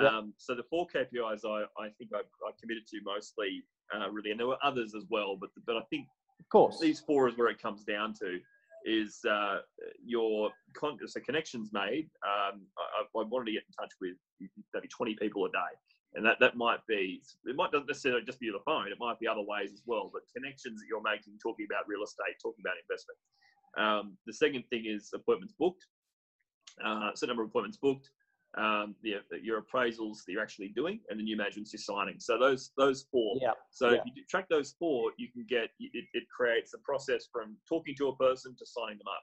Yep. 0.00 0.12
Um, 0.12 0.34
so 0.36 0.54
the 0.54 0.62
four 0.70 0.86
KPIs 0.86 1.44
I, 1.44 1.64
I 1.82 1.88
think 1.98 2.10
I, 2.14 2.20
I 2.20 2.50
committed 2.60 2.86
to 2.88 3.00
mostly, 3.04 3.64
uh, 3.94 4.08
really, 4.10 4.30
and 4.30 4.38
there 4.38 4.46
were 4.46 4.58
others 4.62 4.94
as 4.94 5.04
well, 5.10 5.36
but 5.40 5.50
but 5.66 5.76
I 5.76 5.82
think 5.90 6.06
of 6.38 6.48
course 6.48 6.78
these 6.80 7.00
four 7.00 7.28
is 7.28 7.36
where 7.36 7.48
it 7.48 7.60
comes 7.60 7.84
down 7.84 8.14
to 8.20 8.38
is 8.86 9.20
uh, 9.28 9.58
your 10.04 10.50
con- 10.74 10.98
so 11.06 11.20
connections 11.20 11.70
made. 11.72 12.08
Um, 12.24 12.62
I, 12.78 13.18
I 13.18 13.22
wanted 13.24 13.46
to 13.46 13.52
get 13.52 13.62
in 13.68 13.74
touch 13.78 13.92
with 14.00 14.16
maybe 14.72 14.88
20 14.88 15.16
people 15.16 15.44
a 15.44 15.50
day 15.50 15.76
and 16.14 16.24
that, 16.26 16.38
that 16.40 16.56
might 16.56 16.80
be 16.88 17.22
it 17.46 17.56
might 17.56 17.72
not 17.72 17.86
necessarily 17.86 18.22
just 18.24 18.40
be 18.40 18.50
the 18.50 18.62
phone 18.64 18.88
it 18.88 18.98
might 18.98 19.18
be 19.18 19.26
other 19.26 19.42
ways 19.42 19.70
as 19.72 19.82
well 19.86 20.10
but 20.12 20.22
connections 20.34 20.80
that 20.80 20.86
you're 20.88 21.02
making 21.02 21.34
talking 21.42 21.66
about 21.70 21.86
real 21.88 22.02
estate 22.02 22.34
talking 22.42 22.62
about 22.64 22.74
investment 22.82 23.18
um, 23.78 24.16
the 24.26 24.32
second 24.32 24.64
thing 24.70 24.84
is 24.86 25.10
appointments 25.14 25.54
booked 25.58 25.86
uh, 26.84 27.10
certain 27.14 27.28
number 27.28 27.42
of 27.42 27.48
appointments 27.48 27.78
booked 27.78 28.10
um, 28.58 28.96
the, 29.04 29.14
your 29.40 29.62
appraisals 29.62 30.24
that 30.26 30.32
you're 30.32 30.42
actually 30.42 30.68
doing 30.68 30.98
and 31.08 31.20
the 31.20 31.22
new 31.22 31.36
managements 31.36 31.72
you're 31.72 31.78
signing 31.78 32.16
so 32.18 32.36
those 32.36 32.72
those 32.76 33.06
four 33.12 33.36
yeah. 33.40 33.52
so 33.70 33.90
yeah. 33.90 33.96
if 33.98 34.02
you 34.06 34.24
track 34.28 34.46
those 34.50 34.74
four 34.78 35.12
you 35.18 35.30
can 35.30 35.46
get 35.48 35.70
it, 35.78 36.04
it 36.12 36.24
creates 36.36 36.74
a 36.74 36.78
process 36.78 37.28
from 37.32 37.56
talking 37.68 37.94
to 37.94 38.08
a 38.08 38.16
person 38.16 38.56
to 38.58 38.66
signing 38.66 38.98
them 38.98 39.06
up 39.06 39.22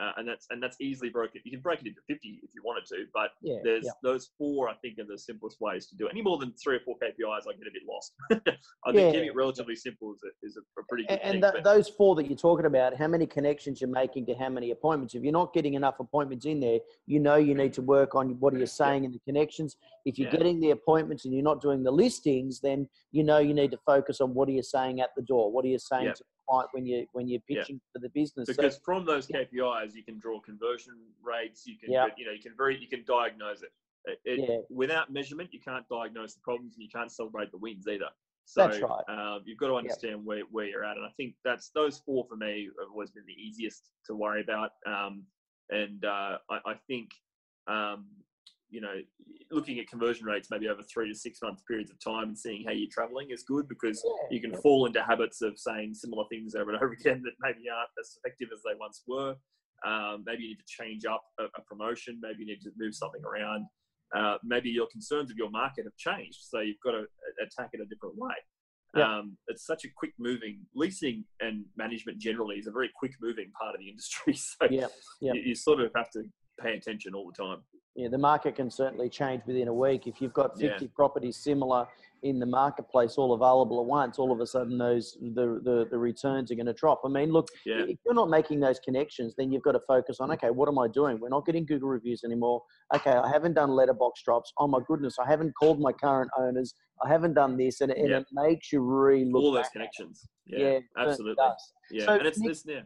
uh, 0.00 0.12
and 0.16 0.28
that's 0.28 0.46
and 0.50 0.62
that's 0.62 0.76
easily 0.80 1.08
broken. 1.08 1.40
You 1.44 1.52
can 1.52 1.60
break 1.60 1.80
it 1.80 1.86
into 1.86 2.00
fifty 2.08 2.40
if 2.42 2.50
you 2.54 2.62
wanted 2.64 2.84
to, 2.86 3.04
but 3.14 3.30
yeah, 3.42 3.58
there's 3.62 3.84
yeah. 3.84 3.92
those 4.02 4.30
four. 4.36 4.68
I 4.68 4.74
think 4.74 4.98
are 4.98 5.04
the 5.04 5.18
simplest 5.18 5.60
ways 5.60 5.86
to 5.86 5.96
do 5.96 6.06
it. 6.06 6.10
Any 6.10 6.22
more 6.22 6.38
than 6.38 6.52
three 6.62 6.76
or 6.76 6.80
four 6.80 6.96
KPIs, 6.96 7.42
I 7.48 7.52
get 7.52 7.68
a 7.68 7.72
bit 7.72 7.82
lost. 7.88 8.12
I 8.86 8.92
think 8.92 9.14
keeping 9.14 9.28
it 9.28 9.34
relatively 9.36 9.76
simple 9.76 10.12
is 10.14 10.20
a, 10.24 10.46
is 10.46 10.56
a, 10.56 10.82
pretty 10.88 11.04
good 11.04 11.20
and, 11.22 11.42
thing. 11.42 11.44
And 11.44 11.64
those 11.64 11.88
four 11.88 12.16
that 12.16 12.26
you're 12.26 12.36
talking 12.36 12.66
about, 12.66 12.96
how 12.96 13.06
many 13.06 13.26
connections 13.26 13.80
you're 13.80 13.90
making 13.90 14.26
to 14.26 14.34
how 14.34 14.48
many 14.48 14.72
appointments? 14.72 15.14
If 15.14 15.22
you're 15.22 15.32
not 15.32 15.52
getting 15.54 15.74
enough 15.74 16.00
appointments 16.00 16.44
in 16.44 16.58
there, 16.58 16.80
you 17.06 17.20
know 17.20 17.36
you 17.36 17.54
need 17.54 17.72
to 17.74 17.82
work 17.82 18.14
on 18.16 18.30
what 18.40 18.52
are 18.52 18.58
you 18.58 18.66
saying 18.66 19.04
in 19.04 19.12
the 19.12 19.20
connections. 19.20 19.76
If 20.04 20.18
you're 20.18 20.30
getting 20.30 20.60
the 20.60 20.70
appointments 20.70 21.24
and 21.24 21.32
you're 21.32 21.44
not 21.44 21.60
doing 21.60 21.84
the 21.84 21.92
listings, 21.92 22.60
then 22.60 22.88
you 23.12 23.22
know 23.22 23.38
you 23.38 23.54
need 23.54 23.70
to 23.70 23.78
focus 23.86 24.20
on 24.20 24.34
what 24.34 24.48
are 24.48 24.52
you 24.52 24.62
saying 24.62 25.00
at 25.00 25.10
the 25.16 25.22
door. 25.22 25.52
What 25.52 25.64
are 25.64 25.68
you 25.68 25.78
saying 25.78 26.12
to 26.16 26.24
client 26.48 26.70
when 26.72 26.86
you 26.86 27.06
when 27.12 27.28
you're 27.28 27.40
pitching 27.40 27.76
yeah. 27.76 27.92
for 27.92 27.98
the 28.00 28.08
business. 28.10 28.46
Because 28.46 28.74
so, 28.74 28.80
from 28.84 29.04
those 29.04 29.26
KPIs, 29.26 29.94
you 29.94 30.02
can 30.02 30.18
draw 30.18 30.40
conversion 30.40 30.94
rates. 31.22 31.66
You 31.66 31.76
can 31.78 31.92
yeah. 31.92 32.06
you 32.16 32.26
know 32.26 32.32
you 32.32 32.42
can 32.42 32.52
very 32.56 32.78
you 32.78 32.88
can 32.88 33.04
diagnose 33.06 33.62
it. 33.62 33.72
it, 34.04 34.18
it 34.24 34.48
yeah. 34.48 34.56
Without 34.70 35.12
measurement, 35.12 35.50
you 35.52 35.60
can't 35.60 35.88
diagnose 35.88 36.34
the 36.34 36.40
problems 36.40 36.74
and 36.74 36.82
you 36.82 36.90
can't 36.94 37.10
celebrate 37.10 37.50
the 37.50 37.58
wins 37.58 37.86
either. 37.88 38.08
So 38.46 38.66
that's 38.66 38.80
right. 38.80 39.02
Um, 39.08 39.42
you've 39.44 39.58
got 39.58 39.68
to 39.68 39.76
understand 39.76 40.24
where, 40.24 40.42
where 40.50 40.66
you're 40.66 40.84
at, 40.84 40.96
and 40.96 41.06
I 41.06 41.10
think 41.16 41.34
that's 41.44 41.70
those 41.70 41.98
four 42.04 42.26
for 42.28 42.36
me 42.36 42.68
have 42.78 42.90
always 42.90 43.10
been 43.10 43.24
the 43.26 43.32
easiest 43.32 43.90
to 44.06 44.14
worry 44.14 44.42
about. 44.42 44.72
Um, 44.86 45.24
and 45.70 46.04
uh, 46.04 46.38
I, 46.50 46.58
I, 46.66 46.74
think 46.86 47.10
um, 47.66 48.04
you 48.74 48.80
know, 48.80 48.96
looking 49.52 49.78
at 49.78 49.86
conversion 49.86 50.26
rates 50.26 50.48
maybe 50.50 50.68
over 50.68 50.82
three 50.82 51.08
to 51.08 51.14
six 51.14 51.38
month 51.40 51.60
periods 51.66 51.92
of 51.92 51.98
time 52.00 52.28
and 52.28 52.38
seeing 52.38 52.64
how 52.66 52.72
you're 52.72 52.90
traveling 52.90 53.28
is 53.30 53.44
good 53.44 53.68
because 53.68 54.02
yeah. 54.04 54.36
you 54.36 54.40
can 54.40 54.52
fall 54.60 54.86
into 54.86 55.00
habits 55.00 55.42
of 55.42 55.56
saying 55.56 55.94
similar 55.94 56.24
things 56.28 56.56
over 56.56 56.72
and 56.72 56.76
over 56.82 56.92
again 56.92 57.22
that 57.24 57.34
maybe 57.40 57.70
aren't 57.70 57.90
as 58.00 58.18
effective 58.18 58.48
as 58.52 58.60
they 58.64 58.76
once 58.78 59.02
were. 59.06 59.36
Um, 59.86 60.24
maybe 60.26 60.42
you 60.42 60.48
need 60.50 60.58
to 60.58 60.82
change 60.82 61.04
up 61.04 61.22
a, 61.38 61.44
a, 61.44 61.62
promotion. 61.68 62.18
Maybe 62.20 62.40
you 62.40 62.46
need 62.46 62.62
to 62.62 62.70
move 62.76 62.94
something 62.94 63.22
around. 63.22 63.66
Uh, 64.16 64.38
maybe 64.42 64.70
your 64.70 64.86
concerns 64.90 65.30
of 65.30 65.36
your 65.36 65.50
market 65.50 65.84
have 65.84 65.96
changed, 65.96 66.38
so 66.40 66.60
you've 66.60 66.80
got 66.84 66.92
to 66.92 67.04
attack 67.42 67.70
it 67.72 67.80
a 67.80 67.86
different 67.86 68.16
way. 68.16 68.34
Yeah. 68.96 69.18
Um, 69.18 69.36
it's 69.48 69.66
such 69.66 69.84
a 69.84 69.88
quick 69.96 70.12
moving 70.18 70.60
leasing 70.74 71.24
and 71.40 71.64
management 71.76 72.18
generally 72.18 72.56
is 72.56 72.66
a 72.66 72.70
very 72.70 72.90
quick 72.96 73.12
moving 73.20 73.50
part 73.60 73.74
of 73.74 73.80
the 73.80 73.88
industry. 73.88 74.34
So 74.60 74.68
yeah. 74.70 74.86
Yeah. 75.20 75.32
You, 75.34 75.42
you 75.46 75.54
sort 75.54 75.80
of 75.80 75.90
have 75.96 76.10
to 76.12 76.22
pay 76.60 76.74
attention 76.74 77.14
all 77.14 77.26
the 77.26 77.42
time 77.42 77.58
yeah, 77.96 78.08
the 78.08 78.18
market 78.18 78.56
can 78.56 78.70
certainly 78.70 79.08
change 79.08 79.42
within 79.46 79.68
a 79.68 79.74
week. 79.74 80.06
If 80.06 80.20
you've 80.20 80.32
got 80.32 80.58
50 80.58 80.66
yeah. 80.66 80.90
properties 80.96 81.36
similar 81.36 81.86
in 82.24 82.40
the 82.40 82.46
marketplace, 82.46 83.14
all 83.16 83.34
available 83.34 83.78
at 83.78 83.86
once, 83.86 84.18
all 84.18 84.32
of 84.32 84.40
a 84.40 84.46
sudden 84.46 84.78
those 84.78 85.16
the 85.20 85.60
the, 85.62 85.86
the 85.90 85.98
returns 85.98 86.50
are 86.50 86.56
going 86.56 86.66
to 86.66 86.72
drop. 86.72 87.02
I 87.04 87.08
mean, 87.08 87.30
look, 87.30 87.48
yeah. 87.64 87.84
if 87.86 87.98
you're 88.04 88.14
not 88.14 88.30
making 88.30 88.58
those 88.58 88.80
connections, 88.80 89.34
then 89.38 89.52
you've 89.52 89.62
got 89.62 89.72
to 89.72 89.80
focus 89.86 90.18
on 90.18 90.30
mm. 90.30 90.34
okay, 90.34 90.50
what 90.50 90.68
am 90.68 90.78
I 90.78 90.88
doing? 90.88 91.20
We're 91.20 91.28
not 91.28 91.46
getting 91.46 91.66
Google 91.66 91.88
reviews 91.88 92.24
anymore. 92.24 92.62
Okay, 92.94 93.12
I 93.12 93.28
haven't 93.28 93.54
done 93.54 93.70
letterbox 93.70 94.22
drops. 94.24 94.52
Oh 94.58 94.66
my 94.66 94.80
goodness, 94.88 95.16
I 95.24 95.30
haven't 95.30 95.52
called 95.52 95.78
my 95.78 95.92
current 95.92 96.30
owners. 96.36 96.74
I 97.04 97.08
haven't 97.08 97.34
done 97.34 97.56
this, 97.56 97.80
and, 97.80 97.92
and 97.92 98.10
yeah. 98.10 98.18
it 98.18 98.26
makes 98.32 98.72
you 98.72 98.80
really 98.80 99.24
look 99.24 99.42
all 99.42 99.52
those 99.52 99.68
connections. 99.68 100.26
Yeah, 100.46 100.80
absolutely. 100.98 101.44
Yeah, 101.92 102.06
so, 102.06 102.14
and 102.14 102.26
it's 102.26 102.42
this. 102.42 102.64
Yeah 102.66 102.80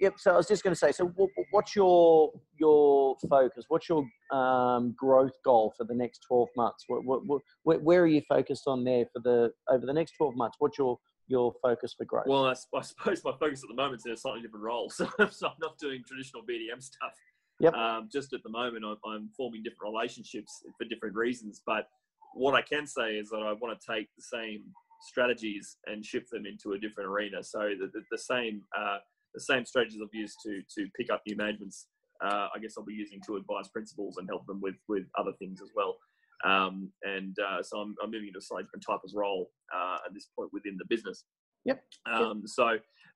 Yep. 0.00 0.14
So 0.18 0.32
I 0.32 0.36
was 0.36 0.48
just 0.48 0.62
going 0.62 0.72
to 0.72 0.78
say. 0.78 0.92
So, 0.92 1.12
what's 1.50 1.76
your 1.76 2.32
your 2.58 3.16
focus? 3.28 3.64
What's 3.68 3.88
your 3.88 4.06
um, 4.32 4.94
growth 4.96 5.36
goal 5.44 5.72
for 5.76 5.84
the 5.84 5.94
next 5.94 6.24
twelve 6.26 6.48
months? 6.56 6.84
What, 6.88 7.04
what, 7.04 7.42
what, 7.62 7.82
where 7.82 8.02
are 8.02 8.06
you 8.06 8.22
focused 8.28 8.64
on 8.66 8.84
there 8.84 9.04
for 9.12 9.20
the 9.22 9.52
over 9.68 9.86
the 9.86 9.92
next 9.92 10.12
twelve 10.12 10.36
months? 10.36 10.56
What's 10.58 10.78
your 10.78 10.98
your 11.28 11.54
focus 11.62 11.94
for 11.96 12.04
growth? 12.04 12.26
Well, 12.26 12.46
I, 12.46 12.54
I 12.76 12.82
suppose 12.82 13.22
my 13.24 13.32
focus 13.38 13.62
at 13.62 13.68
the 13.68 13.74
moment 13.74 14.00
is 14.00 14.06
in 14.06 14.12
a 14.12 14.16
slightly 14.16 14.42
different 14.42 14.64
role. 14.64 14.90
So, 14.96 15.08
so 15.30 15.48
I'm 15.48 15.54
not 15.60 15.78
doing 15.78 16.02
traditional 16.06 16.42
BDM 16.42 16.82
stuff. 16.82 17.12
Yep. 17.60 17.74
Um, 17.74 18.08
just 18.12 18.32
at 18.32 18.42
the 18.42 18.50
moment, 18.50 18.84
I'm, 18.84 18.96
I'm 19.10 19.30
forming 19.36 19.62
different 19.62 19.92
relationships 19.94 20.62
for 20.78 20.84
different 20.84 21.16
reasons. 21.16 21.62
But 21.66 21.88
what 22.34 22.54
I 22.54 22.62
can 22.62 22.86
say 22.86 23.16
is 23.16 23.30
that 23.30 23.38
I 23.38 23.52
want 23.52 23.78
to 23.78 23.86
take 23.86 24.08
the 24.16 24.22
same 24.22 24.64
strategies 25.00 25.76
and 25.86 26.04
shift 26.04 26.30
them 26.30 26.46
into 26.46 26.72
a 26.72 26.78
different 26.78 27.08
arena. 27.08 27.42
So 27.42 27.70
the, 27.78 27.86
the, 27.92 28.02
the 28.10 28.18
same 28.18 28.62
uh, 28.76 28.98
the 29.36 29.40
same 29.40 29.64
strategies 29.64 30.00
I've 30.02 30.08
used 30.12 30.38
to 30.44 30.62
to 30.76 30.88
pick 30.98 31.12
up 31.12 31.22
new 31.26 31.36
managements, 31.36 31.86
uh, 32.24 32.48
I 32.54 32.58
guess 32.60 32.74
I'll 32.76 32.84
be 32.84 32.94
using 32.94 33.20
to 33.26 33.36
advise 33.36 33.68
principals 33.68 34.16
and 34.16 34.26
help 34.28 34.46
them 34.46 34.60
with 34.60 34.76
with 34.88 35.04
other 35.16 35.32
things 35.38 35.60
as 35.62 35.70
well. 35.76 35.96
Um, 36.44 36.90
and 37.02 37.36
uh, 37.38 37.62
so 37.62 37.78
I'm, 37.78 37.94
I'm, 38.02 38.10
moving 38.10 38.28
into 38.28 38.38
a 38.38 38.42
slightly 38.42 38.64
different 38.64 38.84
type 38.86 39.00
of 39.04 39.10
role 39.14 39.50
uh, 39.74 39.98
at 40.04 40.12
this 40.12 40.28
point 40.36 40.50
within 40.52 40.76
the 40.76 40.84
business. 40.84 41.24
Yep. 41.64 41.82
Um, 42.12 42.42
so 42.44 42.66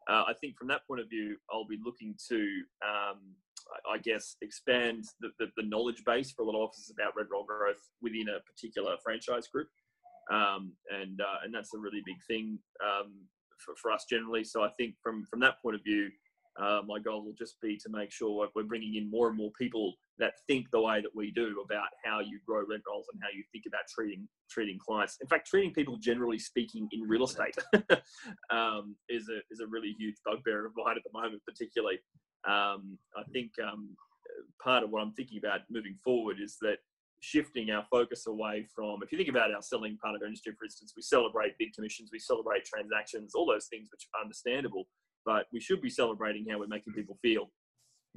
uh, 0.09 0.25
I 0.27 0.33
think 0.41 0.57
from 0.57 0.69
that 0.69 0.87
point 0.87 1.03
of 1.03 1.11
view, 1.11 1.37
I'll 1.53 1.69
be 1.69 1.79
looking 1.85 2.15
to, 2.31 2.41
um, 2.83 3.19
I 3.93 3.99
guess, 3.99 4.37
expand 4.41 5.05
the, 5.21 5.29
the, 5.39 5.47
the, 5.59 5.69
knowledge 5.69 6.03
base 6.07 6.33
for 6.33 6.43
a 6.43 6.47
lot 6.47 6.57
of 6.57 6.63
offices 6.63 6.91
about 6.91 7.15
rent 7.15 7.29
roll 7.31 7.45
growth 7.45 7.83
within 8.01 8.25
a 8.29 8.41
particular 8.41 8.97
franchise 9.05 9.49
group. 9.49 9.69
Um, 10.33 10.73
and 10.89 11.21
uh, 11.21 11.45
and 11.45 11.55
that's 11.55 11.75
a 11.75 11.79
really 11.79 12.03
big 12.07 12.17
thing 12.27 12.59
um, 12.83 13.13
for, 13.65 13.75
for 13.81 13.91
us 13.91 14.05
generally. 14.09 14.45
So 14.45 14.63
I 14.63 14.71
think 14.79 14.95
from 15.03 15.25
from 15.25 15.41
that 15.41 15.61
point 15.63 15.77
of 15.77 15.83
view, 15.85 16.11
uh, 16.61 16.81
my 16.87 16.99
goal 16.99 17.25
will 17.25 17.35
just 17.39 17.61
be 17.61 17.77
to 17.77 17.89
make 17.89 18.13
sure 18.13 18.49
we're 18.55 18.63
bringing 18.65 18.97
in 18.97 19.11
more 19.11 19.29
and 19.29 19.37
more 19.37 19.51
people 19.59 19.95
that 20.19 20.33
think 20.47 20.67
the 20.71 20.81
way 20.81 21.01
that 21.01 21.11
we 21.15 21.31
do 21.31 21.63
about 21.65 21.89
how 22.05 22.21
you 22.21 22.39
grow 22.47 22.63
rent 22.69 22.83
rolls 22.87 23.07
and 23.13 23.21
how 23.23 23.29
you 23.35 23.43
think 23.53 23.65
about 23.67 23.83
treating 23.93 24.29
treating 24.51 24.79
clients. 24.79 25.17
In 25.21 25.29
fact, 25.29 25.49
treating 25.49 25.73
people 25.73 25.97
generally 25.97 26.39
speaking 26.39 26.89
in 26.93 27.03
real 27.03 27.25
estate 27.25 27.57
um, 28.51 28.97
is 29.09 29.29
a 29.29 29.39
is 29.51 29.61
a 29.61 29.67
really 29.67 29.95
huge 29.99 30.17
bugbear 30.25 30.67
of 30.67 30.73
mine 30.77 30.97
at 30.97 31.03
the 31.05 31.19
moment, 31.19 31.43
particularly. 31.47 31.99
Um, 32.47 32.99
I 33.17 33.23
think 33.33 33.53
um, 33.63 33.97
part 34.63 34.83
of 34.83 34.91
what 34.91 35.03
I'm 35.03 35.13
thinking 35.13 35.39
about 35.39 35.61
moving 35.71 35.97
forward 36.05 36.39
is 36.43 36.57
that 36.61 36.79
shifting 37.21 37.71
our 37.71 37.85
focus 37.91 38.27
away 38.27 38.67
from, 38.75 39.01
if 39.03 39.13
you 39.13 39.19
think 39.19 39.31
about 39.31 39.53
our 39.53 39.63
selling 39.63 39.97
part 40.03 40.15
of 40.15 40.23
our 40.23 40.27
industry, 40.27 40.53
for 40.59 40.65
instance, 40.65 40.93
we 40.97 41.03
celebrate 41.03 41.53
big 41.59 41.73
commissions, 41.75 42.11
we 42.13 42.19
celebrate 42.19 42.65
transactions, 42.65 43.35
all 43.35 43.47
those 43.47 43.67
things 43.67 43.89
which 43.93 44.07
are 44.15 44.23
understandable 44.23 44.87
but 45.25 45.47
we 45.53 45.61
should 45.61 45.81
be 45.81 45.91
celebrating 45.91 46.47
how 46.51 46.59
we're 46.59 46.67
making 46.67 46.93
people 46.93 47.19
feel 47.23 47.51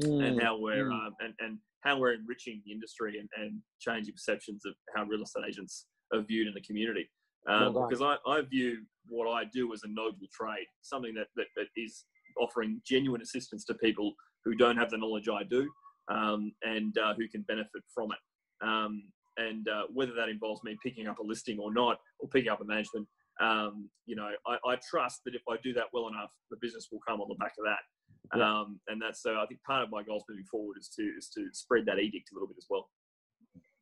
mm. 0.01 0.25
and 0.25 0.41
how 0.41 0.59
we're 0.59 0.85
mm. 0.85 0.93
um, 0.93 1.13
and, 1.19 1.33
and 1.39 1.57
how 1.81 1.99
we're 1.99 2.13
enriching 2.13 2.61
the 2.65 2.71
industry 2.71 3.19
and, 3.19 3.29
and 3.37 3.59
changing 3.79 4.13
perceptions 4.13 4.63
of 4.65 4.73
how 4.95 5.03
real 5.03 5.21
estate 5.21 5.43
agents 5.47 5.85
are 6.13 6.21
viewed 6.21 6.47
in 6.47 6.53
the 6.53 6.61
community. 6.61 7.09
Um, 7.49 7.73
because 7.73 8.01
I, 8.01 8.15
I 8.25 8.41
view 8.41 8.83
what 9.09 9.29
I 9.29 9.43
do 9.43 9.73
as 9.73 9.81
a 9.83 9.89
noble 9.89 10.27
trade, 10.31 10.65
something 10.81 11.13
that, 11.15 11.27
that, 11.35 11.47
that 11.57 11.67
is 11.75 12.05
offering 12.39 12.81
genuine 12.87 13.21
assistance 13.21 13.65
to 13.65 13.73
people 13.73 14.13
who 14.45 14.55
don't 14.55 14.77
have 14.77 14.89
the 14.89 14.97
knowledge 14.97 15.27
I 15.27 15.43
do 15.43 15.69
um, 16.09 16.53
and 16.63 16.97
uh, 16.97 17.13
who 17.15 17.27
can 17.27 17.41
benefit 17.41 17.83
from 17.93 18.11
it. 18.11 18.17
Um, 18.63 19.03
and 19.37 19.67
uh, 19.67 19.83
whether 19.91 20.13
that 20.13 20.29
involves 20.29 20.63
me 20.63 20.77
picking 20.83 21.07
up 21.07 21.19
a 21.19 21.23
listing 21.23 21.59
or 21.59 21.73
not, 21.73 21.97
or 22.19 22.29
picking 22.29 22.51
up 22.51 22.61
a 22.61 22.65
management, 22.65 23.07
um, 23.41 23.89
you 24.05 24.15
know, 24.15 24.29
I, 24.45 24.57
I, 24.67 24.77
trust 24.89 25.21
that 25.25 25.33
if 25.33 25.41
I 25.49 25.55
do 25.63 25.73
that 25.73 25.85
well 25.91 26.07
enough, 26.07 26.31
the 26.51 26.57
business 26.61 26.89
will 26.91 26.99
come 27.07 27.19
on 27.19 27.27
the 27.29 27.35
back 27.35 27.53
of 27.57 27.65
that. 27.65 28.37
Yeah. 28.37 28.59
Um, 28.59 28.79
and 28.87 29.01
that's 29.01 29.23
so 29.23 29.39
I 29.39 29.45
think 29.47 29.59
part 29.63 29.83
of 29.83 29.89
my 29.89 30.03
goals 30.03 30.23
moving 30.29 30.45
forward 30.45 30.77
is 30.79 30.89
to 30.89 31.03
is 31.17 31.29
to 31.29 31.47
spread 31.51 31.85
that 31.87 31.99
edict 31.99 32.29
a 32.31 32.35
little 32.35 32.47
bit 32.47 32.57
as 32.57 32.67
well. 32.69 32.89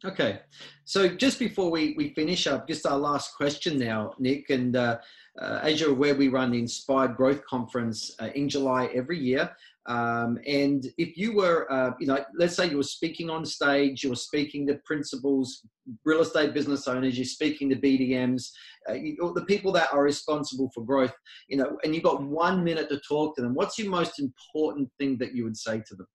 Okay, 0.04 0.40
so 0.84 1.08
just 1.08 1.38
before 1.38 1.70
we, 1.70 1.94
we 1.96 2.10
finish 2.16 2.48
up, 2.48 2.68
just 2.68 2.88
our 2.88 2.98
last 2.98 3.36
question 3.36 3.78
now, 3.78 4.14
Nick. 4.18 4.50
And 4.50 4.76
uh, 4.76 4.98
uh, 5.40 5.60
as 5.62 5.80
you're 5.80 5.92
aware, 5.92 6.16
we 6.16 6.28
run 6.28 6.52
the 6.52 6.58
Inspired 6.58 7.16
Growth 7.16 7.46
Conference 7.46 8.16
uh, 8.20 8.30
in 8.34 8.50
July 8.50 8.88
every 8.96 9.20
year. 9.20 9.56
Um, 9.88 10.38
and 10.46 10.86
if 10.98 11.18
you 11.18 11.34
were, 11.36 11.72
uh, 11.72 11.92
you 12.00 12.06
know, 12.06 12.24
let's 12.38 12.56
say 12.56 12.70
you 12.70 12.78
were 12.78 12.84
speaking 12.84 13.30
on 13.30 13.44
stage, 13.46 14.04
you 14.04 14.10
were 14.10 14.16
speaking 14.16 14.68
to 14.68 14.80
principals, 14.86 15.66
real 16.06 16.22
estate 16.22 16.54
business 16.54 16.88
owners, 16.88 17.18
you're 17.18 17.26
speaking 17.26 17.70
to 17.70 17.76
BDMs, 17.76 18.52
uh, 18.90 18.94
you, 18.94 19.16
the 19.36 19.46
people 19.46 19.72
that 19.72 19.92
are 19.92 20.04
responsible 20.04 20.70
for 20.74 20.86
growth, 20.86 21.14
you 21.48 21.58
know, 21.58 21.78
and 21.84 21.96
you've 21.96 22.04
got 22.04 22.22
one 22.22 22.64
minute 22.64 22.90
to 22.90 23.00
talk 23.08 23.36
to 23.36 23.42
them. 23.42 23.56
What's 23.56 23.80
your 23.80 23.90
most 23.90 24.20
important 24.20 24.90
thing 25.00 25.18
that 25.18 25.34
you 25.34 25.44
would 25.44 25.58
say 25.58 25.82
to 25.88 25.96
them? 25.96 26.08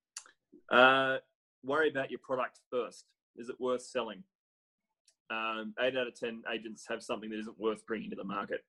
Uh, 0.70 1.16
worry 1.64 1.90
about 1.90 2.10
your 2.10 2.20
product 2.22 2.60
first. 2.70 3.04
Is 3.36 3.48
it 3.48 3.60
worth 3.60 3.82
selling? 3.82 4.22
Um, 5.28 5.74
eight 5.80 5.96
out 5.96 6.06
of 6.06 6.18
10 6.18 6.44
agents 6.52 6.84
have 6.88 7.02
something 7.02 7.30
that 7.30 7.40
isn't 7.40 7.58
worth 7.58 7.84
bringing 7.84 8.10
to 8.10 8.16
the 8.16 8.24
market. 8.24 8.64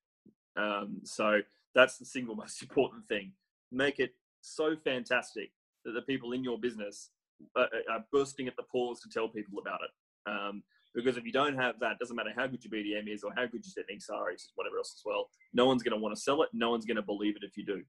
Um, 0.55 1.01
so 1.03 1.41
that's 1.75 1.99
the 1.99 2.05
single 2.05 2.35
most 2.35 2.61
important 2.63 3.07
thing. 3.07 3.33
Make 3.71 3.99
it 3.99 4.15
so 4.55 4.75
fantastic 4.83 5.51
that 5.85 5.91
the 5.91 6.01
people 6.01 6.33
in 6.33 6.43
your 6.43 6.57
business 6.59 7.11
are, 7.55 7.67
are 7.89 8.03
bursting 8.11 8.47
at 8.47 8.55
the 8.55 8.63
pores 8.63 8.99
to 9.01 9.09
tell 9.09 9.27
people 9.27 9.59
about 9.59 9.79
it. 9.83 10.31
Um, 10.31 10.63
because 10.95 11.17
if 11.17 11.25
you 11.25 11.31
don't 11.31 11.55
have 11.55 11.79
that, 11.79 11.99
doesn't 11.99 12.15
matter 12.15 12.31
how 12.35 12.47
good 12.47 12.63
your 12.63 12.71
BDM 12.71 13.13
is 13.13 13.23
or 13.23 13.31
how 13.35 13.45
good 13.45 13.63
your 13.63 13.73
techniques 13.83 14.09
are, 14.09 14.29
or 14.29 14.35
whatever 14.55 14.77
else 14.77 14.95
as 14.97 15.03
well. 15.05 15.29
No 15.53 15.65
one's 15.65 15.83
going 15.83 15.95
to 15.95 16.01
want 16.01 16.15
to 16.15 16.21
sell 16.21 16.41
it. 16.41 16.49
No 16.53 16.71
one's 16.71 16.85
going 16.85 16.95
to 16.95 17.03
believe 17.03 17.35
it 17.35 17.43
if 17.43 17.55
you 17.55 17.65
do. 17.65 17.83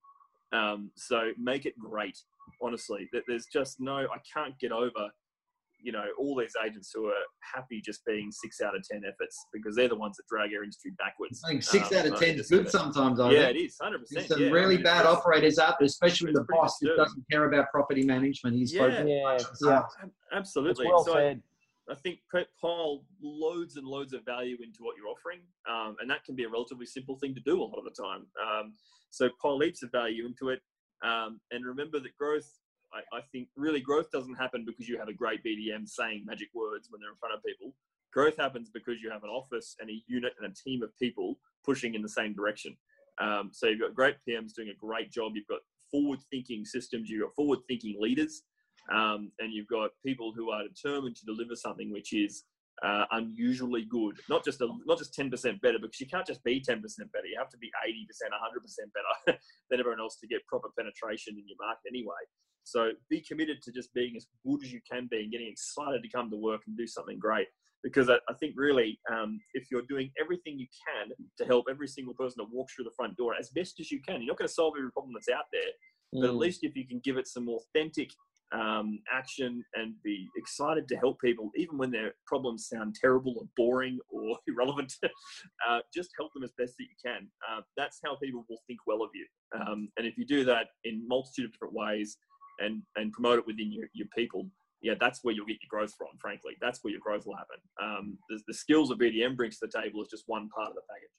Um, 0.57 0.91
so 0.95 1.31
make 1.39 1.65
it 1.65 1.79
great. 1.79 2.19
Honestly, 2.61 3.09
that 3.13 3.23
there's 3.27 3.47
just 3.47 3.81
no. 3.81 3.97
I 3.97 4.19
can't 4.33 4.59
get 4.59 4.73
over 4.73 5.11
you 5.81 5.93
know 5.93 6.05
all 6.19 6.37
these 6.37 6.55
agents 6.65 6.91
who 6.95 7.07
are 7.07 7.25
happy 7.55 7.81
just 7.81 8.05
being 8.05 8.31
six 8.31 8.61
out 8.61 8.77
of 8.77 8.83
ten 8.91 9.03
efforts 9.07 9.47
because 9.53 9.77
they're 9.77 9.89
the 9.89 9.97
ones 9.97 10.17
that 10.17 10.25
drag 10.29 10.51
our 10.55 10.63
industry 10.63 10.93
backwards. 10.99 11.41
I 11.45 11.51
think 11.51 11.63
six 11.63 11.93
um, 11.93 11.99
out 11.99 12.07
of 12.07 12.21
ten 12.21 12.39
is 12.39 12.49
good 12.49 12.69
sometimes. 12.71 13.21
I 13.21 13.31
yeah, 13.31 13.47
think. 13.47 13.57
it 13.57 13.61
is 13.61 13.77
hundred 13.81 14.01
percent. 14.01 14.29
There's 14.29 14.29
some 14.29 14.43
yeah, 14.43 14.51
really 14.51 14.75
I 14.75 14.79
mean, 14.79 14.85
bad 14.85 15.07
operators 15.07 15.59
out 15.59 15.77
there, 15.79 15.87
especially 15.87 16.33
the 16.33 16.45
boss 16.49 16.79
that 16.81 16.97
doesn't 16.97 17.25
care 17.31 17.45
about 17.45 17.71
property 17.71 18.03
management. 18.03 18.57
He's 18.57 18.73
yeah, 18.73 19.05
yeah, 19.05 19.39
yeah. 19.61 19.83
absolutely. 20.33 20.87
well 20.87 21.05
so 21.05 21.15
said. 21.15 21.43
I, 21.89 21.93
I 21.93 21.95
think 21.95 22.19
pile 22.61 23.05
loads 23.23 23.77
and 23.77 23.87
loads 23.87 24.13
of 24.13 24.25
value 24.25 24.59
into 24.63 24.81
what 24.81 24.97
you're 24.97 25.09
offering, 25.09 25.41
um, 25.69 25.97
and 26.01 26.11
that 26.11 26.25
can 26.25 26.35
be 26.35 26.45
a 26.45 26.49
relatively 26.49 26.87
simple 26.87 27.17
thing 27.17 27.35
to 27.35 27.41
do 27.41 27.63
a 27.63 27.65
lot 27.65 27.79
of 27.79 27.85
the 27.85 28.03
time. 28.03 28.27
Um, 28.43 28.75
so 29.11 29.31
pile 29.41 29.59
heaps 29.61 29.83
of 29.83 29.91
value 29.91 30.27
into 30.27 30.51
it, 30.51 30.61
um, 31.03 31.41
and 31.51 31.65
remember 31.65 31.99
that 32.01 32.17
growth 32.19 32.51
I, 32.93 33.19
I, 33.19 33.21
think 33.33 33.49
really 33.57 33.81
growth 33.81 34.11
doesn't 34.11 34.35
happen 34.37 34.65
because 34.65 34.89
you 34.89 34.99
have 34.99 35.09
a 35.09 35.13
great 35.13 35.45
BDM 35.45 35.89
saying 35.89 36.25
magic 36.27 36.49
words 36.55 36.89
when 36.91 37.01
they're 37.01 37.11
in 37.11 37.17
front 37.17 37.35
of 37.35 37.43
people. 37.45 37.75
Growth 38.13 38.37
happens 38.39 38.71
because 38.73 38.97
you 39.03 39.11
have 39.11 39.25
an 39.25 39.31
office 39.31 39.77
and 39.81 39.91
a 39.91 40.03
unit 40.07 40.33
and 40.41 40.51
a 40.51 40.55
team 40.55 40.83
of 40.83 40.97
people 40.99 41.39
pushing 41.65 41.95
in 41.95 42.03
the 42.03 42.09
same 42.09 42.33
direction. 42.33 42.77
Um, 43.21 43.51
so 43.53 43.67
you've 43.67 43.81
got 43.81 43.95
great 43.95 44.17
PMs 44.27 44.55
doing 44.55 44.71
a 44.71 44.75
great 44.75 45.11
job. 45.11 45.33
You've 45.35 45.47
got 45.47 45.61
forward-thinking 45.91 46.65
systems. 46.65 47.11
You've 47.11 47.23
got 47.23 47.35
forward-thinking 47.35 47.97
leaders, 47.99 48.43
um, 48.93 49.33
and 49.39 49.53
you've 49.53 49.69
got 49.69 49.91
people 50.05 50.33
who 50.35 50.51
are 50.51 50.63
determined 50.63 51.17
to 51.17 51.25
deliver 51.27 51.57
something 51.57 51.93
which 51.93 52.13
is 52.13 52.45
uh, 52.83 53.05
unusually 53.13 53.85
good. 53.91 54.17
Not 54.29 54.45
just 54.45 54.61
a, 54.61 54.69
not 54.87 54.99
just 54.99 55.15
ten 55.15 55.31
percent 55.31 55.61
better, 55.61 55.79
because 55.81 56.01
you 56.01 56.07
can't 56.07 56.27
just 56.27 56.43
be 56.45 56.61
ten 56.61 56.81
percent 56.81 57.11
better. 57.13 57.27
You 57.27 57.37
have 57.39 57.51
to 57.51 57.59
be 57.59 57.71
eighty 57.87 58.07
percent, 58.07 58.33
hundred 58.35 58.61
percent 58.63 58.91
better 58.95 59.39
than 59.71 59.81
everyone 59.81 60.01
else 60.01 60.17
to 60.21 60.29
get 60.29 60.47
proper 60.47 60.69
penetration 60.79 61.35
in 61.37 61.45
your 61.47 61.59
market 61.61 61.91
anyway. 61.91 62.23
So 62.69 62.91
be 63.09 63.21
committed 63.21 63.63
to 63.63 63.73
just 63.73 63.93
being 63.95 64.15
as 64.17 64.27
good 64.47 64.63
as 64.65 64.73
you 64.73 64.81
can 64.91 65.09
be 65.11 65.23
and 65.23 65.33
getting 65.33 65.49
excited 65.49 66.03
to 66.03 66.09
come 66.09 66.31
to 66.31 66.37
work 66.37 66.61
and 66.67 66.77
do 66.77 66.87
something 66.87 67.19
great. 67.19 67.47
Because 67.83 68.11
I, 68.11 68.17
I 68.29 68.35
think 68.41 68.55
really, 68.57 68.99
um, 69.11 69.39
if 69.55 69.69
you're 69.71 69.87
doing 69.89 70.11
everything 70.21 70.59
you 70.59 70.67
can 70.87 71.11
to 71.39 71.45
help 71.47 71.67
every 71.71 71.87
single 71.87 72.15
person 72.15 72.37
that 72.39 72.53
walks 72.53 72.75
through 72.75 72.85
the 72.85 72.97
front 72.97 73.17
door 73.17 73.35
as 73.39 73.51
best 73.51 73.79
as 73.81 73.91
you 73.91 74.01
can, 74.03 74.17
you're 74.21 74.33
not 74.33 74.39
going 74.39 74.49
to 74.49 74.55
solve 74.55 74.75
every 74.77 74.91
problem 74.91 75.15
that's 75.15 75.29
out 75.29 75.45
there. 75.53 75.71
Mm. 76.15 76.21
But 76.21 76.31
at 76.31 76.35
mm. 76.35 76.41
least 76.41 76.65
if 76.65 76.77
you 76.77 76.87
can 76.87 77.01
give 77.05 77.17
it 77.17 77.29
some 77.29 77.49
authentic 77.49 78.11
um, 78.53 79.01
action 79.13 79.63
and 79.75 79.95
be 80.03 80.27
excited 80.37 80.89
to 80.89 80.97
help 80.97 81.21
people, 81.21 81.51
even 81.57 81.79
when 81.79 81.91
their 81.91 82.15
problems 82.27 82.69
sound 82.69 82.97
terrible 83.01 83.35
or 83.39 83.47
boring 83.57 83.99
or 84.11 84.39
irrelevant. 84.47 84.95
uh, 85.69 85.81
just 85.95 86.11
help 86.19 86.33
them 86.35 86.45
as 86.45 86.53
best 86.59 86.75
that 86.79 86.85
you 86.85 86.97
can. 87.05 87.29
Uh, 87.49 87.61
that's 87.77 88.01
how 88.05 88.17
people 88.17 88.45
will 88.49 88.61
think 88.67 88.81
well 88.87 89.03
of 89.03 89.11
you. 89.15 89.27
Um, 89.55 89.89
and 89.97 90.07
if 90.07 90.17
you 90.17 90.27
do 90.27 90.45
that 90.45 90.69
in 90.85 91.07
multitude 91.07 91.47
of 91.47 91.53
different 91.53 91.75
ways, 91.75 92.17
and 92.59 92.83
and 92.97 93.13
promote 93.13 93.39
it 93.39 93.47
within 93.47 93.73
your, 93.73 93.89
your 93.93 94.07
people 94.17 94.49
yeah 94.83 94.95
that's 95.01 95.21
where 95.23 95.35
you'll 95.35 95.47
get 95.47 95.59
your 95.63 95.69
growth 95.69 95.95
from 95.97 96.09
frankly. 96.21 96.53
That's 96.61 96.81
where 96.83 96.93
your 96.93 97.01
growth 97.01 97.27
will 97.27 97.37
happen. 97.37 97.57
Um, 97.83 98.19
the, 98.29 98.41
the 98.47 98.55
skills 98.55 98.89
that 98.89 98.99
bdm 98.99 99.37
brings 99.37 99.59
to 99.59 99.67
the 99.67 99.83
table 99.83 100.03
is 100.03 100.09
just 100.09 100.25
one 100.27 100.49
part 100.51 100.71
of 100.71 100.75
the 100.75 100.83
package. 100.89 101.11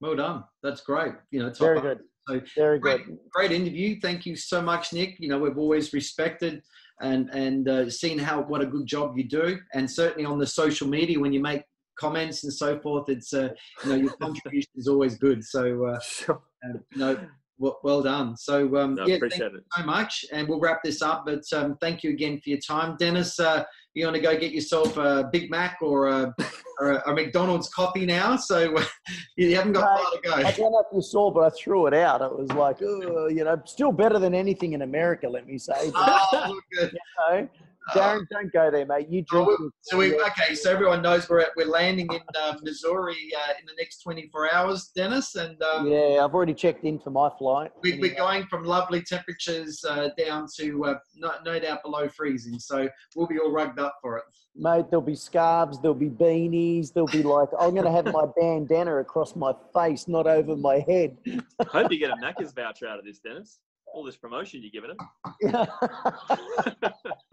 Well 0.00 0.16
done. 0.16 0.44
That's 0.62 0.80
great. 0.80 1.14
You 1.30 1.40
know 1.40 1.50
very 1.50 1.80
good. 1.80 2.00
So 2.28 2.40
very 2.54 2.78
great, 2.78 3.06
good. 3.06 3.18
great 3.32 3.52
interview. 3.52 3.98
Thank 4.00 4.26
you 4.26 4.36
so 4.36 4.60
much 4.60 4.92
nick. 4.92 5.16
You 5.18 5.28
know 5.28 5.38
we've 5.38 5.58
always 5.58 5.92
respected 5.92 6.62
and 7.00 7.30
and 7.30 7.68
uh, 7.68 7.90
seen 7.90 8.18
how 8.18 8.42
what 8.42 8.60
a 8.60 8.66
good 8.66 8.86
job 8.86 9.16
you 9.16 9.24
do. 9.24 9.58
And 9.74 9.90
certainly 9.90 10.24
on 10.24 10.38
the 10.38 10.46
social 10.46 10.86
media 10.88 11.18
when 11.18 11.32
you 11.32 11.40
make 11.40 11.62
comments 11.98 12.44
and 12.44 12.52
so 12.52 12.78
forth 12.78 13.08
it's 13.08 13.34
uh, 13.34 13.48
you 13.84 13.90
know 13.90 13.96
your 13.96 14.12
contribution 14.22 14.70
is 14.76 14.88
always 14.88 15.16
good. 15.16 15.42
So 15.44 15.86
uh, 15.86 16.00
sure. 16.00 16.42
uh, 16.64 16.78
you 16.92 16.98
know 16.98 17.18
well, 17.58 17.78
well 17.82 18.02
done. 18.02 18.36
So 18.36 18.76
um, 18.76 18.94
no, 18.94 19.06
yeah, 19.06 19.16
appreciate 19.16 19.40
thank 19.40 19.54
you 19.54 19.62
so 19.76 19.84
much, 19.84 20.24
and 20.32 20.48
we'll 20.48 20.60
wrap 20.60 20.82
this 20.82 21.02
up. 21.02 21.24
But 21.26 21.42
um, 21.52 21.76
thank 21.80 22.02
you 22.02 22.10
again 22.10 22.40
for 22.42 22.50
your 22.50 22.60
time, 22.60 22.96
Dennis. 22.98 23.38
Uh, 23.38 23.64
you 23.94 24.04
want 24.04 24.16
to 24.16 24.22
go 24.22 24.38
get 24.38 24.52
yourself 24.52 24.96
a 24.96 25.28
Big 25.32 25.50
Mac 25.50 25.78
or 25.82 26.06
a, 26.06 26.34
or 26.80 26.92
a, 26.92 27.10
a 27.10 27.14
McDonald's 27.14 27.68
coffee 27.68 28.06
now. 28.06 28.36
So 28.36 28.76
you 29.36 29.56
haven't 29.56 29.72
got 29.72 29.98
far 29.98 30.10
to 30.12 30.20
go. 30.22 30.32
I 30.34 30.52
don't 30.52 30.72
know 30.72 30.80
if 30.80 30.94
you 30.94 31.02
saw, 31.02 31.30
but 31.30 31.40
I 31.40 31.50
threw 31.50 31.86
it 31.86 31.94
out. 31.94 32.22
It 32.22 32.38
was 32.38 32.50
like, 32.52 32.80
oh, 32.82 33.28
you 33.28 33.44
know, 33.44 33.60
still 33.64 33.92
better 33.92 34.18
than 34.18 34.34
anything 34.34 34.74
in 34.74 34.82
America, 34.82 35.28
let 35.28 35.46
me 35.46 35.58
say. 35.58 35.90
But, 35.90 36.22
Oh, 36.32 36.44
look 36.48 36.64
good. 36.72 36.92
you 37.32 37.40
know, 37.40 37.48
Darren, 37.94 38.26
don't 38.30 38.52
go 38.52 38.70
there, 38.70 38.86
mate. 38.86 39.08
You 39.10 39.22
drink. 39.22 39.48
Oh, 39.50 39.70
So 39.82 39.96
we 39.96 40.14
okay. 40.20 40.54
So 40.54 40.70
everyone 40.70 41.02
knows 41.02 41.28
we're 41.28 41.40
at, 41.40 41.50
we're 41.56 41.66
landing 41.66 42.08
in 42.12 42.20
uh, 42.40 42.54
Missouri 42.62 43.30
uh, 43.36 43.52
in 43.60 43.66
the 43.66 43.72
next 43.78 44.02
24 44.02 44.52
hours, 44.52 44.90
Dennis, 44.94 45.34
and 45.34 45.60
um, 45.62 45.86
yeah, 45.88 46.22
I've 46.24 46.34
already 46.34 46.54
checked 46.54 46.84
in 46.84 46.98
for 46.98 47.10
my 47.10 47.30
flight. 47.38 47.70
we, 47.82 47.92
we're 47.92 47.96
Anyway. 48.06 48.14
going 48.16 48.46
from 48.46 48.64
lovely 48.64 49.02
temperatures 49.02 49.84
uh, 49.88 50.08
down 50.18 50.46
to 50.58 50.84
uh, 50.84 50.94
no, 51.16 51.32
no 51.44 51.58
doubt 51.58 51.82
below 51.82 52.08
freezing. 52.08 52.58
So 52.58 52.88
we'll 53.16 53.26
be 53.26 53.38
all 53.38 53.50
rugged 53.52 53.78
up 53.78 53.96
for 54.02 54.18
it. 54.18 54.24
Mate, 54.60 54.86
there'll 54.90 55.04
be 55.04 55.14
scarves, 55.14 55.80
there'll 55.80 55.94
be 55.94 56.08
beanies, 56.10 56.92
there'll 56.92 57.06
be 57.06 57.22
like, 57.22 57.48
I'm 57.60 57.70
going 57.74 57.84
to 57.84 57.92
have 57.92 58.06
my 58.06 58.24
bandana 58.40 58.96
across 58.96 59.36
my 59.36 59.52
face, 59.72 60.08
not 60.08 60.26
over 60.26 60.56
my 60.56 60.84
head. 60.88 61.16
I 61.60 61.64
hope 61.64 61.92
you 61.92 61.98
get 61.98 62.10
a 62.10 62.16
Macca's 62.16 62.52
voucher 62.52 62.88
out 62.88 62.98
of 62.98 63.04
this, 63.04 63.20
Dennis. 63.20 63.60
All 63.92 64.04
this 64.04 64.16
promotion 64.16 64.62
you're 64.62 64.70
giving 64.70 64.90
him. 64.90 64.98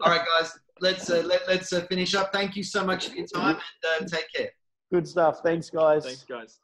All 0.00 0.10
right, 0.10 0.26
guys, 0.38 0.58
let's 0.80 1.10
uh, 1.10 1.22
let, 1.24 1.42
let's 1.46 1.72
uh, 1.72 1.82
finish 1.82 2.14
up. 2.14 2.32
Thank 2.32 2.56
you 2.56 2.62
so 2.62 2.84
much 2.84 3.08
for 3.08 3.16
your 3.16 3.26
time 3.26 3.58
and 4.00 4.04
uh, 4.04 4.16
take 4.16 4.32
care. 4.34 4.50
Good 4.92 5.06
stuff. 5.06 5.40
Thanks, 5.42 5.70
guys. 5.70 6.04
Thanks, 6.04 6.24
guys. 6.24 6.60